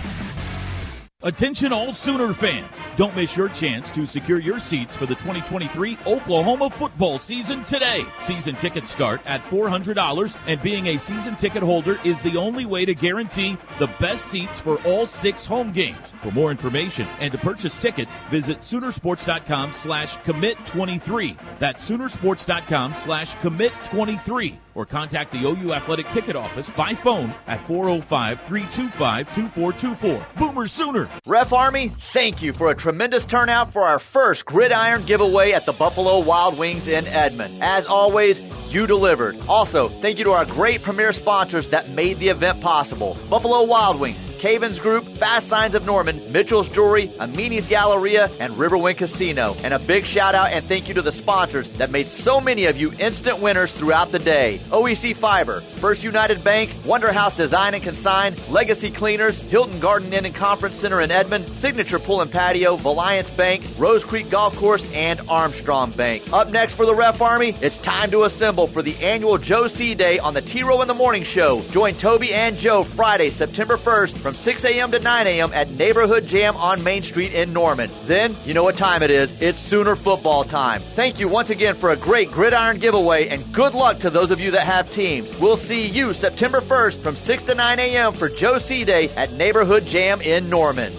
Attention 1.24 1.72
all 1.72 1.94
Sooner 1.94 2.34
fans. 2.34 2.78
Don't 2.96 3.16
miss 3.16 3.38
your 3.38 3.48
chance 3.50 3.92
to 3.92 4.08
secure 4.08 4.40
your 4.40 4.58
seats 4.58 4.96
for 4.96 5.06
the 5.06 5.14
2023 5.14 6.00
Oklahoma 6.08 6.72
football 6.72 7.20
season 7.20 7.64
today. 7.64 8.04
Season 8.20 8.56
tickets 8.56 8.90
start 8.90 9.22
at 9.26 9.44
$400 9.44 10.38
and 10.48 10.62
being 10.64 10.88
a 10.88 10.98
season 10.98 11.36
ticket 11.36 11.62
holder 11.62 12.00
is 12.04 12.24
the 12.24 12.38
only 12.38 12.66
way 12.66 12.86
to 12.86 12.96
guarantee 12.96 13.56
the 13.78 13.86
best 14.00 14.26
seats 14.26 14.60
for 14.60 14.82
all 14.82 15.06
six 15.06 15.46
home 15.46 15.72
games. 15.72 16.12
For 16.24 16.32
more 16.32 16.50
information 16.50 17.08
and 17.20 17.32
to 17.34 17.38
purchase 17.38 17.78
tickets, 17.78 18.16
visit 18.32 18.60
Soonersports.com 18.60 19.74
slash 19.74 20.18
commit23. 20.20 21.38
That's 21.60 21.88
Soonersports.com 21.88 22.96
slash 22.96 23.36
commit23 23.36 24.58
or 24.76 24.86
contact 24.86 25.32
the 25.32 25.46
OU 25.46 25.74
Athletic 25.74 26.12
Ticket 26.12 26.36
Office 26.36 26.70
by 26.72 26.94
phone 26.96 27.34
at 27.48 27.66
405-325-2424. 27.68 30.26
Boomer 30.38 30.68
Sooner. 30.68 31.10
Ref 31.26 31.54
Army, 31.54 31.92
thank 32.14 32.42
you 32.42 32.54
for 32.54 32.72
a 32.72 32.76
tremendous 32.76 33.26
turnout 33.26 33.74
for 33.74 33.84
our 33.84 34.00
first 34.00 34.46
Gridiron 34.46 35.04
giveaway 35.06 35.52
at 35.52 35.66
the 35.66 35.74
Buffalo 35.74 36.20
Wild 36.20 36.58
Wings 36.58 36.88
in 36.88 37.06
Edmond. 37.08 37.62
As 37.62 37.86
always, 37.86 38.40
you 38.74 38.88
delivered. 38.88 39.36
Also, 39.48 39.90
thank 39.90 40.18
you 40.18 40.24
to 40.24 40.32
our 40.32 40.46
great 40.46 40.82
premier 40.82 41.12
sponsors 41.14 41.70
that 41.70 41.90
made 41.90 42.18
the 42.20 42.30
event 42.30 42.62
possible 42.62 43.18
Buffalo 43.30 43.64
Wild 43.64 44.00
Wings. 44.00 44.31
Cavens 44.42 44.80
Group, 44.80 45.06
Fast 45.06 45.50
Signs 45.50 45.76
of 45.76 45.86
Norman, 45.86 46.20
Mitchell's 46.32 46.68
Jewelry, 46.68 47.12
Amini's 47.20 47.68
Galleria, 47.68 48.28
and 48.40 48.56
Riverwind 48.56 48.98
Casino. 48.98 49.56
And 49.64 49.72
a 49.72 49.78
big 49.78 50.04
shout 50.04 50.34
out 50.34 50.52
and 50.52 50.66
thank 50.66 50.88
you 50.88 50.96
to 50.96 51.04
the 51.04 51.12
sponsors 51.12 51.68
that 51.78 51.92
made 51.92 52.08
so 52.08 52.42
many 52.42 52.66
of 52.66 52.76
you 52.76 52.92
instant 52.98 53.40
winners 53.40 53.72
throughout 53.72 54.12
the 54.12 54.18
day. 54.18 54.60
OEC 54.72 55.16
Fiber, 55.16 55.62
First 55.62 56.04
United 56.04 56.44
Bank, 56.44 56.74
Wonder 56.86 57.14
House 57.14 57.36
Design 57.36 57.76
and 57.76 57.84
Consign, 57.84 58.36
Legacy 58.50 58.90
Cleaners, 58.90 59.38
Hilton 59.38 59.80
Garden 59.80 60.12
Inn 60.12 60.26
and 60.26 60.34
Conference 60.34 60.76
Center 60.76 61.02
in 61.02 61.12
Edmond, 61.12 61.56
Signature 61.56 62.00
Pool 62.00 62.22
and 62.22 62.32
Patio, 62.32 62.78
Valliance 62.78 63.30
Bank, 63.30 63.64
Rose 63.78 64.04
Creek 64.04 64.32
Golf 64.32 64.56
Course, 64.56 64.92
and 64.92 65.22
Armstrong 65.30 65.92
Bank. 65.92 66.24
Up 66.34 66.50
next 66.50 66.74
for 66.74 66.88
the 66.88 66.96
Ref 66.96 67.22
Army, 67.22 67.56
it's 67.62 67.78
time 67.78 68.10
to 68.10 68.24
assemble 68.24 68.66
for 68.66 68.82
the 68.82 68.96
annual 69.04 69.38
Joe 69.38 69.68
C 69.68 69.94
Day 69.94 70.18
on 70.18 70.34
the 70.34 70.42
T 70.42 70.64
Row 70.64 70.82
in 70.82 70.88
the 70.88 70.96
Morning 70.96 71.24
Show. 71.24 71.62
Join 71.70 71.94
Toby 71.94 72.34
and 72.34 72.58
Joe 72.58 72.84
Friday, 72.84 73.30
September 73.30 73.78
1st 73.78 74.18
from 74.18 74.31
6 74.34 74.66
a.m. 74.66 74.92
to 74.92 75.00
9 75.00 75.28
a.m. 75.28 75.52
at 75.54 75.70
Neighborhood 75.72 76.28
Jam 76.28 76.56
on 76.58 76.84
Main 76.84 77.04
Street 77.04 77.34
in 77.34 77.54
Norman. 77.54 77.90
Then, 78.06 78.36
you 78.46 78.54
know 78.54 78.64
what 78.64 78.78
time 78.78 79.04
it 79.04 79.10
is. 79.10 79.40
It's 79.42 79.60
Sooner 79.60 79.96
football 79.96 80.44
time. 80.44 80.82
Thank 80.82 81.20
you 81.20 81.28
once 81.28 81.50
again 81.50 81.76
for 81.76 81.92
a 81.92 81.96
great 81.96 82.30
gridiron 82.32 82.80
giveaway 82.80 83.28
and 83.28 83.54
good 83.54 83.74
luck 83.74 84.00
to 84.00 84.10
those 84.10 84.32
of 84.32 84.40
you 84.40 84.52
that 84.52 84.66
have 84.66 84.92
teams. 84.92 85.38
We'll 85.40 85.58
see 85.58 85.86
you 85.88 86.14
September 86.14 86.62
1st 86.62 87.02
from 87.02 87.16
6 87.16 87.44
to 87.44 87.56
9 87.56 87.80
a.m. 87.80 88.14
for 88.14 88.30
Joe 88.30 88.58
C 88.58 88.84
Day 88.84 89.10
at 89.10 89.32
Neighborhood 89.34 89.86
Jam 89.86 90.22
in 90.22 90.50
Norman. 90.50 90.94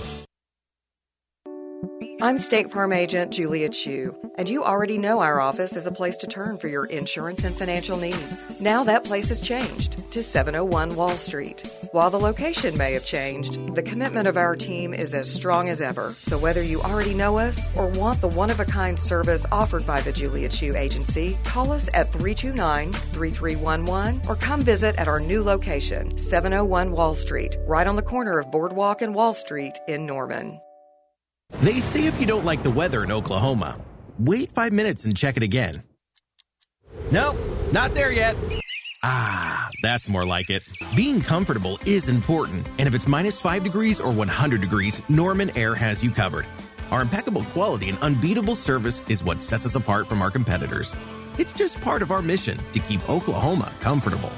I'm 2.23 2.39
State 2.39 2.71
Farm 2.71 2.93
Agent 2.93 3.33
Julia 3.33 3.69
Chu, 3.69 4.15
and 4.39 4.49
you 4.49 4.63
already 4.63 4.97
know 4.97 5.19
our 5.19 5.41
office 5.41 5.75
is 5.75 5.89
a 5.89 5.91
place 5.91 6.17
to 6.19 6.29
turn 6.29 6.57
for 6.57 6.69
your 6.69 6.85
insurance 6.85 7.43
and 7.43 7.53
financial 7.53 7.97
needs. 7.97 8.61
Now 8.61 8.85
that 8.85 9.03
place 9.03 9.29
has 9.31 9.41
changed 9.41 10.09
to 10.13 10.23
701 10.23 10.95
Wall 10.95 11.17
Street. 11.17 11.69
While 11.91 12.11
the 12.11 12.21
location 12.21 12.79
may 12.79 12.93
have 12.93 13.05
changed, 13.05 13.75
the 13.75 13.83
commitment 13.83 14.29
of 14.29 14.37
our 14.37 14.55
team 14.55 14.95
is 14.95 15.15
as 15.15 15.35
strong 15.35 15.69
as 15.69 15.81
ever. 15.81 16.15
So 16.21 16.39
whether 16.39 16.63
you 16.63 16.81
already 16.81 17.13
know 17.13 17.39
us 17.39 17.59
or 17.77 17.89
want 17.89 18.21
the 18.21 18.29
one 18.29 18.51
of 18.51 18.61
a 18.61 18.65
kind 18.67 18.97
service 18.97 19.45
offered 19.51 19.85
by 19.85 20.01
the 20.01 20.13
Julia 20.13 20.49
Chu 20.49 20.77
Agency, 20.77 21.37
call 21.43 21.73
us 21.73 21.89
at 21.93 22.13
329 22.13 22.93
3311 22.93 24.21
or 24.29 24.37
come 24.37 24.63
visit 24.63 24.95
at 24.95 25.09
our 25.09 25.19
new 25.19 25.43
location, 25.43 26.17
701 26.17 26.93
Wall 26.93 27.15
Street, 27.15 27.57
right 27.67 27.89
on 27.89 27.97
the 27.97 28.01
corner 28.01 28.39
of 28.39 28.53
Boardwalk 28.53 29.03
and 29.03 29.13
Wall 29.13 29.33
Street 29.33 29.77
in 29.89 30.07
Norman. 30.07 30.61
They 31.61 31.81
say 31.81 32.07
if 32.07 32.19
you 32.21 32.27
don't 32.27 32.45
like 32.45 32.63
the 32.63 32.71
weather 32.71 33.05
in 33.05 33.13
Oklahoma, 33.13 33.79
wait 34.19 34.51
five 34.51 34.73
minutes 34.73 35.05
and 35.05 35.17
check 35.17 35.37
it 35.37 35.43
again. 35.43 35.83
Nope, 37.11 37.37
not 37.73 37.95
there 37.95 38.13
yet. 38.13 38.37
Ah, 39.05 39.69
that's 39.83 40.09
more 40.09 40.25
like 40.25 40.49
it. 40.51 40.63
Being 40.95 41.21
comfortable 41.21 41.79
is 41.87 42.09
important, 42.09 42.67
and 42.79 42.87
if 42.87 42.95
it's 42.95 43.07
minus 43.09 43.41
5 43.41 43.65
degrees 43.65 43.99
or 43.99 44.13
100 44.13 44.61
degrees, 44.61 45.01
Norman 45.09 45.51
Air 45.57 45.75
has 45.75 46.03
you 46.03 46.11
covered. 46.11 46.47
Our 46.91 47.03
impeccable 47.03 47.43
quality 47.45 47.89
and 47.89 47.99
unbeatable 47.99 48.55
service 48.55 49.03
is 49.09 49.25
what 49.25 49.43
sets 49.43 49.67
us 49.67 49.75
apart 49.75 50.09
from 50.09 50.23
our 50.23 50.31
competitors. 50.31 50.95
It's 51.39 51.53
just 51.53 51.81
part 51.81 52.03
of 52.03 52.13
our 52.13 52.23
mission 52.23 52.59
to 52.73 52.79
keep 52.79 53.09
Oklahoma 53.09 53.73
comfortable. 53.81 54.31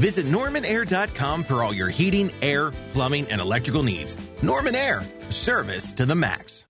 Visit 0.00 0.24
normanair.com 0.24 1.44
for 1.44 1.62
all 1.62 1.74
your 1.74 1.90
heating, 1.90 2.30
air, 2.40 2.70
plumbing, 2.94 3.28
and 3.28 3.38
electrical 3.38 3.82
needs. 3.82 4.16
Norman 4.42 4.74
Air, 4.74 5.02
service 5.28 5.92
to 5.92 6.06
the 6.06 6.14
max. 6.14 6.64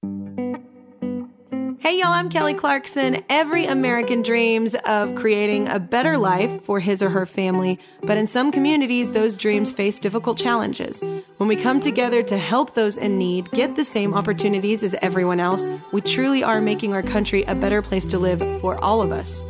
Hey, 1.79 1.99
y'all, 1.99 2.09
I'm 2.09 2.29
Kelly 2.29 2.55
Clarkson. 2.55 3.23
Every 3.31 3.67
American 3.67 4.23
dreams 4.23 4.75
of 4.85 5.15
creating 5.15 5.69
a 5.69 5.79
better 5.79 6.19
life 6.19 6.51
for 6.65 6.81
his 6.81 7.03
or 7.03 7.09
her 7.09 7.25
family, 7.25 7.79
but 8.03 8.17
in 8.17 8.27
some 8.27 8.51
communities, 8.51 9.13
those 9.13 9.37
dreams 9.37 9.71
face 9.71 10.01
difficult 10.01 10.37
challenges. 10.37 11.01
When 11.37 11.49
we 11.49 11.55
come 11.55 11.79
together 11.79 12.25
to 12.25 12.37
help 12.37 12.75
those 12.75 12.99
in 12.99 13.17
need 13.17 13.49
get 13.53 13.77
the 13.77 13.85
same 13.85 14.13
opportunities 14.13 14.83
as 14.83 14.97
everyone 15.03 15.39
else, 15.39 15.69
we 15.93 16.01
truly 16.01 16.43
are 16.43 16.61
making 16.61 16.95
our 16.95 17.03
country 17.03 17.45
a 17.45 17.55
better 17.55 17.81
place 17.81 18.07
to 18.07 18.19
live 18.19 18.41
for 18.61 18.77
all 18.83 19.01
of 19.01 19.13
us. 19.13 19.41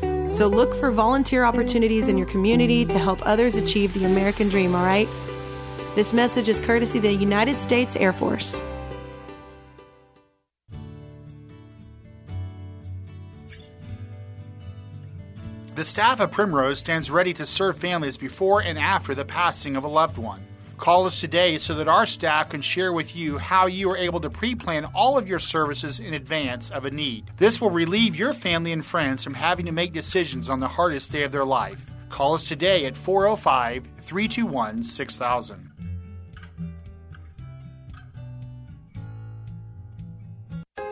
So 0.41 0.47
look 0.47 0.75
for 0.81 0.91
volunteer 0.91 1.45
opportunities 1.45 2.09
in 2.09 2.17
your 2.17 2.27
community 2.27 2.87
to 2.87 2.99
help 2.99 3.21
others 3.27 3.57
achieve 3.57 3.93
the 3.93 4.07
American 4.07 4.49
dream, 4.49 4.75
all 4.75 4.87
right? 4.87 5.07
This 5.95 6.15
message 6.15 6.49
is 6.49 6.59
courtesy 6.61 6.97
of 6.97 7.03
the 7.03 7.13
United 7.13 7.61
States 7.61 7.95
Air 7.95 8.15
Force. 8.15 8.63
The 15.75 15.85
staff 15.85 16.21
of 16.21 16.31
Primrose 16.31 16.79
stands 16.79 17.11
ready 17.11 17.35
to 17.35 17.45
serve 17.45 17.77
families 17.77 18.17
before 18.17 18.63
and 18.63 18.79
after 18.79 19.15
the 19.15 19.27
passing 19.27 19.77
of 19.77 19.85
a 19.85 19.89
loved 19.89 20.17
one. 20.17 20.41
Call 20.81 21.05
us 21.05 21.21
today 21.21 21.59
so 21.59 21.75
that 21.75 21.89
our 21.89 22.07
staff 22.07 22.49
can 22.49 22.63
share 22.63 22.95
with 22.95 23.15
you 23.15 23.37
how 23.37 23.67
you 23.67 23.91
are 23.91 23.99
able 23.99 24.19
to 24.19 24.31
pre 24.31 24.55
plan 24.55 24.87
all 24.95 25.19
of 25.19 25.29
your 25.29 25.39
services 25.39 26.01
in 26.01 26.15
advance 26.15 26.71
of 26.71 26.87
a 26.87 26.91
need. 26.91 27.31
This 27.37 27.61
will 27.61 27.69
relieve 27.69 28.17
your 28.17 28.33
family 28.33 28.73
and 28.73 28.85
friends 28.85 29.23
from 29.23 29.35
having 29.35 29.67
to 29.67 29.73
make 29.73 29.93
decisions 29.93 30.49
on 30.49 30.59
the 30.59 30.67
hardest 30.67 31.13
day 31.13 31.23
of 31.23 31.33
their 31.33 31.45
life. 31.45 31.91
Call 32.09 32.33
us 32.33 32.49
today 32.49 32.87
at 32.87 32.97
405 32.97 33.87
321 34.01 34.83
6000. 34.83 35.71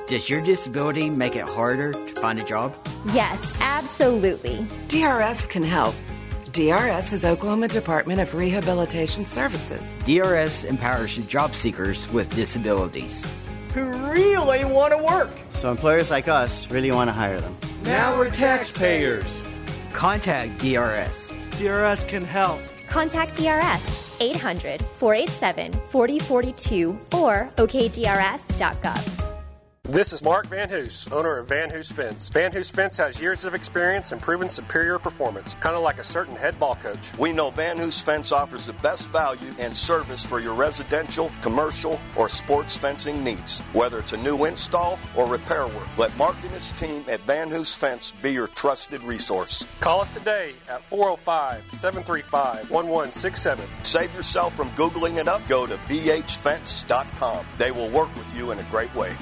Does 0.07 0.29
your 0.29 0.45
disability 0.45 1.09
make 1.09 1.35
it 1.35 1.49
harder 1.49 1.93
to 1.93 2.21
find 2.21 2.39
a 2.39 2.45
job? 2.45 2.77
Yes, 3.15 3.57
absolutely. 3.63 4.67
DRS 4.89 5.47
can 5.47 5.63
help. 5.63 5.95
DRS 6.59 7.13
is 7.13 7.25
Oklahoma 7.25 7.69
Department 7.69 8.19
of 8.19 8.35
Rehabilitation 8.35 9.25
Services. 9.25 9.81
DRS 10.05 10.65
empowers 10.65 11.17
job 11.19 11.55
seekers 11.55 12.11
with 12.13 12.35
disabilities. 12.35 13.25
Who 13.75 13.93
really 14.11 14.65
want 14.65 14.93
to 14.93 15.01
work? 15.01 15.31
So 15.53 15.71
employers 15.71 16.11
like 16.11 16.27
us 16.27 16.69
really 16.69 16.91
want 16.91 17.11
to 17.11 17.13
hire 17.13 17.41
them. 17.41 17.57
Now 17.85 18.19
we're 18.19 18.33
taxpayers. 18.33 19.25
Contact 19.93 20.59
DRS. 20.59 21.33
DRS 21.59 22.03
can 22.03 22.25
help. 22.25 22.61
Contact 22.89 23.37
DRS 23.37 24.17
800 24.21 24.83
487 24.83 25.73
4042 25.93 26.91
or 27.13 27.45
okdrs.gov. 27.55 29.28
This 29.89 30.13
is 30.13 30.23
Mark 30.23 30.49
Van 30.49 30.69
Hoos, 30.69 31.09
owner 31.11 31.39
of 31.39 31.49
Van 31.49 31.71
Hoos 31.71 31.91
Fence. 31.91 32.29
Van 32.29 32.53
Hoos 32.53 32.69
Fence 32.69 32.99
has 32.99 33.19
years 33.19 33.47
of 33.47 33.55
experience 33.55 34.13
and 34.13 34.21
proven 34.21 34.51
superior 34.51 34.99
performance, 34.99 35.55
kind 35.55 35.75
of 35.75 35.83
like 35.83 35.99
a 35.99 36.05
certain 36.05 36.37
head 36.37 36.59
ball 36.59 36.75
coach. 36.75 37.17
We 37.17 37.33
know 37.33 37.49
Van 37.49 37.79
Hoos 37.79 38.03
Fence 38.03 38.31
offers 38.31 38.67
the 38.67 38.75
best 38.75 39.09
value 39.09 39.51
and 39.59 39.75
service 39.75 40.27
for 40.27 40.41
your 40.41 40.53
residential, 40.53 41.33
commercial, 41.41 41.99
or 42.17 42.29
sports 42.29 42.77
fencing 42.77 43.25
needs, 43.25 43.61
whether 43.73 43.99
it's 43.99 44.13
a 44.13 44.19
new 44.19 44.45
install 44.45 44.99
or 45.17 45.25
repair 45.25 45.67
work. 45.67 45.89
Let 45.97 46.15
Mark 46.19 46.37
and 46.43 46.51
his 46.51 46.71
team 46.73 47.03
at 47.09 47.23
Van 47.23 47.49
Hoos 47.49 47.75
Fence 47.75 48.13
be 48.21 48.33
your 48.33 48.49
trusted 48.49 49.03
resource. 49.05 49.65
Call 49.81 50.03
us 50.03 50.13
today 50.13 50.53
at 50.69 50.85
405 50.91 51.65
735 51.73 52.71
1167. 52.71 53.67
Save 53.85 54.15
yourself 54.15 54.55
from 54.55 54.69
Googling 54.73 55.17
it 55.17 55.29
up. 55.29 55.41
Go 55.49 55.67
to 55.67 55.77
vhfence.com. 55.77 57.47
They 57.57 57.71
will 57.71 57.89
work 57.89 58.15
with 58.17 58.37
you 58.37 58.51
in 58.51 58.59
a 58.59 58.65
great 58.65 58.95
way. 58.95 59.17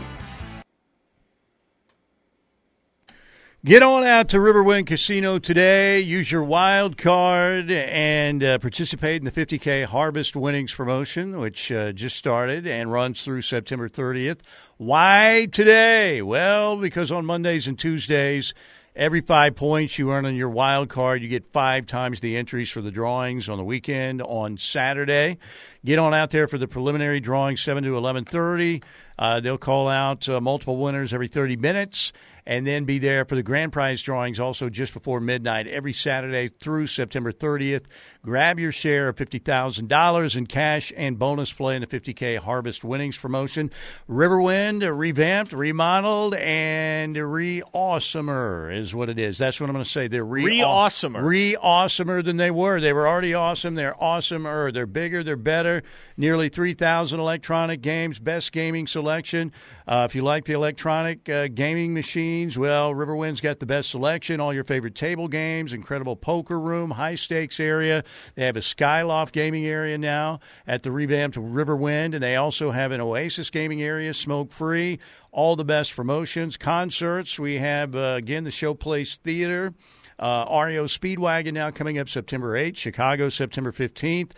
Get 3.66 3.82
on 3.82 4.04
out 4.04 4.28
to 4.28 4.36
Riverwind 4.36 4.86
Casino 4.86 5.40
today. 5.40 5.98
Use 5.98 6.30
your 6.30 6.44
wild 6.44 6.96
card 6.96 7.68
and 7.68 8.40
uh, 8.40 8.58
participate 8.60 9.20
in 9.20 9.24
the 9.24 9.32
50K 9.32 9.86
Harvest 9.86 10.36
Winnings 10.36 10.72
promotion, 10.72 11.40
which 11.40 11.72
uh, 11.72 11.90
just 11.90 12.14
started 12.14 12.64
and 12.64 12.92
runs 12.92 13.24
through 13.24 13.42
September 13.42 13.88
30th. 13.88 14.38
Why 14.76 15.48
today? 15.50 16.22
Well, 16.22 16.76
because 16.76 17.10
on 17.10 17.26
Mondays 17.26 17.66
and 17.66 17.76
Tuesdays, 17.76 18.54
every 18.94 19.20
five 19.20 19.56
points 19.56 19.98
you 19.98 20.12
earn 20.12 20.26
on 20.26 20.36
your 20.36 20.48
wild 20.48 20.88
card, 20.88 21.20
you 21.20 21.28
get 21.28 21.52
five 21.52 21.86
times 21.86 22.20
the 22.20 22.36
entries 22.36 22.70
for 22.70 22.82
the 22.82 22.92
drawings 22.92 23.48
on 23.48 23.58
the 23.58 23.64
weekend 23.64 24.22
on 24.22 24.58
Saturday. 24.58 25.38
Get 25.84 25.98
on 25.98 26.14
out 26.14 26.30
there 26.30 26.46
for 26.46 26.56
the 26.56 26.68
preliminary 26.68 27.18
drawing, 27.18 27.56
7 27.56 27.82
to 27.82 27.96
11:30. 27.96 28.84
Uh, 29.18 29.40
they'll 29.40 29.58
call 29.58 29.88
out 29.88 30.28
uh, 30.28 30.40
multiple 30.40 30.76
winners 30.76 31.12
every 31.12 31.26
30 31.26 31.56
minutes 31.56 32.12
and 32.46 32.66
then 32.66 32.84
be 32.84 32.98
there 32.98 33.24
for 33.24 33.34
the 33.34 33.42
grand 33.42 33.72
prize 33.72 34.00
drawings 34.00 34.38
also 34.38 34.68
just 34.68 34.94
before 34.94 35.20
midnight 35.20 35.66
every 35.66 35.92
Saturday 35.92 36.48
through 36.48 36.86
September 36.86 37.32
30th. 37.32 37.86
Grab 38.26 38.58
your 38.58 38.72
share 38.72 39.08
of 39.08 39.14
$50,000 39.14 40.36
in 40.36 40.46
cash 40.48 40.92
and 40.96 41.16
bonus 41.16 41.52
play 41.52 41.76
in 41.76 41.80
the 41.80 41.86
50K 41.86 42.38
Harvest 42.38 42.82
Winnings 42.82 43.16
promotion. 43.16 43.70
Riverwind, 44.10 44.82
revamped, 44.98 45.52
remodeled, 45.52 46.34
and 46.34 47.16
re-awesomer 47.16 48.76
is 48.76 48.92
what 48.92 49.08
it 49.08 49.20
is. 49.20 49.38
That's 49.38 49.60
what 49.60 49.70
I'm 49.70 49.74
going 49.74 49.84
to 49.84 49.88
say. 49.88 50.08
They're 50.08 50.24
re- 50.24 50.44
Re-awesomer. 50.44 51.22
Re-awesomer 51.22 52.24
than 52.24 52.36
they 52.36 52.50
were. 52.50 52.80
They 52.80 52.92
were 52.92 53.06
already 53.06 53.32
awesome. 53.32 53.76
They're 53.76 53.94
awesomer. 53.94 54.74
They're 54.74 54.86
bigger. 54.86 55.22
They're 55.22 55.36
better. 55.36 55.84
Nearly 56.16 56.48
3,000 56.48 57.20
electronic 57.20 57.80
games. 57.80 58.18
Best 58.18 58.50
gaming 58.50 58.88
selection. 58.88 59.52
Uh, 59.86 60.04
if 60.10 60.16
you 60.16 60.22
like 60.22 60.46
the 60.46 60.52
electronic 60.52 61.28
uh, 61.28 61.46
gaming 61.46 61.94
machines, 61.94 62.58
well, 62.58 62.92
Riverwind's 62.92 63.40
got 63.40 63.60
the 63.60 63.66
best 63.66 63.90
selection. 63.90 64.40
All 64.40 64.52
your 64.52 64.64
favorite 64.64 64.96
table 64.96 65.28
games, 65.28 65.72
incredible 65.72 66.16
poker 66.16 66.58
room, 66.58 66.90
high 66.90 67.14
stakes 67.14 67.60
area. 67.60 68.02
They 68.34 68.44
have 68.44 68.56
a 68.56 68.60
Skyloft 68.60 69.32
gaming 69.32 69.66
area 69.66 69.98
now 69.98 70.40
at 70.66 70.82
the 70.82 70.90
revamped 70.90 71.36
Riverwind, 71.36 72.14
and 72.14 72.22
they 72.22 72.36
also 72.36 72.70
have 72.70 72.92
an 72.92 73.00
Oasis 73.00 73.50
gaming 73.50 73.82
area, 73.82 74.12
smoke 74.14 74.52
free. 74.52 74.98
All 75.32 75.56
the 75.56 75.64
best 75.64 75.94
promotions, 75.94 76.56
concerts. 76.56 77.38
We 77.38 77.56
have 77.58 77.94
uh, 77.94 78.14
again 78.16 78.44
the 78.44 78.50
Showplace 78.50 79.16
Theater. 79.16 79.74
Uh, 80.18 80.46
REO 80.48 80.86
Speedwagon 80.86 81.52
now 81.52 81.70
coming 81.70 81.98
up 81.98 82.08
September 82.08 82.54
8th, 82.54 82.76
Chicago 82.76 83.28
September 83.28 83.70
15th. 83.70 84.32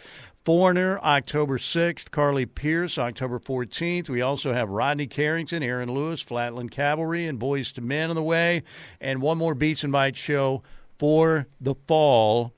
Foreigner, 0.44 0.98
October 1.00 1.59
6th. 1.59 2.10
Carly 2.10 2.46
Pearce, 2.46 2.96
October 2.96 3.38
14th. 3.38 4.09
We 4.09 4.22
also 4.22 4.55
have 4.55 4.70
Rodney 4.70 5.06
Carrington, 5.06 5.62
Aaron 5.62 5.92
Lewis, 5.92 6.22
Flatland 6.22 6.70
Cavalry, 6.70 7.26
and 7.26 7.38
Boyz 7.38 7.76
II 7.76 7.84
Men 7.84 8.09
on 8.09 8.16
the 8.16 8.22
way. 8.22 8.62
And 8.98 9.20
one 9.20 9.36
more 9.36 9.55
Beats 9.55 9.84
and 9.84 9.92
Bites 9.92 10.18
show 10.18 10.62
for 10.98 11.48
the 11.60 11.74
fall. 11.86 12.55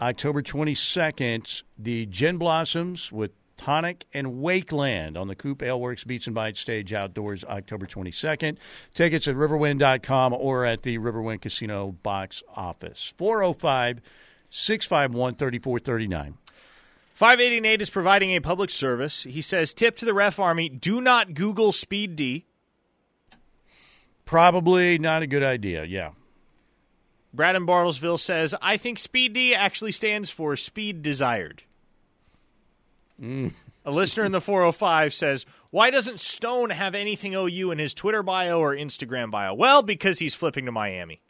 October 0.00 0.42
22nd, 0.42 1.62
the 1.78 2.06
Gin 2.06 2.36
Blossoms 2.36 3.12
with 3.12 3.30
Tonic 3.56 4.04
and 4.12 4.34
Wakeland 4.34 5.16
on 5.16 5.28
the 5.28 5.36
Coop 5.36 5.60
Aleworks 5.60 6.06
Beats 6.06 6.26
and 6.26 6.34
Bites 6.34 6.60
stage 6.60 6.92
outdoors 6.92 7.44
October 7.44 7.86
22nd. 7.86 8.56
Tickets 8.92 9.28
at 9.28 9.36
riverwind.com 9.36 10.32
or 10.32 10.64
at 10.64 10.82
the 10.82 10.98
Riverwind 10.98 11.40
Casino 11.40 11.92
box 12.02 12.42
office. 12.54 13.14
405 13.16 14.00
651 14.50 15.36
3439. 15.36 16.38
580 17.14 17.60
Nate 17.60 17.80
is 17.80 17.90
providing 17.90 18.30
a 18.32 18.40
public 18.40 18.70
service. 18.70 19.22
He 19.22 19.40
says, 19.40 19.72
tip 19.72 19.96
to 19.98 20.04
the 20.04 20.14
ref 20.14 20.40
army, 20.40 20.68
do 20.68 21.00
not 21.00 21.34
Google 21.34 21.70
Speed 21.70 22.16
D. 22.16 22.44
Probably 24.24 24.98
not 24.98 25.22
a 25.22 25.26
good 25.28 25.44
idea, 25.44 25.84
yeah. 25.84 26.10
Brad 27.34 27.56
in 27.56 27.66
Bartlesville 27.66 28.20
says, 28.20 28.54
I 28.62 28.76
think 28.76 28.98
Speed 28.98 29.32
D 29.32 29.54
actually 29.54 29.92
stands 29.92 30.30
for 30.30 30.54
Speed 30.56 31.02
Desired. 31.02 31.64
Mm. 33.20 33.52
A 33.84 33.90
listener 33.90 34.24
in 34.24 34.32
the 34.32 34.40
405 34.40 35.12
says, 35.12 35.44
Why 35.70 35.90
doesn't 35.90 36.20
Stone 36.20 36.70
have 36.70 36.94
anything 36.94 37.34
OU 37.34 37.72
in 37.72 37.78
his 37.78 37.92
Twitter 37.92 38.22
bio 38.22 38.60
or 38.60 38.74
Instagram 38.74 39.30
bio? 39.30 39.52
Well, 39.54 39.82
because 39.82 40.18
he's 40.20 40.34
flipping 40.34 40.66
to 40.66 40.72
Miami. 40.72 41.20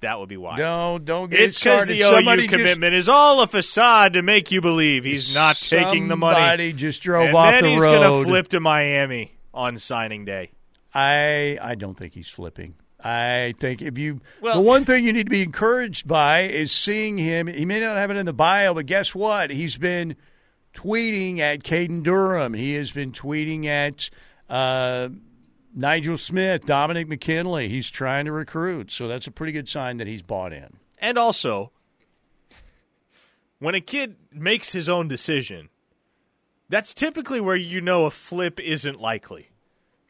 That 0.00 0.20
would 0.20 0.28
be 0.28 0.36
why. 0.36 0.56
No, 0.58 0.98
don't 1.02 1.28
get 1.30 1.40
it. 1.40 1.44
It's 1.44 1.58
because 1.58 1.86
the 1.86 2.00
OU 2.02 2.10
Somebody 2.12 2.42
just- 2.46 2.54
commitment 2.54 2.94
is 2.94 3.08
all 3.08 3.40
a 3.42 3.46
facade 3.46 4.12
to 4.12 4.22
make 4.22 4.52
you 4.52 4.60
believe 4.60 5.04
he's 5.04 5.34
not 5.34 5.56
taking 5.56 6.08
the 6.08 6.16
money. 6.16 6.34
Somebody 6.36 6.72
just 6.72 7.02
drove 7.02 7.28
and 7.28 7.36
off 7.36 7.50
then 7.52 7.62
the 7.64 7.70
he's 7.70 7.80
road. 7.80 8.00
gonna 8.00 8.24
flip 8.24 8.48
to 8.48 8.60
Miami 8.60 9.32
on 9.54 9.78
signing 9.78 10.24
day. 10.24 10.50
I 10.94 11.58
I 11.60 11.74
don't 11.74 11.96
think 11.96 12.14
he's 12.14 12.28
flipping. 12.28 12.74
I 13.02 13.54
think 13.60 13.80
if 13.80 13.96
you 13.96 14.20
Well- 14.40 14.56
the 14.56 14.60
one 14.60 14.84
thing 14.84 15.04
you 15.04 15.12
need 15.12 15.26
to 15.26 15.30
be 15.30 15.42
encouraged 15.42 16.08
by 16.08 16.42
is 16.42 16.72
seeing 16.72 17.18
him. 17.18 17.46
He 17.46 17.64
may 17.64 17.80
not 17.80 17.96
have 17.96 18.10
it 18.10 18.16
in 18.16 18.26
the 18.26 18.32
bio, 18.32 18.74
but 18.74 18.86
guess 18.86 19.14
what? 19.14 19.50
He's 19.50 19.78
been 19.78 20.16
tweeting 20.74 21.38
at 21.38 21.62
Caden 21.62 22.02
Durham. 22.02 22.54
He 22.54 22.74
has 22.74 22.90
been 22.90 23.12
tweeting 23.12 23.66
at 23.66 24.10
uh, 24.48 25.10
Nigel 25.74 26.18
Smith, 26.18 26.64
Dominic 26.66 27.08
McKinley. 27.08 27.68
He's 27.68 27.88
trying 27.90 28.24
to 28.24 28.32
recruit, 28.32 28.90
so 28.90 29.06
that's 29.06 29.26
a 29.26 29.30
pretty 29.30 29.52
good 29.52 29.68
sign 29.68 29.98
that 29.98 30.06
he's 30.06 30.22
bought 30.22 30.52
in. 30.52 30.78
And 30.98 31.16
also, 31.18 31.70
when 33.60 33.74
a 33.74 33.80
kid 33.80 34.16
makes 34.32 34.72
his 34.72 34.88
own 34.88 35.06
decision, 35.06 35.68
that's 36.68 36.94
typically 36.94 37.40
where 37.40 37.56
you 37.56 37.80
know 37.80 38.04
a 38.06 38.10
flip 38.10 38.58
isn't 38.60 39.00
likely. 39.00 39.50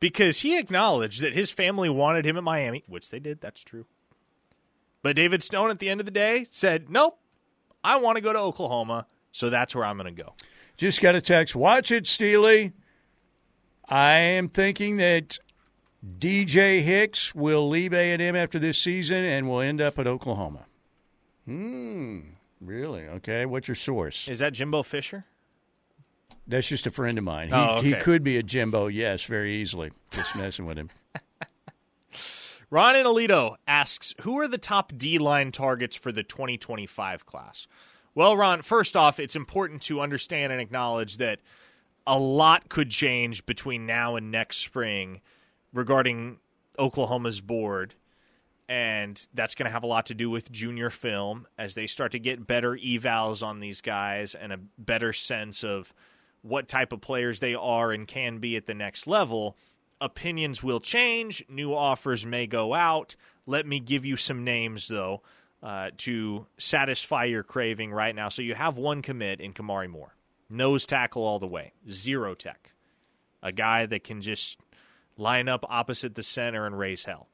Because 0.00 0.40
he 0.40 0.58
acknowledged 0.58 1.20
that 1.22 1.32
his 1.32 1.50
family 1.50 1.88
wanted 1.88 2.24
him 2.24 2.36
at 2.36 2.44
Miami, 2.44 2.84
which 2.86 3.10
they 3.10 3.18
did, 3.18 3.40
that's 3.40 3.62
true. 3.62 3.86
But 5.02 5.16
David 5.16 5.42
Stone 5.42 5.70
at 5.70 5.78
the 5.78 5.88
end 5.88 6.00
of 6.00 6.06
the 6.06 6.12
day 6.12 6.46
said, 6.50 6.88
Nope, 6.88 7.18
I 7.82 7.96
want 7.96 8.16
to 8.16 8.22
go 8.22 8.32
to 8.32 8.38
Oklahoma, 8.38 9.06
so 9.32 9.50
that's 9.50 9.74
where 9.74 9.84
I'm 9.84 9.96
going 9.96 10.14
to 10.14 10.22
go. 10.22 10.34
Just 10.76 11.00
got 11.00 11.14
a 11.14 11.20
text. 11.20 11.56
Watch 11.56 11.90
it, 11.90 12.06
Steely. 12.06 12.72
I 13.88 14.12
am 14.12 14.48
thinking 14.48 14.98
that 14.98 15.38
DJ 16.18 16.82
Hicks 16.82 17.34
will 17.34 17.68
leave 17.68 17.92
A 17.92 18.12
and 18.12 18.22
M 18.22 18.36
after 18.36 18.58
this 18.58 18.78
season 18.78 19.24
and 19.24 19.48
will 19.48 19.60
end 19.60 19.80
up 19.80 19.98
at 19.98 20.06
Oklahoma. 20.06 20.66
Hmm. 21.44 22.20
Really? 22.60 23.06
Okay. 23.06 23.46
What's 23.46 23.68
your 23.68 23.74
source? 23.74 24.28
Is 24.28 24.40
that 24.40 24.52
Jimbo 24.52 24.82
Fisher? 24.82 25.24
That's 26.46 26.66
just 26.66 26.86
a 26.86 26.90
friend 26.90 27.18
of 27.18 27.24
mine. 27.24 27.48
He, 27.48 27.54
Oh, 27.54 27.80
he 27.82 27.92
could 27.94 28.24
be 28.24 28.36
a 28.38 28.42
Jimbo, 28.42 28.86
yes, 28.86 29.24
very 29.24 29.56
easily. 29.56 29.92
Just 30.10 30.34
messing 30.36 30.64
with 30.66 30.78
him. 30.78 30.90
Ron 32.70 32.96
and 32.96 33.06
Alito 33.06 33.56
asks, 33.66 34.14
"Who 34.22 34.38
are 34.38 34.48
the 34.48 34.58
top 34.58 34.92
D 34.96 35.18
line 35.18 35.52
targets 35.52 35.96
for 35.96 36.12
the 36.12 36.22
2025 36.22 37.24
class?" 37.24 37.66
Well, 38.14 38.36
Ron, 38.36 38.62
first 38.62 38.96
off, 38.96 39.20
it's 39.20 39.36
important 39.36 39.82
to 39.82 40.00
understand 40.00 40.52
and 40.52 40.60
acknowledge 40.60 41.18
that 41.18 41.40
a 42.06 42.18
lot 42.18 42.68
could 42.68 42.90
change 42.90 43.46
between 43.46 43.86
now 43.86 44.16
and 44.16 44.30
next 44.30 44.58
spring 44.58 45.20
regarding 45.72 46.38
Oklahoma's 46.78 47.40
board. 47.40 47.94
And 48.68 49.24
that's 49.32 49.54
going 49.54 49.64
to 49.66 49.70
have 49.72 49.82
a 49.82 49.86
lot 49.86 50.06
to 50.06 50.14
do 50.14 50.28
with 50.28 50.50
junior 50.52 50.90
film 50.90 51.46
as 51.56 51.74
they 51.74 51.86
start 51.86 52.12
to 52.12 52.18
get 52.18 52.46
better 52.46 52.72
evals 52.72 53.42
on 53.42 53.60
these 53.60 53.80
guys 53.80 54.34
and 54.34 54.52
a 54.52 54.58
better 54.76 55.12
sense 55.14 55.64
of 55.64 55.94
what 56.42 56.68
type 56.68 56.92
of 56.92 57.00
players 57.00 57.40
they 57.40 57.54
are 57.54 57.92
and 57.92 58.06
can 58.06 58.38
be 58.38 58.56
at 58.56 58.66
the 58.66 58.74
next 58.74 59.06
level. 59.06 59.56
Opinions 60.00 60.62
will 60.62 60.80
change. 60.80 61.44
New 61.48 61.74
offers 61.74 62.24
may 62.24 62.46
go 62.46 62.74
out. 62.74 63.16
Let 63.46 63.66
me 63.66 63.80
give 63.80 64.04
you 64.04 64.16
some 64.16 64.44
names, 64.44 64.88
though, 64.88 65.22
uh, 65.62 65.90
to 65.98 66.46
satisfy 66.56 67.24
your 67.24 67.42
craving 67.42 67.92
right 67.92 68.14
now. 68.14 68.28
So 68.28 68.42
you 68.42 68.54
have 68.54 68.76
one 68.76 69.02
commit 69.02 69.40
in 69.40 69.52
Kamari 69.52 69.88
Moore. 69.88 70.14
Nose 70.48 70.86
tackle 70.86 71.24
all 71.24 71.38
the 71.38 71.46
way. 71.46 71.72
Zero 71.90 72.34
tech. 72.34 72.72
A 73.42 73.52
guy 73.52 73.86
that 73.86 74.04
can 74.04 74.20
just 74.20 74.58
line 75.16 75.48
up 75.48 75.64
opposite 75.68 76.14
the 76.14 76.22
center 76.22 76.64
and 76.64 76.78
raise 76.78 77.04
hell. 77.04 77.28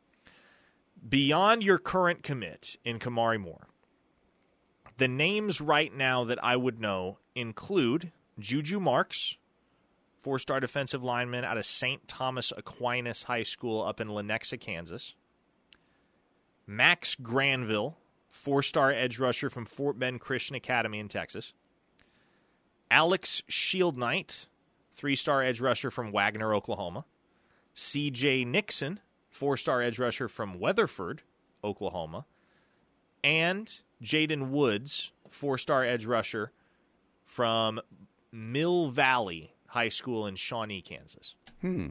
Beyond 1.06 1.62
your 1.62 1.78
current 1.78 2.22
commit 2.22 2.76
in 2.84 2.98
Kamari 2.98 3.38
Moore, 3.38 3.68
the 4.96 5.08
names 5.08 5.60
right 5.60 5.94
now 5.94 6.24
that 6.24 6.42
I 6.42 6.56
would 6.56 6.80
know 6.80 7.18
include 7.34 8.10
Juju 8.38 8.80
Marks, 8.80 9.36
four 10.22 10.38
star 10.38 10.60
defensive 10.60 11.02
lineman 11.02 11.44
out 11.44 11.58
of 11.58 11.66
St. 11.66 12.06
Thomas 12.08 12.52
Aquinas 12.56 13.22
High 13.22 13.42
School 13.42 13.82
up 13.82 14.00
in 14.00 14.08
Lenexa, 14.08 14.58
Kansas. 14.58 15.14
Max 16.66 17.14
Granville, 17.14 17.96
four 18.30 18.62
star 18.62 18.90
edge 18.90 19.18
rusher 19.18 19.50
from 19.50 19.64
Fort 19.64 19.98
Bend 19.98 20.20
Christian 20.20 20.56
Academy 20.56 20.98
in 20.98 21.08
Texas. 21.08 21.52
Alex 22.90 23.42
Shieldnight, 23.50 24.46
three 24.94 25.16
star 25.16 25.42
edge 25.42 25.60
rusher 25.60 25.90
from 25.90 26.10
Wagoner, 26.10 26.54
Oklahoma. 26.54 27.04
CJ 27.74 28.46
Nixon, 28.46 29.00
four 29.30 29.56
star 29.56 29.82
edge 29.82 29.98
rusher 29.98 30.28
from 30.28 30.58
Weatherford, 30.58 31.22
Oklahoma. 31.62 32.24
And 33.22 33.72
Jaden 34.02 34.50
Woods, 34.50 35.12
four 35.30 35.58
star 35.58 35.84
edge 35.84 36.06
rusher 36.06 36.52
from 37.24 37.80
Mill 38.34 38.90
Valley 38.90 39.54
High 39.68 39.88
School 39.88 40.26
in 40.26 40.34
Shawnee, 40.36 40.82
Kansas. 40.82 41.34
Hmm. 41.60 41.88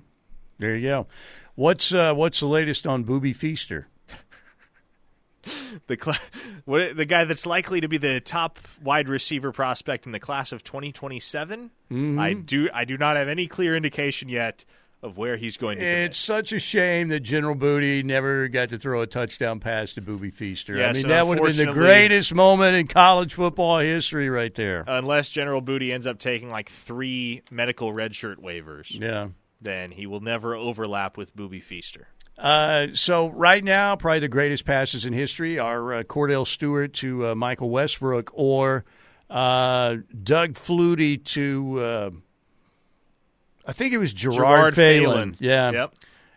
There 0.59 0.75
you 0.75 0.87
go. 0.87 1.07
What's 1.55 1.93
uh, 1.93 2.13
what's 2.13 2.39
the 2.39 2.45
latest 2.47 2.85
on 2.85 3.03
Booby 3.03 3.33
Feaster? 3.33 3.87
the 5.87 5.97
cl- 6.01 6.17
what, 6.65 6.95
the 6.95 7.05
guy 7.05 7.25
that's 7.25 7.45
likely 7.45 7.81
to 7.81 7.87
be 7.87 7.97
the 7.97 8.19
top 8.21 8.59
wide 8.81 9.09
receiver 9.09 9.51
prospect 9.51 10.05
in 10.05 10.11
the 10.11 10.19
class 10.19 10.51
of 10.51 10.63
2027. 10.63 11.71
Mhm. 11.91 12.19
I 12.19 12.33
do 12.33 12.69
I 12.73 12.85
do 12.85 12.97
not 12.97 13.15
have 13.15 13.27
any 13.27 13.47
clear 13.47 13.75
indication 13.75 14.29
yet 14.29 14.63
of 15.03 15.17
where 15.17 15.35
he's 15.35 15.57
going 15.57 15.77
to 15.77 15.83
commit. 15.83 16.11
It's 16.11 16.17
such 16.17 16.53
a 16.53 16.59
shame 16.59 17.09
that 17.09 17.19
General 17.19 17.55
Booty 17.55 18.01
never 18.03 18.47
got 18.47 18.69
to 18.69 18.79
throw 18.79 19.01
a 19.01 19.07
touchdown 19.07 19.59
pass 19.59 19.93
to 19.93 20.01
Booby 20.01 20.31
Feaster. 20.31 20.81
I 20.81 20.93
mean, 20.93 21.09
that 21.09 21.27
would 21.27 21.39
have 21.39 21.57
been 21.57 21.67
the 21.67 21.73
greatest 21.73 22.33
moment 22.33 22.75
in 22.75 22.87
college 22.87 23.33
football 23.33 23.79
history 23.79 24.29
right 24.29 24.55
there. 24.55 24.85
Unless 24.87 25.29
General 25.29 25.59
Booty 25.61 25.91
ends 25.91 26.07
up 26.07 26.19
taking 26.19 26.49
like 26.49 26.69
three 26.69 27.43
medical 27.51 27.91
redshirt 27.91 28.37
waivers. 28.37 28.97
Yeah. 28.97 29.27
Then 29.61 29.91
he 29.91 30.07
will 30.07 30.21
never 30.21 30.55
overlap 30.55 31.17
with 31.17 31.35
Booby 31.35 31.59
Feaster. 31.59 32.07
Uh, 32.37 32.87
so 32.93 33.29
right 33.29 33.63
now, 33.63 33.95
probably 33.95 34.19
the 34.19 34.27
greatest 34.27 34.65
passes 34.65 35.05
in 35.05 35.13
history 35.13 35.59
are 35.59 35.93
uh, 35.93 36.03
Kordell 36.03 36.47
Stewart 36.47 36.93
to 36.95 37.27
uh, 37.27 37.35
Michael 37.35 37.69
Westbrook 37.69 38.31
or 38.33 38.85
uh, 39.29 39.97
Doug 40.23 40.53
Flutie 40.53 41.23
to 41.25 41.79
uh, 41.79 42.09
I 43.65 43.71
think 43.71 43.93
it 43.93 43.97
was 43.97 44.13
Gerard, 44.13 44.37
Gerard 44.37 44.75
Phelan. 44.75 45.03
Phelan. 45.03 45.37
Yeah. 45.39 45.71
Yep. 45.71 45.93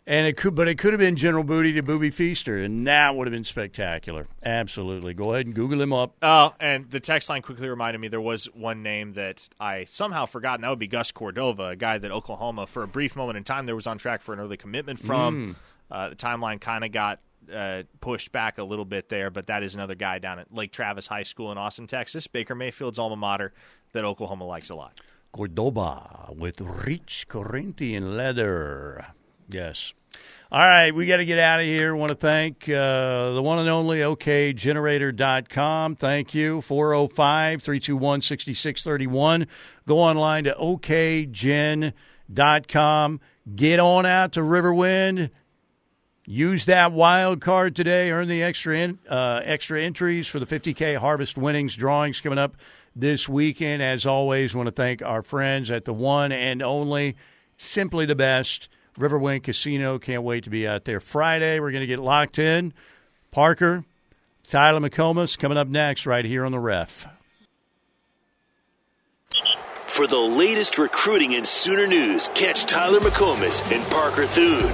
And 0.08 0.28
it 0.28 0.36
could, 0.36 0.54
but 0.54 0.68
it 0.68 0.78
could 0.78 0.92
have 0.92 1.00
been 1.00 1.16
General 1.16 1.42
Booty 1.42 1.72
to 1.72 1.82
Booby 1.82 2.10
Feaster, 2.10 2.58
and 2.58 2.86
that 2.86 3.16
would 3.16 3.26
have 3.26 3.32
been 3.32 3.42
spectacular. 3.42 4.28
Absolutely. 4.44 5.14
Go 5.14 5.32
ahead 5.32 5.46
and 5.46 5.54
Google 5.54 5.82
him 5.82 5.92
up. 5.92 6.14
Oh, 6.22 6.54
and 6.60 6.88
the 6.88 7.00
text 7.00 7.28
line 7.28 7.42
quickly 7.42 7.68
reminded 7.68 7.98
me 7.98 8.06
there 8.06 8.20
was 8.20 8.44
one 8.54 8.84
name 8.84 9.14
that 9.14 9.42
I 9.58 9.86
somehow 9.86 10.26
forgot, 10.26 10.54
and 10.54 10.64
that 10.64 10.70
would 10.70 10.78
be 10.78 10.86
Gus 10.86 11.10
Cordova, 11.10 11.70
a 11.70 11.76
guy 11.76 11.98
that 11.98 12.12
Oklahoma, 12.12 12.68
for 12.68 12.84
a 12.84 12.88
brief 12.88 13.16
moment 13.16 13.36
in 13.36 13.42
time, 13.42 13.66
there 13.66 13.74
was 13.74 13.88
on 13.88 13.98
track 13.98 14.22
for 14.22 14.32
an 14.32 14.38
early 14.38 14.56
commitment 14.56 15.00
from. 15.00 15.56
Uh, 15.90 16.10
the 16.10 16.16
timeline 16.16 16.60
kind 16.60 16.84
of 16.84 16.92
got 16.92 17.18
uh, 17.52 17.82
pushed 18.00 18.30
back 18.30 18.58
a 18.58 18.62
little 18.62 18.84
bit 18.84 19.08
there, 19.08 19.30
but 19.30 19.48
that 19.48 19.64
is 19.64 19.74
another 19.74 19.96
guy 19.96 20.20
down 20.20 20.38
at 20.38 20.54
Lake 20.54 20.70
Travis 20.70 21.08
High 21.08 21.24
School 21.24 21.50
in 21.50 21.58
Austin, 21.58 21.88
Texas, 21.88 22.28
Baker 22.28 22.54
Mayfield's 22.54 23.00
alma 23.00 23.16
mater 23.16 23.52
that 23.92 24.04
Oklahoma 24.04 24.44
likes 24.44 24.70
a 24.70 24.76
lot. 24.76 24.94
Cordoba 25.32 26.32
with 26.36 26.60
rich 26.60 27.26
Corinthian 27.28 28.16
leather. 28.16 29.06
Yes. 29.48 29.92
All 30.50 30.66
right, 30.66 30.94
we 30.94 31.06
got 31.06 31.16
to 31.16 31.24
get 31.24 31.40
out 31.40 31.60
of 31.60 31.66
here. 31.66 31.94
want 31.96 32.10
to 32.10 32.16
thank 32.16 32.68
uh, 32.68 33.32
the 33.32 33.42
one 33.42 33.58
and 33.58 33.68
only 33.68 33.98
OKGenerator.com. 33.98 35.96
Thank 35.96 36.34
you. 36.34 36.60
405 36.60 37.62
321 37.62 38.22
6631. 38.22 39.46
Go 39.86 39.98
online 39.98 40.44
to 40.44 40.54
OKGen.com. 40.54 41.90
Get 43.54 43.80
on 43.80 44.06
out 44.06 44.32
to 44.32 44.40
Riverwind. 44.40 45.30
Use 46.28 46.64
that 46.66 46.92
wild 46.92 47.40
card 47.40 47.76
today. 47.76 48.10
Earn 48.10 48.28
the 48.28 48.42
extra 48.42 48.76
in, 48.76 48.98
uh, 49.08 49.42
extra 49.44 49.80
entries 49.80 50.26
for 50.26 50.40
the 50.40 50.46
50K 50.46 50.96
Harvest 50.96 51.36
Winnings 51.36 51.76
drawings 51.76 52.20
coming 52.20 52.38
up 52.38 52.56
this 52.96 53.28
weekend. 53.28 53.82
As 53.82 54.06
always, 54.06 54.54
want 54.54 54.66
to 54.66 54.72
thank 54.72 55.02
our 55.02 55.22
friends 55.22 55.70
at 55.70 55.84
the 55.84 55.92
one 55.92 56.32
and 56.32 56.62
only, 56.62 57.14
simply 57.56 58.06
the 58.06 58.16
best, 58.16 58.68
Riverwind 58.98 59.44
Casino. 59.44 59.98
Can't 59.98 60.22
wait 60.22 60.44
to 60.44 60.50
be 60.50 60.66
out 60.66 60.86
there 60.86 60.98
Friday. 60.98 61.60
We're 61.60 61.70
going 61.70 61.82
to 61.82 61.86
get 61.86 62.00
locked 62.00 62.38
in. 62.38 62.72
Parker, 63.30 63.84
Tyler 64.48 64.80
McComas 64.80 65.38
coming 65.38 65.58
up 65.58 65.68
next 65.68 66.06
right 66.06 66.24
here 66.24 66.44
on 66.44 66.52
the 66.52 66.58
ref. 66.58 67.06
For 69.86 70.06
the 70.06 70.18
latest 70.18 70.78
recruiting 70.78 71.34
and 71.34 71.46
Sooner 71.46 71.86
news, 71.86 72.28
catch 72.34 72.64
Tyler 72.64 73.00
McComas 73.00 73.70
and 73.72 73.84
Parker 73.90 74.26
Thune 74.26 74.72